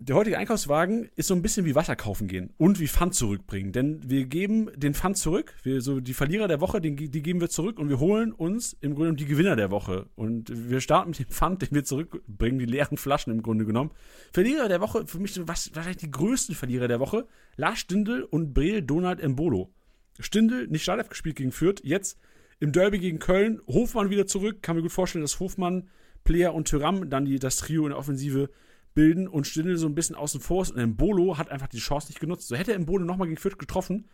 Der 0.06 0.14
heutige 0.14 0.38
Einkaufswagen 0.38 1.10
ist 1.16 1.26
so 1.26 1.34
ein 1.34 1.42
bisschen 1.42 1.66
wie 1.66 1.74
Wasser 1.74 1.96
kaufen 1.96 2.28
gehen 2.28 2.54
und 2.58 2.78
wie 2.78 2.86
Pfand 2.86 3.16
zurückbringen. 3.16 3.72
Denn 3.72 4.08
wir 4.08 4.26
geben 4.26 4.70
den 4.76 4.94
Pfand 4.94 5.18
zurück. 5.18 5.54
Wir, 5.64 5.80
so 5.80 5.98
die 5.98 6.14
Verlierer 6.14 6.46
der 6.46 6.60
Woche, 6.60 6.80
den, 6.80 6.94
die 6.94 7.22
geben 7.22 7.40
wir 7.40 7.48
zurück 7.48 7.80
und 7.80 7.88
wir 7.88 7.98
holen 7.98 8.30
uns 8.30 8.76
im 8.80 8.94
Grunde 8.94 9.14
die 9.14 9.24
Gewinner 9.24 9.56
der 9.56 9.72
Woche. 9.72 10.06
Und 10.14 10.70
wir 10.70 10.80
starten 10.80 11.10
mit 11.10 11.18
dem 11.18 11.26
Pfand, 11.26 11.62
den 11.62 11.72
wir 11.72 11.82
zurückbringen, 11.82 12.60
die 12.60 12.66
leeren 12.66 12.98
Flaschen 12.98 13.32
im 13.32 13.42
Grunde 13.42 13.66
genommen. 13.66 13.90
Verlierer 14.32 14.68
der 14.68 14.80
Woche, 14.80 15.08
für 15.08 15.18
mich 15.18 15.40
was, 15.48 15.74
wahrscheinlich 15.74 15.96
die 15.96 16.12
größten 16.12 16.54
Verlierer 16.54 16.86
der 16.86 17.00
Woche, 17.00 17.26
Lars 17.56 17.80
Stindl 17.80 18.22
und 18.22 18.54
Breel 18.54 18.82
Donald 18.82 19.18
Embolo. 19.18 19.74
Stindl 20.20 20.68
nicht 20.68 20.84
Startelf 20.84 21.08
gespielt 21.08 21.34
gegen 21.34 21.50
Fürth, 21.50 21.80
jetzt 21.82 22.16
im 22.60 22.70
Derby 22.70 23.00
gegen 23.00 23.18
Köln, 23.18 23.60
Hofmann 23.66 24.10
wieder 24.10 24.28
zurück. 24.28 24.62
Kann 24.62 24.76
mir 24.76 24.82
gut 24.82 24.92
vorstellen, 24.92 25.24
dass 25.24 25.40
Hofmann, 25.40 25.88
Player 26.22 26.54
und 26.54 26.68
Tyram 26.68 27.10
dann 27.10 27.24
die, 27.24 27.40
das 27.40 27.56
Trio 27.56 27.86
in 27.86 27.90
der 27.90 27.98
Offensive 27.98 28.50
bilden 28.96 29.28
und 29.28 29.46
Stindl 29.46 29.76
so 29.76 29.86
ein 29.86 29.94
bisschen 29.94 30.16
außen 30.16 30.40
vor 30.40 30.62
ist. 30.62 30.72
Und 30.72 30.80
Embolo 30.80 31.38
hat 31.38 31.50
einfach 31.50 31.68
die 31.68 31.78
Chance 31.78 32.08
nicht 32.08 32.18
genutzt. 32.18 32.48
So 32.48 32.56
hätte 32.56 32.72
Embolo 32.74 33.04
nochmal 33.04 33.28
gegen 33.28 33.38
Fürth 33.38 33.58
getroffen, 33.58 34.08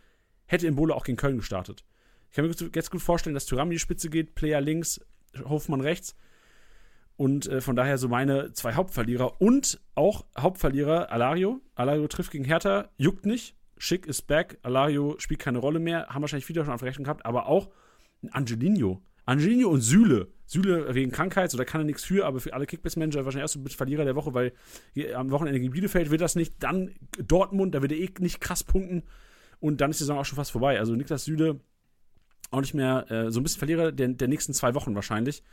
hätte 0.45 0.67
Embolo 0.67 0.93
auch 0.93 1.05
gegen 1.05 1.17
Köln 1.17 1.37
gestartet. 1.37 1.83
Ich 2.29 2.35
kann 2.35 2.45
mir 2.45 2.53
jetzt 2.75 2.91
gut 2.91 3.01
vorstellen, 3.01 3.33
dass 3.33 3.45
Thuram 3.45 3.69
die 3.69 3.79
Spitze 3.79 4.09
geht, 4.09 4.35
Player 4.35 4.61
links, 4.61 4.99
Hofmann 5.45 5.81
rechts. 5.81 6.15
Und 7.15 7.47
äh, 7.47 7.61
von 7.61 7.75
daher 7.75 7.97
so 7.97 8.09
meine 8.09 8.53
zwei 8.53 8.73
Hauptverlierer 8.73 9.39
und 9.41 9.79
auch 9.95 10.25
Hauptverlierer 10.37 11.11
Alario. 11.11 11.61
Alario 11.75 12.07
trifft 12.07 12.31
gegen 12.31 12.43
Hertha, 12.43 12.89
juckt 12.97 13.25
nicht. 13.25 13.55
Schick 13.77 14.05
ist 14.05 14.23
back. 14.23 14.59
Alario 14.63 15.15
spielt 15.19 15.39
keine 15.39 15.59
Rolle 15.59 15.79
mehr. 15.79 16.07
Haben 16.09 16.21
wahrscheinlich 16.21 16.49
wieder 16.49 16.65
schon 16.65 16.73
auf 16.73 16.83
Rechnung 16.83 17.05
gehabt, 17.05 17.25
aber 17.25 17.47
auch 17.47 17.69
ein 18.21 18.33
Angelino. 18.33 19.01
Angelino 19.25 19.69
und 19.69 19.81
Süle 19.81 20.27
Süle 20.53 20.93
wegen 20.93 21.11
Krankheit, 21.11 21.53
oder 21.53 21.65
kann 21.65 21.81
er 21.81 21.85
nichts 21.85 22.03
für, 22.03 22.25
aber 22.25 22.39
für 22.39 22.53
alle 22.53 22.65
Kickbase-Manager 22.65 23.25
wahrscheinlich 23.25 23.43
erst 23.43 23.55
ein 23.55 23.67
Verlierer 23.67 24.05
der 24.05 24.15
Woche, 24.15 24.33
weil 24.33 24.53
am 25.15 25.31
Wochenende 25.31 25.59
gegen 25.59 25.73
Bielefeld 25.73 26.11
wird 26.11 26.21
das 26.21 26.35
nicht. 26.35 26.55
Dann 26.59 26.91
Dortmund, 27.17 27.73
da 27.73 27.81
wird 27.81 27.91
er 27.91 27.97
eh 27.97 28.09
nicht 28.19 28.39
krass 28.39 28.63
punkten. 28.63 29.03
Und 29.59 29.81
dann 29.81 29.91
ist 29.91 29.99
die 29.99 30.03
Saison 30.03 30.19
auch 30.19 30.25
schon 30.25 30.35
fast 30.35 30.51
vorbei. 30.51 30.77
Also 30.77 30.95
Niklas 30.95 31.25
Süle 31.25 31.59
auch 32.51 32.61
nicht 32.61 32.73
mehr, 32.73 33.09
äh, 33.09 33.31
so 33.31 33.39
ein 33.39 33.43
bisschen 33.43 33.59
Verlierer 33.59 33.91
der, 33.91 34.09
der 34.09 34.27
nächsten 34.27 34.53
zwei 34.53 34.75
Wochen 34.75 34.93
wahrscheinlich. 34.93 35.43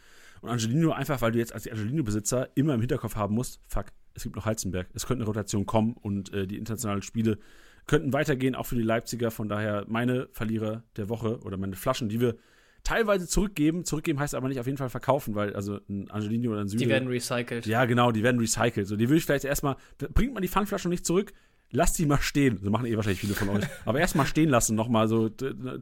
Und 0.43 0.51
Angelino 0.51 0.93
einfach, 0.93 1.23
weil 1.23 1.33
du 1.33 1.39
jetzt 1.39 1.55
als 1.55 1.66
Angelino-Besitzer 1.66 2.51
immer 2.55 2.75
im 2.75 2.81
Hinterkopf 2.81 3.16
haben 3.16 3.35
musst, 3.35 3.61
fuck, 3.68 3.87
es 4.14 4.25
gibt 4.25 4.37
noch 4.37 4.45
Heizenberg, 4.45 4.89
es 4.95 5.07
könnte 5.07 5.23
eine 5.23 5.27
Rotation 5.27 5.64
kommen 5.64 5.95
und 5.95 6.33
äh, 6.33 6.47
die 6.47 6.57
internationalen 6.57 7.03
Spiele 7.03 7.39
könnten 7.87 8.12
weitergehen, 8.12 8.55
auch 8.55 8.66
für 8.66 8.75
die 8.75 8.83
Leipziger. 8.83 9.31
Von 9.31 9.49
daher 9.49 9.85
meine 9.89 10.29
Verlierer 10.33 10.83
der 10.97 11.09
Woche 11.09 11.41
oder 11.41 11.57
meine 11.57 11.77
Flaschen, 11.77 12.09
die 12.09 12.21
wir 12.21 12.37
teilweise 12.85 13.26
zurückgeben. 13.26 13.85
Zurückgeben 13.85 14.20
heißt 14.20 14.35
aber 14.35 14.49
nicht 14.49 14.61
auf 14.61 14.66
jeden 14.66 14.78
Fall 14.78 14.91
verkaufen, 14.91 15.35
weil 15.35 15.55
also 15.55 15.81
ein 15.89 16.11
Angelino 16.11 16.53
oder 16.53 16.61
ein 16.61 16.68
Süde. 16.68 16.85
Die 16.85 16.91
werden 16.91 17.09
recycelt. 17.09 17.66
Ja, 17.66 17.85
genau, 17.85 18.12
die 18.12 18.22
werden 18.22 18.41
recycelt. 18.41 18.87
So, 18.87 18.97
die 18.97 19.09
würde 19.09 19.18
ich 19.18 19.24
vielleicht 19.24 19.45
erstmal, 19.45 19.76
bringt 19.99 20.35
man 20.35 20.43
die 20.43 20.49
Pfandflaschen 20.49 20.91
nicht 20.91 21.07
zurück, 21.07 21.33
lasst 21.70 21.99
die 21.99 22.07
mal 22.07 22.20
stehen. 22.20 22.59
So 22.62 22.70
machen 22.70 22.87
eh 22.87 22.97
wahrscheinlich 22.97 23.20
viele 23.20 23.35
von 23.35 23.49
euch. 23.49 23.64
Aber 23.85 24.01
erstmal 24.01 24.26
stehen 24.26 24.49
lassen, 24.49 24.76
nochmal 24.76 25.09
so 25.09 25.31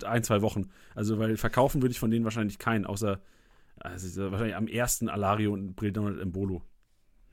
ein, 0.04 0.22
zwei 0.22 0.42
Wochen. 0.42 0.70
Also, 0.94 1.18
weil 1.18 1.36
verkaufen 1.36 1.82
würde 1.82 1.92
ich 1.92 1.98
von 1.98 2.10
denen 2.10 2.24
wahrscheinlich 2.24 2.58
keinen, 2.58 2.84
außer 2.84 3.20
also 3.80 4.30
wahrscheinlich 4.32 4.56
am 4.56 4.66
ersten 4.66 5.08
Alario 5.08 5.52
und 5.52 5.76
Bredon 5.76 6.18
Embolo. 6.18 6.62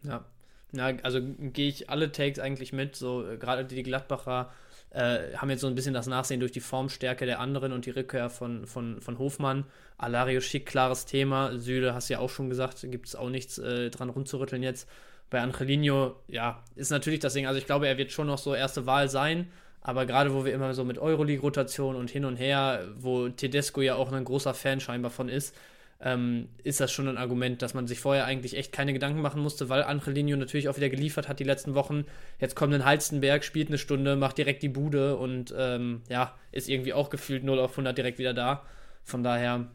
Ja. 0.04 0.26
Ja, 0.72 0.88
also 1.04 1.22
gehe 1.22 1.70
ich 1.70 1.90
alle 1.90 2.12
Takes 2.12 2.40
eigentlich 2.40 2.74
mit. 2.74 2.96
So, 2.96 3.26
äh, 3.26 3.38
gerade 3.38 3.66
die 3.66 3.82
Gladbacher 3.84 4.52
äh, 4.96 5.36
haben 5.36 5.50
jetzt 5.50 5.62
so 5.62 5.68
ein 5.68 5.76
bisschen 5.76 5.94
das 5.94 6.08
Nachsehen 6.08 6.40
durch 6.40 6.54
die 6.54 6.62
Formstärke 6.62 7.26
der 7.26 7.40
anderen 7.42 7.74
und 7.74 7.86
die 7.86 7.92
Rückkehr 7.92 8.30
von, 8.30 8.66
von, 8.66 9.02
von 9.02 9.20
Hofmann. 9.20 9.66
Alario 9.98 10.40
schick, 10.40 10.66
klares 10.66 11.06
Thema. 11.06 11.58
Süle, 11.60 11.94
hast 11.94 12.10
du 12.10 12.14
ja 12.14 12.20
auch 12.20 12.30
schon 12.30 12.50
gesagt, 12.50 12.80
gibt 12.90 13.08
es 13.08 13.16
auch 13.16 13.30
nichts 13.30 13.58
äh, 13.58 13.90
dran 13.90 14.10
rumzurütteln 14.10 14.64
jetzt. 14.64 14.88
Bei 15.30 15.42
Angelino, 15.42 16.16
ja, 16.28 16.64
ist 16.76 16.92
natürlich 16.92 17.20
das 17.20 17.34
Ding. 17.34 17.46
Also 17.46 17.60
ich 17.60 17.66
glaube, 17.66 17.88
er 17.88 17.98
wird 17.98 18.12
schon 18.12 18.28
noch 18.28 18.38
so 18.38 18.56
erste 18.56 18.86
Wahl 18.86 19.10
sein. 19.10 19.52
Aber 19.82 20.06
gerade 20.06 20.34
wo 20.34 20.46
wir 20.46 20.54
immer 20.54 20.74
so 20.74 20.84
mit 20.84 20.98
Euroleague-Rotation 20.98 21.96
und 21.96 22.10
hin 22.10 22.26
und 22.26 22.38
her, 22.38 22.88
wo 22.98 23.30
Tedesco 23.30 23.82
ja 23.82 23.96
auch 23.96 24.12
ein 24.12 24.24
großer 24.24 24.54
Fan 24.54 24.80
scheinbar 24.80 25.12
von 25.12 25.30
ist, 25.30 25.56
ähm, 26.02 26.50
ist 26.64 26.80
das 26.80 26.92
schon 26.92 27.08
ein 27.08 27.18
Argument, 27.18 27.62
dass 27.62 27.74
man 27.74 27.88
sich 27.88 28.00
vorher 28.00 28.26
eigentlich 28.26 28.58
echt 28.58 28.72
keine 28.72 28.94
Gedanken 28.94 29.22
machen 29.22 29.42
musste, 29.42 29.70
weil 29.70 29.84
Angelino 29.84 30.36
natürlich 30.36 30.68
auch 30.68 30.76
wieder 30.76 30.90
geliefert 30.90 31.30
hat 31.30 31.40
die 31.40 31.46
letzten 31.46 31.74
Wochen. 31.74 32.06
Jetzt 32.40 32.56
kommt 32.56 32.74
ein 32.74 32.86
Halstenberg, 32.86 33.44
spielt 33.44 33.70
eine 33.70 33.78
Stunde, 33.78 34.16
macht 34.16 34.38
direkt 34.38 34.62
die 34.62 34.70
Bude 34.70 35.16
und 35.18 35.54
ähm, 35.58 36.02
ja, 36.10 36.36
ist 36.52 36.68
irgendwie 36.68 36.94
auch 36.94 37.10
gefühlt 37.10 37.44
0 37.44 37.60
auf 37.60 37.72
100 37.72 37.98
direkt 37.98 38.20
wieder 38.20 38.34
da. 38.34 38.64
Von 39.04 39.24
daher, 39.24 39.72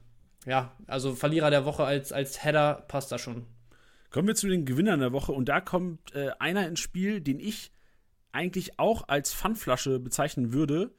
ja, 0.47 0.73
also 0.87 1.15
Verlierer 1.15 1.51
der 1.51 1.65
Woche 1.65 1.85
als, 1.85 2.13
als 2.13 2.45
Header 2.45 2.85
passt 2.87 3.11
da 3.13 3.19
schon. 3.19 3.47
Kommen 4.11 4.29
wir 4.29 4.35
zu 4.35 4.49
den 4.49 4.67
Gewinnern 4.67 5.01
der 5.01 5.13
Woche 5.13 5.33
und 5.33 5.49
da 5.49 5.61
kommt 5.61 6.15
äh, 6.15 6.31
einer 6.39 6.67
ins 6.67 6.81
Spiel, 6.81 7.21
den 7.21 7.41
ich 7.41 7.73
eigentlich 8.33 8.79
auch 8.79 9.09
als 9.09 9.33
Pfandflasche 9.33 9.99
bezeichnen 10.01 10.53
würde. 10.53 10.93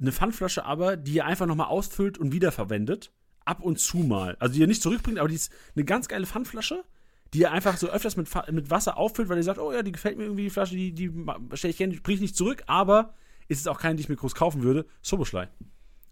Eine 0.00 0.12
Pfandflasche 0.12 0.64
aber, 0.64 0.96
die 0.96 1.14
ihr 1.14 1.26
einfach 1.26 1.46
nochmal 1.46 1.68
ausfüllt 1.68 2.18
und 2.18 2.32
wiederverwendet 2.32 3.12
ab 3.44 3.62
und 3.62 3.78
zu 3.78 3.98
mal. 3.98 4.36
Also 4.38 4.54
die 4.54 4.60
ihr 4.60 4.66
nicht 4.66 4.82
zurückbringt, 4.82 5.18
aber 5.18 5.28
die 5.28 5.34
ist 5.34 5.52
eine 5.74 5.84
ganz 5.84 6.08
geile 6.08 6.26
Pfandflasche, 6.26 6.84
die 7.32 7.40
ihr 7.40 7.52
einfach 7.52 7.76
so 7.76 7.88
öfters 7.88 8.16
mit, 8.16 8.28
mit 8.50 8.70
Wasser 8.70 8.96
auffüllt, 8.96 9.28
weil 9.28 9.38
ihr 9.38 9.42
sagt, 9.42 9.58
oh 9.58 9.72
ja, 9.72 9.82
die 9.82 9.92
gefällt 9.92 10.18
mir 10.18 10.24
irgendwie, 10.24 10.44
die 10.44 10.50
Flasche, 10.50 10.74
die, 10.74 10.92
die 10.92 11.10
stelle 11.54 11.70
ich 11.70 11.78
gerne, 11.78 11.94
bringe 12.00 12.16
ich 12.16 12.20
nicht 12.20 12.36
zurück, 12.36 12.62
aber 12.66 13.14
ist 13.48 13.60
es 13.60 13.66
auch 13.66 13.78
keine, 13.78 13.96
die 13.96 14.02
ich 14.02 14.08
mir 14.08 14.16
groß 14.16 14.34
kaufen 14.34 14.62
würde. 14.62 14.86
Soboschlei. 15.00 15.48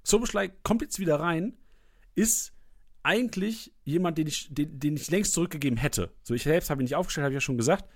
Soboschlei 0.02 0.48
kommt 0.48 0.82
jetzt 0.82 0.98
wieder 0.98 1.20
rein, 1.20 1.56
ist 2.14 2.52
eigentlich 3.02 3.72
jemand, 3.84 4.18
den 4.18 4.26
ich, 4.26 4.52
den, 4.52 4.78
den 4.78 4.96
ich 4.96 5.10
längst 5.10 5.32
zurückgegeben 5.32 5.78
hätte. 5.78 6.10
So, 6.22 6.34
ich 6.34 6.42
selbst 6.42 6.70
habe 6.70 6.82
ihn 6.82 6.84
nicht 6.84 6.96
aufgestellt, 6.96 7.24
habe 7.24 7.32
ich 7.32 7.36
ja 7.36 7.40
schon 7.40 7.56
gesagt 7.56 7.86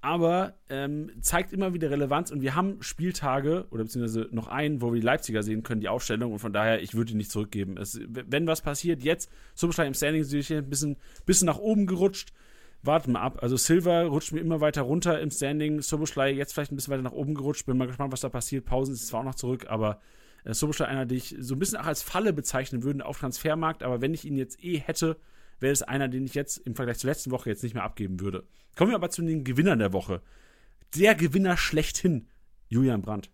aber 0.00 0.54
ähm, 0.68 1.10
zeigt 1.20 1.52
immer 1.52 1.74
wieder 1.74 1.90
Relevanz 1.90 2.30
und 2.30 2.40
wir 2.40 2.54
haben 2.54 2.80
Spieltage 2.82 3.66
oder 3.70 3.82
beziehungsweise 3.82 4.28
noch 4.30 4.46
einen, 4.46 4.80
wo 4.80 4.92
wir 4.92 5.00
die 5.00 5.06
Leipziger 5.06 5.42
sehen 5.42 5.64
können, 5.64 5.80
die 5.80 5.88
Aufstellung 5.88 6.32
und 6.32 6.38
von 6.38 6.52
daher, 6.52 6.80
ich 6.80 6.94
würde 6.94 7.12
ihn 7.12 7.16
nicht 7.16 7.32
zurückgeben. 7.32 7.76
Es, 7.76 8.00
wenn 8.08 8.46
was 8.46 8.62
passiert, 8.62 9.02
jetzt, 9.02 9.30
Substein 9.54 9.88
im 9.88 9.94
Standing 9.94 10.22
ist 10.22 10.50
ein 10.52 10.70
bisschen, 10.70 10.96
bisschen 11.26 11.46
nach 11.46 11.58
oben 11.58 11.86
gerutscht. 11.86 12.32
Warten 12.82 13.12
wir 13.12 13.20
ab. 13.20 13.42
Also 13.42 13.56
Silver 13.56 14.04
rutscht 14.04 14.30
mir 14.30 14.38
immer 14.38 14.60
weiter 14.60 14.82
runter 14.82 15.20
im 15.20 15.32
Standing. 15.32 15.82
Soboschlei 15.82 16.30
jetzt 16.30 16.52
vielleicht 16.52 16.70
ein 16.70 16.76
bisschen 16.76 16.92
weiter 16.92 17.02
nach 17.02 17.12
oben 17.12 17.34
gerutscht. 17.34 17.66
Bin 17.66 17.76
mal 17.76 17.88
gespannt, 17.88 18.12
was 18.12 18.20
da 18.20 18.28
passiert. 18.28 18.66
Pausen 18.66 18.94
ist 18.94 19.08
zwar 19.08 19.20
auch 19.20 19.24
noch 19.24 19.34
zurück, 19.34 19.66
aber 19.68 20.00
äh, 20.44 20.54
Soboschlei 20.54 20.86
einer, 20.86 21.04
den 21.04 21.18
ich 21.18 21.34
so 21.40 21.56
ein 21.56 21.58
bisschen 21.58 21.78
auch 21.78 21.86
als 21.86 22.02
Falle 22.02 22.32
bezeichnen 22.32 22.84
würde 22.84 23.04
auf 23.04 23.18
Transfermarkt. 23.18 23.82
Aber 23.82 24.00
wenn 24.00 24.14
ich 24.14 24.24
ihn 24.24 24.36
jetzt 24.36 24.62
eh 24.62 24.78
hätte, 24.78 25.16
wäre 25.60 25.72
es 25.72 25.82
einer, 25.82 26.08
den 26.08 26.24
ich 26.24 26.34
jetzt 26.34 26.58
im 26.58 26.74
Vergleich 26.74 26.98
zur 26.98 27.10
letzten 27.10 27.30
Woche 27.30 27.50
jetzt 27.50 27.62
nicht 27.62 27.74
mehr 27.74 27.84
abgeben 27.84 28.20
würde. 28.20 28.46
Kommen 28.76 28.90
wir 28.90 28.96
aber 28.96 29.10
zu 29.10 29.22
den 29.22 29.44
Gewinnern 29.44 29.78
der 29.78 29.92
Woche. 29.92 30.22
Der 30.96 31.14
Gewinner 31.14 31.56
schlechthin, 31.56 32.28
Julian 32.68 33.02
Brandt. 33.02 33.30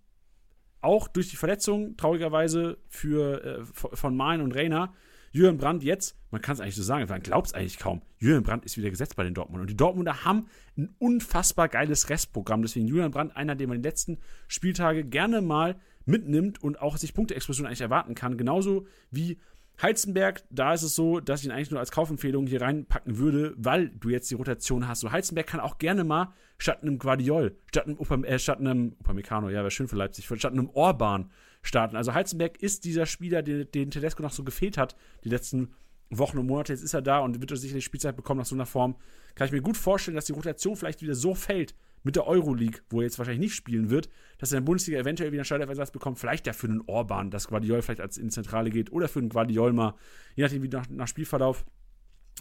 Auch 0.80 1.08
durch 1.08 1.30
die 1.30 1.36
Verletzung, 1.36 1.96
traurigerweise, 1.96 2.78
für, 2.88 3.44
äh, 3.44 3.64
von 3.64 4.16
Malen 4.16 4.40
und 4.40 4.54
Reiner. 4.54 4.92
Julian 5.32 5.56
Brandt 5.56 5.82
jetzt, 5.82 6.16
man 6.30 6.40
kann 6.40 6.54
es 6.54 6.60
eigentlich 6.60 6.76
so 6.76 6.82
sagen, 6.82 7.08
man 7.08 7.22
glaubt 7.22 7.48
es 7.48 7.54
eigentlich 7.54 7.78
kaum. 7.78 8.02
Julian 8.18 8.44
Brandt 8.44 8.64
ist 8.64 8.76
wieder 8.76 8.90
gesetzt 8.90 9.16
bei 9.16 9.24
den 9.24 9.34
Dortmund. 9.34 9.62
Und 9.62 9.70
die 9.70 9.76
Dortmunder 9.76 10.24
haben 10.24 10.46
ein 10.76 10.94
unfassbar 10.98 11.68
geiles 11.68 12.08
Restprogramm. 12.08 12.62
Deswegen 12.62 12.86
Julian 12.86 13.10
Brandt, 13.10 13.36
einer, 13.36 13.56
den 13.56 13.68
man 13.68 13.82
die 13.82 13.88
letzten 13.88 14.18
Spieltage 14.46 15.04
gerne 15.04 15.40
mal 15.40 15.76
mitnimmt 16.06 16.62
und 16.62 16.80
auch 16.80 16.96
sich 16.96 17.14
Punkteexplosion 17.14 17.66
eigentlich 17.66 17.80
erwarten 17.80 18.14
kann. 18.14 18.38
Genauso 18.38 18.86
wie 19.10 19.40
Heizenberg, 19.82 20.44
da 20.50 20.72
ist 20.72 20.82
es 20.82 20.94
so, 20.94 21.20
dass 21.20 21.40
ich 21.40 21.46
ihn 21.46 21.52
eigentlich 21.52 21.70
nur 21.70 21.80
als 21.80 21.90
Kaufempfehlung 21.90 22.46
hier 22.46 22.62
reinpacken 22.62 23.18
würde, 23.18 23.54
weil 23.56 23.88
du 23.88 24.08
jetzt 24.08 24.30
die 24.30 24.34
Rotation 24.34 24.86
hast. 24.86 25.00
So 25.00 25.10
Heizenberg 25.10 25.46
kann 25.46 25.60
auch 25.60 25.78
gerne 25.78 26.04
mal 26.04 26.32
statt 26.58 26.82
einem 26.82 26.98
Guardiol, 26.98 27.56
statt 27.70 27.86
einem, 27.86 27.98
Upam 27.98 28.24
äh, 28.24 28.38
statt 28.38 28.60
einem 28.60 28.94
Upamecano, 29.00 29.48
ja, 29.48 29.58
wäre 29.58 29.70
schön 29.70 29.88
für 29.88 29.96
Leipzig, 29.96 30.26
statt 30.26 30.52
einem 30.52 30.70
Orban 30.70 31.30
starten. 31.62 31.96
Also 31.96 32.14
Heizenberg 32.14 32.62
ist 32.62 32.84
dieser 32.84 33.06
Spieler, 33.06 33.42
den, 33.42 33.70
den 33.72 33.90
Tedesco 33.90 34.22
noch 34.22 34.32
so 34.32 34.44
gefehlt 34.44 34.78
hat, 34.78 34.94
die 35.24 35.28
letzten 35.28 35.74
Wochen 36.10 36.38
und 36.38 36.46
Monate. 36.46 36.72
Jetzt 36.72 36.82
ist 36.82 36.94
er 36.94 37.02
da 37.02 37.18
und 37.20 37.40
wird 37.40 37.50
er 37.50 37.56
sicherlich 37.56 37.84
Spielzeit 37.84 38.16
bekommen 38.16 38.38
nach 38.38 38.46
so 38.46 38.54
einer 38.54 38.66
Form. 38.66 38.96
Kann 39.34 39.46
ich 39.46 39.52
mir 39.52 39.62
gut 39.62 39.76
vorstellen, 39.76 40.14
dass 40.14 40.26
die 40.26 40.32
Rotation 40.32 40.76
vielleicht 40.76 41.02
wieder 41.02 41.14
so 41.14 41.34
fällt, 41.34 41.74
mit 42.04 42.16
der 42.16 42.26
Euroleague, 42.26 42.80
wo 42.90 43.00
er 43.00 43.04
jetzt 43.04 43.18
wahrscheinlich 43.18 43.40
nicht 43.40 43.54
spielen 43.54 43.90
wird, 43.90 44.08
dass 44.38 44.52
er 44.52 44.58
in 44.58 44.64
der 44.64 44.66
Bundesliga 44.66 45.00
eventuell 45.00 45.32
wieder 45.32 45.40
einen 45.40 45.46
Startelf-Ersatz 45.46 45.90
bekommt, 45.90 46.18
vielleicht 46.18 46.46
ja 46.46 46.52
für 46.52 46.68
einen 46.68 46.82
Orban, 46.86 47.30
dass 47.30 47.48
Guardiol 47.48 47.82
vielleicht 47.82 48.00
als 48.00 48.18
in 48.18 48.30
Zentrale 48.30 48.70
geht 48.70 48.92
oder 48.92 49.08
für 49.08 49.18
einen 49.18 49.30
Guardiol 49.30 49.72
mal, 49.72 49.94
je 50.36 50.44
nachdem 50.44 50.62
wie 50.62 50.68
nach, 50.68 50.88
nach 50.90 51.08
Spielverlauf, 51.08 51.64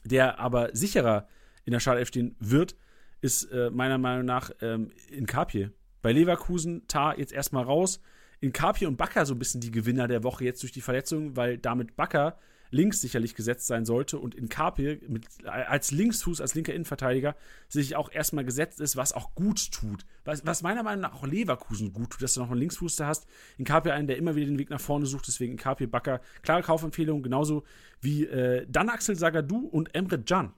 der 0.03 0.38
aber 0.39 0.70
sicherer 0.76 1.28
in 1.66 1.72
der 1.72 1.80
Startelf 1.80 2.09
stehen 2.09 2.36
wird, 2.39 2.76
ist 3.22 3.45
äh, 3.45 3.72
meiner 3.72 3.97
Meinung 3.97 4.26
nach 4.26 4.51
ähm, 4.61 4.91
in 5.09 5.26
Kapje. 5.26 5.72
Bei 6.01 6.11
Leverkusen, 6.11 6.86
Tar 6.88 7.18
jetzt 7.18 7.32
erstmal 7.32 7.64
raus. 7.64 8.01
In 8.41 8.51
Kapje 8.51 8.89
und 8.89 8.97
Bakker 8.97 9.26
so 9.26 9.34
ein 9.34 9.39
bisschen 9.39 9.61
die 9.61 9.72
Gewinner 9.72 10.09
der 10.09 10.24
Woche 10.24 10.43
jetzt 10.43 10.61
durch 10.61 10.74
die 10.74 10.82
Verletzung, 10.82 11.38
weil 11.38 11.57
damit 11.57 11.95
Bakker 11.95 12.38
links 12.74 13.01
sicherlich 13.01 13.36
gesetzt 13.36 13.67
sein 13.67 13.86
sollte 13.86 14.17
und 14.17 14.36
in 14.36 14.49
Kapil 14.49 15.01
mit, 15.07 15.28
als 15.45 15.91
Linksfuß, 15.91 16.41
als 16.41 16.55
linker 16.55 16.74
Innenverteidiger 16.74 17.36
sich 17.69 17.95
auch 17.95 18.11
erstmal 18.11 18.43
gesetzt 18.43 18.82
ist, 18.82 18.97
was 18.97 19.13
auch 19.13 19.36
gut 19.36 19.71
tut. 19.71 20.05
Was, 20.26 20.45
was 20.45 20.63
meiner 20.63 20.82
Meinung 20.82 21.01
nach 21.01 21.13
auch 21.13 21.26
Leverkusen 21.26 21.93
gut 21.93 22.09
tut, 22.09 22.21
dass 22.21 22.34
du 22.34 22.41
noch 22.41 22.49
einen 22.49 22.59
Linksfuß 22.59 22.95
da 22.95 23.07
hast. 23.07 23.28
In 23.57 23.65
Kapil 23.65 23.91
einen, 23.91 24.07
der 24.07 24.17
immer 24.17 24.36
wieder 24.36 24.47
den 24.47 24.57
Weg 24.57 24.71
nach 24.71 24.82
vorne 24.82 25.05
sucht, 25.05 25.28
deswegen 25.28 25.53
in 25.53 25.57
Kapil 25.57 25.88
Bakker. 25.88 26.19
Klare 26.41 26.63
Kaufempfehlung, 26.63 27.21
genauso 27.21 27.63
wie 28.01 28.26
äh, 28.26 28.65
dann 28.67 28.89
Axel 28.89 29.15
Sagadou 29.15 29.67
und 29.67 29.93
Emre 29.93 30.19
Can. 30.19 30.53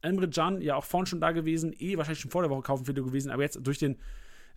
Emre 0.00 0.30
Can, 0.30 0.62
ja 0.62 0.76
auch 0.76 0.84
vorhin 0.84 1.06
schon 1.06 1.20
da 1.20 1.32
gewesen, 1.32 1.74
eh 1.78 1.98
wahrscheinlich 1.98 2.20
schon 2.20 2.30
vor 2.30 2.42
der 2.42 2.50
Woche 2.50 2.62
Kaufempfehlung 2.62 3.06
gewesen, 3.06 3.30
aber 3.30 3.42
jetzt 3.42 3.60
durch 3.62 3.78
den 3.78 3.96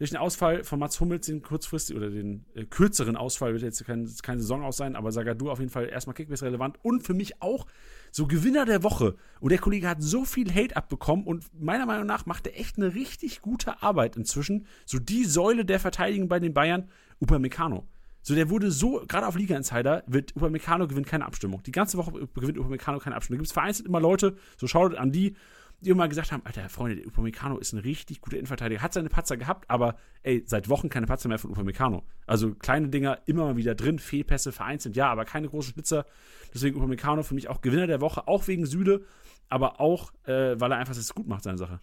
durch 0.04 0.10
den 0.10 0.20
Ausfall 0.20 0.66
von 0.66 0.80
Mats 0.80 1.00
Hummels, 1.00 1.28
den 1.28 1.42
kurzfristig 1.42 1.96
oder 1.96 2.10
den 2.10 2.44
äh, 2.56 2.66
kürzeren 2.66 3.16
Ausfall, 3.16 3.54
wird 3.54 3.64
jetzt 3.64 3.86
kein, 3.86 4.12
keine 4.22 4.42
Saison 4.42 4.62
aus 4.62 4.76
sein, 4.76 4.98
aber 4.98 5.14
Sagadu 5.14 5.50
auf 5.50 5.60
jeden 5.60 5.72
Fall 5.72 5.88
erstmal 5.88 6.14
Kickbase 6.14 6.46
relevant 6.46 6.78
und 6.82 7.04
für 7.04 7.14
mich 7.14 7.42
auch 7.42 7.66
so 8.12 8.28
Gewinner 8.28 8.66
der 8.66 8.84
Woche. 8.84 9.16
Und 9.40 9.54
der 9.54 9.60
Kollege 9.60 9.88
hat 9.88 10.02
so 10.02 10.26
viel 10.26 10.54
Hate 10.54 10.76
abbekommen 10.76 11.26
und 11.26 11.46
meiner 11.58 11.86
Meinung 11.86 12.06
nach 12.06 12.26
macht 12.26 12.48
er 12.48 12.60
echt 12.60 12.76
eine 12.76 12.94
richtig 12.96 13.42
gute 13.42 13.82
Arbeit 13.82 14.18
inzwischen. 14.18 14.68
So 14.86 15.00
die 15.00 15.24
Säule 15.24 15.64
der 15.64 15.80
Verteidigung 15.80 16.28
bei 16.28 16.42
den 16.42 16.54
Bayern, 16.54 16.90
Upamecano. 17.22 17.88
So, 18.24 18.36
der 18.36 18.50
wurde 18.50 18.72
so, 18.72 19.06
gerade 19.08 19.26
auf 19.26 19.38
Liga 19.38 19.56
Insider, 19.56 20.04
wird 20.06 20.36
Upamecano 20.36 20.86
gewinnt 20.86 21.08
keine 21.08 21.26
Abstimmung. 21.26 21.64
Die 21.64 21.72
ganze 21.72 21.98
Woche 21.98 22.28
gewinnt 22.34 22.58
Upamecano 22.58 23.00
keine 23.00 23.16
Abstimmung. 23.16 23.38
Da 23.38 23.42
gibt 23.42 23.48
es 23.48 23.54
vereinzelt 23.54 23.88
immer 23.88 24.02
Leute, 24.02 24.36
so 24.58 24.68
schaut 24.68 24.96
an 24.96 25.14
die, 25.14 25.38
die 25.84 25.90
immer 25.90 26.08
gesagt 26.08 26.32
haben, 26.32 26.42
Alter, 26.46 26.70
Freunde, 26.70 26.98
der 26.98 27.08
Upamecano 27.08 27.58
ist 27.58 27.74
ein 27.74 27.80
richtig 27.80 28.22
guter 28.22 28.38
Innenverteidiger, 28.38 28.82
hat 28.82 28.94
seine 28.94 29.10
Patzer 29.10 29.38
gehabt, 29.38 29.70
aber 29.70 29.96
ey, 30.24 30.44
seit 30.46 30.70
Wochen 30.70 30.90
keine 30.90 31.06
Patzer 31.06 31.30
mehr 31.30 31.40
von 31.40 31.52
Upamecano. 31.52 32.04
Also 32.26 32.56
kleine 32.56 32.90
Dinger 32.90 33.20
immer 33.26 33.46
mal 33.46 33.58
wieder 33.58 33.76
drin, 33.76 34.00
Fehlpässe 34.00 34.52
vereinzelt, 34.52 34.96
ja, 34.96 35.10
aber 35.12 35.26
keine 35.26 35.50
großen 35.50 35.72
Spitzer. 35.72 36.06
Deswegen 36.54 36.78
Upamecano 36.78 37.24
für 37.24 37.36
mich 37.36 37.50
auch 37.50 37.62
Gewinner 37.62 37.88
der 37.88 38.02
Woche, 38.02 38.28
auch 38.28 38.48
wegen 38.48 38.66
Süde, 38.66 39.06
aber 39.50 39.80
auch, 39.80 40.12
äh, 40.26 40.60
weil 40.60 40.72
er 40.72 40.78
einfach 40.78 40.96
das 40.96 41.14
gut 41.14 41.28
macht, 41.28 41.44
seine 41.44 41.58
Sache. 41.58 41.80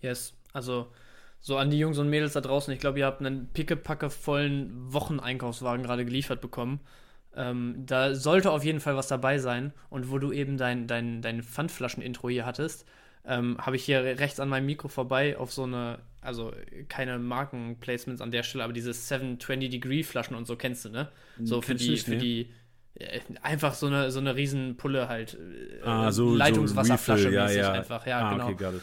Yes, 0.00 0.34
also 0.52 0.88
so 1.40 1.56
an 1.56 1.70
die 1.70 1.78
Jungs 1.78 1.98
und 1.98 2.08
Mädels 2.08 2.34
da 2.34 2.40
draußen, 2.40 2.72
ich 2.72 2.80
glaube, 2.80 3.00
ihr 3.00 3.06
habt 3.06 3.20
einen 3.20 3.48
pickepacke 3.52 4.10
vollen 4.10 4.92
Wocheneinkaufswagen 4.92 5.84
gerade 5.84 6.04
geliefert 6.04 6.40
bekommen. 6.40 6.80
Ähm, 7.34 7.84
da 7.86 8.14
sollte 8.14 8.50
auf 8.50 8.64
jeden 8.64 8.80
Fall 8.80 8.96
was 8.96 9.08
dabei 9.08 9.38
sein. 9.38 9.72
Und 9.90 10.10
wo 10.10 10.18
du 10.18 10.32
eben 10.32 10.56
dein, 10.56 10.86
dein, 10.86 11.22
dein 11.22 11.42
Pfandflaschen-Intro 11.42 12.28
hier 12.28 12.46
hattest, 12.46 12.86
ähm, 13.24 13.56
habe 13.58 13.76
ich 13.76 13.84
hier 13.84 14.02
rechts 14.02 14.40
an 14.40 14.48
meinem 14.48 14.66
Mikro 14.66 14.88
vorbei 14.88 15.36
auf 15.38 15.52
so 15.52 15.62
eine, 15.62 16.00
also 16.20 16.52
keine 16.88 17.18
Markenplacements 17.18 18.20
an 18.20 18.30
der 18.30 18.42
Stelle, 18.42 18.64
aber 18.64 18.72
diese 18.72 18.90
720-Degree-Flaschen 18.90 20.36
und 20.36 20.46
so 20.46 20.56
kennst 20.56 20.84
du, 20.84 20.90
ne? 20.90 21.08
So 21.40 21.62
für 21.62 21.74
die, 21.74 21.96
für 21.96 22.16
die, 22.16 22.50
äh, 22.94 23.20
einfach 23.42 23.74
so 23.74 23.86
eine, 23.86 24.10
so 24.10 24.18
eine 24.20 24.34
Riesenpulle 24.34 25.08
halt. 25.08 25.34
äh, 25.34 25.86
Ah, 25.86 26.10
so, 26.10 26.34
Leitungswasserflasche 26.34 27.30
so 27.30 27.38
Refill, 27.38 27.56
ja, 27.56 27.62
ja. 27.62 27.72
einfach. 27.72 28.06
Ja, 28.06 28.20
ah, 28.20 28.32
genau. 28.32 28.48
okay. 28.48 28.80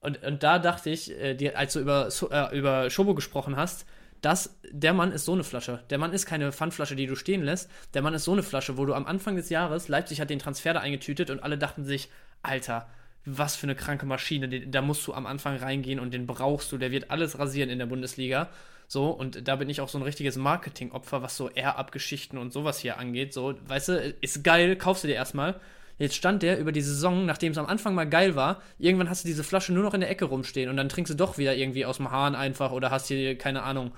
Und, 0.00 0.22
und 0.22 0.42
da 0.42 0.58
dachte 0.58 0.90
ich, 0.90 1.10
äh, 1.20 1.34
dir, 1.34 1.58
als 1.58 1.74
du 1.74 1.80
über, 1.80 2.08
äh, 2.30 2.58
über 2.58 2.88
Schobo 2.90 3.14
gesprochen 3.14 3.56
hast, 3.56 3.86
dass 4.20 4.58
der 4.70 4.92
Mann 4.92 5.12
ist 5.12 5.24
so 5.24 5.32
eine 5.32 5.44
Flasche. 5.44 5.82
Der 5.90 5.98
Mann 5.98 6.12
ist 6.12 6.26
keine 6.26 6.52
Pfandflasche, 6.52 6.96
die 6.96 7.06
du 7.06 7.16
stehen 7.16 7.42
lässt. 7.42 7.70
Der 7.94 8.02
Mann 8.02 8.14
ist 8.14 8.24
so 8.24 8.32
eine 8.32 8.42
Flasche, 8.42 8.76
wo 8.76 8.84
du 8.84 8.94
am 8.94 9.06
Anfang 9.06 9.36
des 9.36 9.48
Jahres, 9.48 9.88
Leipzig 9.88 10.20
hat 10.20 10.30
den 10.30 10.38
Transfer 10.38 10.74
da 10.74 10.80
eingetütet 10.80 11.30
und 11.30 11.42
alle 11.42 11.58
dachten 11.58 11.84
sich, 11.84 12.08
Alter, 12.42 12.88
was 13.24 13.56
für 13.56 13.64
eine 13.64 13.74
kranke 13.74 14.06
Maschine. 14.06 14.48
Da 14.66 14.82
musst 14.82 15.06
du 15.06 15.14
am 15.14 15.26
Anfang 15.26 15.56
reingehen 15.56 16.00
und 16.00 16.12
den 16.12 16.26
brauchst 16.26 16.72
du. 16.72 16.78
Der 16.78 16.90
wird 16.90 17.10
alles 17.10 17.38
rasieren 17.38 17.70
in 17.70 17.78
der 17.78 17.86
Bundesliga. 17.86 18.48
So, 18.88 19.10
und 19.10 19.46
da 19.46 19.56
bin 19.56 19.68
ich 19.68 19.80
auch 19.80 19.88
so 19.88 19.98
ein 19.98 20.02
richtiges 20.02 20.36
Marketingopfer, 20.36 21.22
was 21.22 21.36
so 21.36 21.48
Air-Up-Geschichten 21.48 22.38
und 22.38 22.52
sowas 22.52 22.80
hier 22.80 22.98
angeht. 22.98 23.32
So, 23.32 23.54
weißt 23.68 23.88
du, 23.88 24.14
ist 24.20 24.42
geil, 24.42 24.76
kaufst 24.76 25.04
du 25.04 25.08
dir 25.08 25.14
erstmal. 25.14 25.60
Jetzt 26.00 26.14
stand 26.14 26.42
der 26.42 26.58
über 26.58 26.72
die 26.72 26.80
Saison, 26.80 27.26
nachdem 27.26 27.52
es 27.52 27.58
am 27.58 27.66
Anfang 27.66 27.94
mal 27.94 28.08
geil 28.08 28.34
war, 28.34 28.62
irgendwann 28.78 29.10
hast 29.10 29.22
du 29.22 29.28
diese 29.28 29.44
Flasche 29.44 29.74
nur 29.74 29.82
noch 29.82 29.92
in 29.92 30.00
der 30.00 30.08
Ecke 30.08 30.24
rumstehen 30.24 30.70
und 30.70 30.78
dann 30.78 30.88
trinkst 30.88 31.12
du 31.12 31.14
doch 31.14 31.36
wieder 31.36 31.54
irgendwie 31.54 31.84
aus 31.84 31.98
dem 31.98 32.10
Hahn 32.10 32.34
einfach 32.34 32.72
oder 32.72 32.90
hast 32.90 33.08
hier, 33.08 33.36
keine 33.36 33.64
Ahnung, 33.64 33.92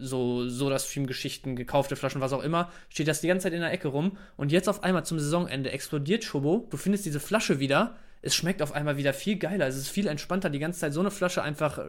so, 0.00 0.48
so 0.48 0.70
das 0.70 0.88
Stream-Geschichten, 0.88 1.54
gekaufte 1.54 1.94
Flaschen, 1.94 2.22
was 2.22 2.32
auch 2.32 2.42
immer, 2.42 2.70
steht 2.88 3.06
das 3.06 3.20
die 3.20 3.26
ganze 3.26 3.44
Zeit 3.44 3.52
in 3.52 3.60
der 3.60 3.70
Ecke 3.70 3.88
rum 3.88 4.16
und 4.38 4.50
jetzt 4.50 4.66
auf 4.66 4.82
einmal 4.82 5.04
zum 5.04 5.18
Saisonende 5.18 5.70
explodiert 5.72 6.24
Schobo, 6.24 6.66
du 6.70 6.78
findest 6.78 7.04
diese 7.04 7.20
Flasche 7.20 7.60
wieder, 7.60 7.96
es 8.22 8.34
schmeckt 8.34 8.62
auf 8.62 8.72
einmal 8.72 8.96
wieder 8.96 9.12
viel 9.12 9.36
geiler, 9.36 9.66
es 9.66 9.76
ist 9.76 9.90
viel 9.90 10.06
entspannter, 10.06 10.48
die 10.48 10.58
ganze 10.58 10.80
Zeit 10.80 10.94
so 10.94 11.00
eine 11.00 11.10
Flasche 11.10 11.42
einfach, 11.42 11.76
äh, 11.76 11.84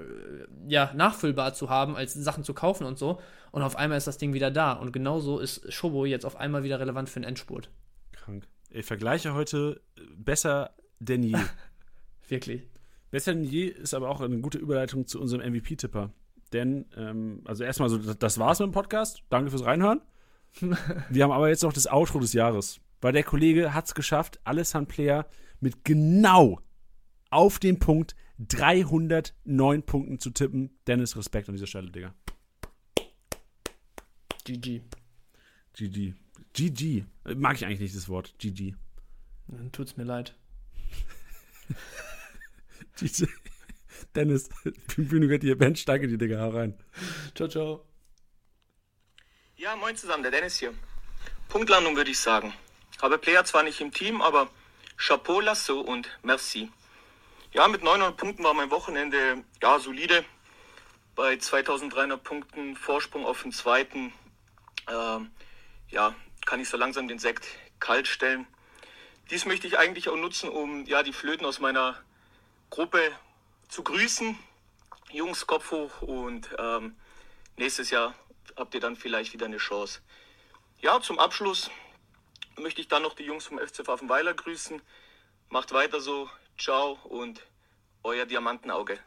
ja, 0.67 0.91
nachfüllbar 0.93 1.53
zu 1.53 1.69
haben, 1.69 1.95
als 1.95 2.13
Sachen 2.15 2.43
zu 2.43 2.53
kaufen 2.53 2.85
und 2.85 2.99
so 2.99 3.21
und 3.51 3.61
auf 3.61 3.77
einmal 3.77 3.97
ist 3.97 4.07
das 4.07 4.17
Ding 4.17 4.33
wieder 4.33 4.51
da 4.51 4.73
und 4.73 4.91
genauso 4.91 5.39
ist 5.39 5.71
Schobo 5.71 6.03
jetzt 6.03 6.25
auf 6.25 6.35
einmal 6.35 6.63
wieder 6.65 6.81
relevant 6.81 7.07
für 7.07 7.21
den 7.21 7.29
Endspurt. 7.29 7.69
Krank. 8.11 8.43
Ich 8.69 8.85
vergleiche 8.85 9.33
heute 9.33 9.81
äh, 9.97 10.01
besser 10.17 10.75
denn 10.99 11.23
je. 11.23 11.37
Wirklich. 12.27 12.67
Besser 13.11 13.33
denn 13.33 13.43
je 13.43 13.65
ist 13.67 13.93
aber 13.93 14.09
auch 14.09 14.21
eine 14.21 14.39
gute 14.39 14.57
Überleitung 14.57 15.07
zu 15.07 15.19
unserem 15.21 15.41
MVP-Tipper. 15.53 16.11
Denn, 16.53 16.85
ähm, 16.95 17.41
also 17.45 17.63
erstmal 17.63 17.89
so, 17.89 17.97
das- 17.97 18.37
war's 18.39 18.59
mit 18.59 18.67
dem 18.67 18.71
Podcast. 18.73 19.23
Danke 19.29 19.49
fürs 19.51 19.65
Reinhören. 19.65 20.01
Wir 21.09 21.23
haben 21.23 21.31
aber 21.31 21.49
jetzt 21.49 21.63
noch 21.63 21.73
das 21.73 21.87
Outro 21.87 22.19
des 22.19 22.33
Jahres. 22.33 22.79
Weil 23.01 23.13
der 23.13 23.23
Kollege 23.23 23.73
hat's 23.73 23.93
geschafft, 23.95 24.39
Alessand 24.43 24.87
Player 24.89 25.27
mit 25.59 25.83
genau 25.85 26.59
auf 27.29 27.59
den 27.59 27.79
Punkt 27.79 28.15
309 28.39 29.83
Punkten 29.83 30.19
zu 30.19 30.29
tippen. 30.31 30.71
Dennis, 30.87 31.15
Respekt 31.15 31.47
an 31.49 31.55
dieser 31.55 31.67
Stelle, 31.67 31.91
Digga. 31.91 32.13
GG. 34.45 34.81
GG. 35.73 36.13
GG. 36.57 37.05
Mag 37.35 37.55
ich 37.55 37.65
eigentlich 37.65 37.81
nicht 37.81 37.95
das 37.95 38.09
Wort. 38.09 38.33
GG. 38.39 38.73
Dann 39.47 39.71
tut's 39.71 39.95
mir 39.95 40.05
leid. 40.05 40.35
GG. 42.97 43.27
Dennis, 44.15 44.49
Bühne 44.97 45.27
gehört 45.27 45.43
dir, 45.43 45.55
Bench, 45.55 45.85
danke 45.85 46.07
dir, 46.07 46.17
Digga, 46.17 46.39
hau 46.39 46.49
rein. 46.49 46.73
Ciao, 47.35 47.47
ciao. 47.47 47.85
Ja, 49.55 49.75
moin 49.75 49.95
zusammen, 49.95 50.23
der 50.23 50.31
Dennis 50.31 50.57
hier. 50.57 50.73
Punktlandung 51.47 51.95
würde 51.95 52.09
ich 52.09 52.19
sagen. 52.19 52.53
Habe 53.01 53.19
Player 53.19 53.45
zwar 53.45 53.61
nicht 53.61 53.79
im 53.79 53.91
Team, 53.91 54.21
aber 54.21 54.49
Chapeau, 54.97 55.39
Lasso 55.39 55.79
und 55.79 56.09
Merci. 56.23 56.71
Ja, 57.53 57.67
mit 57.67 57.83
900 57.83 58.17
Punkten 58.17 58.43
war 58.43 58.55
mein 58.55 58.71
Wochenende 58.71 59.43
ja 59.61 59.77
solide. 59.79 60.25
Bei 61.15 61.37
2300 61.37 62.23
Punkten 62.23 62.75
Vorsprung 62.75 63.25
auf 63.25 63.43
den 63.43 63.51
zweiten, 63.51 64.11
ähm, 64.91 65.29
ja, 65.89 66.15
kann 66.47 66.61
ich 66.61 66.69
so 66.69 66.77
langsam 66.77 67.09
den 67.09 67.19
Sekt 67.19 67.45
kalt 67.79 68.07
stellen. 68.07 68.47
Dies 69.29 69.45
möchte 69.45 69.67
ich 69.67 69.77
eigentlich 69.77 70.07
auch 70.07 70.15
nutzen, 70.15 70.49
um 70.49 70.85
ja 70.85 71.03
die 71.03 71.11
Flöten 71.11 71.45
aus 71.45 71.59
meiner 71.59 72.01
Gruppe 72.69 73.11
zu 73.67 73.83
grüßen. 73.83 74.39
Jungs, 75.11 75.45
Kopf 75.45 75.71
hoch 75.71 76.01
und 76.01 76.49
ähm, 76.57 76.95
nächstes 77.57 77.91
Jahr 77.91 78.15
habt 78.55 78.73
ihr 78.73 78.79
dann 78.79 78.95
vielleicht 78.95 79.33
wieder 79.33 79.45
eine 79.45 79.57
Chance. 79.57 79.99
Ja, 80.79 81.01
zum 81.01 81.19
Abschluss 81.19 81.69
möchte 82.57 82.79
ich 82.79 82.87
dann 82.87 83.03
noch 83.03 83.13
die 83.13 83.23
Jungs 83.25 83.45
vom 83.45 83.59
FC 83.59 83.83
Pfaffenweiler 83.85 84.33
grüßen. 84.33 84.81
Macht 85.49 85.73
weiter 85.73 85.99
so. 85.99 86.29
Ciao 86.57 86.97
und 87.03 87.45
euer 88.03 88.25
Diamantenauge. 88.25 88.99